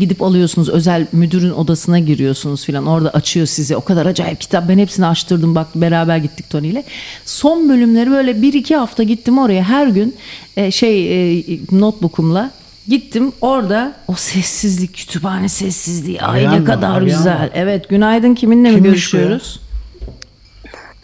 Gidip 0.00 0.22
alıyorsunuz 0.22 0.68
özel 0.68 1.06
müdürün 1.12 1.50
odasına 1.50 1.98
giriyorsunuz 1.98 2.64
filan 2.64 2.86
orada 2.86 3.10
açıyor 3.10 3.46
size 3.46 3.76
o 3.76 3.80
kadar 3.80 4.06
acayip 4.06 4.40
kitap 4.40 4.68
ben 4.68 4.78
hepsini 4.78 5.06
açtırdım 5.06 5.54
bak 5.54 5.66
beraber 5.74 6.16
gittik 6.16 6.50
Tony 6.50 6.68
ile 6.68 6.84
son 7.24 7.68
bölümleri 7.94 8.10
böyle 8.10 8.42
bir 8.42 8.52
iki 8.52 8.76
hafta 8.76 9.02
gittim 9.02 9.38
oraya 9.38 9.62
her 9.68 9.86
gün 9.86 10.16
e, 10.56 10.70
şey 10.70 11.38
e, 11.38 11.42
notebook'umla 11.72 12.50
gittim 12.88 13.32
orada 13.40 13.94
o 14.08 14.14
sessizlik 14.14 14.94
kütüphane 14.96 15.48
sessizliği 15.48 16.22
ay 16.22 16.50
ne 16.60 16.64
kadar 16.64 16.88
Arayan 16.90 17.04
güzel 17.04 17.40
mı? 17.40 17.48
evet 17.54 17.88
günaydın 17.88 18.34
kiminle 18.34 18.68
mi 18.68 18.74
Kimmiş 18.74 18.84
bu 18.88 18.90
görüşüyoruz 18.90 19.60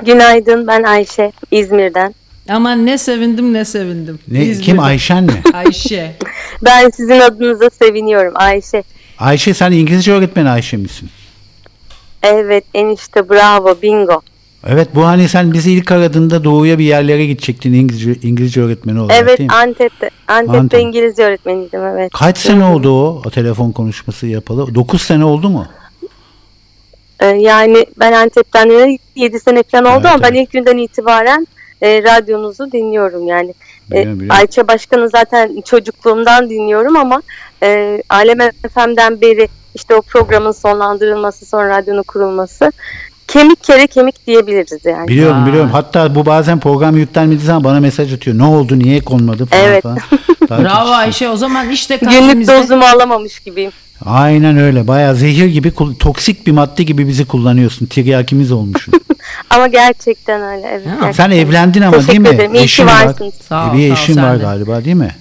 Günaydın 0.05 0.67
ben 0.67 0.83
Ayşe 0.83 1.33
İzmir'den. 1.51 2.15
aman 2.49 2.87
ne 2.87 2.99
sevindim 2.99 3.53
ne 3.53 3.65
sevindim 3.65 4.19
Ne, 4.29 4.53
kim 4.53 4.81
Ayşen 4.81 5.25
mi? 5.25 5.43
Ayşe 5.55 6.17
Ben 6.65 6.91
sizin 6.91 7.21
adınıza 7.21 7.71
seviniyorum 7.71 8.33
Ayşe. 8.37 8.83
Ayşe 9.19 9.55
sen 9.55 9.73
İngilizce 9.73 10.13
öğretmeni 10.13 10.49
Ayşe 10.49 10.77
misin? 10.77 11.11
Evet 12.23 12.65
enişte 12.75 13.29
bravo 13.31 13.77
bingo. 13.83 14.21
Evet 14.69 14.89
bu 14.95 15.07
hani 15.07 15.29
sen 15.29 15.53
bizi 15.53 15.73
ilk 15.73 15.93
aradığında 15.93 16.45
doğuya 16.45 16.79
bir 16.79 16.85
yerlere 16.85 17.27
gidecektin 17.27 17.73
İngilizce, 17.73 18.29
İngilizce 18.29 18.61
öğretmeni 18.63 19.01
olarak 19.01 19.23
Evet 19.23 19.39
değil 19.39 19.51
mi? 19.51 19.57
Antep'te. 19.57 20.11
Antep'te 20.29 20.59
Antep. 20.59 20.81
İngilizce 20.81 21.23
öğretmeniydim 21.25 21.85
evet. 21.85 22.13
Kaç 22.13 22.39
sene 22.39 22.65
oldu 22.65 22.91
o, 22.91 23.23
o 23.27 23.31
telefon 23.31 23.73
konuşması 23.73 24.27
yapalı? 24.27 24.75
9 24.75 25.03
sene 25.03 25.25
oldu 25.25 25.49
mu? 25.49 25.67
Ee, 27.21 27.27
yani 27.27 27.87
ben 28.01 28.13
Antep'ten 28.13 28.99
7 29.17 29.41
sene 29.41 29.63
falan 29.63 29.85
oldu 29.85 30.01
Evet, 30.05 30.15
ama 30.15 30.23
ben 30.23 30.33
evet. 30.33 30.43
ilk 30.43 30.53
günden 30.53 30.77
itibaren 30.77 31.47
e, 31.83 32.03
radyonuzu 32.03 32.73
dinliyorum 32.73 33.27
yani. 33.27 33.51
E, 33.51 33.91
Biliyorum, 33.91 34.21
biliyorum. 34.21 34.41
Ayça 34.41 34.69
Başkan'ı 34.69 35.09
zaten 35.09 35.61
çocukluğumdan 35.65 36.51
dinliyorum 36.51 36.97
ama 36.97 37.23
e, 37.63 38.03
Alem 38.09 38.39
FM'den 38.75 39.21
beri 39.21 39.49
işte 39.75 39.95
o 39.95 40.03
programın 40.03 40.53
sonlandırılması 40.53 41.47
sonra 41.47 41.69
radyonun 41.69 42.03
kurulması 42.03 42.73
kemik 43.33 43.63
kere 43.65 43.87
kemik 43.87 44.27
diyebiliriz 44.27 44.85
yani. 44.85 45.09
Biliyorum 45.09 45.47
biliyorum. 45.47 45.71
Hatta 45.73 46.15
bu 46.15 46.27
bazen 46.27 46.61
program 46.61 46.97
yüklenmediği 46.97 47.47
zaman 47.47 47.65
bana 47.65 47.81
mesaj 47.81 48.13
atıyor. 48.15 48.39
Ne 48.39 48.45
oldu 48.45 48.79
niye 48.79 49.01
konmadı 49.01 49.47
falan 49.47 49.63
Evet. 49.65 49.83
falan. 49.83 49.99
Bravo. 50.65 50.91
Ayşe 50.91 51.29
o 51.29 51.37
zaman 51.37 51.71
işte 51.71 51.97
Günlük 51.97 52.49
dozumu 52.49 52.85
alamamış 52.85 53.41
gibiyim. 53.41 53.73
Aynen 54.07 54.57
öyle. 54.59 54.89
Bayağı 54.89 55.15
zehir 55.15 55.47
gibi 55.47 55.73
toksik 55.99 56.47
bir 56.47 56.53
madde 56.53 56.83
gibi 56.83 57.09
bizi 57.09 57.25
kullanıyorsun. 57.25 57.87
Tiryakimiz 57.87 58.53
olmuşsun. 58.53 58.95
Ama 59.51 59.67
gerçekten 59.67 60.43
öyle 60.43 60.67
evet. 60.71 60.85
gerçekten. 60.85 61.13
Sen 61.13 61.31
evlendin 61.31 61.83
ama 61.83 61.97
Teşekkür 61.97 62.13
değil 62.13 62.21
mi? 62.21 62.29
ederim. 62.29 62.55
İyi 62.55 62.59
ki 62.59 62.65
Eşin 62.65 62.87
var. 62.87 63.07
varsınız. 63.07 63.35
Sağ 63.49 63.71
ol, 63.71 63.75
bir 63.79 63.93
eşin 63.93 64.17
var 64.17 64.39
de. 64.39 64.43
galiba 64.43 64.85
değil 64.85 64.97
mi? 64.97 65.15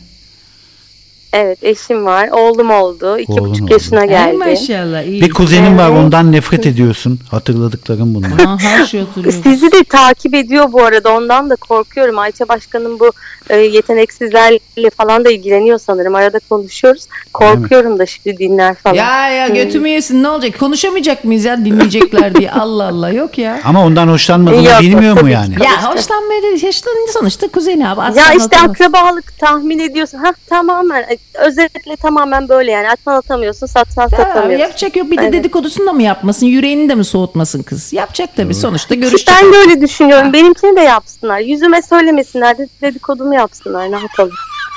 Evet 1.34 1.64
eşim 1.64 2.06
var. 2.06 2.30
Oğlum 2.31 2.72
oldu. 2.72 3.18
İki 3.18 3.31
Oğlun 3.31 3.49
buçuk 3.51 3.64
oldu. 3.64 3.73
yaşına 3.73 3.99
Ay 3.99 4.07
geldi. 4.07 4.38
maşallah 4.38 5.03
iyi. 5.03 5.22
Bir 5.22 5.30
kuzenin 5.30 5.77
var 5.77 5.89
ondan 5.89 6.31
nefret 6.31 6.65
ediyorsun. 6.65 7.19
Hatırladıklarım 7.31 8.15
bunlar. 8.15 8.39
Aa, 8.47 8.57
her 8.60 8.85
şey 8.85 8.99
hatırlıyorum. 8.99 9.41
Sizi 9.43 9.72
de 9.72 9.84
takip 9.84 10.34
ediyor 10.35 10.72
bu 10.72 10.84
arada. 10.84 11.15
Ondan 11.15 11.49
da 11.49 11.56
korkuyorum. 11.56 12.19
Ayça 12.19 12.47
Başkan'ın 12.47 12.99
bu 12.99 13.11
e, 13.49 13.57
yeteneksizlerle 13.57 14.89
falan 14.97 15.26
da 15.26 15.31
ilgileniyor 15.31 15.80
sanırım. 15.80 16.15
Arada 16.15 16.39
konuşuyoruz. 16.49 17.06
Korkuyorum 17.34 17.99
da 17.99 18.06
şimdi 18.06 18.38
dinler 18.38 18.76
falan. 18.76 18.95
Ya 18.95 19.30
ya 19.30 19.47
götümü 19.47 19.89
yesin 19.89 20.23
ne 20.23 20.30
olacak? 20.30 20.60
Konuşamayacak 20.60 21.23
mıyız 21.26 21.45
ya 21.45 21.65
dinleyecekler 21.65 22.35
diye. 22.35 22.51
Allah 22.51 22.88
Allah 22.88 23.10
yok 23.10 23.38
ya. 23.38 23.60
Ama 23.65 23.85
ondan 23.85 24.07
hoşlanmadığını 24.07 24.65
Yok, 24.69 24.81
bilmiyor 24.81 25.14
mu 25.14 25.19
tabii 25.19 25.31
yani? 25.39 25.56
ki. 25.56 25.64
Ya 25.64 25.93
hoşlanmaya 25.95 26.41
değil. 26.43 26.53
Hoşlanınca 26.68 27.11
sonuçta 27.14 27.47
kuzeni 27.47 27.88
abi. 27.89 27.99
Ya 27.99 28.06
aslan 28.26 28.38
işte 28.39 28.60
akrabalık 28.60 29.39
tahmin 29.39 29.80
ediyorsun. 29.80 30.18
Ha 30.18 30.34
tamamen 30.49 31.06
e, 31.36 31.38
özetle 31.38 31.96
tamamen 31.96 32.50
böyle 32.50 32.72
yani. 32.72 32.90
Atman 32.90 33.16
atamıyorsun, 33.16 33.68
satsan 33.68 34.04
Ya, 34.04 34.10
satamıyorsun. 34.10 34.60
yapacak 34.66 34.96
yok 34.96 35.12
bir 35.12 35.18
de 35.18 35.22
Evet. 35.22 35.34
dedikodusunu 35.34 35.86
da 35.88 35.94
mı 35.94 36.04
yapmasın? 36.04 36.46
Yüreğini 36.46 36.90
de 36.90 36.96
mi 36.96 37.06
soğutmasın 37.06 37.64
kız? 37.64 37.94
Yapacak 37.94 38.30
tabii 38.36 38.54
sonuçta 38.54 38.96
görüşecek. 38.96 39.36
Ben 39.41 39.54
de 39.54 39.58
öyle 39.58 39.82
düşünüyorum. 39.82 40.34
Benimkini 40.34 40.76
de 40.76 40.82
yapsınlar. 40.82 41.40
Yüzüme 41.40 41.82
söylemesinler. 41.82 42.58
de- 42.58 42.68
Dedikodumu 42.82 43.36
yapsınlar. 43.36 43.91
Ne 43.91 43.96
yapalım? 44.00 44.32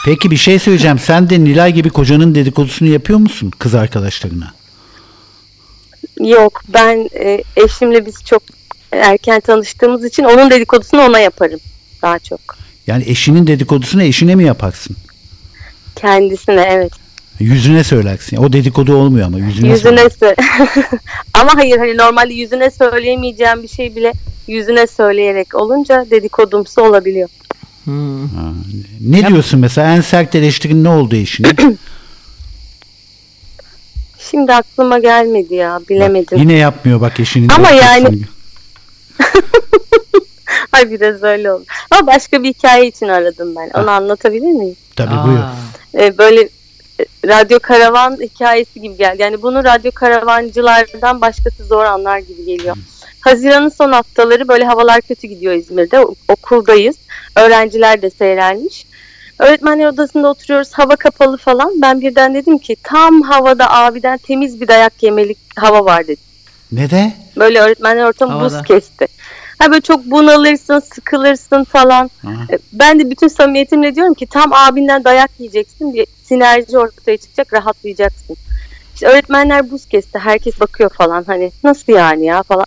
Peki 0.05 0.31
bir 0.31 0.36
şey 0.36 0.59
söyleyeceğim. 0.59 0.98
Sen 0.98 1.31
de 1.31 1.40
Nilay 1.44 1.73
gibi 1.73 1.90
kocanın 1.90 2.35
dedikodusunu 2.35 2.89
yapıyor 2.89 3.19
musun 3.19 3.51
kız 3.59 3.74
arkadaşlarına? 3.74 4.52
Yok 6.20 6.60
ben 6.69 7.09
e, 7.14 7.43
eşimle 7.56 8.06
biz 8.06 8.24
çok 8.24 8.43
erken 8.93 9.40
tanıştığımız 9.40 10.05
için 10.05 10.24
onun 10.24 10.51
dedikodusunu 10.51 11.01
ona 11.02 11.19
yaparım 11.19 11.60
daha 12.02 12.19
çok. 12.19 12.40
Yani 12.86 13.05
eşinin 13.06 13.47
dedikodusunu 13.47 14.02
eşine 14.02 14.35
mi 14.35 14.44
yaparsın? 14.44 14.97
Kendisine 15.97 16.69
evet. 16.70 16.93
Yüzüne 17.40 17.85
söylersin. 17.85 18.36
O 18.36 18.52
dedikodu 18.52 18.97
olmuyor 18.97 19.27
ama 19.27 19.39
yüzüne, 19.39 19.69
Yüzüne 19.69 20.01
Ama 21.35 21.55
hayır 21.55 21.78
hani 21.78 21.97
normalde 21.97 22.35
yüzüne 22.35 22.70
söyleyemeyeceğim 22.70 23.62
bir 23.62 23.69
şey 23.69 23.97
bile 23.97 24.12
yüzüne 24.47 24.86
söyleyerek 24.86 25.55
olunca 25.55 26.06
dedikodumsu 26.10 26.82
olabiliyor. 26.82 27.28
Ne 29.01 29.27
diyorsun 29.28 29.60
mesela 29.60 29.97
en 29.97 30.01
sert 30.01 30.35
eleştirin 30.35 30.85
ne 30.85 30.89
oldu 30.89 31.16
eşine? 31.16 31.48
Şimdi 34.31 34.52
aklıma 34.55 34.98
gelmedi 34.98 35.55
ya 35.55 35.81
bilemedim. 35.90 36.39
Yine 36.39 36.52
yapmıyor 36.52 37.01
bak 37.01 37.20
eşinin. 37.20 37.48
Ama 37.48 37.70
yani- 37.70 38.19
Ay 40.73 40.90
biraz 40.90 41.23
öyle 41.23 41.52
oldu. 41.52 41.64
Ama 41.90 42.06
başka 42.06 42.43
bir 42.43 42.48
hikaye 42.48 42.89
için 42.89 43.09
aradım 43.09 43.55
ben. 43.56 43.70
Onu 43.82 43.90
anlatabilir 43.90 44.52
miyim? 44.52 44.77
Tabii 44.97 45.14
Aa, 45.14 45.27
buyur. 45.27 45.39
Ee, 45.94 46.19
böyle 46.19 46.40
e, 46.40 47.06
radyo 47.27 47.59
karavan 47.62 48.19
hikayesi 48.20 48.81
gibi 48.81 48.97
geldi. 48.97 49.23
Yani 49.23 49.43
bunu 49.43 49.64
radyo 49.64 49.90
karavancılardan 49.94 51.20
başkası 51.20 51.64
zor 51.64 51.85
anlar 51.85 52.19
gibi 52.19 52.44
geliyor. 52.44 52.77
Haziran'ın 53.20 53.69
son 53.69 53.93
haftaları 53.93 54.48
böyle 54.48 54.64
havalar 54.64 55.01
kötü 55.01 55.27
gidiyor 55.27 55.55
İzmir'de. 55.55 55.98
Okuldayız. 56.28 56.97
Öğrenciler 57.36 58.02
de 58.02 58.10
seyrelmiş. 58.10 58.86
Öğretmenler 59.39 59.86
odasında 59.86 60.28
oturuyoruz. 60.28 60.73
Hava 60.73 60.97
kapalı 60.97 61.36
falan. 61.36 61.73
Ben 61.82 62.01
birden 62.01 62.35
dedim 62.35 62.59
ki 62.59 62.77
tam 62.82 63.23
havada 63.23 63.70
abiden 63.70 64.19
temiz 64.19 64.60
bir 64.60 64.69
dayak 64.69 65.02
yemelik 65.02 65.39
hava 65.56 65.85
var 65.85 66.02
dedim. 66.02 66.24
Ne 66.73 66.90
de? 66.90 67.12
Böyle 67.36 67.60
öğretmenler 67.60 68.05
ortamı 68.05 68.32
Havada. 68.32 68.59
buz 68.59 68.62
kesti. 68.62 69.06
Ha 69.58 69.70
böyle 69.70 69.80
çok 69.80 70.04
bunalırsın, 70.04 70.78
sıkılırsın 70.78 71.64
falan. 71.64 72.10
Aha. 72.26 72.46
E, 72.52 72.58
Ben 72.72 73.00
de 73.00 73.10
bütün 73.10 73.28
samimiyetimle 73.28 73.94
diyorum 73.94 74.14
ki 74.14 74.26
tam 74.26 74.52
abinden 74.52 75.04
dayak 75.04 75.30
yiyeceksin. 75.38 75.94
Bir 75.94 76.06
sinerji 76.24 76.78
ortaya 76.78 77.16
çıkacak, 77.16 77.52
rahatlayacaksın. 77.52 78.36
İşte 78.94 79.06
öğretmenler 79.06 79.70
buz 79.70 79.86
kesti. 79.86 80.18
Herkes 80.18 80.60
bakıyor 80.60 80.90
falan. 80.90 81.24
Hani 81.26 81.52
nasıl 81.64 81.92
yani 81.92 82.26
ya 82.26 82.42
falan. 82.42 82.66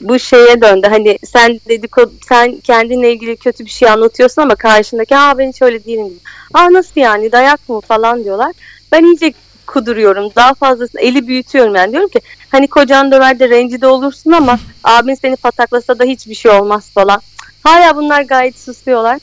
Bu 0.00 0.18
şeye 0.18 0.60
döndü. 0.60 0.86
Hani 0.90 1.18
sen 1.24 1.60
dedikodu, 1.68 2.12
sen 2.28 2.60
kendinle 2.60 3.12
ilgili 3.12 3.36
kötü 3.36 3.64
bir 3.64 3.70
şey 3.70 3.88
anlatıyorsun 3.88 4.42
ama 4.42 4.54
karşındaki 4.54 5.16
aa 5.16 5.38
ben 5.38 5.48
hiç 5.48 5.62
öyle 5.62 5.84
değilim. 5.84 6.20
Aa 6.54 6.72
nasıl 6.72 7.00
yani 7.00 7.32
dayak 7.32 7.68
mı 7.68 7.80
falan 7.80 8.24
diyorlar. 8.24 8.52
Ben 8.92 9.04
iyice 9.04 9.32
kuduruyorum. 9.66 10.30
Daha 10.36 10.54
fazlasını 10.54 11.00
eli 11.00 11.26
büyütüyorum 11.26 11.74
yani. 11.74 11.92
Diyorum 11.92 12.08
ki 12.08 12.20
hani 12.50 12.68
kocan 12.68 13.12
döver 13.12 13.38
de 13.38 13.48
rencide 13.48 13.86
olursun 13.86 14.32
ama 14.32 14.58
abin 14.84 15.14
seni 15.14 15.36
pataklasa 15.36 15.98
da 15.98 16.04
hiçbir 16.04 16.34
şey 16.34 16.50
olmaz 16.50 16.90
falan. 16.94 17.20
Hala 17.62 17.96
bunlar 17.96 18.22
gayet 18.22 18.58
susuyorlar. 18.58 19.18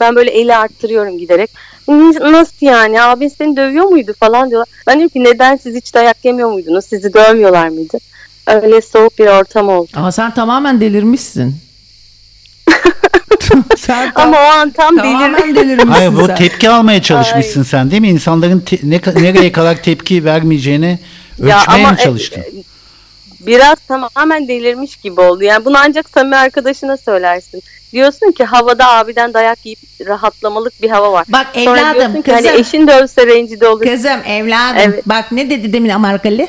Ben 0.00 0.16
böyle 0.16 0.30
eli 0.30 0.56
arttırıyorum 0.56 1.18
giderek. 1.18 1.50
"N- 1.88 2.32
Nasıl 2.32 2.56
yani 2.66 3.02
abin 3.02 3.28
seni 3.28 3.56
dövüyor 3.56 3.84
muydu 3.84 4.14
falan 4.20 4.50
diyorlar. 4.50 4.68
Ben 4.86 4.94
diyorum 4.98 5.08
ki 5.12 5.24
neden 5.24 5.56
siz 5.56 5.76
hiç 5.76 5.94
dayak 5.94 6.24
yemiyor 6.24 6.52
muydunuz? 6.52 6.84
Sizi 6.84 7.14
dövmüyorlar 7.14 7.68
mıydı? 7.68 7.98
Öyle 8.46 8.80
soğuk 8.80 9.18
bir 9.18 9.26
ortam 9.26 9.68
oldu. 9.68 9.90
Ama 9.96 10.12
sen 10.12 10.34
tamamen 10.34 10.80
delirmişsin. 10.80 11.56
sen 13.76 14.12
tam- 14.12 14.26
Ama 14.26 14.36
o 14.38 14.40
an 14.44 14.70
tam 14.70 14.96
tamamen 14.96 15.54
delirmişsin 15.54 15.90
Hayır 15.90 16.12
bu 16.16 16.26
sen. 16.26 16.36
tepki 16.36 16.70
almaya 16.70 17.02
çalışmışsın 17.02 17.62
sen 17.62 17.90
değil 17.90 18.02
mi? 18.02 18.08
İnsanların 18.08 18.60
te- 18.60 18.78
ne, 18.82 19.00
nereye 19.14 19.52
kadar 19.52 19.82
tepki 19.82 20.24
vermeyeceğini 20.24 20.98
ölçmeye 21.42 21.86
mi 21.86 21.96
e, 22.00 22.04
çalıştın? 22.04 22.40
e, 22.40 22.46
biraz 23.46 23.76
tamamen 23.88 24.48
delirmiş 24.48 24.96
gibi 24.96 25.20
oldu. 25.20 25.44
Yani 25.44 25.64
bunu 25.64 25.76
ancak 25.78 26.10
samimi 26.10 26.36
arkadaşına 26.36 26.96
söylersin. 26.96 27.62
Diyorsun 27.92 28.32
ki 28.32 28.44
havada 28.44 28.88
abiden 28.90 29.34
dayak 29.34 29.66
yiyip 29.66 29.78
rahatlamalık 30.06 30.82
bir 30.82 30.90
hava 30.90 31.12
var. 31.12 31.26
Bak 31.28 31.46
Sonra 31.64 31.80
evladım 31.80 31.94
diyorsun 32.00 32.22
ki 32.22 32.32
hani 32.32 32.42
kızım. 32.46 32.60
eşin 32.60 32.88
dövse 32.88 33.26
rencide 33.26 33.68
olur. 33.68 33.84
Kızım 33.84 34.20
evladım 34.26 34.76
Evet. 34.84 35.02
bak 35.06 35.32
ne 35.32 35.50
dedi 35.50 35.72
demin 35.72 35.88
Amerikalı? 35.90 36.46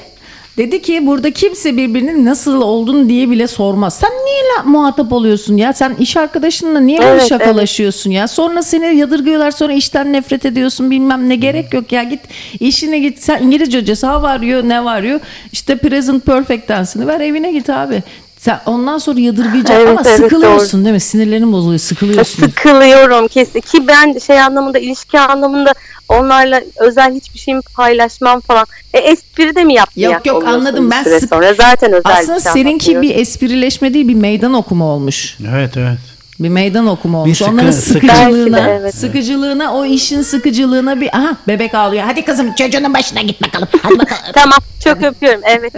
Dedi 0.57 0.81
ki 0.81 1.07
burada 1.07 1.31
kimse 1.31 1.77
birbirinin 1.77 2.25
nasıl 2.25 2.61
olduğunu 2.61 3.09
diye 3.09 3.29
bile 3.29 3.47
sormaz. 3.47 3.93
Sen 3.99 4.09
niye 4.11 4.41
la, 4.57 4.63
muhatap 4.63 5.13
oluyorsun 5.13 5.57
ya? 5.57 5.73
Sen 5.73 5.95
iş 5.99 6.17
arkadaşınla 6.17 6.79
niye 6.79 6.99
böyle 6.99 7.11
Evet, 7.11 7.29
şakalaşıyorsun 7.29 8.11
ya? 8.11 8.27
Sonra 8.27 8.63
seni 8.63 8.97
yadırgıyorlar 8.97 9.51
sonra 9.51 9.73
işten 9.73 10.13
nefret 10.13 10.45
ediyorsun 10.45 10.91
bilmem 10.91 11.29
ne 11.29 11.35
gerek 11.35 11.73
yok 11.73 11.91
ya 11.91 12.03
git 12.03 12.19
işine 12.59 12.99
git. 12.99 13.19
Sen 13.23 13.43
İngilizce 13.43 13.79
hocası 13.79 14.07
ha 14.07 14.21
varıyor 14.21 14.63
ne 14.63 14.83
varıyor? 14.85 15.19
İşte 15.51 15.77
present 15.77 16.25
perfect 16.25 16.67
tense'ini 16.67 17.07
ver 17.07 17.19
evine 17.19 17.51
git 17.51 17.69
abi. 17.69 18.03
Sen 18.41 18.59
ondan 18.65 18.97
sonra 18.97 19.19
yadırgayacak 19.19 19.77
Evet, 19.77 19.89
ama 19.89 20.01
evet, 20.05 20.19
sıkılıyorsun 20.19 20.85
değil 20.85 20.93
mi? 20.93 20.99
Sinirlerin 20.99 21.53
bozuluyor 21.53 21.80
sıkılıyorsun. 21.80 22.43
Sıkılıyorum 22.43 23.27
kesin 23.27 23.59
ki 23.59 23.88
ben 23.88 24.18
şey 24.18 24.41
anlamında 24.41 24.80
ilişki 24.80 25.19
anlamında 25.19 25.73
onlarla 26.09 26.61
özel 26.76 27.13
hiçbir 27.13 27.39
şeyimi 27.39 27.61
paylaşmam 27.61 28.41
falan. 28.41 28.65
E 28.93 28.97
espri 28.97 29.55
de 29.55 29.63
mi 29.63 29.73
yaptı 29.73 30.01
Yok, 30.01 30.26
yok, 30.26 30.47
anladım. 30.47 30.91
Ben 30.91 31.03
sık- 31.03 31.30
sonra 31.30 31.53
zaten 31.53 31.93
özel 31.93 32.18
Aslında 32.18 32.38
bir 32.38 32.41
şey 32.41 32.51
seninki 32.51 33.01
bir 33.01 33.15
esprileşme 33.15 33.93
değil 33.93 34.07
bir 34.07 34.15
meydan 34.15 34.53
okuma 34.53 34.85
olmuş. 34.85 35.38
Evet 35.55 35.77
evet. 35.77 36.10
Bir 36.43 36.49
meydan 36.49 36.88
okuma 36.88 37.18
olmuş. 37.22 37.38
sıkı- 37.38 37.51
Onların 37.51 37.72
sıkı- 37.72 37.93
sıkıcılığına, 38.07 38.57
Belki 38.57 38.69
de, 38.69 38.77
evet. 38.81 38.95
sıkıcılığına, 38.95 39.73
o 39.73 39.85
işin 39.85 40.22
sıkıcılığına 40.22 41.01
bir 41.01 41.18
aha 41.18 41.38
bebek 41.47 41.76
ağlıyor. 41.76 42.03
Hadi 42.03 42.26
kızım 42.26 42.53
çocuğunun 42.55 42.93
başına 42.93 43.22
git 43.22 43.41
bakalım. 43.41 43.68
Hadi 43.81 43.99
bakalım. 43.99 44.22
Tamam 44.34 44.59
çok 44.84 45.03
öpüyorum 45.03 45.41
evet. 45.45 45.73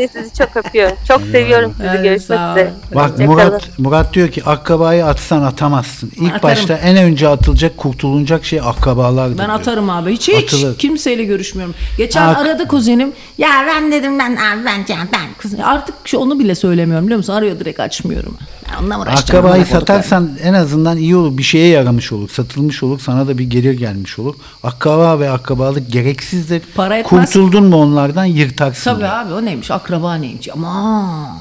De 0.00 0.08
sizi 0.12 0.34
çok 0.38 0.56
öpüyorum. 0.56 0.96
Çok 1.08 1.20
seviyorum 1.32 1.74
sizi. 1.76 1.88
Hadi, 1.88 2.02
Görüşmek 2.02 2.38
üzere. 2.40 2.70
Bak 2.94 3.18
Murat. 3.18 3.68
Murat 3.78 4.14
diyor 4.14 4.28
ki 4.28 4.44
akkabayı 4.44 5.06
atsan 5.06 5.42
atamazsın. 5.42 6.12
İlk 6.16 6.34
Atarım. 6.34 6.42
başta 6.56 6.74
en 6.74 6.96
önce 6.96 7.28
atılacak 7.28 7.76
kurtulunacak 7.76 8.44
şey 8.44 8.60
akkabalardır. 8.60 9.38
Ben 9.38 9.46
diyor. 9.46 9.58
atarım 9.58 9.90
abi. 9.90 10.12
Hiç 10.12 10.28
hiç 10.28 10.54
Atılır. 10.54 10.78
kimseyle 10.78 11.24
görüşmüyorum. 11.24 11.74
Geçen 11.98 12.22
Ak- 12.28 12.38
aradı 12.38 12.68
kuzenim. 12.68 13.12
Ya 13.38 13.48
ben 13.66 13.92
dedim 13.92 14.18
ben 14.18 14.30
abi 14.30 14.64
ben 14.66 14.84
ben, 14.88 15.08
ben 15.12 15.20
kuzen. 15.42 15.58
Artık 15.58 15.94
şu 16.04 16.18
onu 16.18 16.38
bile 16.38 16.54
söylemiyorum 16.54 17.04
biliyor 17.06 17.18
musun? 17.18 17.32
Arıyor 17.32 17.60
direkt 17.60 17.80
açmıyorum. 17.80 18.38
Onunla 18.80 19.00
uğraşacağım. 19.00 19.44
Korkarım. 19.44 19.66
satarsan 19.66 20.30
en 20.42 20.54
azından 20.54 20.96
iyi 20.98 21.16
olur. 21.16 21.38
Bir 21.38 21.42
şeye 21.42 21.68
yaramış 21.68 22.12
olur. 22.12 22.28
Satılmış 22.28 22.82
olur. 22.82 23.00
Sana 23.00 23.28
da 23.28 23.38
bir 23.38 23.44
gelir 23.44 23.72
gelmiş 23.78 24.18
olur. 24.18 24.34
Akkaba 24.62 25.20
ve 25.20 25.30
akkabalık 25.30 25.92
gereksizdir. 25.92 26.62
Para 26.74 26.96
etmez. 26.96 27.24
Kurtuldun 27.32 27.64
mu 27.64 27.76
onlardan 27.76 28.24
yırtarsın. 28.24 28.84
Tabii 28.90 28.98
diyor. 29.00 29.10
abi 29.12 29.32
o 29.34 29.44
neymiş 29.44 29.70
akraba 29.70 30.14
neymiş 30.14 30.48
ama 30.52 31.38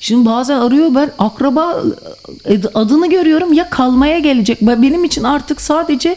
şimdi 0.00 0.26
bazen 0.28 0.58
arıyor 0.58 0.94
ben 0.94 1.10
akraba 1.18 1.76
e, 2.44 2.60
adını 2.74 3.10
görüyorum 3.10 3.52
ya 3.52 3.70
kalmaya 3.70 4.18
gelecek 4.18 4.58
Ben- 4.62 4.82
benim 4.82 5.04
için 5.04 5.24
artık 5.24 5.60
sadece 5.60 6.16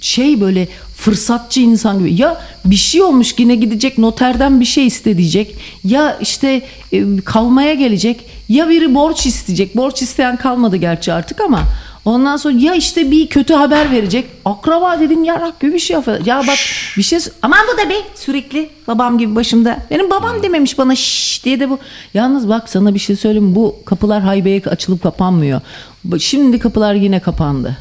şey 0.00 0.40
böyle 0.40 0.68
fırsatçı 0.96 1.60
insan 1.60 1.98
gibi 1.98 2.20
ya 2.22 2.40
bir 2.64 2.76
şey 2.76 3.02
olmuş 3.02 3.34
yine 3.38 3.54
gidecek 3.54 3.98
noterden 3.98 4.60
bir 4.60 4.64
şey 4.64 4.86
isteyecek 4.86 5.56
ya 5.84 6.18
işte 6.20 6.62
e, 6.92 7.20
kalmaya 7.24 7.74
gelecek 7.74 8.20
ya 8.48 8.68
biri 8.68 8.94
borç 8.94 9.26
isteyecek 9.26 9.76
borç 9.76 10.02
isteyen 10.02 10.36
kalmadı 10.36 10.76
gerçi 10.76 11.12
artık 11.12 11.40
ama 11.40 11.60
Ondan 12.04 12.36
sonra 12.36 12.54
ya 12.58 12.74
işte 12.74 13.10
bir 13.10 13.26
kötü 13.26 13.54
haber 13.54 13.90
verecek. 13.90 14.26
Akraba 14.44 15.00
dedin 15.00 15.24
yarak 15.24 15.60
gibi 15.60 15.72
bir 15.72 15.78
şey 15.78 15.94
yapıyor. 15.94 16.26
Ya 16.26 16.42
bak 16.46 16.58
bir 16.96 17.02
şey 17.02 17.18
aman 17.42 17.58
bu 17.72 17.78
da 17.78 17.90
be 17.90 17.94
sürekli 18.14 18.70
babam 18.88 19.18
gibi 19.18 19.34
başımda. 19.34 19.78
Benim 19.90 20.10
babam 20.10 20.42
dememiş 20.42 20.78
bana 20.78 20.96
şşş 20.96 21.44
diye 21.44 21.60
de 21.60 21.70
bu. 21.70 21.78
Yalnız 22.14 22.48
bak 22.48 22.68
sana 22.68 22.94
bir 22.94 22.98
şey 22.98 23.16
söyleyeyim 23.16 23.54
bu 23.54 23.76
kapılar 23.84 24.22
haybeye 24.22 24.62
açılıp 24.66 25.02
kapanmıyor. 25.02 25.60
Şimdi 26.18 26.58
kapılar 26.58 26.94
yine 26.94 27.20
kapandı. 27.20 27.76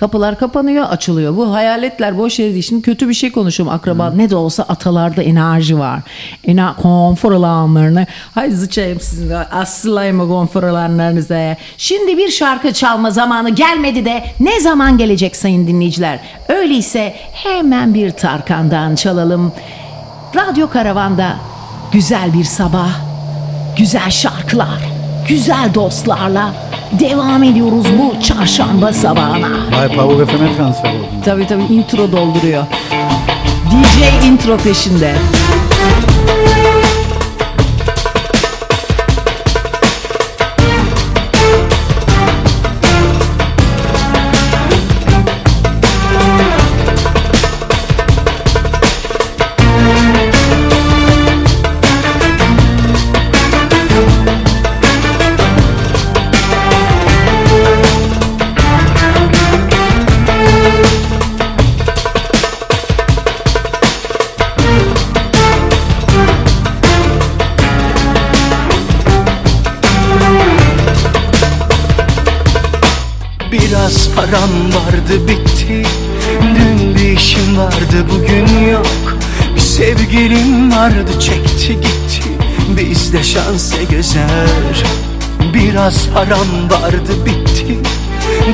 Kapılar 0.00 0.38
kapanıyor, 0.38 0.86
açılıyor. 0.90 1.36
Bu 1.36 1.52
hayaletler 1.52 2.18
boş 2.18 2.38
yere 2.38 2.52
değil. 2.52 2.62
Şimdi 2.62 2.82
kötü 2.82 3.08
bir 3.08 3.14
şey 3.14 3.32
konuşuyorum 3.32 3.74
akraba. 3.74 4.10
Ne 4.10 4.30
de 4.30 4.36
olsa 4.36 4.62
atalarda 4.62 5.22
enerji 5.22 5.78
var. 5.78 6.00
Ena 6.44 6.76
konfor 6.76 7.32
alanlarını. 7.32 8.06
Hay 8.34 8.50
zıçayım 8.50 9.00
sizin. 9.00 9.30
Asılayım 9.52 10.20
o 10.20 10.28
konfor 10.28 10.62
alanlarınıza. 10.62 11.56
Şimdi 11.76 12.18
bir 12.18 12.28
şarkı 12.30 12.72
çalma 12.72 13.10
zamanı 13.10 13.50
gelmedi 13.50 14.04
de 14.04 14.24
ne 14.40 14.60
zaman 14.60 14.98
gelecek 14.98 15.36
sayın 15.36 15.66
dinleyiciler? 15.66 16.20
Öyleyse 16.48 17.14
hemen 17.32 17.94
bir 17.94 18.10
Tarkan'dan 18.10 18.94
çalalım. 18.94 19.52
Radyo 20.36 20.70
Karavan'da 20.70 21.36
güzel 21.92 22.32
bir 22.32 22.44
sabah, 22.44 22.90
güzel 23.78 24.10
şarkılar, 24.10 24.99
güzel 25.28 25.74
dostlarla 25.74 26.54
devam 26.92 27.42
ediyoruz 27.42 27.86
bu 27.98 28.22
çarşamba 28.22 28.92
sabahına. 28.92 29.48
Vay 29.78 29.88
Power 29.96 30.26
FM'e 30.26 30.56
transfer 30.56 30.90
oldun. 30.94 31.06
Tabii 31.24 31.46
tabii 31.46 31.62
intro 31.62 32.12
dolduruyor. 32.12 32.62
DJ 33.70 34.24
intro 34.26 34.56
peşinde. 34.56 35.14
Param 74.16 74.72
vardı 74.74 75.28
bitti. 75.28 75.82
Dün 76.54 76.94
bir 76.94 77.12
işim 77.12 77.58
vardı 77.58 78.06
bugün 78.10 78.70
yok. 78.72 79.16
Bir 79.54 79.60
sevgilim 79.60 80.72
vardı 80.72 81.20
çekti 81.20 81.74
gitti. 81.74 82.30
Bizde 82.76 83.22
şanse 83.22 83.84
gezer. 83.84 84.84
Biraz 85.54 86.08
param 86.14 86.70
vardı 86.70 87.12
bitti. 87.26 87.78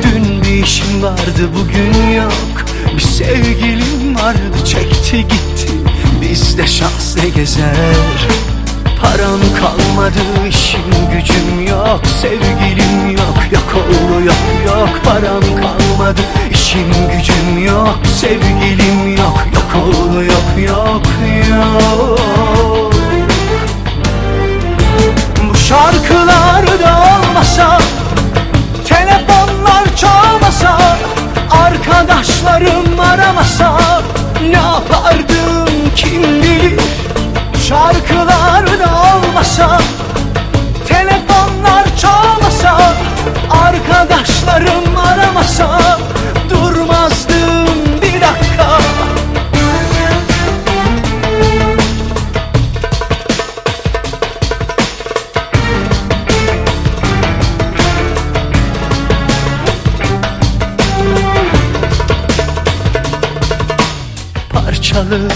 Dün 0.03 0.43
bir 0.43 0.65
işim 0.65 1.03
vardı 1.03 1.49
bugün 1.59 2.13
yok. 2.13 2.65
Bir 2.97 3.03
sevgilim 3.03 4.15
vardı 4.15 4.65
çekti 4.65 5.17
gitti. 5.17 5.73
Bizde 6.23 6.67
şans 6.67 7.17
ne 7.17 7.29
gezer 7.29 7.97
Param 9.03 9.41
kalmadı 9.61 10.49
işim 10.49 10.81
gücüm 11.13 11.67
yok 11.67 12.01
Sevgilim 12.23 13.11
yok 13.11 13.53
yok 13.53 13.75
oldu 13.75 14.21
yok 14.25 14.67
yok 14.67 15.01
Param 15.05 15.43
kalmadı 15.43 16.21
işim 16.51 16.89
gücüm 17.13 17.65
yok 17.67 17.99
Sevgilim 18.21 19.17
yok 19.17 19.47
yok 19.55 19.85
oldu 19.85 20.23
yok 20.23 20.69
yok 20.69 21.03
yok. 21.51 22.93
Bu 25.51 25.55
şarkılar 25.55 26.67
da 26.67 27.19
olmasa 27.19 27.79
Telefonlar 28.85 29.97
çalmasa 29.97 30.79
Arkadaşlarım 31.51 33.01
aramasa 33.01 33.79
Ne 34.43 34.57
yapardım 34.57 35.91
kim 35.97 36.23
bilir 36.23 37.06
Şarkılar 37.69 38.67
da 38.67 39.17
olmasa 39.17 39.81
Telefonlar 40.89 41.97
çalmasa 41.97 42.95
Arkadaşlarım 43.51 44.97
aramasa 44.97 45.99
Durmazdım 46.51 47.67
bir 48.03 48.21
dakika. 48.21 48.79
Parçalı 64.53 65.29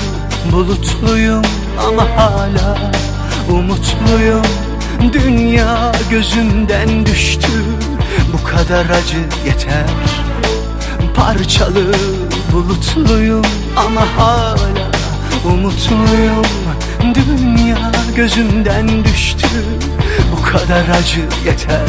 bulutluyum 0.53 1.60
ama 1.79 2.03
hala 2.17 2.79
umutluyum. 3.51 4.43
Dünya 5.13 5.93
gözümden 6.11 7.07
düştü. 7.07 7.49
Bu 8.33 8.45
kadar 8.45 8.85
acı 8.85 9.19
yeter. 9.47 9.91
Parçalı 11.15 11.95
bulutluyum. 12.53 13.45
Ama 13.77 14.01
hala 14.17 14.91
umutluyum. 15.45 16.47
Dünya 17.15 17.93
gözümden 18.17 19.05
düştü. 19.05 19.47
Bu 20.33 20.43
kadar 20.43 20.89
acı 20.99 21.21
yeter. 21.47 21.81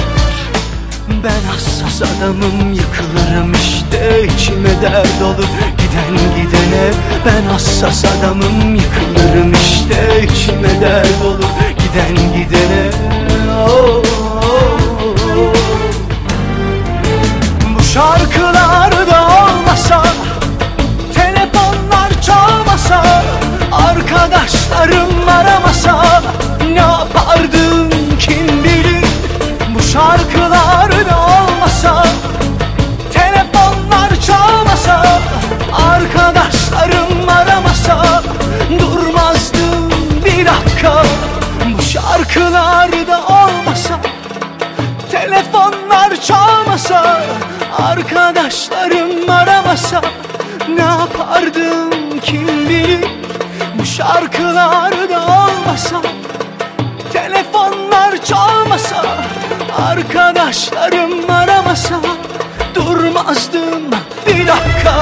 Ben 1.24 1.52
hassas 1.52 2.02
adamım. 2.02 2.74
Yıkılırım 2.74 3.52
işte. 3.54 4.28
İçime 4.36 4.82
dert 4.82 5.22
olur. 5.22 5.48
Giden 5.78 6.18
gidene 6.36 6.92
Ben 7.26 7.46
hassas 7.54 8.06
adamım 8.06 8.76
yıkılırım 8.76 9.54
işte 9.54 10.24
içime 10.24 10.82
dert 10.82 11.26
olur 11.26 11.44
giden 11.80 12.16
gidene 12.16 12.90
Oh, 13.68 14.04
oh, 14.44 15.16
oh. 15.38 15.54
Olmasa 19.42 20.04
Telefonlar 21.14 22.22
çalmasa 22.22 23.24
Arkadaşlarım 23.72 25.30
aramasa 25.30 26.22
Ne 26.74 26.80
yapardım 26.80 27.90
kim 28.20 28.64
bilir 28.64 29.06
Bu 29.76 29.82
şarkılar 29.84 30.51
Durmazdım 38.80 39.90
bir 40.26 40.46
dakika. 40.46 41.04
Bu 41.78 41.82
şarkılar 41.82 42.92
da 43.08 43.20
olmasa 43.20 44.00
Telefonlar 45.12 46.22
çalmasa 46.22 47.22
Arkadaşlarım 47.78 49.30
aramasa 49.30 50.02
Ne 50.76 50.82
yapardım 50.82 52.20
kim 52.22 52.48
bilir 52.48 53.06
Bu 53.80 53.86
şarkılar 53.86 55.10
da 55.10 55.22
olmasa 55.22 56.02
Telefonlar 57.14 58.24
çalmasa 58.24 59.06
Arkadaşlarım 59.78 61.30
aramasa 61.30 61.96
Durmazdım 62.76 63.84
bir 64.28 64.48
dakika 64.48 65.02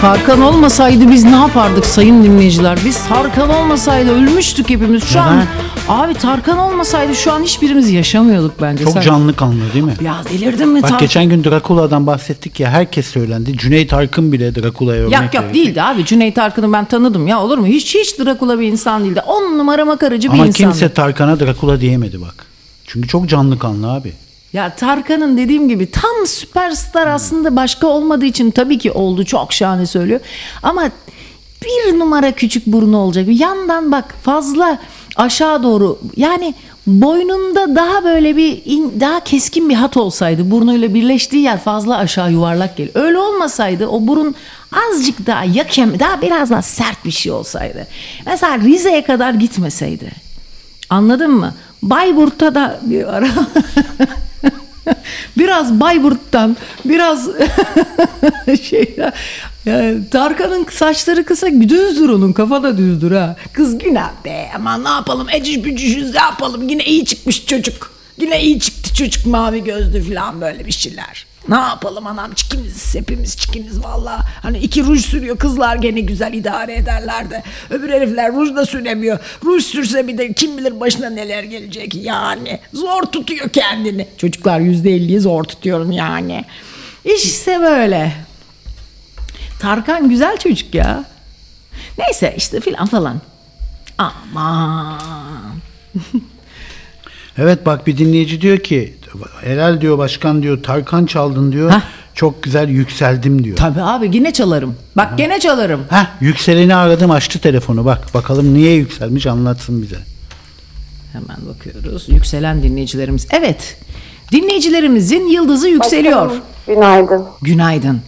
Tarkan 0.00 0.42
olmasaydı 0.42 1.10
biz 1.10 1.24
ne 1.24 1.36
yapardık 1.36 1.86
sayın 1.86 2.24
dinleyiciler? 2.24 2.78
Biz 2.84 3.08
Tarkan 3.08 3.50
olmasaydı 3.50 4.12
ölmüştük 4.12 4.70
hepimiz. 4.70 5.04
Şu 5.04 5.20
an 5.20 5.44
abi 5.88 6.14
Tarkan 6.14 6.58
olmasaydı 6.58 7.14
şu 7.14 7.32
an 7.32 7.42
hiçbirimiz 7.42 7.90
yaşamıyorduk 7.90 8.52
bence. 8.62 8.84
Çok 8.84 8.92
Sen- 8.92 9.00
canlı 9.00 9.36
kanlı 9.36 9.72
değil 9.74 9.84
mi? 9.84 9.94
Ya 10.04 10.16
delirdin 10.32 10.68
mi 10.68 10.74
Bak 10.82 10.88
Tarkan? 10.88 11.06
geçen 11.06 11.28
gün 11.28 11.44
Drakula'dan 11.44 12.06
bahsettik 12.06 12.60
ya 12.60 12.70
herkes 12.70 13.06
söylendi. 13.06 13.58
Cüneyt 13.58 13.92
Arkın 13.92 14.32
bile 14.32 14.54
Drakula'ya 14.54 15.02
örnek 15.02 15.12
Yok 15.22 15.34
yok 15.34 15.44
verdi. 15.44 15.54
değildi 15.54 15.82
abi. 15.82 16.04
Cüneyt 16.04 16.38
Arkın'ı 16.38 16.72
ben 16.72 16.84
tanıdım 16.84 17.26
ya 17.26 17.40
olur 17.40 17.58
mu? 17.58 17.66
Hiç 17.66 17.94
hiç 17.94 18.18
Drakula 18.18 18.60
bir 18.60 18.66
insan 18.68 19.04
değildi. 19.04 19.20
On 19.26 19.58
numara 19.58 19.84
makaracı 19.84 20.28
bir 20.28 20.34
Ama 20.34 20.46
insandı. 20.46 20.58
kimse 20.72 20.88
Tarkan'a 20.94 21.40
Drakula 21.40 21.80
diyemedi 21.80 22.20
bak. 22.20 22.46
Çünkü 22.86 23.08
çok 23.08 23.28
canlı 23.28 23.58
kanlı 23.58 23.92
abi. 23.92 24.12
Ya 24.52 24.74
Tarkan'ın 24.76 25.36
dediğim 25.36 25.68
gibi 25.68 25.90
tam 25.90 26.26
süperstar 26.26 27.06
aslında 27.06 27.56
başka 27.56 27.86
olmadığı 27.86 28.24
için 28.26 28.50
tabii 28.50 28.78
ki 28.78 28.92
oldu 28.92 29.24
çok 29.24 29.52
şahane 29.52 29.86
söylüyor. 29.86 30.20
Ama 30.62 30.90
bir 31.64 31.98
numara 31.98 32.32
küçük 32.32 32.66
burnu 32.66 32.96
olacak. 32.96 33.26
Yandan 33.30 33.92
bak 33.92 34.14
fazla 34.22 34.78
aşağı 35.16 35.62
doğru 35.62 35.98
yani 36.16 36.54
boynunda 36.86 37.76
daha 37.76 38.04
böyle 38.04 38.36
bir 38.36 38.62
in- 38.64 39.00
daha 39.00 39.20
keskin 39.24 39.68
bir 39.68 39.74
hat 39.74 39.96
olsaydı 39.96 40.50
burnuyla 40.50 40.94
birleştiği 40.94 41.42
yer 41.42 41.58
fazla 41.60 41.96
aşağı 41.96 42.32
yuvarlak 42.32 42.76
gelir. 42.76 42.90
Öyle 42.94 43.18
olmasaydı 43.18 43.86
o 43.86 44.06
burun 44.06 44.34
azıcık 44.90 45.26
daha 45.26 45.44
yakem 45.44 45.98
daha 46.00 46.22
biraz 46.22 46.50
daha 46.50 46.62
sert 46.62 47.04
bir 47.04 47.10
şey 47.10 47.32
olsaydı. 47.32 47.86
Mesela 48.26 48.58
Rize'ye 48.58 49.04
kadar 49.04 49.34
gitmeseydi. 49.34 50.10
Anladın 50.90 51.30
mı? 51.30 51.54
Bayburt'ta 51.82 52.54
da 52.54 52.80
bir 52.82 53.14
ara 53.16 53.28
biraz 55.38 55.80
Bayburt'tan 55.80 56.56
biraz 56.84 57.28
şey 58.62 58.94
ya, 58.96 59.12
ya 59.64 59.94
Tarkan'ın 60.10 60.66
saçları 60.70 61.24
kısa 61.24 61.48
düzdür 61.48 62.08
onun 62.08 62.32
kafa 62.32 62.62
da 62.62 62.78
düzdür 62.78 63.12
ha. 63.12 63.36
Kız 63.52 63.78
günah 63.78 64.10
be 64.24 64.50
aman 64.56 64.84
ne 64.84 64.88
yapalım 64.88 65.26
eciş 65.32 65.64
bücüşüz 65.64 66.14
ne 66.14 66.20
yapalım 66.20 66.68
yine 66.68 66.84
iyi 66.84 67.04
çıkmış 67.04 67.46
çocuk. 67.46 67.94
Yine 68.20 68.42
iyi 68.42 68.60
çıktı 68.60 68.94
çocuk 68.94 69.26
mavi 69.26 69.64
gözlü 69.64 70.14
falan 70.14 70.40
böyle 70.40 70.66
bir 70.66 70.72
şeyler. 70.72 71.33
Ne 71.48 71.54
yapalım 71.54 72.06
anam 72.06 72.34
çikiniz 72.34 72.94
hepimiz 72.94 73.36
çikiniz 73.36 73.84
valla. 73.84 74.20
Hani 74.42 74.58
iki 74.58 74.84
ruj 74.84 75.04
sürüyor 75.04 75.38
kızlar 75.38 75.76
gene 75.76 76.00
güzel 76.00 76.32
idare 76.32 76.74
ederler 76.74 77.30
de. 77.30 77.42
Öbür 77.70 77.88
herifler 77.88 78.32
ruj 78.32 78.56
da 78.56 78.66
süremiyor. 78.66 79.18
Ruj 79.44 79.64
sürse 79.64 80.08
bir 80.08 80.18
de 80.18 80.32
kim 80.32 80.58
bilir 80.58 80.80
başına 80.80 81.10
neler 81.10 81.42
gelecek 81.42 81.94
yani. 81.94 82.60
Zor 82.72 83.02
tutuyor 83.02 83.48
kendini. 83.48 84.08
Çocuklar 84.18 84.60
yüzde 84.60 84.90
elliyi 84.90 85.20
zor 85.20 85.44
tutuyorum 85.44 85.92
yani. 85.92 86.44
İşte 87.04 87.60
böyle. 87.60 88.12
Tarkan 89.60 90.08
güzel 90.08 90.36
çocuk 90.36 90.74
ya. 90.74 91.04
Neyse 91.98 92.34
işte 92.36 92.60
filan 92.60 92.86
falan. 92.86 93.20
Aman. 93.98 95.00
Evet 97.38 97.66
bak 97.66 97.86
bir 97.86 97.98
dinleyici 97.98 98.40
diyor 98.40 98.58
ki 98.58 98.94
Helal 99.42 99.80
diyor 99.80 99.98
başkan 99.98 100.42
diyor 100.42 100.62
Tarkan 100.62 101.06
çaldın 101.06 101.52
diyor. 101.52 101.70
Hah. 101.70 101.80
Çok 102.14 102.42
güzel 102.42 102.68
yükseldim 102.68 103.44
diyor. 103.44 103.56
Tabii 103.56 103.82
abi 103.82 104.10
yine 104.12 104.32
çalarım. 104.32 104.74
Bak 104.96 105.18
gene 105.18 105.40
çalarım. 105.40 105.80
Heh, 105.90 106.06
yükseleni 106.20 106.74
aradım 106.74 107.10
açtı 107.10 107.40
telefonu 107.40 107.84
bak. 107.84 108.14
Bakalım 108.14 108.54
niye 108.54 108.72
yükselmiş 108.74 109.26
anlatsın 109.26 109.82
bize. 109.82 109.96
Hemen 111.12 111.36
bakıyoruz. 111.54 112.08
Yükselen 112.08 112.62
dinleyicilerimiz. 112.62 113.26
Evet. 113.30 113.76
Dinleyicilerimizin 114.32 115.26
yıldızı 115.26 115.68
yükseliyor. 115.68 116.30
Günaydın. 116.66 117.24
Günaydın. 117.42 118.00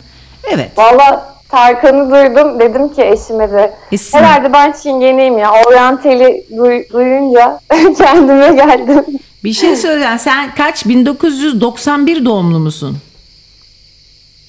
Evet. 0.54 0.70
Valla 0.78 1.36
Tarkan'ı 1.48 2.10
duydum. 2.10 2.60
Dedim 2.60 2.88
ki 2.94 3.02
eşime 3.02 3.50
de 3.50 3.74
Esin. 3.92 4.18
herhalde 4.18 4.52
ben 4.52 4.74
çingeneyim 4.82 5.38
ya. 5.38 5.50
Oryantali 5.66 6.46
duy- 6.56 6.92
duyunca 6.92 7.60
kendime 7.98 8.48
geldim. 8.54 9.04
Bir 9.46 9.52
şey 9.52 9.76
söyleyeceğim. 9.76 10.18
Sen 10.18 10.54
kaç? 10.54 10.86
1991 10.86 12.24
doğumlu 12.24 12.58
musun? 12.58 12.98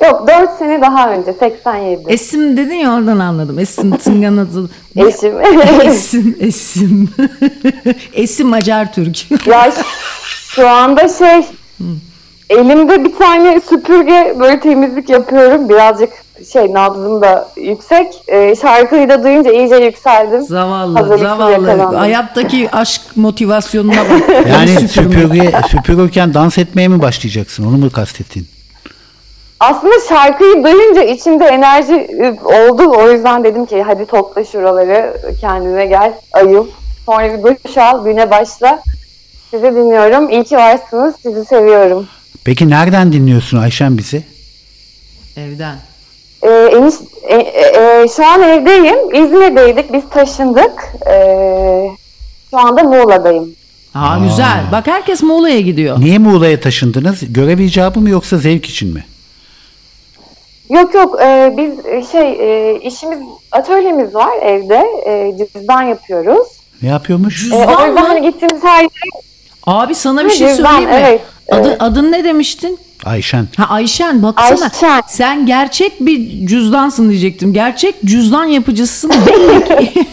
Yok 0.04 0.28
4 0.28 0.58
sene 0.60 0.82
daha 0.82 1.12
önce 1.12 1.34
87. 1.34 2.04
Esim 2.08 2.58
dedin 2.58 2.76
ya 2.76 2.94
oradan 2.94 3.20
anladım. 3.20 3.60
Esim 3.60 3.98
Tıngan 3.98 4.38
adı. 4.38 4.70
Eşim. 4.96 5.42
Esim, 5.84 6.38
Esim. 6.40 7.10
Esim 8.14 8.48
Macar 8.48 8.94
Türk. 8.94 9.32
ya 9.48 9.72
şu 10.48 10.68
anda 10.68 11.08
şey 11.08 11.46
elimde 12.50 13.04
bir 13.04 13.16
tane 13.16 13.62
süpürge 13.70 14.36
böyle 14.40 14.60
temizlik 14.60 15.10
yapıyorum. 15.10 15.70
Birazcık 15.70 16.10
şey 16.52 16.74
nabzım 16.74 17.22
da 17.22 17.50
yüksek. 17.58 18.14
Ee, 18.28 18.56
şarkıyı 18.62 19.10
da 19.10 19.24
duyunca 19.24 19.52
iyice 19.52 19.76
yükseldim. 19.76 20.42
Zavallı, 20.42 20.98
Hazırlıksız 21.00 21.28
zavallı. 21.28 21.52
yakalandım. 21.52 22.00
Hayattaki 22.00 22.70
aşk 22.72 23.02
motivasyonuna 23.16 23.92
bak. 24.10 24.48
Yani 24.50 24.88
süpürge, 24.88 25.52
süpürürken 25.70 26.34
dans 26.34 26.58
etmeye 26.58 26.88
mi 26.88 27.02
başlayacaksın? 27.02 27.66
Onu 27.66 27.78
mu 27.78 27.92
kastettin? 27.92 28.48
Aslında 29.60 29.94
şarkıyı 30.10 30.64
duyunca 30.64 31.04
içimde 31.04 31.46
enerji 31.46 31.94
e, 31.94 32.40
oldu. 32.44 32.92
O 32.98 33.12
yüzden 33.12 33.44
dedim 33.44 33.66
ki 33.66 33.84
hadi 33.84 34.06
topla 34.06 34.46
şuraları 34.46 35.18
kendine 35.42 35.86
gel 35.86 36.14
ayıl. 36.34 36.68
Sonra 37.06 37.34
bir 37.38 37.44
duş 37.44 37.78
al 37.78 38.06
güne 38.06 38.32
başla. 38.32 38.80
Sizi 39.52 39.64
dinliyorum. 39.66 40.30
İyi 40.30 40.44
ki 40.44 40.56
varsınız. 40.58 41.16
Sizi 41.24 41.46
seviyorum. 41.46 42.08
Peki 42.44 42.70
nereden 42.70 43.12
dinliyorsun 43.14 43.58
Ayşen 43.58 43.98
bizi? 43.98 44.24
Evden. 45.38 45.76
Ee, 46.44 46.50
eniş, 46.50 46.96
e, 47.24 47.36
e, 47.36 48.02
e, 48.02 48.08
şu 48.16 48.26
an 48.26 48.42
evdeyim. 48.42 49.26
İzmir'deydik. 49.26 49.94
Biz 49.94 50.04
taşındık. 50.10 50.72
Ee, 51.08 51.88
şu 52.52 52.58
anda 52.58 52.84
Muğla'dayım. 52.84 53.56
Aa, 53.96 54.18
güzel. 54.18 54.64
Bak 54.72 54.88
herkes 54.88 55.24
Muğla'ya 55.24 55.60
gidiyor. 55.62 56.00
Niye 56.00 56.18
Muğla'ya 56.18 56.60
taşındınız? 56.60 57.34
Görev 57.34 57.60
icabı 57.60 58.00
mı 58.00 58.10
yoksa 58.10 58.38
zevk 58.38 58.66
için 58.66 58.94
mi? 58.94 59.06
Yok 60.70 60.94
yok 60.94 61.22
e, 61.22 61.54
biz 61.58 61.86
e, 61.86 62.04
şey 62.12 62.32
e, 62.32 62.80
işimiz 62.80 63.20
atölyemiz 63.52 64.16
var 64.16 64.38
evde. 64.42 64.84
E, 65.06 65.34
cüzdan 65.38 65.82
yapıyoruz. 65.82 66.48
Ne 66.82 66.90
yapıyormuş? 66.90 67.36
E, 67.36 67.44
Cüzdan 67.44 67.68
o 67.68 67.72
yüzden 67.88 67.94
mı? 67.94 68.00
hani 68.00 68.22
gittiğimiz 68.32 68.64
her 68.64 68.82
yere 68.82 68.90
Abi 69.68 69.96
sana 69.96 70.26
bir 70.26 70.30
şey 70.30 70.48
cüzdan, 70.48 70.72
söyleyeyim 70.78 70.90
mi? 70.90 70.96
evet, 71.08 71.22
Adı, 71.52 71.68
evet. 71.68 71.78
adın 71.80 72.12
ne 72.12 72.24
demiştin? 72.24 72.80
Ayşen. 73.06 73.48
Ha 73.58 73.66
Ayşen 73.70 74.24
baksana. 74.24 74.66
Ayşen. 74.74 75.02
Sen 75.08 75.46
gerçek 75.46 76.06
bir 76.06 76.48
cüzdansın 76.48 77.10
diyecektim. 77.10 77.54
Gerçek 77.54 77.96
cüzdan 78.06 78.46
yapıcısın 78.46 79.12
belli 79.28 79.66
ki. 79.94 80.06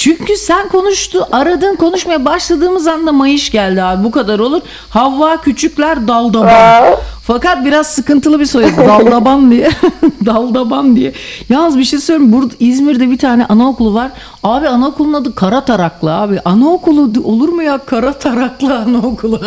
Çünkü 0.00 0.36
sen 0.36 0.68
konuştu, 0.68 1.26
aradın 1.32 1.76
konuşmaya 1.76 2.24
başladığımız 2.24 2.86
anda 2.86 3.12
mayış 3.12 3.50
geldi 3.50 3.82
abi. 3.82 4.04
Bu 4.04 4.10
kadar 4.10 4.38
olur. 4.38 4.60
Havva 4.90 5.40
küçükler 5.40 6.08
daldaban. 6.08 6.84
Fakat 7.22 7.64
biraz 7.64 7.86
sıkıntılı 7.86 8.40
bir 8.40 8.46
soyadı. 8.46 8.76
Daldaban 8.76 9.50
diye. 9.50 9.70
daldaban 10.26 10.96
diye. 10.96 11.12
Yalnız 11.48 11.78
bir 11.78 11.84
şey 11.84 11.98
söyleyeyim. 11.98 12.32
Burada 12.32 12.54
İzmir'de 12.60 13.10
bir 13.10 13.18
tane 13.18 13.46
anaokulu 13.46 13.94
var. 13.94 14.10
Abi 14.44 14.68
anaokulun 14.68 15.12
adı 15.12 15.34
Kara 15.34 15.64
Taraklı 15.64 16.14
abi. 16.14 16.40
Anaokulu 16.44 17.12
olur 17.24 17.48
mu 17.48 17.62
ya 17.62 17.78
Kara 17.78 18.12
Taraklı 18.12 18.78
anaokulu? 18.78 19.40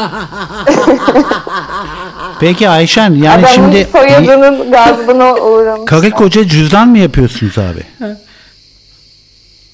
Peki 2.39 2.69
Ayşen 2.69 3.13
yani 3.13 3.29
adamın 3.29 3.47
şimdi 3.47 3.87
soyadının 3.91 4.71
gazbına 4.71 5.35
uğramış. 5.35 5.85
karı 5.85 6.11
koca 6.11 6.47
cüzdan 6.47 6.87
mı 6.87 6.97
yapıyorsunuz 6.97 7.57
abi? 7.57 7.83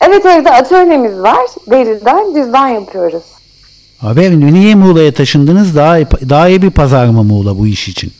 Evet 0.02 0.26
evde 0.26 0.52
atölyemiz 0.52 1.20
var. 1.20 1.46
Deriden 1.68 2.34
cüzdan 2.34 2.68
yapıyoruz. 2.68 3.24
Abi 4.02 4.54
niye 4.54 4.76
Muğla'ya 4.76 5.14
taşındınız? 5.14 5.76
Daha 5.76 5.98
daha 6.30 6.50
iyi 6.50 6.62
bir 6.62 6.72
pazar 6.72 7.06
mı 7.06 7.24
Muğla 7.24 7.60
bu 7.60 7.68
iş 7.68 7.88
için? 7.88 8.12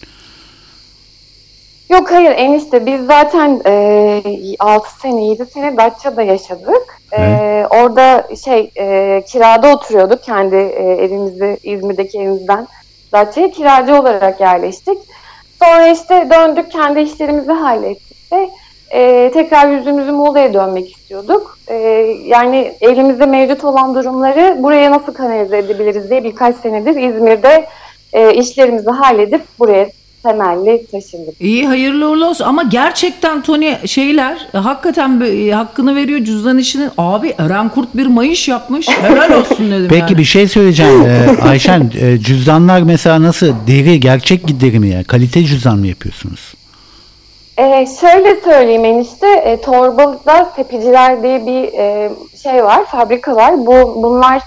Yok 1.90 2.12
hayır 2.12 2.32
enişte 2.32 2.86
biz 2.86 3.06
zaten 3.06 3.62
e, 3.66 4.22
6 4.60 5.00
sene 5.00 5.26
7 5.26 5.46
sene 5.46 5.78
Datça'da 5.78 6.22
yaşadık. 6.22 7.00
E, 7.18 7.66
orada 7.70 8.28
şey 8.46 8.72
e, 8.78 9.24
kirada 9.28 9.74
oturuyorduk 9.76 10.24
kendi 10.24 10.56
e, 10.56 10.84
evimizi 10.84 11.58
İzmir'deki 11.64 12.18
evimizden 12.20 12.68
Datça'ya 13.12 13.52
kiracı 13.52 13.96
olarak 13.96 14.42
yerleştik. 14.42 14.98
Sonra 15.64 15.88
işte 15.88 16.28
döndük 16.32 16.72
kendi 16.72 17.00
işlerimizi 17.00 17.52
hallettik 17.52 18.18
ve 18.32 18.50
e, 18.94 19.32
tekrar 19.34 19.70
yüzümüzü 19.70 20.12
Muğla'ya 20.12 20.54
dönmek 20.54 20.92
istiyorduk. 20.98 21.58
E, 21.68 21.76
yani 22.26 22.74
elimizde 22.82 23.26
mevcut 23.26 23.64
olan 23.64 23.96
durumları 23.96 24.58
buraya 24.60 24.92
nasıl 24.92 25.14
kanalize 25.14 25.58
edebiliriz 25.58 26.10
diye 26.10 26.24
birkaç 26.24 26.56
senedir 26.56 26.96
İzmir'de 27.02 27.66
e, 28.14 28.34
işlerimizi 28.34 28.90
halledip 28.90 29.42
buraya 29.60 29.90
temelli 30.24 30.86
taşındık. 30.92 31.42
İyi 31.42 31.68
hayırlı 31.68 32.10
uğurlu 32.10 32.26
olsun 32.26 32.46
ama 32.46 32.64
gerçekten 32.64 33.42
Tony 33.42 33.88
şeyler 33.88 34.48
hakikaten 34.54 35.22
e, 35.22 35.52
hakkını 35.52 35.96
veriyor 35.96 36.20
cüzdan 36.20 36.58
işinin. 36.58 36.90
Abi 36.98 37.34
Eren 37.38 37.70
Kurt 37.70 37.98
bir 37.98 38.08
mayış 38.08 38.48
yapmış. 38.48 38.90
Helal 38.90 39.40
olsun 39.40 39.72
dedim 39.72 39.88
Peki 39.90 40.02
yani. 40.02 40.18
bir 40.18 40.24
şey 40.24 40.48
söyleyeceğim. 40.48 41.02
Ee, 41.02 41.42
Ayşen 41.42 41.92
e, 42.02 42.18
cüzdanlar 42.18 42.82
mesela 42.82 43.22
nasıl 43.22 43.54
deri 43.68 44.00
gerçek 44.00 44.48
gideri 44.48 44.80
mi 44.80 44.90
ya? 44.90 45.04
Kalite 45.04 45.44
cüzdan 45.44 45.78
mı 45.80 45.88
yapıyorsunuz? 45.88 46.54
Ee, 47.60 47.86
şöyle 48.02 48.42
söyleyeyim 48.42 48.86
enişte, 48.86 49.28
e, 49.28 49.62
Torbalık'ta 49.62 50.52
Sepiciler 50.56 51.24
diye 51.24 51.46
bir 51.46 51.74
e, 51.80 52.10
şey 52.44 52.64
var, 52.64 52.86
fabrika 52.86 53.36
var. 53.36 53.58
Bu 53.58 54.04
Bunlar 54.04 54.42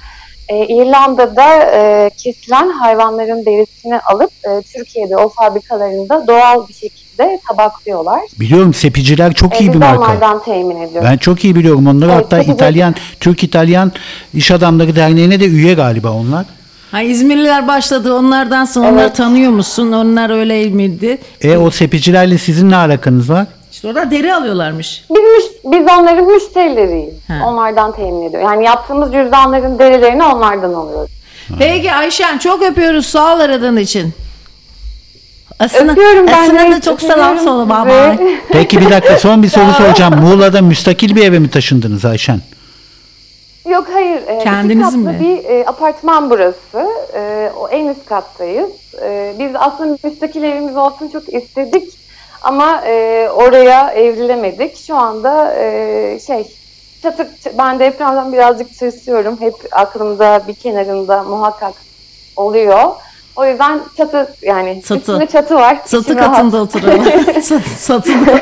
e, 0.48 0.66
İrlanda'da 0.66 1.62
e, 1.62 2.10
kesilen 2.16 2.68
hayvanların 2.70 3.46
derisini 3.46 3.98
alıp 4.00 4.30
e, 4.48 4.62
Türkiye'de 4.62 5.16
o 5.16 5.28
fabrikalarında 5.28 6.26
doğal 6.26 6.68
bir 6.68 6.74
şekilde 6.74 7.40
tabaklıyorlar. 7.48 8.20
Biliyorum 8.40 8.74
sepiciler 8.74 9.32
çok 9.32 9.54
E, 9.56 9.58
iyi 9.58 9.72
bir 9.72 9.78
marka. 9.78 9.98
onlardan 10.02 10.42
temin 10.42 10.76
ediyoruz. 10.80 11.08
Ben 11.10 11.16
çok 11.16 11.44
iyi 11.44 11.56
biliyorum 11.56 11.86
onları. 11.86 12.10
Evet, 12.12 12.24
Hatta 12.24 12.36
Sepici- 12.42 12.54
İtalyan, 12.54 12.94
Türk 13.20 13.44
İtalyan 13.44 13.92
İş 14.34 14.50
Adamları 14.50 14.96
Derneği'ne 14.96 15.40
de 15.40 15.44
üye 15.46 15.74
galiba 15.74 16.10
onlar. 16.10 16.46
Ha, 16.92 17.02
İzmirliler 17.02 17.68
başladı 17.68 18.14
onlardan 18.14 18.64
sonra 18.64 18.88
onları 18.88 19.12
tanıyor 19.12 19.50
musun? 19.50 19.92
Onlar 19.92 20.30
öyle 20.30 20.66
miydi? 20.68 21.18
E 21.40 21.56
o 21.56 21.70
sepicilerle 21.70 22.38
sizin 22.38 22.70
ne 22.70 22.76
alakanız 22.76 23.30
var? 23.30 23.46
İşte 23.72 23.88
orada 23.88 24.10
deri 24.10 24.34
alıyorlarmış. 24.34 25.04
Biz, 25.10 25.44
biz 25.72 25.80
onların 26.00 26.24
müşterileriyiz. 26.26 27.14
Ha. 27.28 27.34
Onlardan 27.46 27.96
temin 27.96 28.22
ediyor. 28.28 28.42
Yani 28.42 28.64
yaptığımız 28.64 29.12
cüzdanların 29.12 29.78
derilerini 29.78 30.24
onlardan 30.24 30.74
alıyoruz. 30.74 31.10
Peki 31.58 31.92
Ayşen 31.92 32.38
çok 32.38 32.62
öpüyoruz 32.62 33.06
sağ 33.06 33.34
ol 33.36 33.40
aradığın 33.40 33.76
için. 33.76 34.12
Asına, 35.58 35.92
Öpüyorum 35.92 36.26
ben 36.26 36.42
Asına 36.42 36.66
de. 36.70 36.70
da 36.72 36.80
çok 36.80 37.00
selam 37.00 37.36
sizi. 37.38 37.48
baba. 37.50 38.16
Peki 38.52 38.80
bir 38.80 38.90
dakika 38.90 39.18
son 39.18 39.42
bir 39.42 39.48
soru 39.48 39.72
soracağım. 39.78 40.14
Muğla'da 40.20 40.62
müstakil 40.62 41.16
bir 41.16 41.24
eve 41.24 41.38
mi 41.38 41.50
taşındınız 41.50 42.04
Ayşen? 42.04 42.40
Yok 43.68 43.86
hayır. 43.92 44.22
E, 44.28 44.34
iki 44.34 44.44
Kendiniz 44.44 44.84
katlı 44.84 44.98
mi? 44.98 45.16
bir 45.20 45.44
e, 45.50 45.64
apartman 45.66 46.30
burası. 46.30 46.86
E, 47.14 47.50
o 47.60 47.68
en 47.68 47.86
üst 47.88 48.04
kattayız. 48.06 48.70
E, 49.02 49.34
biz 49.38 49.50
aslında 49.54 49.98
müstakil 50.04 50.42
evimiz 50.42 50.76
olsun 50.76 51.08
çok 51.08 51.34
istedik. 51.34 51.98
Ama 52.42 52.82
e, 52.86 53.28
oraya 53.34 53.90
evrilemedik. 53.90 54.76
Şu 54.76 54.96
anda 54.96 55.54
e, 55.54 56.18
şey 56.26 56.46
çatı, 57.02 57.28
ben 57.58 57.78
depremden 57.78 58.32
birazcık 58.32 58.78
tırsıyorum. 58.78 59.40
Hep 59.40 59.54
aklımda 59.72 60.42
bir 60.48 60.54
kenarında 60.54 61.22
muhakkak 61.22 61.74
oluyor. 62.36 62.82
O 63.36 63.46
yüzden 63.46 63.80
çatı 63.96 64.34
yani 64.42 64.82
Çatı. 64.82 65.00
üstünde 65.00 65.26
çatı 65.26 65.54
var. 65.54 65.78
Satı 65.84 66.02
İçim 66.12 66.18
rahat. 66.18 66.36
katında 66.36 66.60
oturalım. 66.62 67.04
Sat- 67.42 67.62
Satıda. 67.78 68.40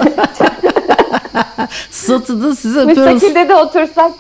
Satıda 1.91 2.57
sizi 2.57 2.79
öpüyoruz. 2.81 3.13
Müstakilde 3.15 3.49
de 3.49 3.55
otursak 3.57 4.11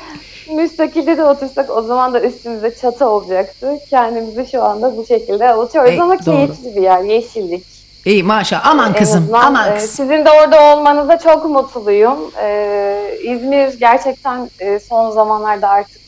müstakilde 0.51 1.17
de 1.19 1.25
otursak 1.25 1.71
o 1.71 1.83
zaman 1.83 2.15
da 2.15 2.21
üstümüzde 2.21 2.75
çatı 2.75 3.09
olacaktı. 3.09 3.73
Kendimizi 3.91 4.51
şu 4.51 4.63
anda 4.65 4.97
bu 4.97 5.07
şekilde 5.07 5.49
avutuyoruz 5.49 5.91
Ey, 5.91 6.01
ama 6.01 6.15
doğru. 6.27 6.37
keyifli 6.37 6.77
bir 6.77 6.83
yer, 6.83 7.03
yeşillik. 7.03 7.65
İyi 8.05 8.23
maşallah. 8.23 8.67
Aman 8.67 8.93
kızım. 8.93 9.23
azından, 9.23 9.41
Aman 9.41 9.73
e, 9.73 9.75
kızım. 9.75 9.89
Sizin 9.89 10.25
de 10.25 10.31
orada 10.31 10.77
olmanıza 10.77 11.19
çok 11.19 11.45
mutluyum. 11.51 12.19
Ee, 12.43 13.19
İzmir 13.25 13.79
gerçekten 13.81 14.51
e, 14.61 14.79
son 14.89 15.11
zamanlarda 15.11 15.69
artık 15.69 16.01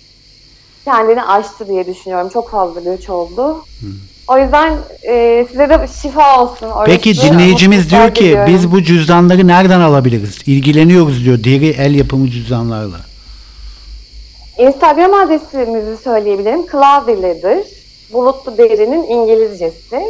kendini 0.84 1.22
aştı 1.22 1.68
diye 1.68 1.86
düşünüyorum. 1.86 2.28
Çok 2.28 2.50
fazla 2.50 2.80
göç 2.80 3.10
oldu. 3.10 3.64
O 4.28 4.38
yüzden 4.38 4.78
e, 5.08 5.46
size 5.50 5.68
de 5.68 5.88
şifa 6.02 6.42
olsun. 6.42 6.66
orası. 6.66 6.90
Peki 6.90 7.22
dinleyicimiz 7.22 7.90
diyor 7.90 8.14
ki 8.14 8.24
diliyorum. 8.24 8.54
biz 8.54 8.72
bu 8.72 8.82
cüzdanları 8.82 9.46
nereden 9.46 9.80
alabiliriz? 9.80 10.38
İlgileniyoruz 10.46 11.24
diyor 11.24 11.44
deri 11.44 11.68
el 11.68 11.94
yapımı 11.94 12.30
cüzdanlarla. 12.30 12.96
Instagram 14.66 15.14
adresimizi 15.14 16.02
söyleyebilirim. 16.04 16.66
Cloudy 16.72 17.22
Leather. 17.22 17.64
Bulutlu 18.12 18.58
derinin 18.58 19.02
İngilizcesi. 19.02 20.02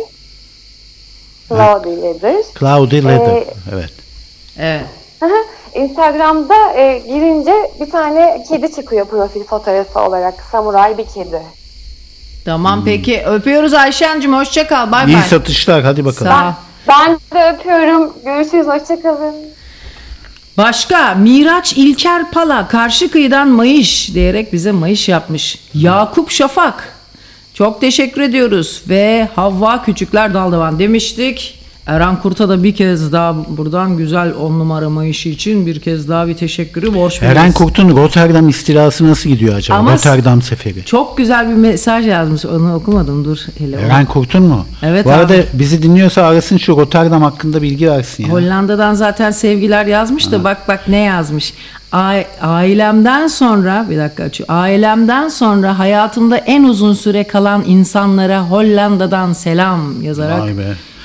Cloudy 1.48 2.02
Leather. 2.02 2.36
Cloudy 2.58 3.04
Leather. 3.04 3.36
Ee, 3.36 3.44
evet. 3.72 3.90
Evet. 4.58 4.86
Instagram'da 5.74 6.72
e, 6.72 6.98
girince 6.98 7.52
bir 7.80 7.90
tane 7.90 8.44
kedi 8.48 8.74
çıkıyor 8.74 9.06
profil 9.06 9.44
fotoğrafı 9.44 10.00
olarak. 10.00 10.34
Samuray 10.52 10.98
bir 10.98 11.06
kedi. 11.06 11.42
Tamam 12.44 12.82
peki 12.84 13.22
öpüyoruz 13.26 13.74
Ayşen'cim 13.74 14.34
hoşça 14.34 14.66
kal 14.66 14.92
bay 14.92 15.06
İyi 15.06 15.14
bay. 15.16 15.22
satışlar 15.22 15.82
hadi 15.82 16.04
bakalım. 16.04 16.32
Sağ. 16.32 16.54
Ben 16.88 17.14
de 17.14 17.52
öpüyorum. 17.54 18.12
Görüşürüz. 18.24 18.66
Hoşçakalın. 18.66 19.34
Başka 20.56 21.14
Miraç 21.14 21.72
İlker 21.72 22.30
Pala 22.30 22.68
karşı 22.68 23.10
kıyıdan 23.10 23.48
mayış 23.48 24.14
diyerek 24.14 24.52
bize 24.52 24.72
mayış 24.72 25.08
yapmış. 25.08 25.58
Yakup 25.74 26.30
Şafak 26.30 26.96
çok 27.54 27.80
teşekkür 27.80 28.20
ediyoruz 28.20 28.82
ve 28.88 29.28
Havva 29.34 29.82
Küçükler 29.84 30.34
Daldavan 30.34 30.78
demiştik. 30.78 31.61
Eren 31.86 32.20
Kurt'a 32.20 32.48
da 32.48 32.62
bir 32.62 32.74
kez 32.74 33.12
daha 33.12 33.34
buradan 33.48 33.96
güzel 33.96 34.34
on 34.34 34.58
numara 34.58 34.90
mayışı 34.90 35.28
için 35.28 35.66
bir 35.66 35.80
kez 35.80 36.08
daha 36.08 36.28
bir 36.28 36.34
teşekkürü 36.34 36.94
borç 36.94 37.22
Eren 37.22 37.30
veriyoruz. 37.30 37.54
Kurt'un 37.54 37.96
Rotterdam 37.96 38.48
istilası 38.48 39.06
nasıl 39.06 39.30
gidiyor 39.30 39.54
acaba? 39.54 39.78
Ama- 39.78 39.92
Rotterdam 39.92 40.42
seferi. 40.42 40.84
Çok 40.84 41.18
güzel 41.18 41.48
bir 41.48 41.54
mesaj 41.54 42.06
yazmış 42.06 42.44
onu 42.46 42.74
okumadım 42.74 43.24
dur 43.24 43.38
hele. 43.58 43.76
Eren 43.80 44.06
Kurt'un 44.06 44.42
mu? 44.42 44.66
Evet 44.82 45.04
Bu 45.06 45.10
arada 45.10 45.34
abi. 45.34 45.46
bizi 45.52 45.82
dinliyorsa 45.82 46.22
arasın 46.26 46.56
şu 46.56 46.76
Rotterdam 46.76 47.22
hakkında 47.22 47.62
bilgi 47.62 47.90
versin 47.90 48.24
ya. 48.26 48.30
Hollanda'dan 48.32 48.94
zaten 48.94 49.30
sevgiler 49.30 49.86
yazmış 49.86 50.32
da 50.32 50.44
bak 50.44 50.68
bak 50.68 50.88
ne 50.88 50.98
yazmış. 51.00 51.54
Ailemden 52.42 53.26
sonra 53.26 53.86
bir 53.90 53.98
dakika 53.98 54.22
açıyor. 54.24 54.48
Ailemden 54.52 55.28
sonra 55.28 55.78
hayatımda 55.78 56.36
en 56.36 56.64
uzun 56.64 56.92
süre 56.94 57.24
kalan 57.24 57.64
insanlara 57.66 58.40
Hollanda'dan 58.42 59.32
selam 59.32 60.02
yazarak. 60.02 60.40
Vay 60.40 60.58
be. 60.58 60.62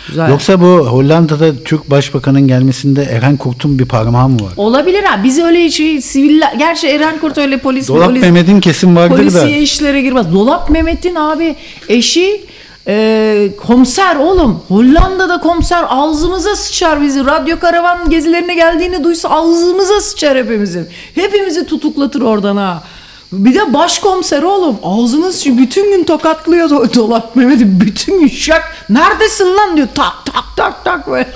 Güzel. 0.08 0.30
Yoksa 0.30 0.62
bu 0.62 0.66
Hollanda'da 0.66 1.64
Türk 1.66 1.92
Başbakanı'nın 1.92 2.48
gelmesinde 2.48 3.04
Eren 3.04 3.38
Kurt'un 3.38 3.80
bir 3.80 3.86
parmağı 3.86 4.30
mı 4.30 4.36
var? 4.36 4.54
Olabilir 4.58 5.04
ha. 5.04 5.24
Biz 5.24 5.40
öyle 5.40 5.70
şey 5.70 6.02
siviller. 6.02 6.54
Gerçi 6.60 6.88
Eren 6.88 7.20
Kurt 7.20 7.38
öyle 7.38 7.58
polis 7.58 7.88
Dolap 7.88 8.08
polis 8.08 8.22
Mehmet'in 8.22 8.60
kesin 8.60 8.96
vardır 8.96 9.14
da. 9.18 9.18
polisiye 9.18 9.62
işlere 9.62 10.02
girmez. 10.02 10.34
Dolap 10.34 10.70
Mehmet'in 10.70 11.16
abi 11.16 11.56
eşi 11.90 12.42
e, 12.88 13.50
komiser 13.68 14.16
oğlum. 14.16 14.62
Hollanda'da 14.68 15.40
komiser 15.40 15.86
ağzımıza 15.90 16.56
sıçar 16.56 17.02
bizi. 17.02 17.26
Radyo 17.26 17.60
karavan 17.60 18.10
gezilerine 18.10 18.56
geldiğini 18.56 19.04
duysa 19.04 19.30
ağzımıza 19.30 20.02
sıçar 20.02 20.38
hepimizin. 20.38 20.88
Hepimizi 21.16 21.66
tutuklatır 21.66 22.22
oradan 22.22 22.58
ha. 22.58 22.84
Bir 23.32 23.56
de 23.56 23.74
başkomiser 23.74 24.44
oğlum 24.44 24.78
ağzını 24.84 25.34
sıçıyor. 25.34 25.58
Bütün 25.58 25.92
gün 25.92 26.04
tokatlıyor 26.04 26.70
do- 26.70 26.96
Dolap 26.96 27.36
Mehmet'i. 27.36 27.82
Bütün 27.82 28.20
gün 28.20 28.28
şak. 28.28 28.86
Neredesin 28.90 29.56
lan 29.56 29.78
diyor. 29.78 29.88
Tak 29.96 30.14
tak 30.26 30.44
tak 30.58 30.86
tak 30.86 31.08
böyle. 31.08 31.30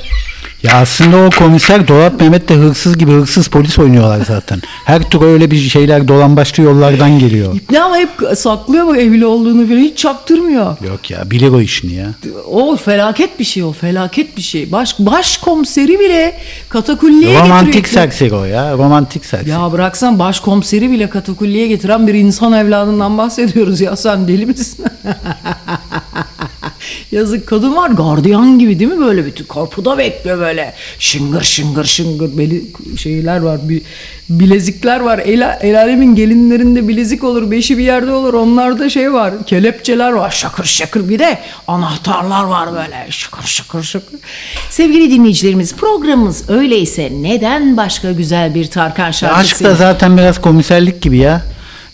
Ya 0.64 0.74
aslında 0.74 1.18
o 1.18 1.30
komiser 1.30 1.88
Dolap 1.88 2.20
Mehmet 2.22 2.50
de 2.50 2.56
hırsız 2.56 2.98
gibi 2.98 3.12
hırsız 3.12 3.48
polis 3.48 3.80
oynuyorlar 3.80 4.26
zaten. 4.28 4.62
Her 4.86 5.10
tur 5.10 5.22
öyle 5.26 5.52
bir 5.52 5.58
şeyler 5.58 6.08
dolambaçlı 6.08 6.64
yollardan 6.64 7.20
geliyor. 7.20 7.56
Ne 7.72 7.82
ama 7.82 7.98
hep 7.98 8.10
saklıyor 8.36 8.88
bak 8.88 8.98
evli 8.98 9.26
olduğunu 9.26 9.68
falan 9.68 9.80
hiç 9.80 9.98
çaktırmıyor. 9.98 10.78
Yok 10.88 11.12
ya 11.12 11.32
bilir 11.32 11.50
o 11.50 11.62
işini 11.62 11.94
ya. 11.94 12.08
O 12.52 12.76
felaket 12.78 13.40
bir 13.40 13.44
şey 13.44 13.64
o 13.64 13.72
felaket 13.72 14.38
bir 14.38 14.42
şey. 14.42 14.72
Baş 14.72 14.96
başkomiseri 15.00 16.00
bile 16.00 16.38
katakulliye 16.70 17.40
Romantik 17.40 17.74
getiriyor. 17.74 18.04
serseri 18.04 18.34
o 18.34 18.44
ya. 18.44 18.74
Romantik 18.74 19.26
serseri. 19.26 19.50
Ya 19.50 19.72
bıraksan 19.72 20.20
başkomiseri 20.20 20.92
bile 20.92 21.10
katakulliye 21.10 21.68
getiren 21.68 22.08
bir 22.08 22.14
insan 22.14 22.54
evladından 22.54 23.18
bahsediyoruz 23.18 23.82
ya 23.82 23.96
sen 23.96 24.28
deli 24.28 24.46
misin? 24.46 24.86
Yazık 27.12 27.48
kadın 27.48 27.76
var 27.76 27.90
gardiyan 27.90 28.60
gibi 28.60 28.80
değil 28.80 28.92
mi 28.92 29.00
böyle 29.00 29.26
bütün 29.26 29.46
kapıda 29.46 29.98
bekliyor 29.98 30.40
böyle 30.40 30.74
şıngır 31.00 31.44
şıngır 31.44 31.86
şıngır 31.86 32.38
beli 32.38 32.66
şeyler 32.98 33.42
var 33.42 33.60
bir 33.70 33.82
bilezikler 34.30 35.00
var 35.00 35.20
el, 35.20 35.58
el 35.62 35.80
alemin 35.80 36.16
gelinlerinde 36.16 36.88
bilezik 36.88 37.24
olur 37.24 37.52
beşi 37.52 37.78
bir 37.78 37.84
yerde 37.84 38.12
olur 38.12 38.34
onlarda 38.34 38.90
şey 38.90 39.14
var 39.14 39.46
kelepçeler 39.46 40.12
var 40.12 40.32
şakır 40.32 40.64
şakır 40.64 41.10
bir 41.10 41.20
de 41.20 41.40
anahtarlar 41.68 42.44
var 42.44 42.74
böyle 42.74 43.06
şakır 43.10 43.48
şakır 43.48 43.84
şakır. 43.84 44.20
Sevgili 44.70 45.12
dinleyicilerimiz 45.12 45.76
programımız 45.76 46.50
öyleyse 46.50 47.10
neden 47.22 47.78
başka 47.78 48.12
güzel 48.12 48.56
bir 48.56 48.66
Tarkan 48.66 49.12
şarkısı? 49.12 49.42
Aşk 49.42 49.64
da 49.64 49.76
zaten 49.76 50.18
biraz 50.18 50.42
komiserlik 50.42 51.02
gibi 51.02 51.18
ya. 51.18 51.42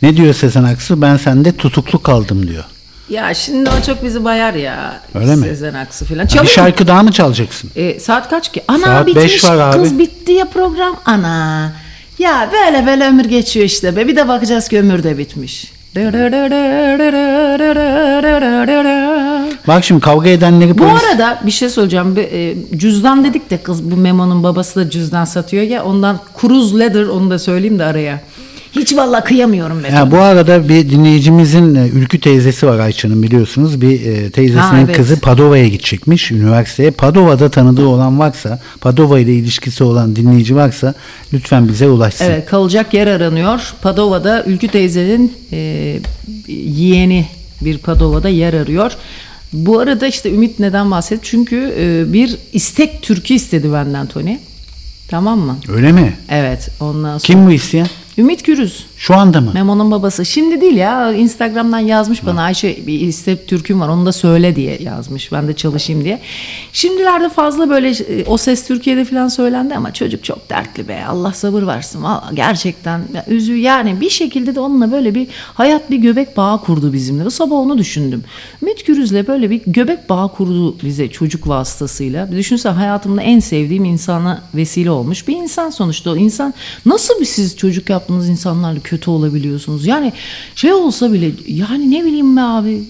Ne 0.01 0.17
diyor 0.17 0.33
Sezen 0.33 0.63
Aksu? 0.63 1.01
Ben 1.01 1.17
sende 1.17 1.57
tutuklu 1.57 2.01
kaldım 2.01 2.47
diyor. 2.47 2.63
Ya 3.09 3.33
şimdi 3.33 3.69
o 3.69 3.81
çok 3.85 4.03
bizi 4.03 4.23
bayar 4.23 4.53
ya. 4.53 5.01
Öyle 5.15 5.35
mi? 5.35 5.43
Sezen 5.45 5.73
Aksu 5.73 6.05
falan. 6.05 6.23
Bir 6.23 6.29
Çalıyor. 6.29 6.45
şarkı 6.51 6.87
daha 6.87 7.03
mı 7.03 7.11
çalacaksın? 7.11 7.69
E, 7.75 7.99
saat 7.99 8.29
kaç 8.29 8.51
ki? 8.51 8.63
Ana 8.67 8.85
Saat 8.85 9.07
bitmiş 9.07 9.23
beş 9.23 9.43
var 9.43 9.57
abi. 9.57 9.77
kız 9.83 9.99
bitti 9.99 10.31
ya 10.31 10.45
program. 10.45 10.95
Ana. 11.05 11.71
Ya 12.19 12.49
böyle 12.53 12.85
böyle 12.85 13.07
ömür 13.07 13.25
geçiyor 13.25 13.65
işte 13.65 13.95
be. 13.95 14.07
Bir 14.07 14.15
de 14.15 14.27
bakacağız 14.27 14.67
ki 14.67 14.79
ömür 14.79 15.03
de 15.03 15.17
bitmiş. 15.17 15.71
Bak 19.67 19.83
şimdi 19.83 20.01
kavga 20.01 20.29
edenleri 20.29 20.77
Bu 20.77 20.83
polis... 20.87 21.03
arada 21.03 21.39
bir 21.45 21.51
şey 21.51 21.69
söyleyeceğim. 21.69 22.15
Bir, 22.15 22.21
e, 22.31 22.55
cüzdan 22.77 23.23
dedik 23.23 23.49
de 23.49 23.57
kız 23.57 23.91
bu 23.91 23.95
Memo'nun 23.97 24.43
babası 24.43 24.75
da 24.79 24.89
cüzdan 24.89 25.25
satıyor 25.25 25.63
ya. 25.63 25.83
Ondan 25.83 26.19
Cruise 26.41 26.79
Leather 26.79 27.05
onu 27.05 27.29
da 27.29 27.39
söyleyeyim 27.39 27.79
de 27.79 27.83
araya. 27.83 28.21
Hiç 28.71 28.95
valla 28.95 29.23
kıyamıyorum 29.23 29.83
be. 29.83 29.87
Ya 29.87 30.11
bu 30.11 30.17
arada 30.17 30.69
bir 30.69 30.89
dinleyicimizin 30.89 31.75
e, 31.75 31.87
Ülkü 31.87 32.19
teyzesi 32.19 32.67
var 32.67 32.79
Ayça'nın 32.79 33.23
biliyorsunuz. 33.23 33.81
Bir 33.81 34.05
e, 34.05 34.29
teyzesinin 34.31 34.61
Ha, 34.61 34.79
evet. 34.85 34.97
kızı 34.97 35.19
Padova'ya 35.19 35.67
gidecekmiş 35.67 36.31
üniversiteye. 36.31 36.91
Padova'da 36.91 37.49
tanıdığı 37.49 37.85
olan 37.87 38.19
varsa, 38.19 38.59
Padova 38.81 39.19
ile 39.19 39.33
ilişkisi 39.33 39.83
olan 39.83 40.15
dinleyici 40.15 40.55
varsa 40.55 40.93
lütfen 41.33 41.67
bize 41.67 41.87
ulaşsın. 41.87 42.25
Evet 42.25 42.45
kalacak 42.45 42.93
yer 42.93 43.07
aranıyor. 43.07 43.73
Padova'da 43.81 44.43
Ülkü 44.43 44.67
teyzenin 44.67 45.33
e, 45.51 45.99
yeğeni 46.47 47.25
bir 47.61 47.77
Padova'da 47.77 48.29
yer 48.29 48.53
arıyor. 48.53 48.91
Bu 49.53 49.79
arada 49.79 50.07
işte 50.07 50.31
Ümit 50.31 50.59
neden 50.59 50.91
bahsetti? 50.91 51.21
Çünkü 51.23 51.73
e, 51.79 52.13
bir 52.13 52.37
istek 52.53 53.01
türkü 53.01 53.33
istedi 53.33 53.73
benden 53.73 54.07
Tony. 54.07 54.37
Tamam 55.07 55.39
mı? 55.39 55.57
Öyle 55.69 55.91
mi? 55.91 56.17
Evet 56.29 56.69
ondan 56.79 57.17
sonra. 57.17 57.19
Kim 57.19 57.47
bu 57.47 57.51
isteyen? 57.51 57.87
Ümit 58.17 58.45
Gürüz. 58.45 58.85
Şu 58.97 59.15
anda 59.15 59.41
mı? 59.41 59.51
Memo'nun 59.53 59.91
babası. 59.91 60.25
Şimdi 60.25 60.61
değil 60.61 60.75
ya 60.75 61.13
Instagram'dan 61.13 61.79
yazmış 61.79 62.25
bana 62.25 62.41
Ayşe 62.41 62.87
bir 62.87 63.01
istek 63.01 63.47
türküm 63.47 63.81
var 63.81 63.89
onu 63.89 64.05
da 64.05 64.11
söyle 64.11 64.55
diye 64.55 64.77
yazmış. 64.81 65.31
Ben 65.31 65.47
de 65.47 65.53
çalışayım 65.53 66.03
diye. 66.03 66.19
Şimdilerde 66.73 67.29
fazla 67.29 67.69
böyle 67.69 67.89
e, 67.89 68.25
o 68.25 68.37
ses 68.37 68.67
Türkiye'de 68.67 69.05
falan 69.05 69.27
söylendi 69.27 69.75
ama 69.75 69.93
çocuk 69.93 70.23
çok 70.23 70.49
dertli 70.49 70.87
be. 70.87 71.05
Allah 71.05 71.33
sabır 71.33 71.67
versin. 71.67 72.03
Vallahi 72.03 72.35
gerçekten 72.35 73.01
ya, 73.13 73.25
üzü 73.27 73.55
yani 73.55 74.01
bir 74.01 74.09
şekilde 74.09 74.55
de 74.55 74.59
onunla 74.59 74.91
böyle 74.91 75.15
bir 75.15 75.27
hayat 75.53 75.91
bir 75.91 75.97
göbek 75.97 76.37
bağı 76.37 76.61
kurdu 76.61 76.93
bizimle. 76.93 77.25
Bu 77.25 77.31
sabah 77.31 77.55
onu 77.55 77.77
düşündüm. 77.77 78.23
Ümit 78.61 78.85
Gürüz'le 78.85 79.27
böyle 79.27 79.49
bir 79.49 79.61
göbek 79.67 80.09
bağı 80.09 80.31
kurdu 80.31 80.77
bize 80.83 81.09
çocuk 81.09 81.47
vasıtasıyla. 81.47 82.31
Düşünsen 82.31 82.73
hayatımda 82.73 83.21
en 83.21 83.39
sevdiğim 83.39 83.85
insana 83.85 84.41
vesile 84.55 84.91
olmuş 84.91 85.27
bir 85.27 85.35
insan 85.35 85.69
sonuçta. 85.69 86.11
O 86.11 86.15
insan 86.15 86.53
nasıl 86.85 87.19
bir 87.19 87.25
siz 87.25 87.57
çocuk 87.57 87.89
yaptığınız 88.07 88.29
insanlarla 88.29 88.79
kötü 88.79 89.09
olabiliyorsunuz? 89.09 89.85
Yani 89.85 90.13
şey 90.55 90.73
olsa 90.73 91.13
bile 91.13 91.31
yani 91.47 91.91
ne 91.91 92.05
bileyim 92.05 92.37
be 92.37 92.41
abi 92.41 92.83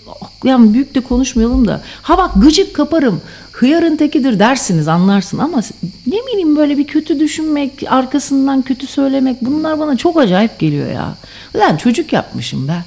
yani 0.44 0.74
büyük 0.74 0.96
de 0.96 1.02
konuşmayalım 1.02 1.68
da 1.68 1.82
ha 2.02 2.18
bak 2.18 2.32
gıcık 2.36 2.74
kaparım 2.76 3.22
hıyarın 3.52 3.98
tekidir 3.98 4.40
dersiniz 4.40 4.88
anlarsın 4.88 5.38
ama 5.38 5.62
ne 6.08 6.18
bileyim 6.28 6.56
böyle 6.56 6.78
bir 6.78 6.88
kötü 6.88 7.20
düşünmek 7.20 7.72
arkasından 7.88 8.62
kötü 8.62 8.88
söylemek 8.88 9.42
bunlar 9.42 9.80
bana 9.80 9.98
çok 9.98 10.18
acayip 10.18 10.60
geliyor 10.60 10.92
ya. 10.92 11.18
Lan 11.56 11.78
çocuk 11.78 12.14
yapmışım 12.14 12.68
be. 12.68 12.84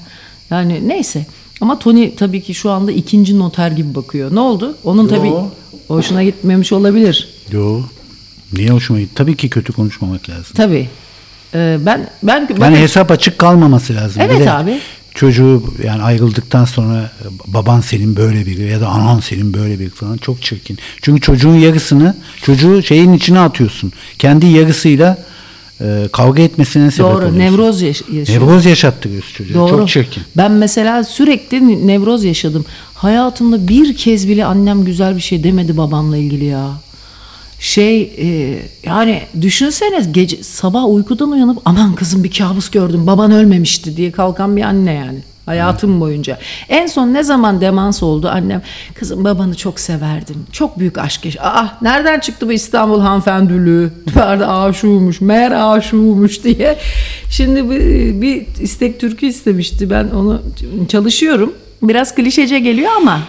Yani 0.50 0.88
neyse 0.88 1.26
ama 1.60 1.78
Tony 1.78 2.14
tabii 2.14 2.42
ki 2.42 2.54
şu 2.54 2.70
anda 2.70 2.92
ikinci 2.92 3.38
noter 3.38 3.70
gibi 3.70 3.94
bakıyor. 3.94 4.34
Ne 4.34 4.40
oldu? 4.40 4.76
Onun 4.84 5.08
tabii 5.08 5.32
hoşuna 5.88 6.22
gitmemiş 6.24 6.72
olabilir. 6.72 7.28
Yo. 7.52 7.80
Niye 8.52 8.70
hoşuma 8.70 9.00
gitti? 9.00 9.14
Tabii 9.14 9.36
ki 9.36 9.50
kötü 9.50 9.72
konuşmamak 9.72 10.28
lazım. 10.28 10.52
Tabii. 10.54 10.88
Ee, 11.54 11.78
ben 11.86 12.10
ben 12.22 12.40
Yani 12.40 12.60
bakın- 12.60 12.74
hesap 12.74 13.10
açık 13.10 13.38
kalmaması 13.38 13.94
lazım. 13.94 14.22
Evet 14.26 14.48
abi. 14.48 14.78
Çocuğu 15.14 15.64
yani 15.84 16.02
ayrıldıktan 16.02 16.64
sonra 16.64 17.10
baban 17.46 17.80
senin 17.80 18.16
böyle 18.16 18.46
biri 18.46 18.62
ya 18.70 18.80
da 18.80 18.88
anan 18.88 19.20
senin 19.20 19.54
böyle 19.54 19.78
biri 19.78 19.90
falan 19.90 20.16
çok 20.16 20.42
çirkin. 20.42 20.78
Çünkü 21.02 21.20
çocuğun 21.20 21.54
yarısını 21.54 22.14
çocuğu 22.42 22.82
şeyin 22.82 23.12
içine 23.12 23.40
atıyorsun. 23.40 23.92
Kendi 24.18 24.46
yarısıyla 24.46 25.18
e, 25.80 26.08
kavga 26.12 26.42
etmesine 26.42 26.90
sebep 26.90 27.10
Doğru. 27.10 27.16
oluyorsun. 27.16 27.38
Nevroz 27.38 27.82
yaş- 27.82 28.02
yaşıyor. 28.12 28.42
Nevroz 28.42 28.66
yaşattırıyorsun 28.66 29.32
çocuğa. 29.34 29.54
Doğru. 29.54 29.68
Çok 29.78 29.88
çirkin. 29.88 30.22
Ben 30.36 30.52
mesela 30.52 31.04
sürekli 31.04 31.86
nevroz 31.86 32.24
yaşadım. 32.24 32.64
Hayatımda 32.94 33.68
bir 33.68 33.96
kez 33.96 34.28
bile 34.28 34.44
annem 34.44 34.84
güzel 34.84 35.16
bir 35.16 35.20
şey 35.20 35.44
demedi 35.44 35.76
babamla 35.76 36.16
ilgili 36.16 36.44
ya. 36.44 36.70
Şey 37.60 38.02
e, 38.02 38.58
yani 38.84 39.22
düşünsene 39.40 40.06
gece 40.10 40.42
sabah 40.42 40.88
uykudan 40.88 41.30
uyanıp 41.30 41.58
aman 41.64 41.94
kızım 41.94 42.24
bir 42.24 42.30
kabus 42.30 42.70
gördüm 42.70 43.06
baban 43.06 43.30
ölmemişti 43.30 43.96
diye 43.96 44.12
kalkan 44.12 44.56
bir 44.56 44.62
anne 44.62 44.92
yani. 44.92 45.18
Hayatım 45.46 46.00
boyunca. 46.00 46.38
En 46.68 46.86
son 46.86 47.14
ne 47.14 47.22
zaman 47.22 47.60
demans 47.60 48.02
oldu 48.02 48.28
annem? 48.28 48.62
Kızım 48.94 49.24
babanı 49.24 49.54
çok 49.54 49.80
severdim. 49.80 50.36
Çok 50.52 50.78
büyük 50.78 50.98
aşk 50.98 51.24
yaş. 51.24 51.36
Aa 51.40 51.66
nereden 51.82 52.20
çıktı 52.20 52.48
bu 52.48 52.52
İstanbul 52.52 53.00
hanımefendülüğü? 53.00 53.92
Vardı 54.14 54.46
aşığıymış, 54.48 55.20
meğer 55.20 55.76
aşığıymış 55.76 56.44
diye. 56.44 56.78
Şimdi 57.30 57.70
bir, 57.70 58.20
bir 58.20 58.46
istek 58.60 59.00
türkü 59.00 59.26
istemişti. 59.26 59.90
Ben 59.90 60.08
onu 60.08 60.42
çalışıyorum. 60.88 61.52
Biraz 61.82 62.14
klişece 62.14 62.58
geliyor 62.58 62.90
ama 62.96 63.20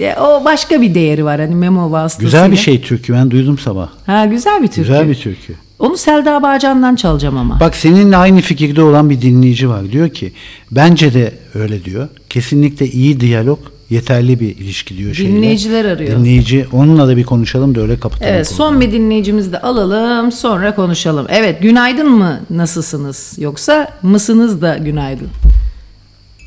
e, 0.00 0.14
o 0.20 0.44
başka 0.44 0.80
bir 0.80 0.94
değeri 0.94 1.24
var 1.24 1.40
hani 1.40 1.54
memo 1.54 1.90
vasıtasıyla. 1.90 2.26
Güzel 2.28 2.52
bir 2.52 2.56
şey 2.56 2.80
türkü 2.82 3.12
ben 3.12 3.30
duydum 3.30 3.58
sabah. 3.58 3.88
Ha 4.06 4.24
güzel 4.24 4.62
bir 4.62 4.68
türkü. 4.68 4.80
Güzel 4.82 5.08
bir 5.08 5.14
türkü. 5.14 5.54
Onu 5.78 5.96
Selda 5.96 6.42
Bağcan'dan 6.42 6.96
çalacağım 6.96 7.36
ama. 7.38 7.60
Bak 7.60 7.76
seninle 7.76 8.16
aynı 8.16 8.40
fikirde 8.40 8.82
olan 8.82 9.10
bir 9.10 9.20
dinleyici 9.22 9.68
var. 9.68 9.92
Diyor 9.92 10.08
ki 10.08 10.32
bence 10.70 11.14
de 11.14 11.32
öyle 11.54 11.84
diyor. 11.84 12.08
Kesinlikle 12.30 12.86
iyi 12.86 13.20
diyalog 13.20 13.58
yeterli 13.90 14.40
bir 14.40 14.56
ilişki 14.56 14.98
diyor 14.98 15.14
şeyle. 15.14 15.32
Dinleyiciler 15.32 15.84
arıyor. 15.84 16.18
Dinleyici 16.18 16.66
onunla 16.72 17.08
da 17.08 17.16
bir 17.16 17.24
konuşalım 17.24 17.74
da 17.74 17.80
öyle 17.80 18.00
kapatalım. 18.00 18.34
Evet 18.34 18.48
son 18.48 18.80
bir 18.80 18.92
dinleyicimizi 18.92 19.52
de 19.52 19.60
alalım 19.60 20.32
sonra 20.32 20.74
konuşalım. 20.74 21.26
Evet 21.30 21.62
günaydın 21.62 22.10
mı 22.10 22.40
nasılsınız 22.50 23.34
yoksa 23.38 23.88
mısınız 24.02 24.62
da 24.62 24.76
günaydın. 24.78 25.28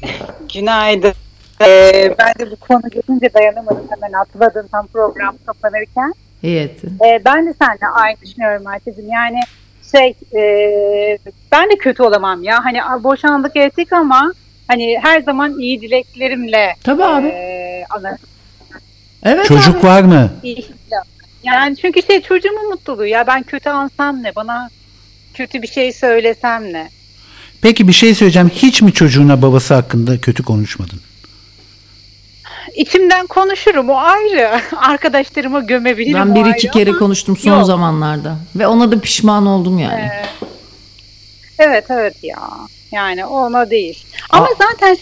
Günaydın. 0.54 1.14
Ee, 1.62 2.16
ben 2.20 2.34
de 2.48 2.52
bu 2.52 2.56
konu 2.56 2.82
gelince 2.92 3.34
dayanamadım 3.34 3.88
hemen 3.90 4.14
atladım 4.20 4.68
tam 4.72 4.88
program 4.88 5.36
kapanırken. 5.46 6.14
İyi 6.44 6.60
ettin. 6.60 6.98
Ee, 7.06 7.22
ben 7.26 7.46
de 7.48 7.54
seninle 7.62 7.88
aynı 7.96 8.18
düşünüyorum 8.26 8.68
Ayşe'cim. 8.68 9.10
Yani 9.12 9.40
şey 9.92 10.14
e, 10.42 11.18
ben 11.52 11.70
de 11.70 11.76
kötü 11.80 12.04
olamam 12.04 12.44
ya. 12.44 12.60
Hani 12.66 13.04
boşandık 13.04 13.56
ettik 13.56 13.94
ama 13.94 14.34
hani 14.68 15.00
her 15.02 15.22
zaman 15.22 15.60
iyi 15.60 15.82
dileklerimle 15.82 16.76
Tabii 16.84 17.04
abi. 17.04 17.28
e, 17.28 17.86
Evet 19.24 19.46
Çocuk 19.46 19.76
abi. 19.76 19.84
var 19.88 20.02
mı? 20.04 20.30
iyi- 20.44 20.66
Yani 21.44 21.78
çünkü 21.78 22.02
şey 22.04 22.22
çocuğumun 22.22 22.70
mutluluğu 22.70 23.06
ya 23.06 23.28
ben 23.28 23.44
kötü 23.44 23.70
ansam 23.70 24.24
ne 24.24 24.36
bana 24.36 24.70
kötü 25.34 25.62
bir 25.62 25.68
şey 25.68 25.94
söylesem 25.94 26.74
ne. 26.74 26.90
Peki 27.62 27.88
bir 27.88 27.94
şey 27.94 28.16
söyleyeceğim. 28.16 28.50
Hiç 28.50 28.82
mi 28.82 28.94
çocuğuna 28.94 29.42
babası 29.42 29.74
hakkında 29.74 30.22
kötü 30.22 30.44
konuşmadın? 30.44 31.00
İçimden 32.76 33.28
konuşurum 33.28 33.90
o 33.90 33.96
ayrı. 33.98 34.50
Arkadaşlarıma 34.78 35.60
gömebilirim 35.60 36.16
Ben 36.20 36.36
bir 36.36 36.44
ayrı 36.44 36.56
iki 36.58 36.72
kere 36.72 36.90
ama- 36.90 37.00
konuştum 37.00 37.38
son 37.38 37.58
Yok. 37.58 37.66
zamanlarda 37.66 38.36
ve 38.56 38.68
ona 38.68 38.92
da 38.92 39.00
pişman 39.00 39.46
oldum 39.46 39.80
yani. 39.80 40.02
Ee, 40.02 40.26
Evet 41.60 41.86
evet 41.90 42.16
ya. 42.24 42.40
Yani 42.92 43.26
ona 43.26 43.70
değil. 43.70 44.04
Ama 44.30 44.48
zaten 44.62 44.98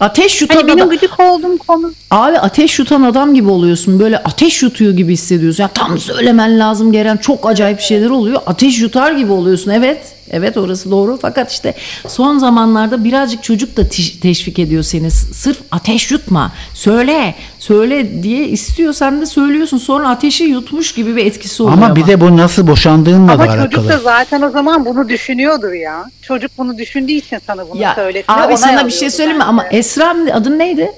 Ateş 0.00 0.42
yutan 0.42 0.54
hani 0.56 0.66
benim 0.66 0.78
adam. 0.78 0.88
gıcık 0.90 1.20
olduğum 1.20 1.58
konu 1.58 1.92
Abi 2.10 2.38
ateş 2.38 2.78
yutan 2.78 3.02
adam 3.02 3.34
gibi 3.34 3.50
oluyorsun. 3.50 4.00
Böyle 4.00 4.18
ateş 4.18 4.62
yutuyor 4.62 4.92
gibi 4.92 5.12
hissediyorsun. 5.12 5.62
Ya 5.62 5.68
tam 5.68 5.98
söylemen 5.98 6.58
lazım 6.58 6.92
gelen 6.92 7.16
çok 7.16 7.46
acayip 7.50 7.80
şeyler 7.80 8.10
oluyor. 8.10 8.40
Ateş 8.46 8.80
yutar 8.80 9.12
gibi 9.12 9.32
oluyorsun. 9.32 9.70
Evet. 9.70 10.15
Evet 10.30 10.56
orası 10.56 10.90
doğru. 10.90 11.18
Fakat 11.22 11.52
işte 11.52 11.74
son 12.08 12.38
zamanlarda 12.38 13.04
birazcık 13.04 13.42
çocuk 13.42 13.76
da 13.76 13.82
teş- 13.82 14.20
teşvik 14.20 14.58
ediyor 14.58 14.82
seni. 14.82 15.10
Sırf 15.10 15.58
ateş 15.70 16.10
yutma. 16.10 16.52
Söyle. 16.74 17.34
Söyle 17.58 18.22
diye 18.22 18.48
istiyor. 18.48 18.92
Sen 18.92 19.20
de 19.20 19.26
söylüyorsun. 19.26 19.78
Sonra 19.78 20.08
ateşi 20.08 20.44
yutmuş 20.44 20.94
gibi 20.94 21.16
bir 21.16 21.26
etkisi 21.26 21.62
oluyor. 21.62 21.76
Ama 21.78 21.96
bir 21.96 22.06
de 22.06 22.20
bu 22.20 22.36
nasıl 22.36 22.66
boşandığınla 22.66 23.32
ama 23.32 23.38
da 23.48 23.56
çocuk 23.62 23.76
da 23.76 23.80
alakalı. 23.80 24.00
zaten 24.04 24.42
o 24.42 24.50
zaman 24.50 24.84
bunu 24.84 25.08
düşünüyordur 25.08 25.72
ya. 25.72 26.04
Çocuk 26.22 26.50
bunu 26.58 26.78
düşündüğü 26.78 27.12
için 27.12 27.38
sana 27.46 27.68
bunu 27.70 27.80
Ya 27.82 27.94
söyletiyor. 27.94 28.38
abi 28.38 28.56
sana 28.56 28.86
bir 28.86 28.92
şey 28.92 29.10
söyleyeyim 29.10 29.38
mi? 29.38 29.44
Ama 29.44 29.66
Esra 29.66 30.16
adın 30.34 30.58
neydi? 30.58 30.92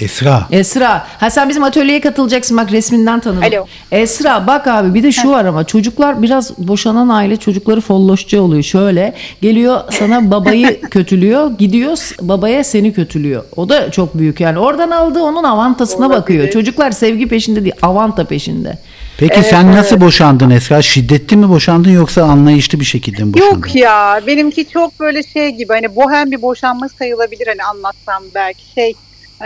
Esra. 0.00 0.46
Esra. 0.50 1.06
Ha 1.20 1.30
sen 1.30 1.48
bizim 1.48 1.64
atölyeye 1.64 2.00
katılacaksın 2.00 2.56
bak 2.56 2.72
resminden 2.72 3.20
tanıdım. 3.20 3.42
Alo. 3.42 3.66
Esra 3.92 4.46
bak 4.46 4.66
abi 4.66 4.94
bir 4.94 5.02
de 5.02 5.12
şu 5.12 5.30
var 5.30 5.44
ama 5.44 5.64
çocuklar 5.64 6.22
biraz 6.22 6.58
boşanan 6.58 7.08
aile 7.08 7.36
çocukları 7.36 7.80
folloşçu 7.80 8.40
oluyor. 8.40 8.62
Şöyle 8.62 9.14
geliyor 9.42 9.80
sana 9.90 10.30
babayı 10.30 10.80
kötülüyor 10.90 11.50
gidiyor 11.58 11.98
babaya 12.20 12.64
seni 12.64 12.92
kötülüyor. 12.92 13.44
O 13.56 13.68
da 13.68 13.90
çok 13.90 14.18
büyük 14.18 14.40
yani 14.40 14.58
oradan 14.58 14.90
aldığı 14.90 15.22
onun 15.22 15.44
avantasına 15.44 16.06
Olabilir. 16.06 16.20
bakıyor. 16.20 16.50
Çocuklar 16.50 16.90
sevgi 16.90 17.28
peşinde 17.28 17.64
değil 17.64 17.74
avanta 17.82 18.24
peşinde. 18.24 18.78
Peki 19.18 19.42
sen 19.42 19.72
nasıl 19.72 20.00
boşandın 20.00 20.50
Esra? 20.50 20.82
Şiddetli 20.82 21.36
mi 21.36 21.48
boşandın 21.48 21.90
yoksa 21.90 22.22
anlayışlı 22.22 22.80
bir 22.80 22.84
şekilde 22.84 23.24
mi 23.24 23.34
boşandın? 23.34 23.54
Yok 23.54 23.74
ya 23.74 24.20
benimki 24.26 24.68
çok 24.68 25.00
böyle 25.00 25.22
şey 25.22 25.48
gibi 25.48 25.72
hani 25.72 25.96
bohem 25.96 26.30
bir 26.30 26.42
boşanma 26.42 26.88
sayılabilir 26.88 27.46
hani 27.46 27.64
anlatsam 27.64 28.22
belki 28.34 28.62
şey 28.74 28.94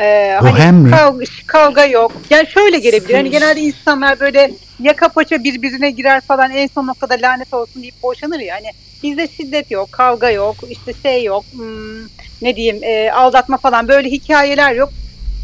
e, 0.00 0.38
Bohem 0.42 0.82
hani? 0.82 0.90
Kavga, 0.90 1.24
kavga 1.46 1.84
yok. 1.84 2.12
Yani 2.30 2.46
şöyle 2.48 2.78
gelebilir. 2.78 3.14
Hani 3.14 3.30
genelde 3.30 3.60
insanlar 3.60 4.20
böyle 4.20 4.50
yaka 4.80 5.08
paça 5.08 5.44
birbirine 5.44 5.90
girer 5.90 6.20
falan 6.20 6.50
en 6.50 6.66
son 6.66 6.86
noktada 6.86 7.14
lanet 7.14 7.54
olsun 7.54 7.82
deyip 7.82 8.02
boşanır 8.02 8.40
ya. 8.40 8.54
Hani 8.54 8.70
bizde 9.02 9.28
şiddet 9.28 9.70
yok, 9.70 9.92
kavga 9.92 10.30
yok, 10.30 10.56
işte 10.70 10.92
şey 11.02 11.24
yok, 11.24 11.44
hmm, 11.52 12.02
ne 12.42 12.56
diyeyim 12.56 12.78
e, 12.82 13.12
aldatma 13.12 13.56
falan 13.56 13.88
böyle 13.88 14.10
hikayeler 14.10 14.74
yok. 14.74 14.92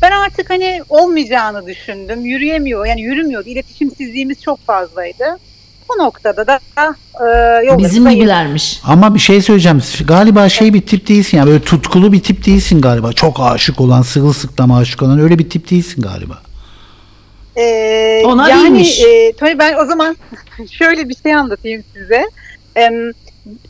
Ben 0.03 0.11
artık 0.11 0.51
hani 0.51 0.83
olmayacağını 0.89 1.67
düşündüm. 1.67 2.21
Yürüyemiyor. 2.25 2.87
Yani 2.87 3.03
yürümüyordu. 3.03 3.49
İletişimsizliğimiz 3.49 4.43
çok 4.43 4.67
fazlaydı. 4.67 5.39
Bu 5.89 6.03
noktada 6.03 6.47
da 6.47 6.61
e, 7.75 7.79
Bizim 7.79 8.09
gibilermiş. 8.09 8.81
Ama 8.85 9.15
bir 9.15 9.21
şey 9.21 9.43
söyleyeceğim. 9.43 9.83
Galiba 10.05 10.49
şey 10.49 10.75
bir 10.75 10.87
tip 10.87 11.09
değilsin 11.09 11.37
ya. 11.37 11.47
Böyle 11.47 11.61
tutkulu 11.61 12.13
bir 12.13 12.23
tip 12.23 12.47
değilsin 12.47 12.81
galiba. 12.81 13.13
Çok 13.13 13.41
aşık 13.41 13.81
olan, 13.81 14.03
sırılsıklam 14.03 14.73
aşık 14.73 15.03
olan 15.03 15.19
öyle 15.19 15.39
bir 15.39 15.51
tip 15.51 15.71
değilsin 15.71 16.03
galiba. 16.03 16.39
Ee, 17.57 18.23
Ona 18.25 18.49
yani, 18.49 18.63
değilmiş. 18.63 19.01
E, 19.01 19.33
tabii 19.33 19.59
ben 19.59 19.75
o 19.79 19.85
zaman 19.85 20.17
şöyle 20.71 21.09
bir 21.09 21.17
şey 21.23 21.35
anlatayım 21.35 21.85
size. 21.95 22.31
Em, 22.77 23.13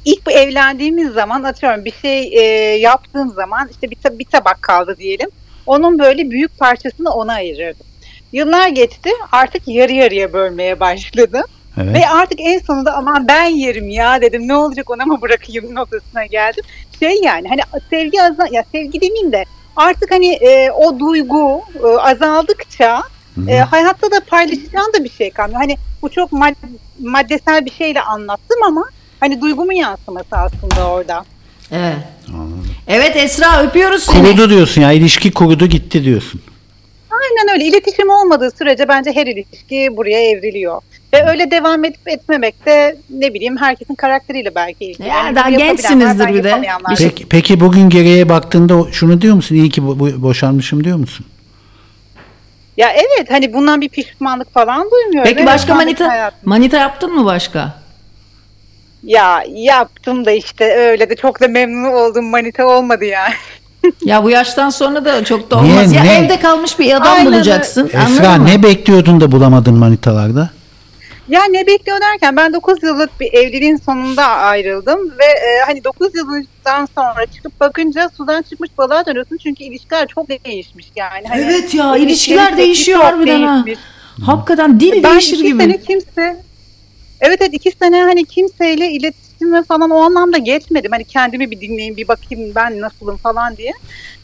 ilk 0.04 0.26
bu 0.26 0.30
evlendiğimiz 0.30 1.12
zaman 1.12 1.42
atıyorum 1.42 1.84
bir 1.84 1.92
şey 2.02 2.38
e, 2.38 2.42
yaptığım 2.78 3.32
zaman 3.32 3.68
işte 3.70 3.90
bir, 3.90 3.96
ta- 3.96 4.18
bir 4.18 4.24
tabak 4.24 4.62
kaldı 4.62 4.96
diyelim. 4.98 5.30
Onun 5.66 5.98
böyle 5.98 6.30
büyük 6.30 6.58
parçasını 6.58 7.10
ona 7.10 7.32
ayırırdım. 7.32 7.86
Yıllar 8.32 8.68
geçti 8.68 9.10
artık 9.32 9.68
yarı 9.68 9.92
yarıya 9.92 10.32
bölmeye 10.32 10.80
başladım. 10.80 11.44
Evet. 11.82 11.94
Ve 11.96 12.08
artık 12.08 12.40
en 12.40 12.58
sonunda 12.58 12.94
aman 12.96 13.28
ben 13.28 13.44
yerim 13.44 13.88
ya 13.88 14.20
dedim 14.22 14.48
ne 14.48 14.54
olacak 14.54 14.90
ona 14.90 15.04
mı 15.04 15.22
bırakayım 15.22 15.74
noktasına 15.74 16.26
geldim. 16.26 16.64
Şey 16.98 17.20
yani 17.22 17.48
hani 17.48 17.60
sevgi 17.90 18.22
azal 18.22 18.52
ya 18.52 18.64
sevgi 18.72 19.00
demeyeyim 19.00 19.32
de 19.32 19.44
artık 19.76 20.10
hani 20.10 20.26
e, 20.32 20.70
o 20.70 20.98
duygu 20.98 21.60
e, 21.84 21.86
azaldıkça 21.86 23.02
e, 23.48 23.58
hayatta 23.58 24.10
da 24.10 24.20
paylaşacağın 24.26 24.92
da 24.98 25.04
bir 25.04 25.10
şey 25.10 25.30
kalmıyor. 25.30 25.60
Hani 25.60 25.76
bu 26.02 26.08
çok 26.08 26.32
mad- 26.32 26.54
maddesel 27.02 27.64
bir 27.66 27.70
şeyle 27.72 28.00
anlattım 28.00 28.62
ama 28.66 28.84
hani 29.20 29.40
duygumun 29.40 29.72
yansıması 29.72 30.36
aslında 30.36 30.90
orada. 30.90 31.24
Evet. 31.72 31.96
Evet 32.86 33.16
Esra 33.16 33.62
öpüyoruz 33.62 34.02
seni. 34.02 34.22
Kurudu 34.22 34.50
diyorsun 34.50 34.80
ya. 34.80 34.92
ilişki 34.92 35.30
kurudu 35.32 35.66
gitti 35.66 36.04
diyorsun. 36.04 36.40
Aynen 37.10 37.54
öyle. 37.54 37.64
İletişim 37.64 38.08
olmadığı 38.08 38.50
sürece 38.50 38.88
bence 38.88 39.12
her 39.12 39.26
ilişki 39.26 39.96
buraya 39.96 40.30
evriliyor. 40.30 40.82
Ve 41.14 41.30
öyle 41.30 41.50
devam 41.50 41.84
edip 41.84 42.08
etmemek 42.08 42.66
de 42.66 42.96
ne 43.10 43.34
bileyim 43.34 43.56
herkesin 43.56 43.94
karakteriyle 43.94 44.54
belki 44.54 44.84
ilgili. 44.84 45.08
Ya, 45.08 45.14
Yani 45.14 45.36
daha 45.36 45.50
gençsinizdir 45.50 46.28
bir 46.34 46.44
de. 46.44 46.62
Peki, 46.98 47.28
peki 47.28 47.60
bugün 47.60 47.88
geriye 47.88 48.28
baktığında 48.28 48.92
şunu 48.92 49.20
diyor 49.22 49.34
musun? 49.34 49.54
İyi 49.54 49.70
ki 49.70 49.86
bu, 49.86 49.98
bu- 50.00 50.22
boşanmışım 50.22 50.84
diyor 50.84 50.96
musun? 50.96 51.26
Ya 52.76 52.90
evet 52.92 53.30
hani 53.30 53.52
bundan 53.52 53.80
bir 53.80 53.88
pişmanlık 53.88 54.54
falan 54.54 54.90
duymuyorum. 54.90 55.32
Peki 55.34 55.46
başka 55.46 55.74
manita 55.74 56.08
hayatım- 56.08 56.48
manita 56.48 56.76
yaptın 56.78 57.14
mı 57.14 57.24
başka? 57.24 57.74
Ya 59.04 59.44
yaptım 59.48 60.24
da 60.24 60.30
işte 60.30 60.64
öyle 60.74 61.10
de 61.10 61.16
çok 61.16 61.40
da 61.40 61.48
memnun 61.48 61.92
oldum 61.92 62.24
manita 62.24 62.66
olmadı 62.66 63.04
yani. 63.04 63.34
Ya 64.04 64.24
bu 64.24 64.30
yaştan 64.30 64.70
sonra 64.70 65.04
da 65.04 65.24
çok 65.24 65.50
da 65.50 65.62
Niye, 65.62 65.74
olmaz. 65.74 65.92
ya 65.92 66.02
ne? 66.02 66.18
evde 66.18 66.40
kalmış 66.40 66.78
bir 66.78 66.94
adam 66.96 67.12
Aynen 67.12 67.26
bulacaksın. 67.26 67.86
Esra 67.86 67.98
anladın 68.28 68.42
mı? 68.42 68.48
ne 68.48 68.62
bekliyordun 68.62 69.20
da 69.20 69.32
bulamadın 69.32 69.74
manitalarda? 69.74 70.50
Ya 71.28 71.44
ne 71.50 71.66
bekliyor 71.66 72.00
derken 72.00 72.36
ben 72.36 72.54
9 72.54 72.82
yıllık 72.82 73.20
bir 73.20 73.32
evliliğin 73.32 73.76
sonunda 73.76 74.24
ayrıldım 74.26 75.10
ve 75.10 75.24
e, 75.24 75.60
hani 75.66 75.84
9 75.84 76.14
yıldan 76.14 76.88
sonra 76.94 77.26
çıkıp 77.34 77.60
bakınca 77.60 78.10
sudan 78.16 78.42
çıkmış 78.42 78.70
balığa 78.78 79.06
dönüyorsun 79.06 79.36
çünkü 79.42 79.64
ilişkiler 79.64 80.06
çok 80.08 80.28
değişmiş 80.44 80.86
yani. 80.96 81.28
Hani 81.28 81.40
Evet 81.42 81.74
ya 81.74 81.96
ilişkiler 81.96 82.56
değişiyor 82.56 83.00
harbiden 83.00 83.42
ha. 83.42 83.64
Hakikaten 84.26 84.80
dil 84.80 85.02
Ben 85.02 85.12
değişir 85.12 85.34
iki 85.34 85.42
gibi. 85.42 85.62
sene 85.62 85.80
kimse 85.80 86.36
Evet 87.20 87.38
evet 87.40 87.50
iki 87.52 87.72
sene 87.82 88.02
hani 88.02 88.24
kimseyle 88.24 88.90
iletişime 89.40 89.62
falan 89.64 89.90
o 89.90 89.96
anlamda 90.00 90.38
geçmedim. 90.38 90.92
Hani 90.92 91.04
kendimi 91.04 91.50
bir 91.50 91.60
dinleyeyim 91.60 91.96
bir 91.96 92.08
bakayım 92.08 92.52
ben 92.54 92.80
nasılım 92.80 93.16
falan 93.16 93.56
diye. 93.56 93.72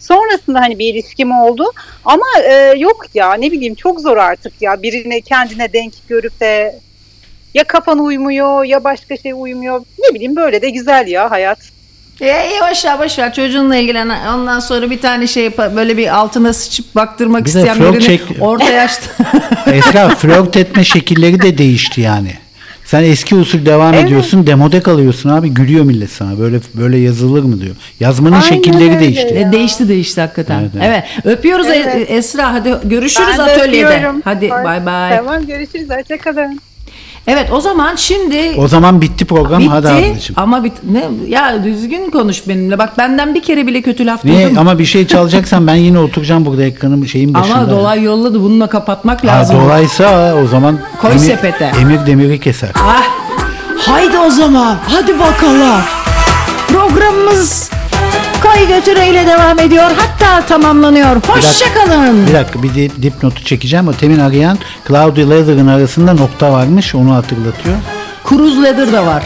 Sonrasında 0.00 0.60
hani 0.60 0.78
bir 0.78 0.94
ilişkim 0.94 1.32
oldu. 1.32 1.64
Ama 2.04 2.24
e, 2.48 2.74
yok 2.78 3.06
ya 3.14 3.34
ne 3.34 3.52
bileyim 3.52 3.74
çok 3.74 4.00
zor 4.00 4.16
artık 4.16 4.52
ya. 4.62 4.82
Birine 4.82 5.20
kendine 5.20 5.72
denk 5.72 5.92
görüp 6.08 6.40
de 6.40 6.78
ya 7.54 7.64
kafan 7.64 7.98
uymuyor 7.98 8.64
ya 8.64 8.84
başka 8.84 9.16
şey 9.16 9.32
uymuyor. 9.36 9.80
Ne 9.98 10.14
bileyim 10.14 10.36
böyle 10.36 10.62
de 10.62 10.70
güzel 10.70 11.06
ya 11.06 11.30
hayat. 11.30 11.58
E, 12.20 12.50
boş 12.70 12.84
ver 12.84 12.98
boş 12.98 13.18
ver 13.18 13.34
çocuğunla 13.34 13.76
ilgilen. 13.76 14.08
Ondan 14.08 14.60
sonra 14.60 14.90
bir 14.90 15.00
tane 15.00 15.26
şey 15.26 15.44
yap- 15.44 15.76
böyle 15.76 15.96
bir 15.96 16.16
altına 16.16 16.52
sıçıp 16.52 16.94
baktırmak 16.94 17.40
Bir 17.40 17.54
de 17.54 17.58
isteyen 17.58 17.80
birini 17.80 18.02
çek- 18.02 18.22
orta 18.40 18.70
yaşta. 18.70 19.10
Esra 19.72 20.08
flört 20.08 20.56
etme 20.56 20.84
şekilleri 20.84 21.42
de 21.42 21.58
değişti 21.58 22.00
yani. 22.00 22.43
Sen 22.85 23.02
eski 23.05 23.35
usul 23.35 23.66
devam 23.66 23.94
Evet. 23.94 24.05
ediyorsun, 24.05 24.47
demode 24.47 24.81
kalıyorsun 24.81 25.28
abi. 25.31 25.48
Gülüyor 25.55 25.85
millet 25.85 26.11
sana. 26.11 26.39
Böyle 26.39 26.61
böyle 26.74 26.97
yazılır 26.98 27.43
mı 27.43 27.61
diyor. 27.61 27.74
Yazmanın 28.01 28.32
Aynen 28.32 28.47
şekilleri 28.47 29.01
değişti. 29.01 29.35
ya. 29.35 29.40
E, 29.40 29.52
değişti 29.52 29.89
değişti 29.89 30.20
hakikaten. 30.20 30.61
Evet, 30.61 30.70
Evet, 30.82 31.05
evet. 31.15 31.27
öpüyoruz 31.39 31.66
E- 31.66 31.74
Evet. 31.94 32.11
Esra. 32.11 32.52
Hadi 32.52 32.74
görüşürüz 32.85 33.28
Ben 33.31 33.39
de 33.39 33.43
atölyede. 33.43 33.86
öpüyorum. 33.86 34.20
Hadi 34.24 34.51
bay 34.51 34.86
bay. 34.86 35.16
Tamam 35.16 35.47
görüşürüz. 35.47 35.89
Hoşçakalın. 35.98 36.61
Evet 37.26 37.52
o 37.52 37.60
zaman 37.60 37.96
şimdi 37.96 38.55
O 38.59 38.68
zaman 38.68 39.01
bitti 39.01 39.24
program. 39.24 39.60
bitti 39.60 39.70
Hadi 39.70 39.88
ablacığım. 39.88 40.36
ama 40.38 40.64
bit 40.64 40.72
ne 40.90 41.05
ya 41.28 41.64
düzgün 41.64 42.10
konuş 42.10 42.48
benimle. 42.48 42.78
Bak 42.78 42.98
benden 42.98 43.34
bir 43.34 43.42
kere 43.42 43.66
bile 43.66 43.82
kötü 43.82 44.06
laf 44.06 44.24
Niye? 44.24 44.44
duydum. 44.46 44.59
Ama 44.59 44.78
bir 44.78 44.84
şey 44.84 45.06
çalacaksan 45.06 45.66
ben 45.66 45.74
yine 45.74 45.98
oturacağım 45.98 46.46
burada 46.46 46.62
ekranım 46.64 47.06
şeyin 47.09 47.34
başında. 47.34 47.55
Ama 47.56 47.70
dolay 47.70 48.02
yolladı 48.02 48.40
bununla 48.42 48.66
kapatmak 48.66 49.22
Ha, 49.24 49.28
lazım. 49.28 49.60
dolaysa 49.60 50.34
o 50.44 50.46
zaman 50.46 50.78
Koy 51.01 51.10
Emir, 51.10 51.20
sepete. 51.20 51.72
Emir 51.80 52.06
demiri 52.06 52.40
keser. 52.40 52.70
Ah, 52.74 53.02
haydi 53.78 54.18
o 54.18 54.30
zaman. 54.30 54.76
Hadi 54.88 55.18
bakalım. 55.18 55.80
Programımız 56.68 57.70
Koy 58.55 58.68
götüreyle 58.68 59.26
devam 59.26 59.59
ediyor. 59.59 59.90
Hatta 59.97 60.47
tamamlanıyor. 60.47 61.16
Hoşçakalın. 61.16 62.26
Bir 62.26 62.35
dakika 62.35 62.62
bir 62.62 62.74
dip, 62.74 63.02
dipnotu 63.02 63.44
çekeceğim. 63.44 63.89
O 63.89 63.93
temin 63.93 64.18
arayan 64.18 64.59
Claudia 64.89 65.28
Leather'ın 65.28 65.66
arasında 65.66 66.14
nokta 66.14 66.52
varmış. 66.52 66.94
Onu 66.94 67.14
hatırlatıyor. 67.14 67.76
Cruise 68.28 68.62
Leather 68.62 68.93
da 68.93 69.06
var. 69.06 69.24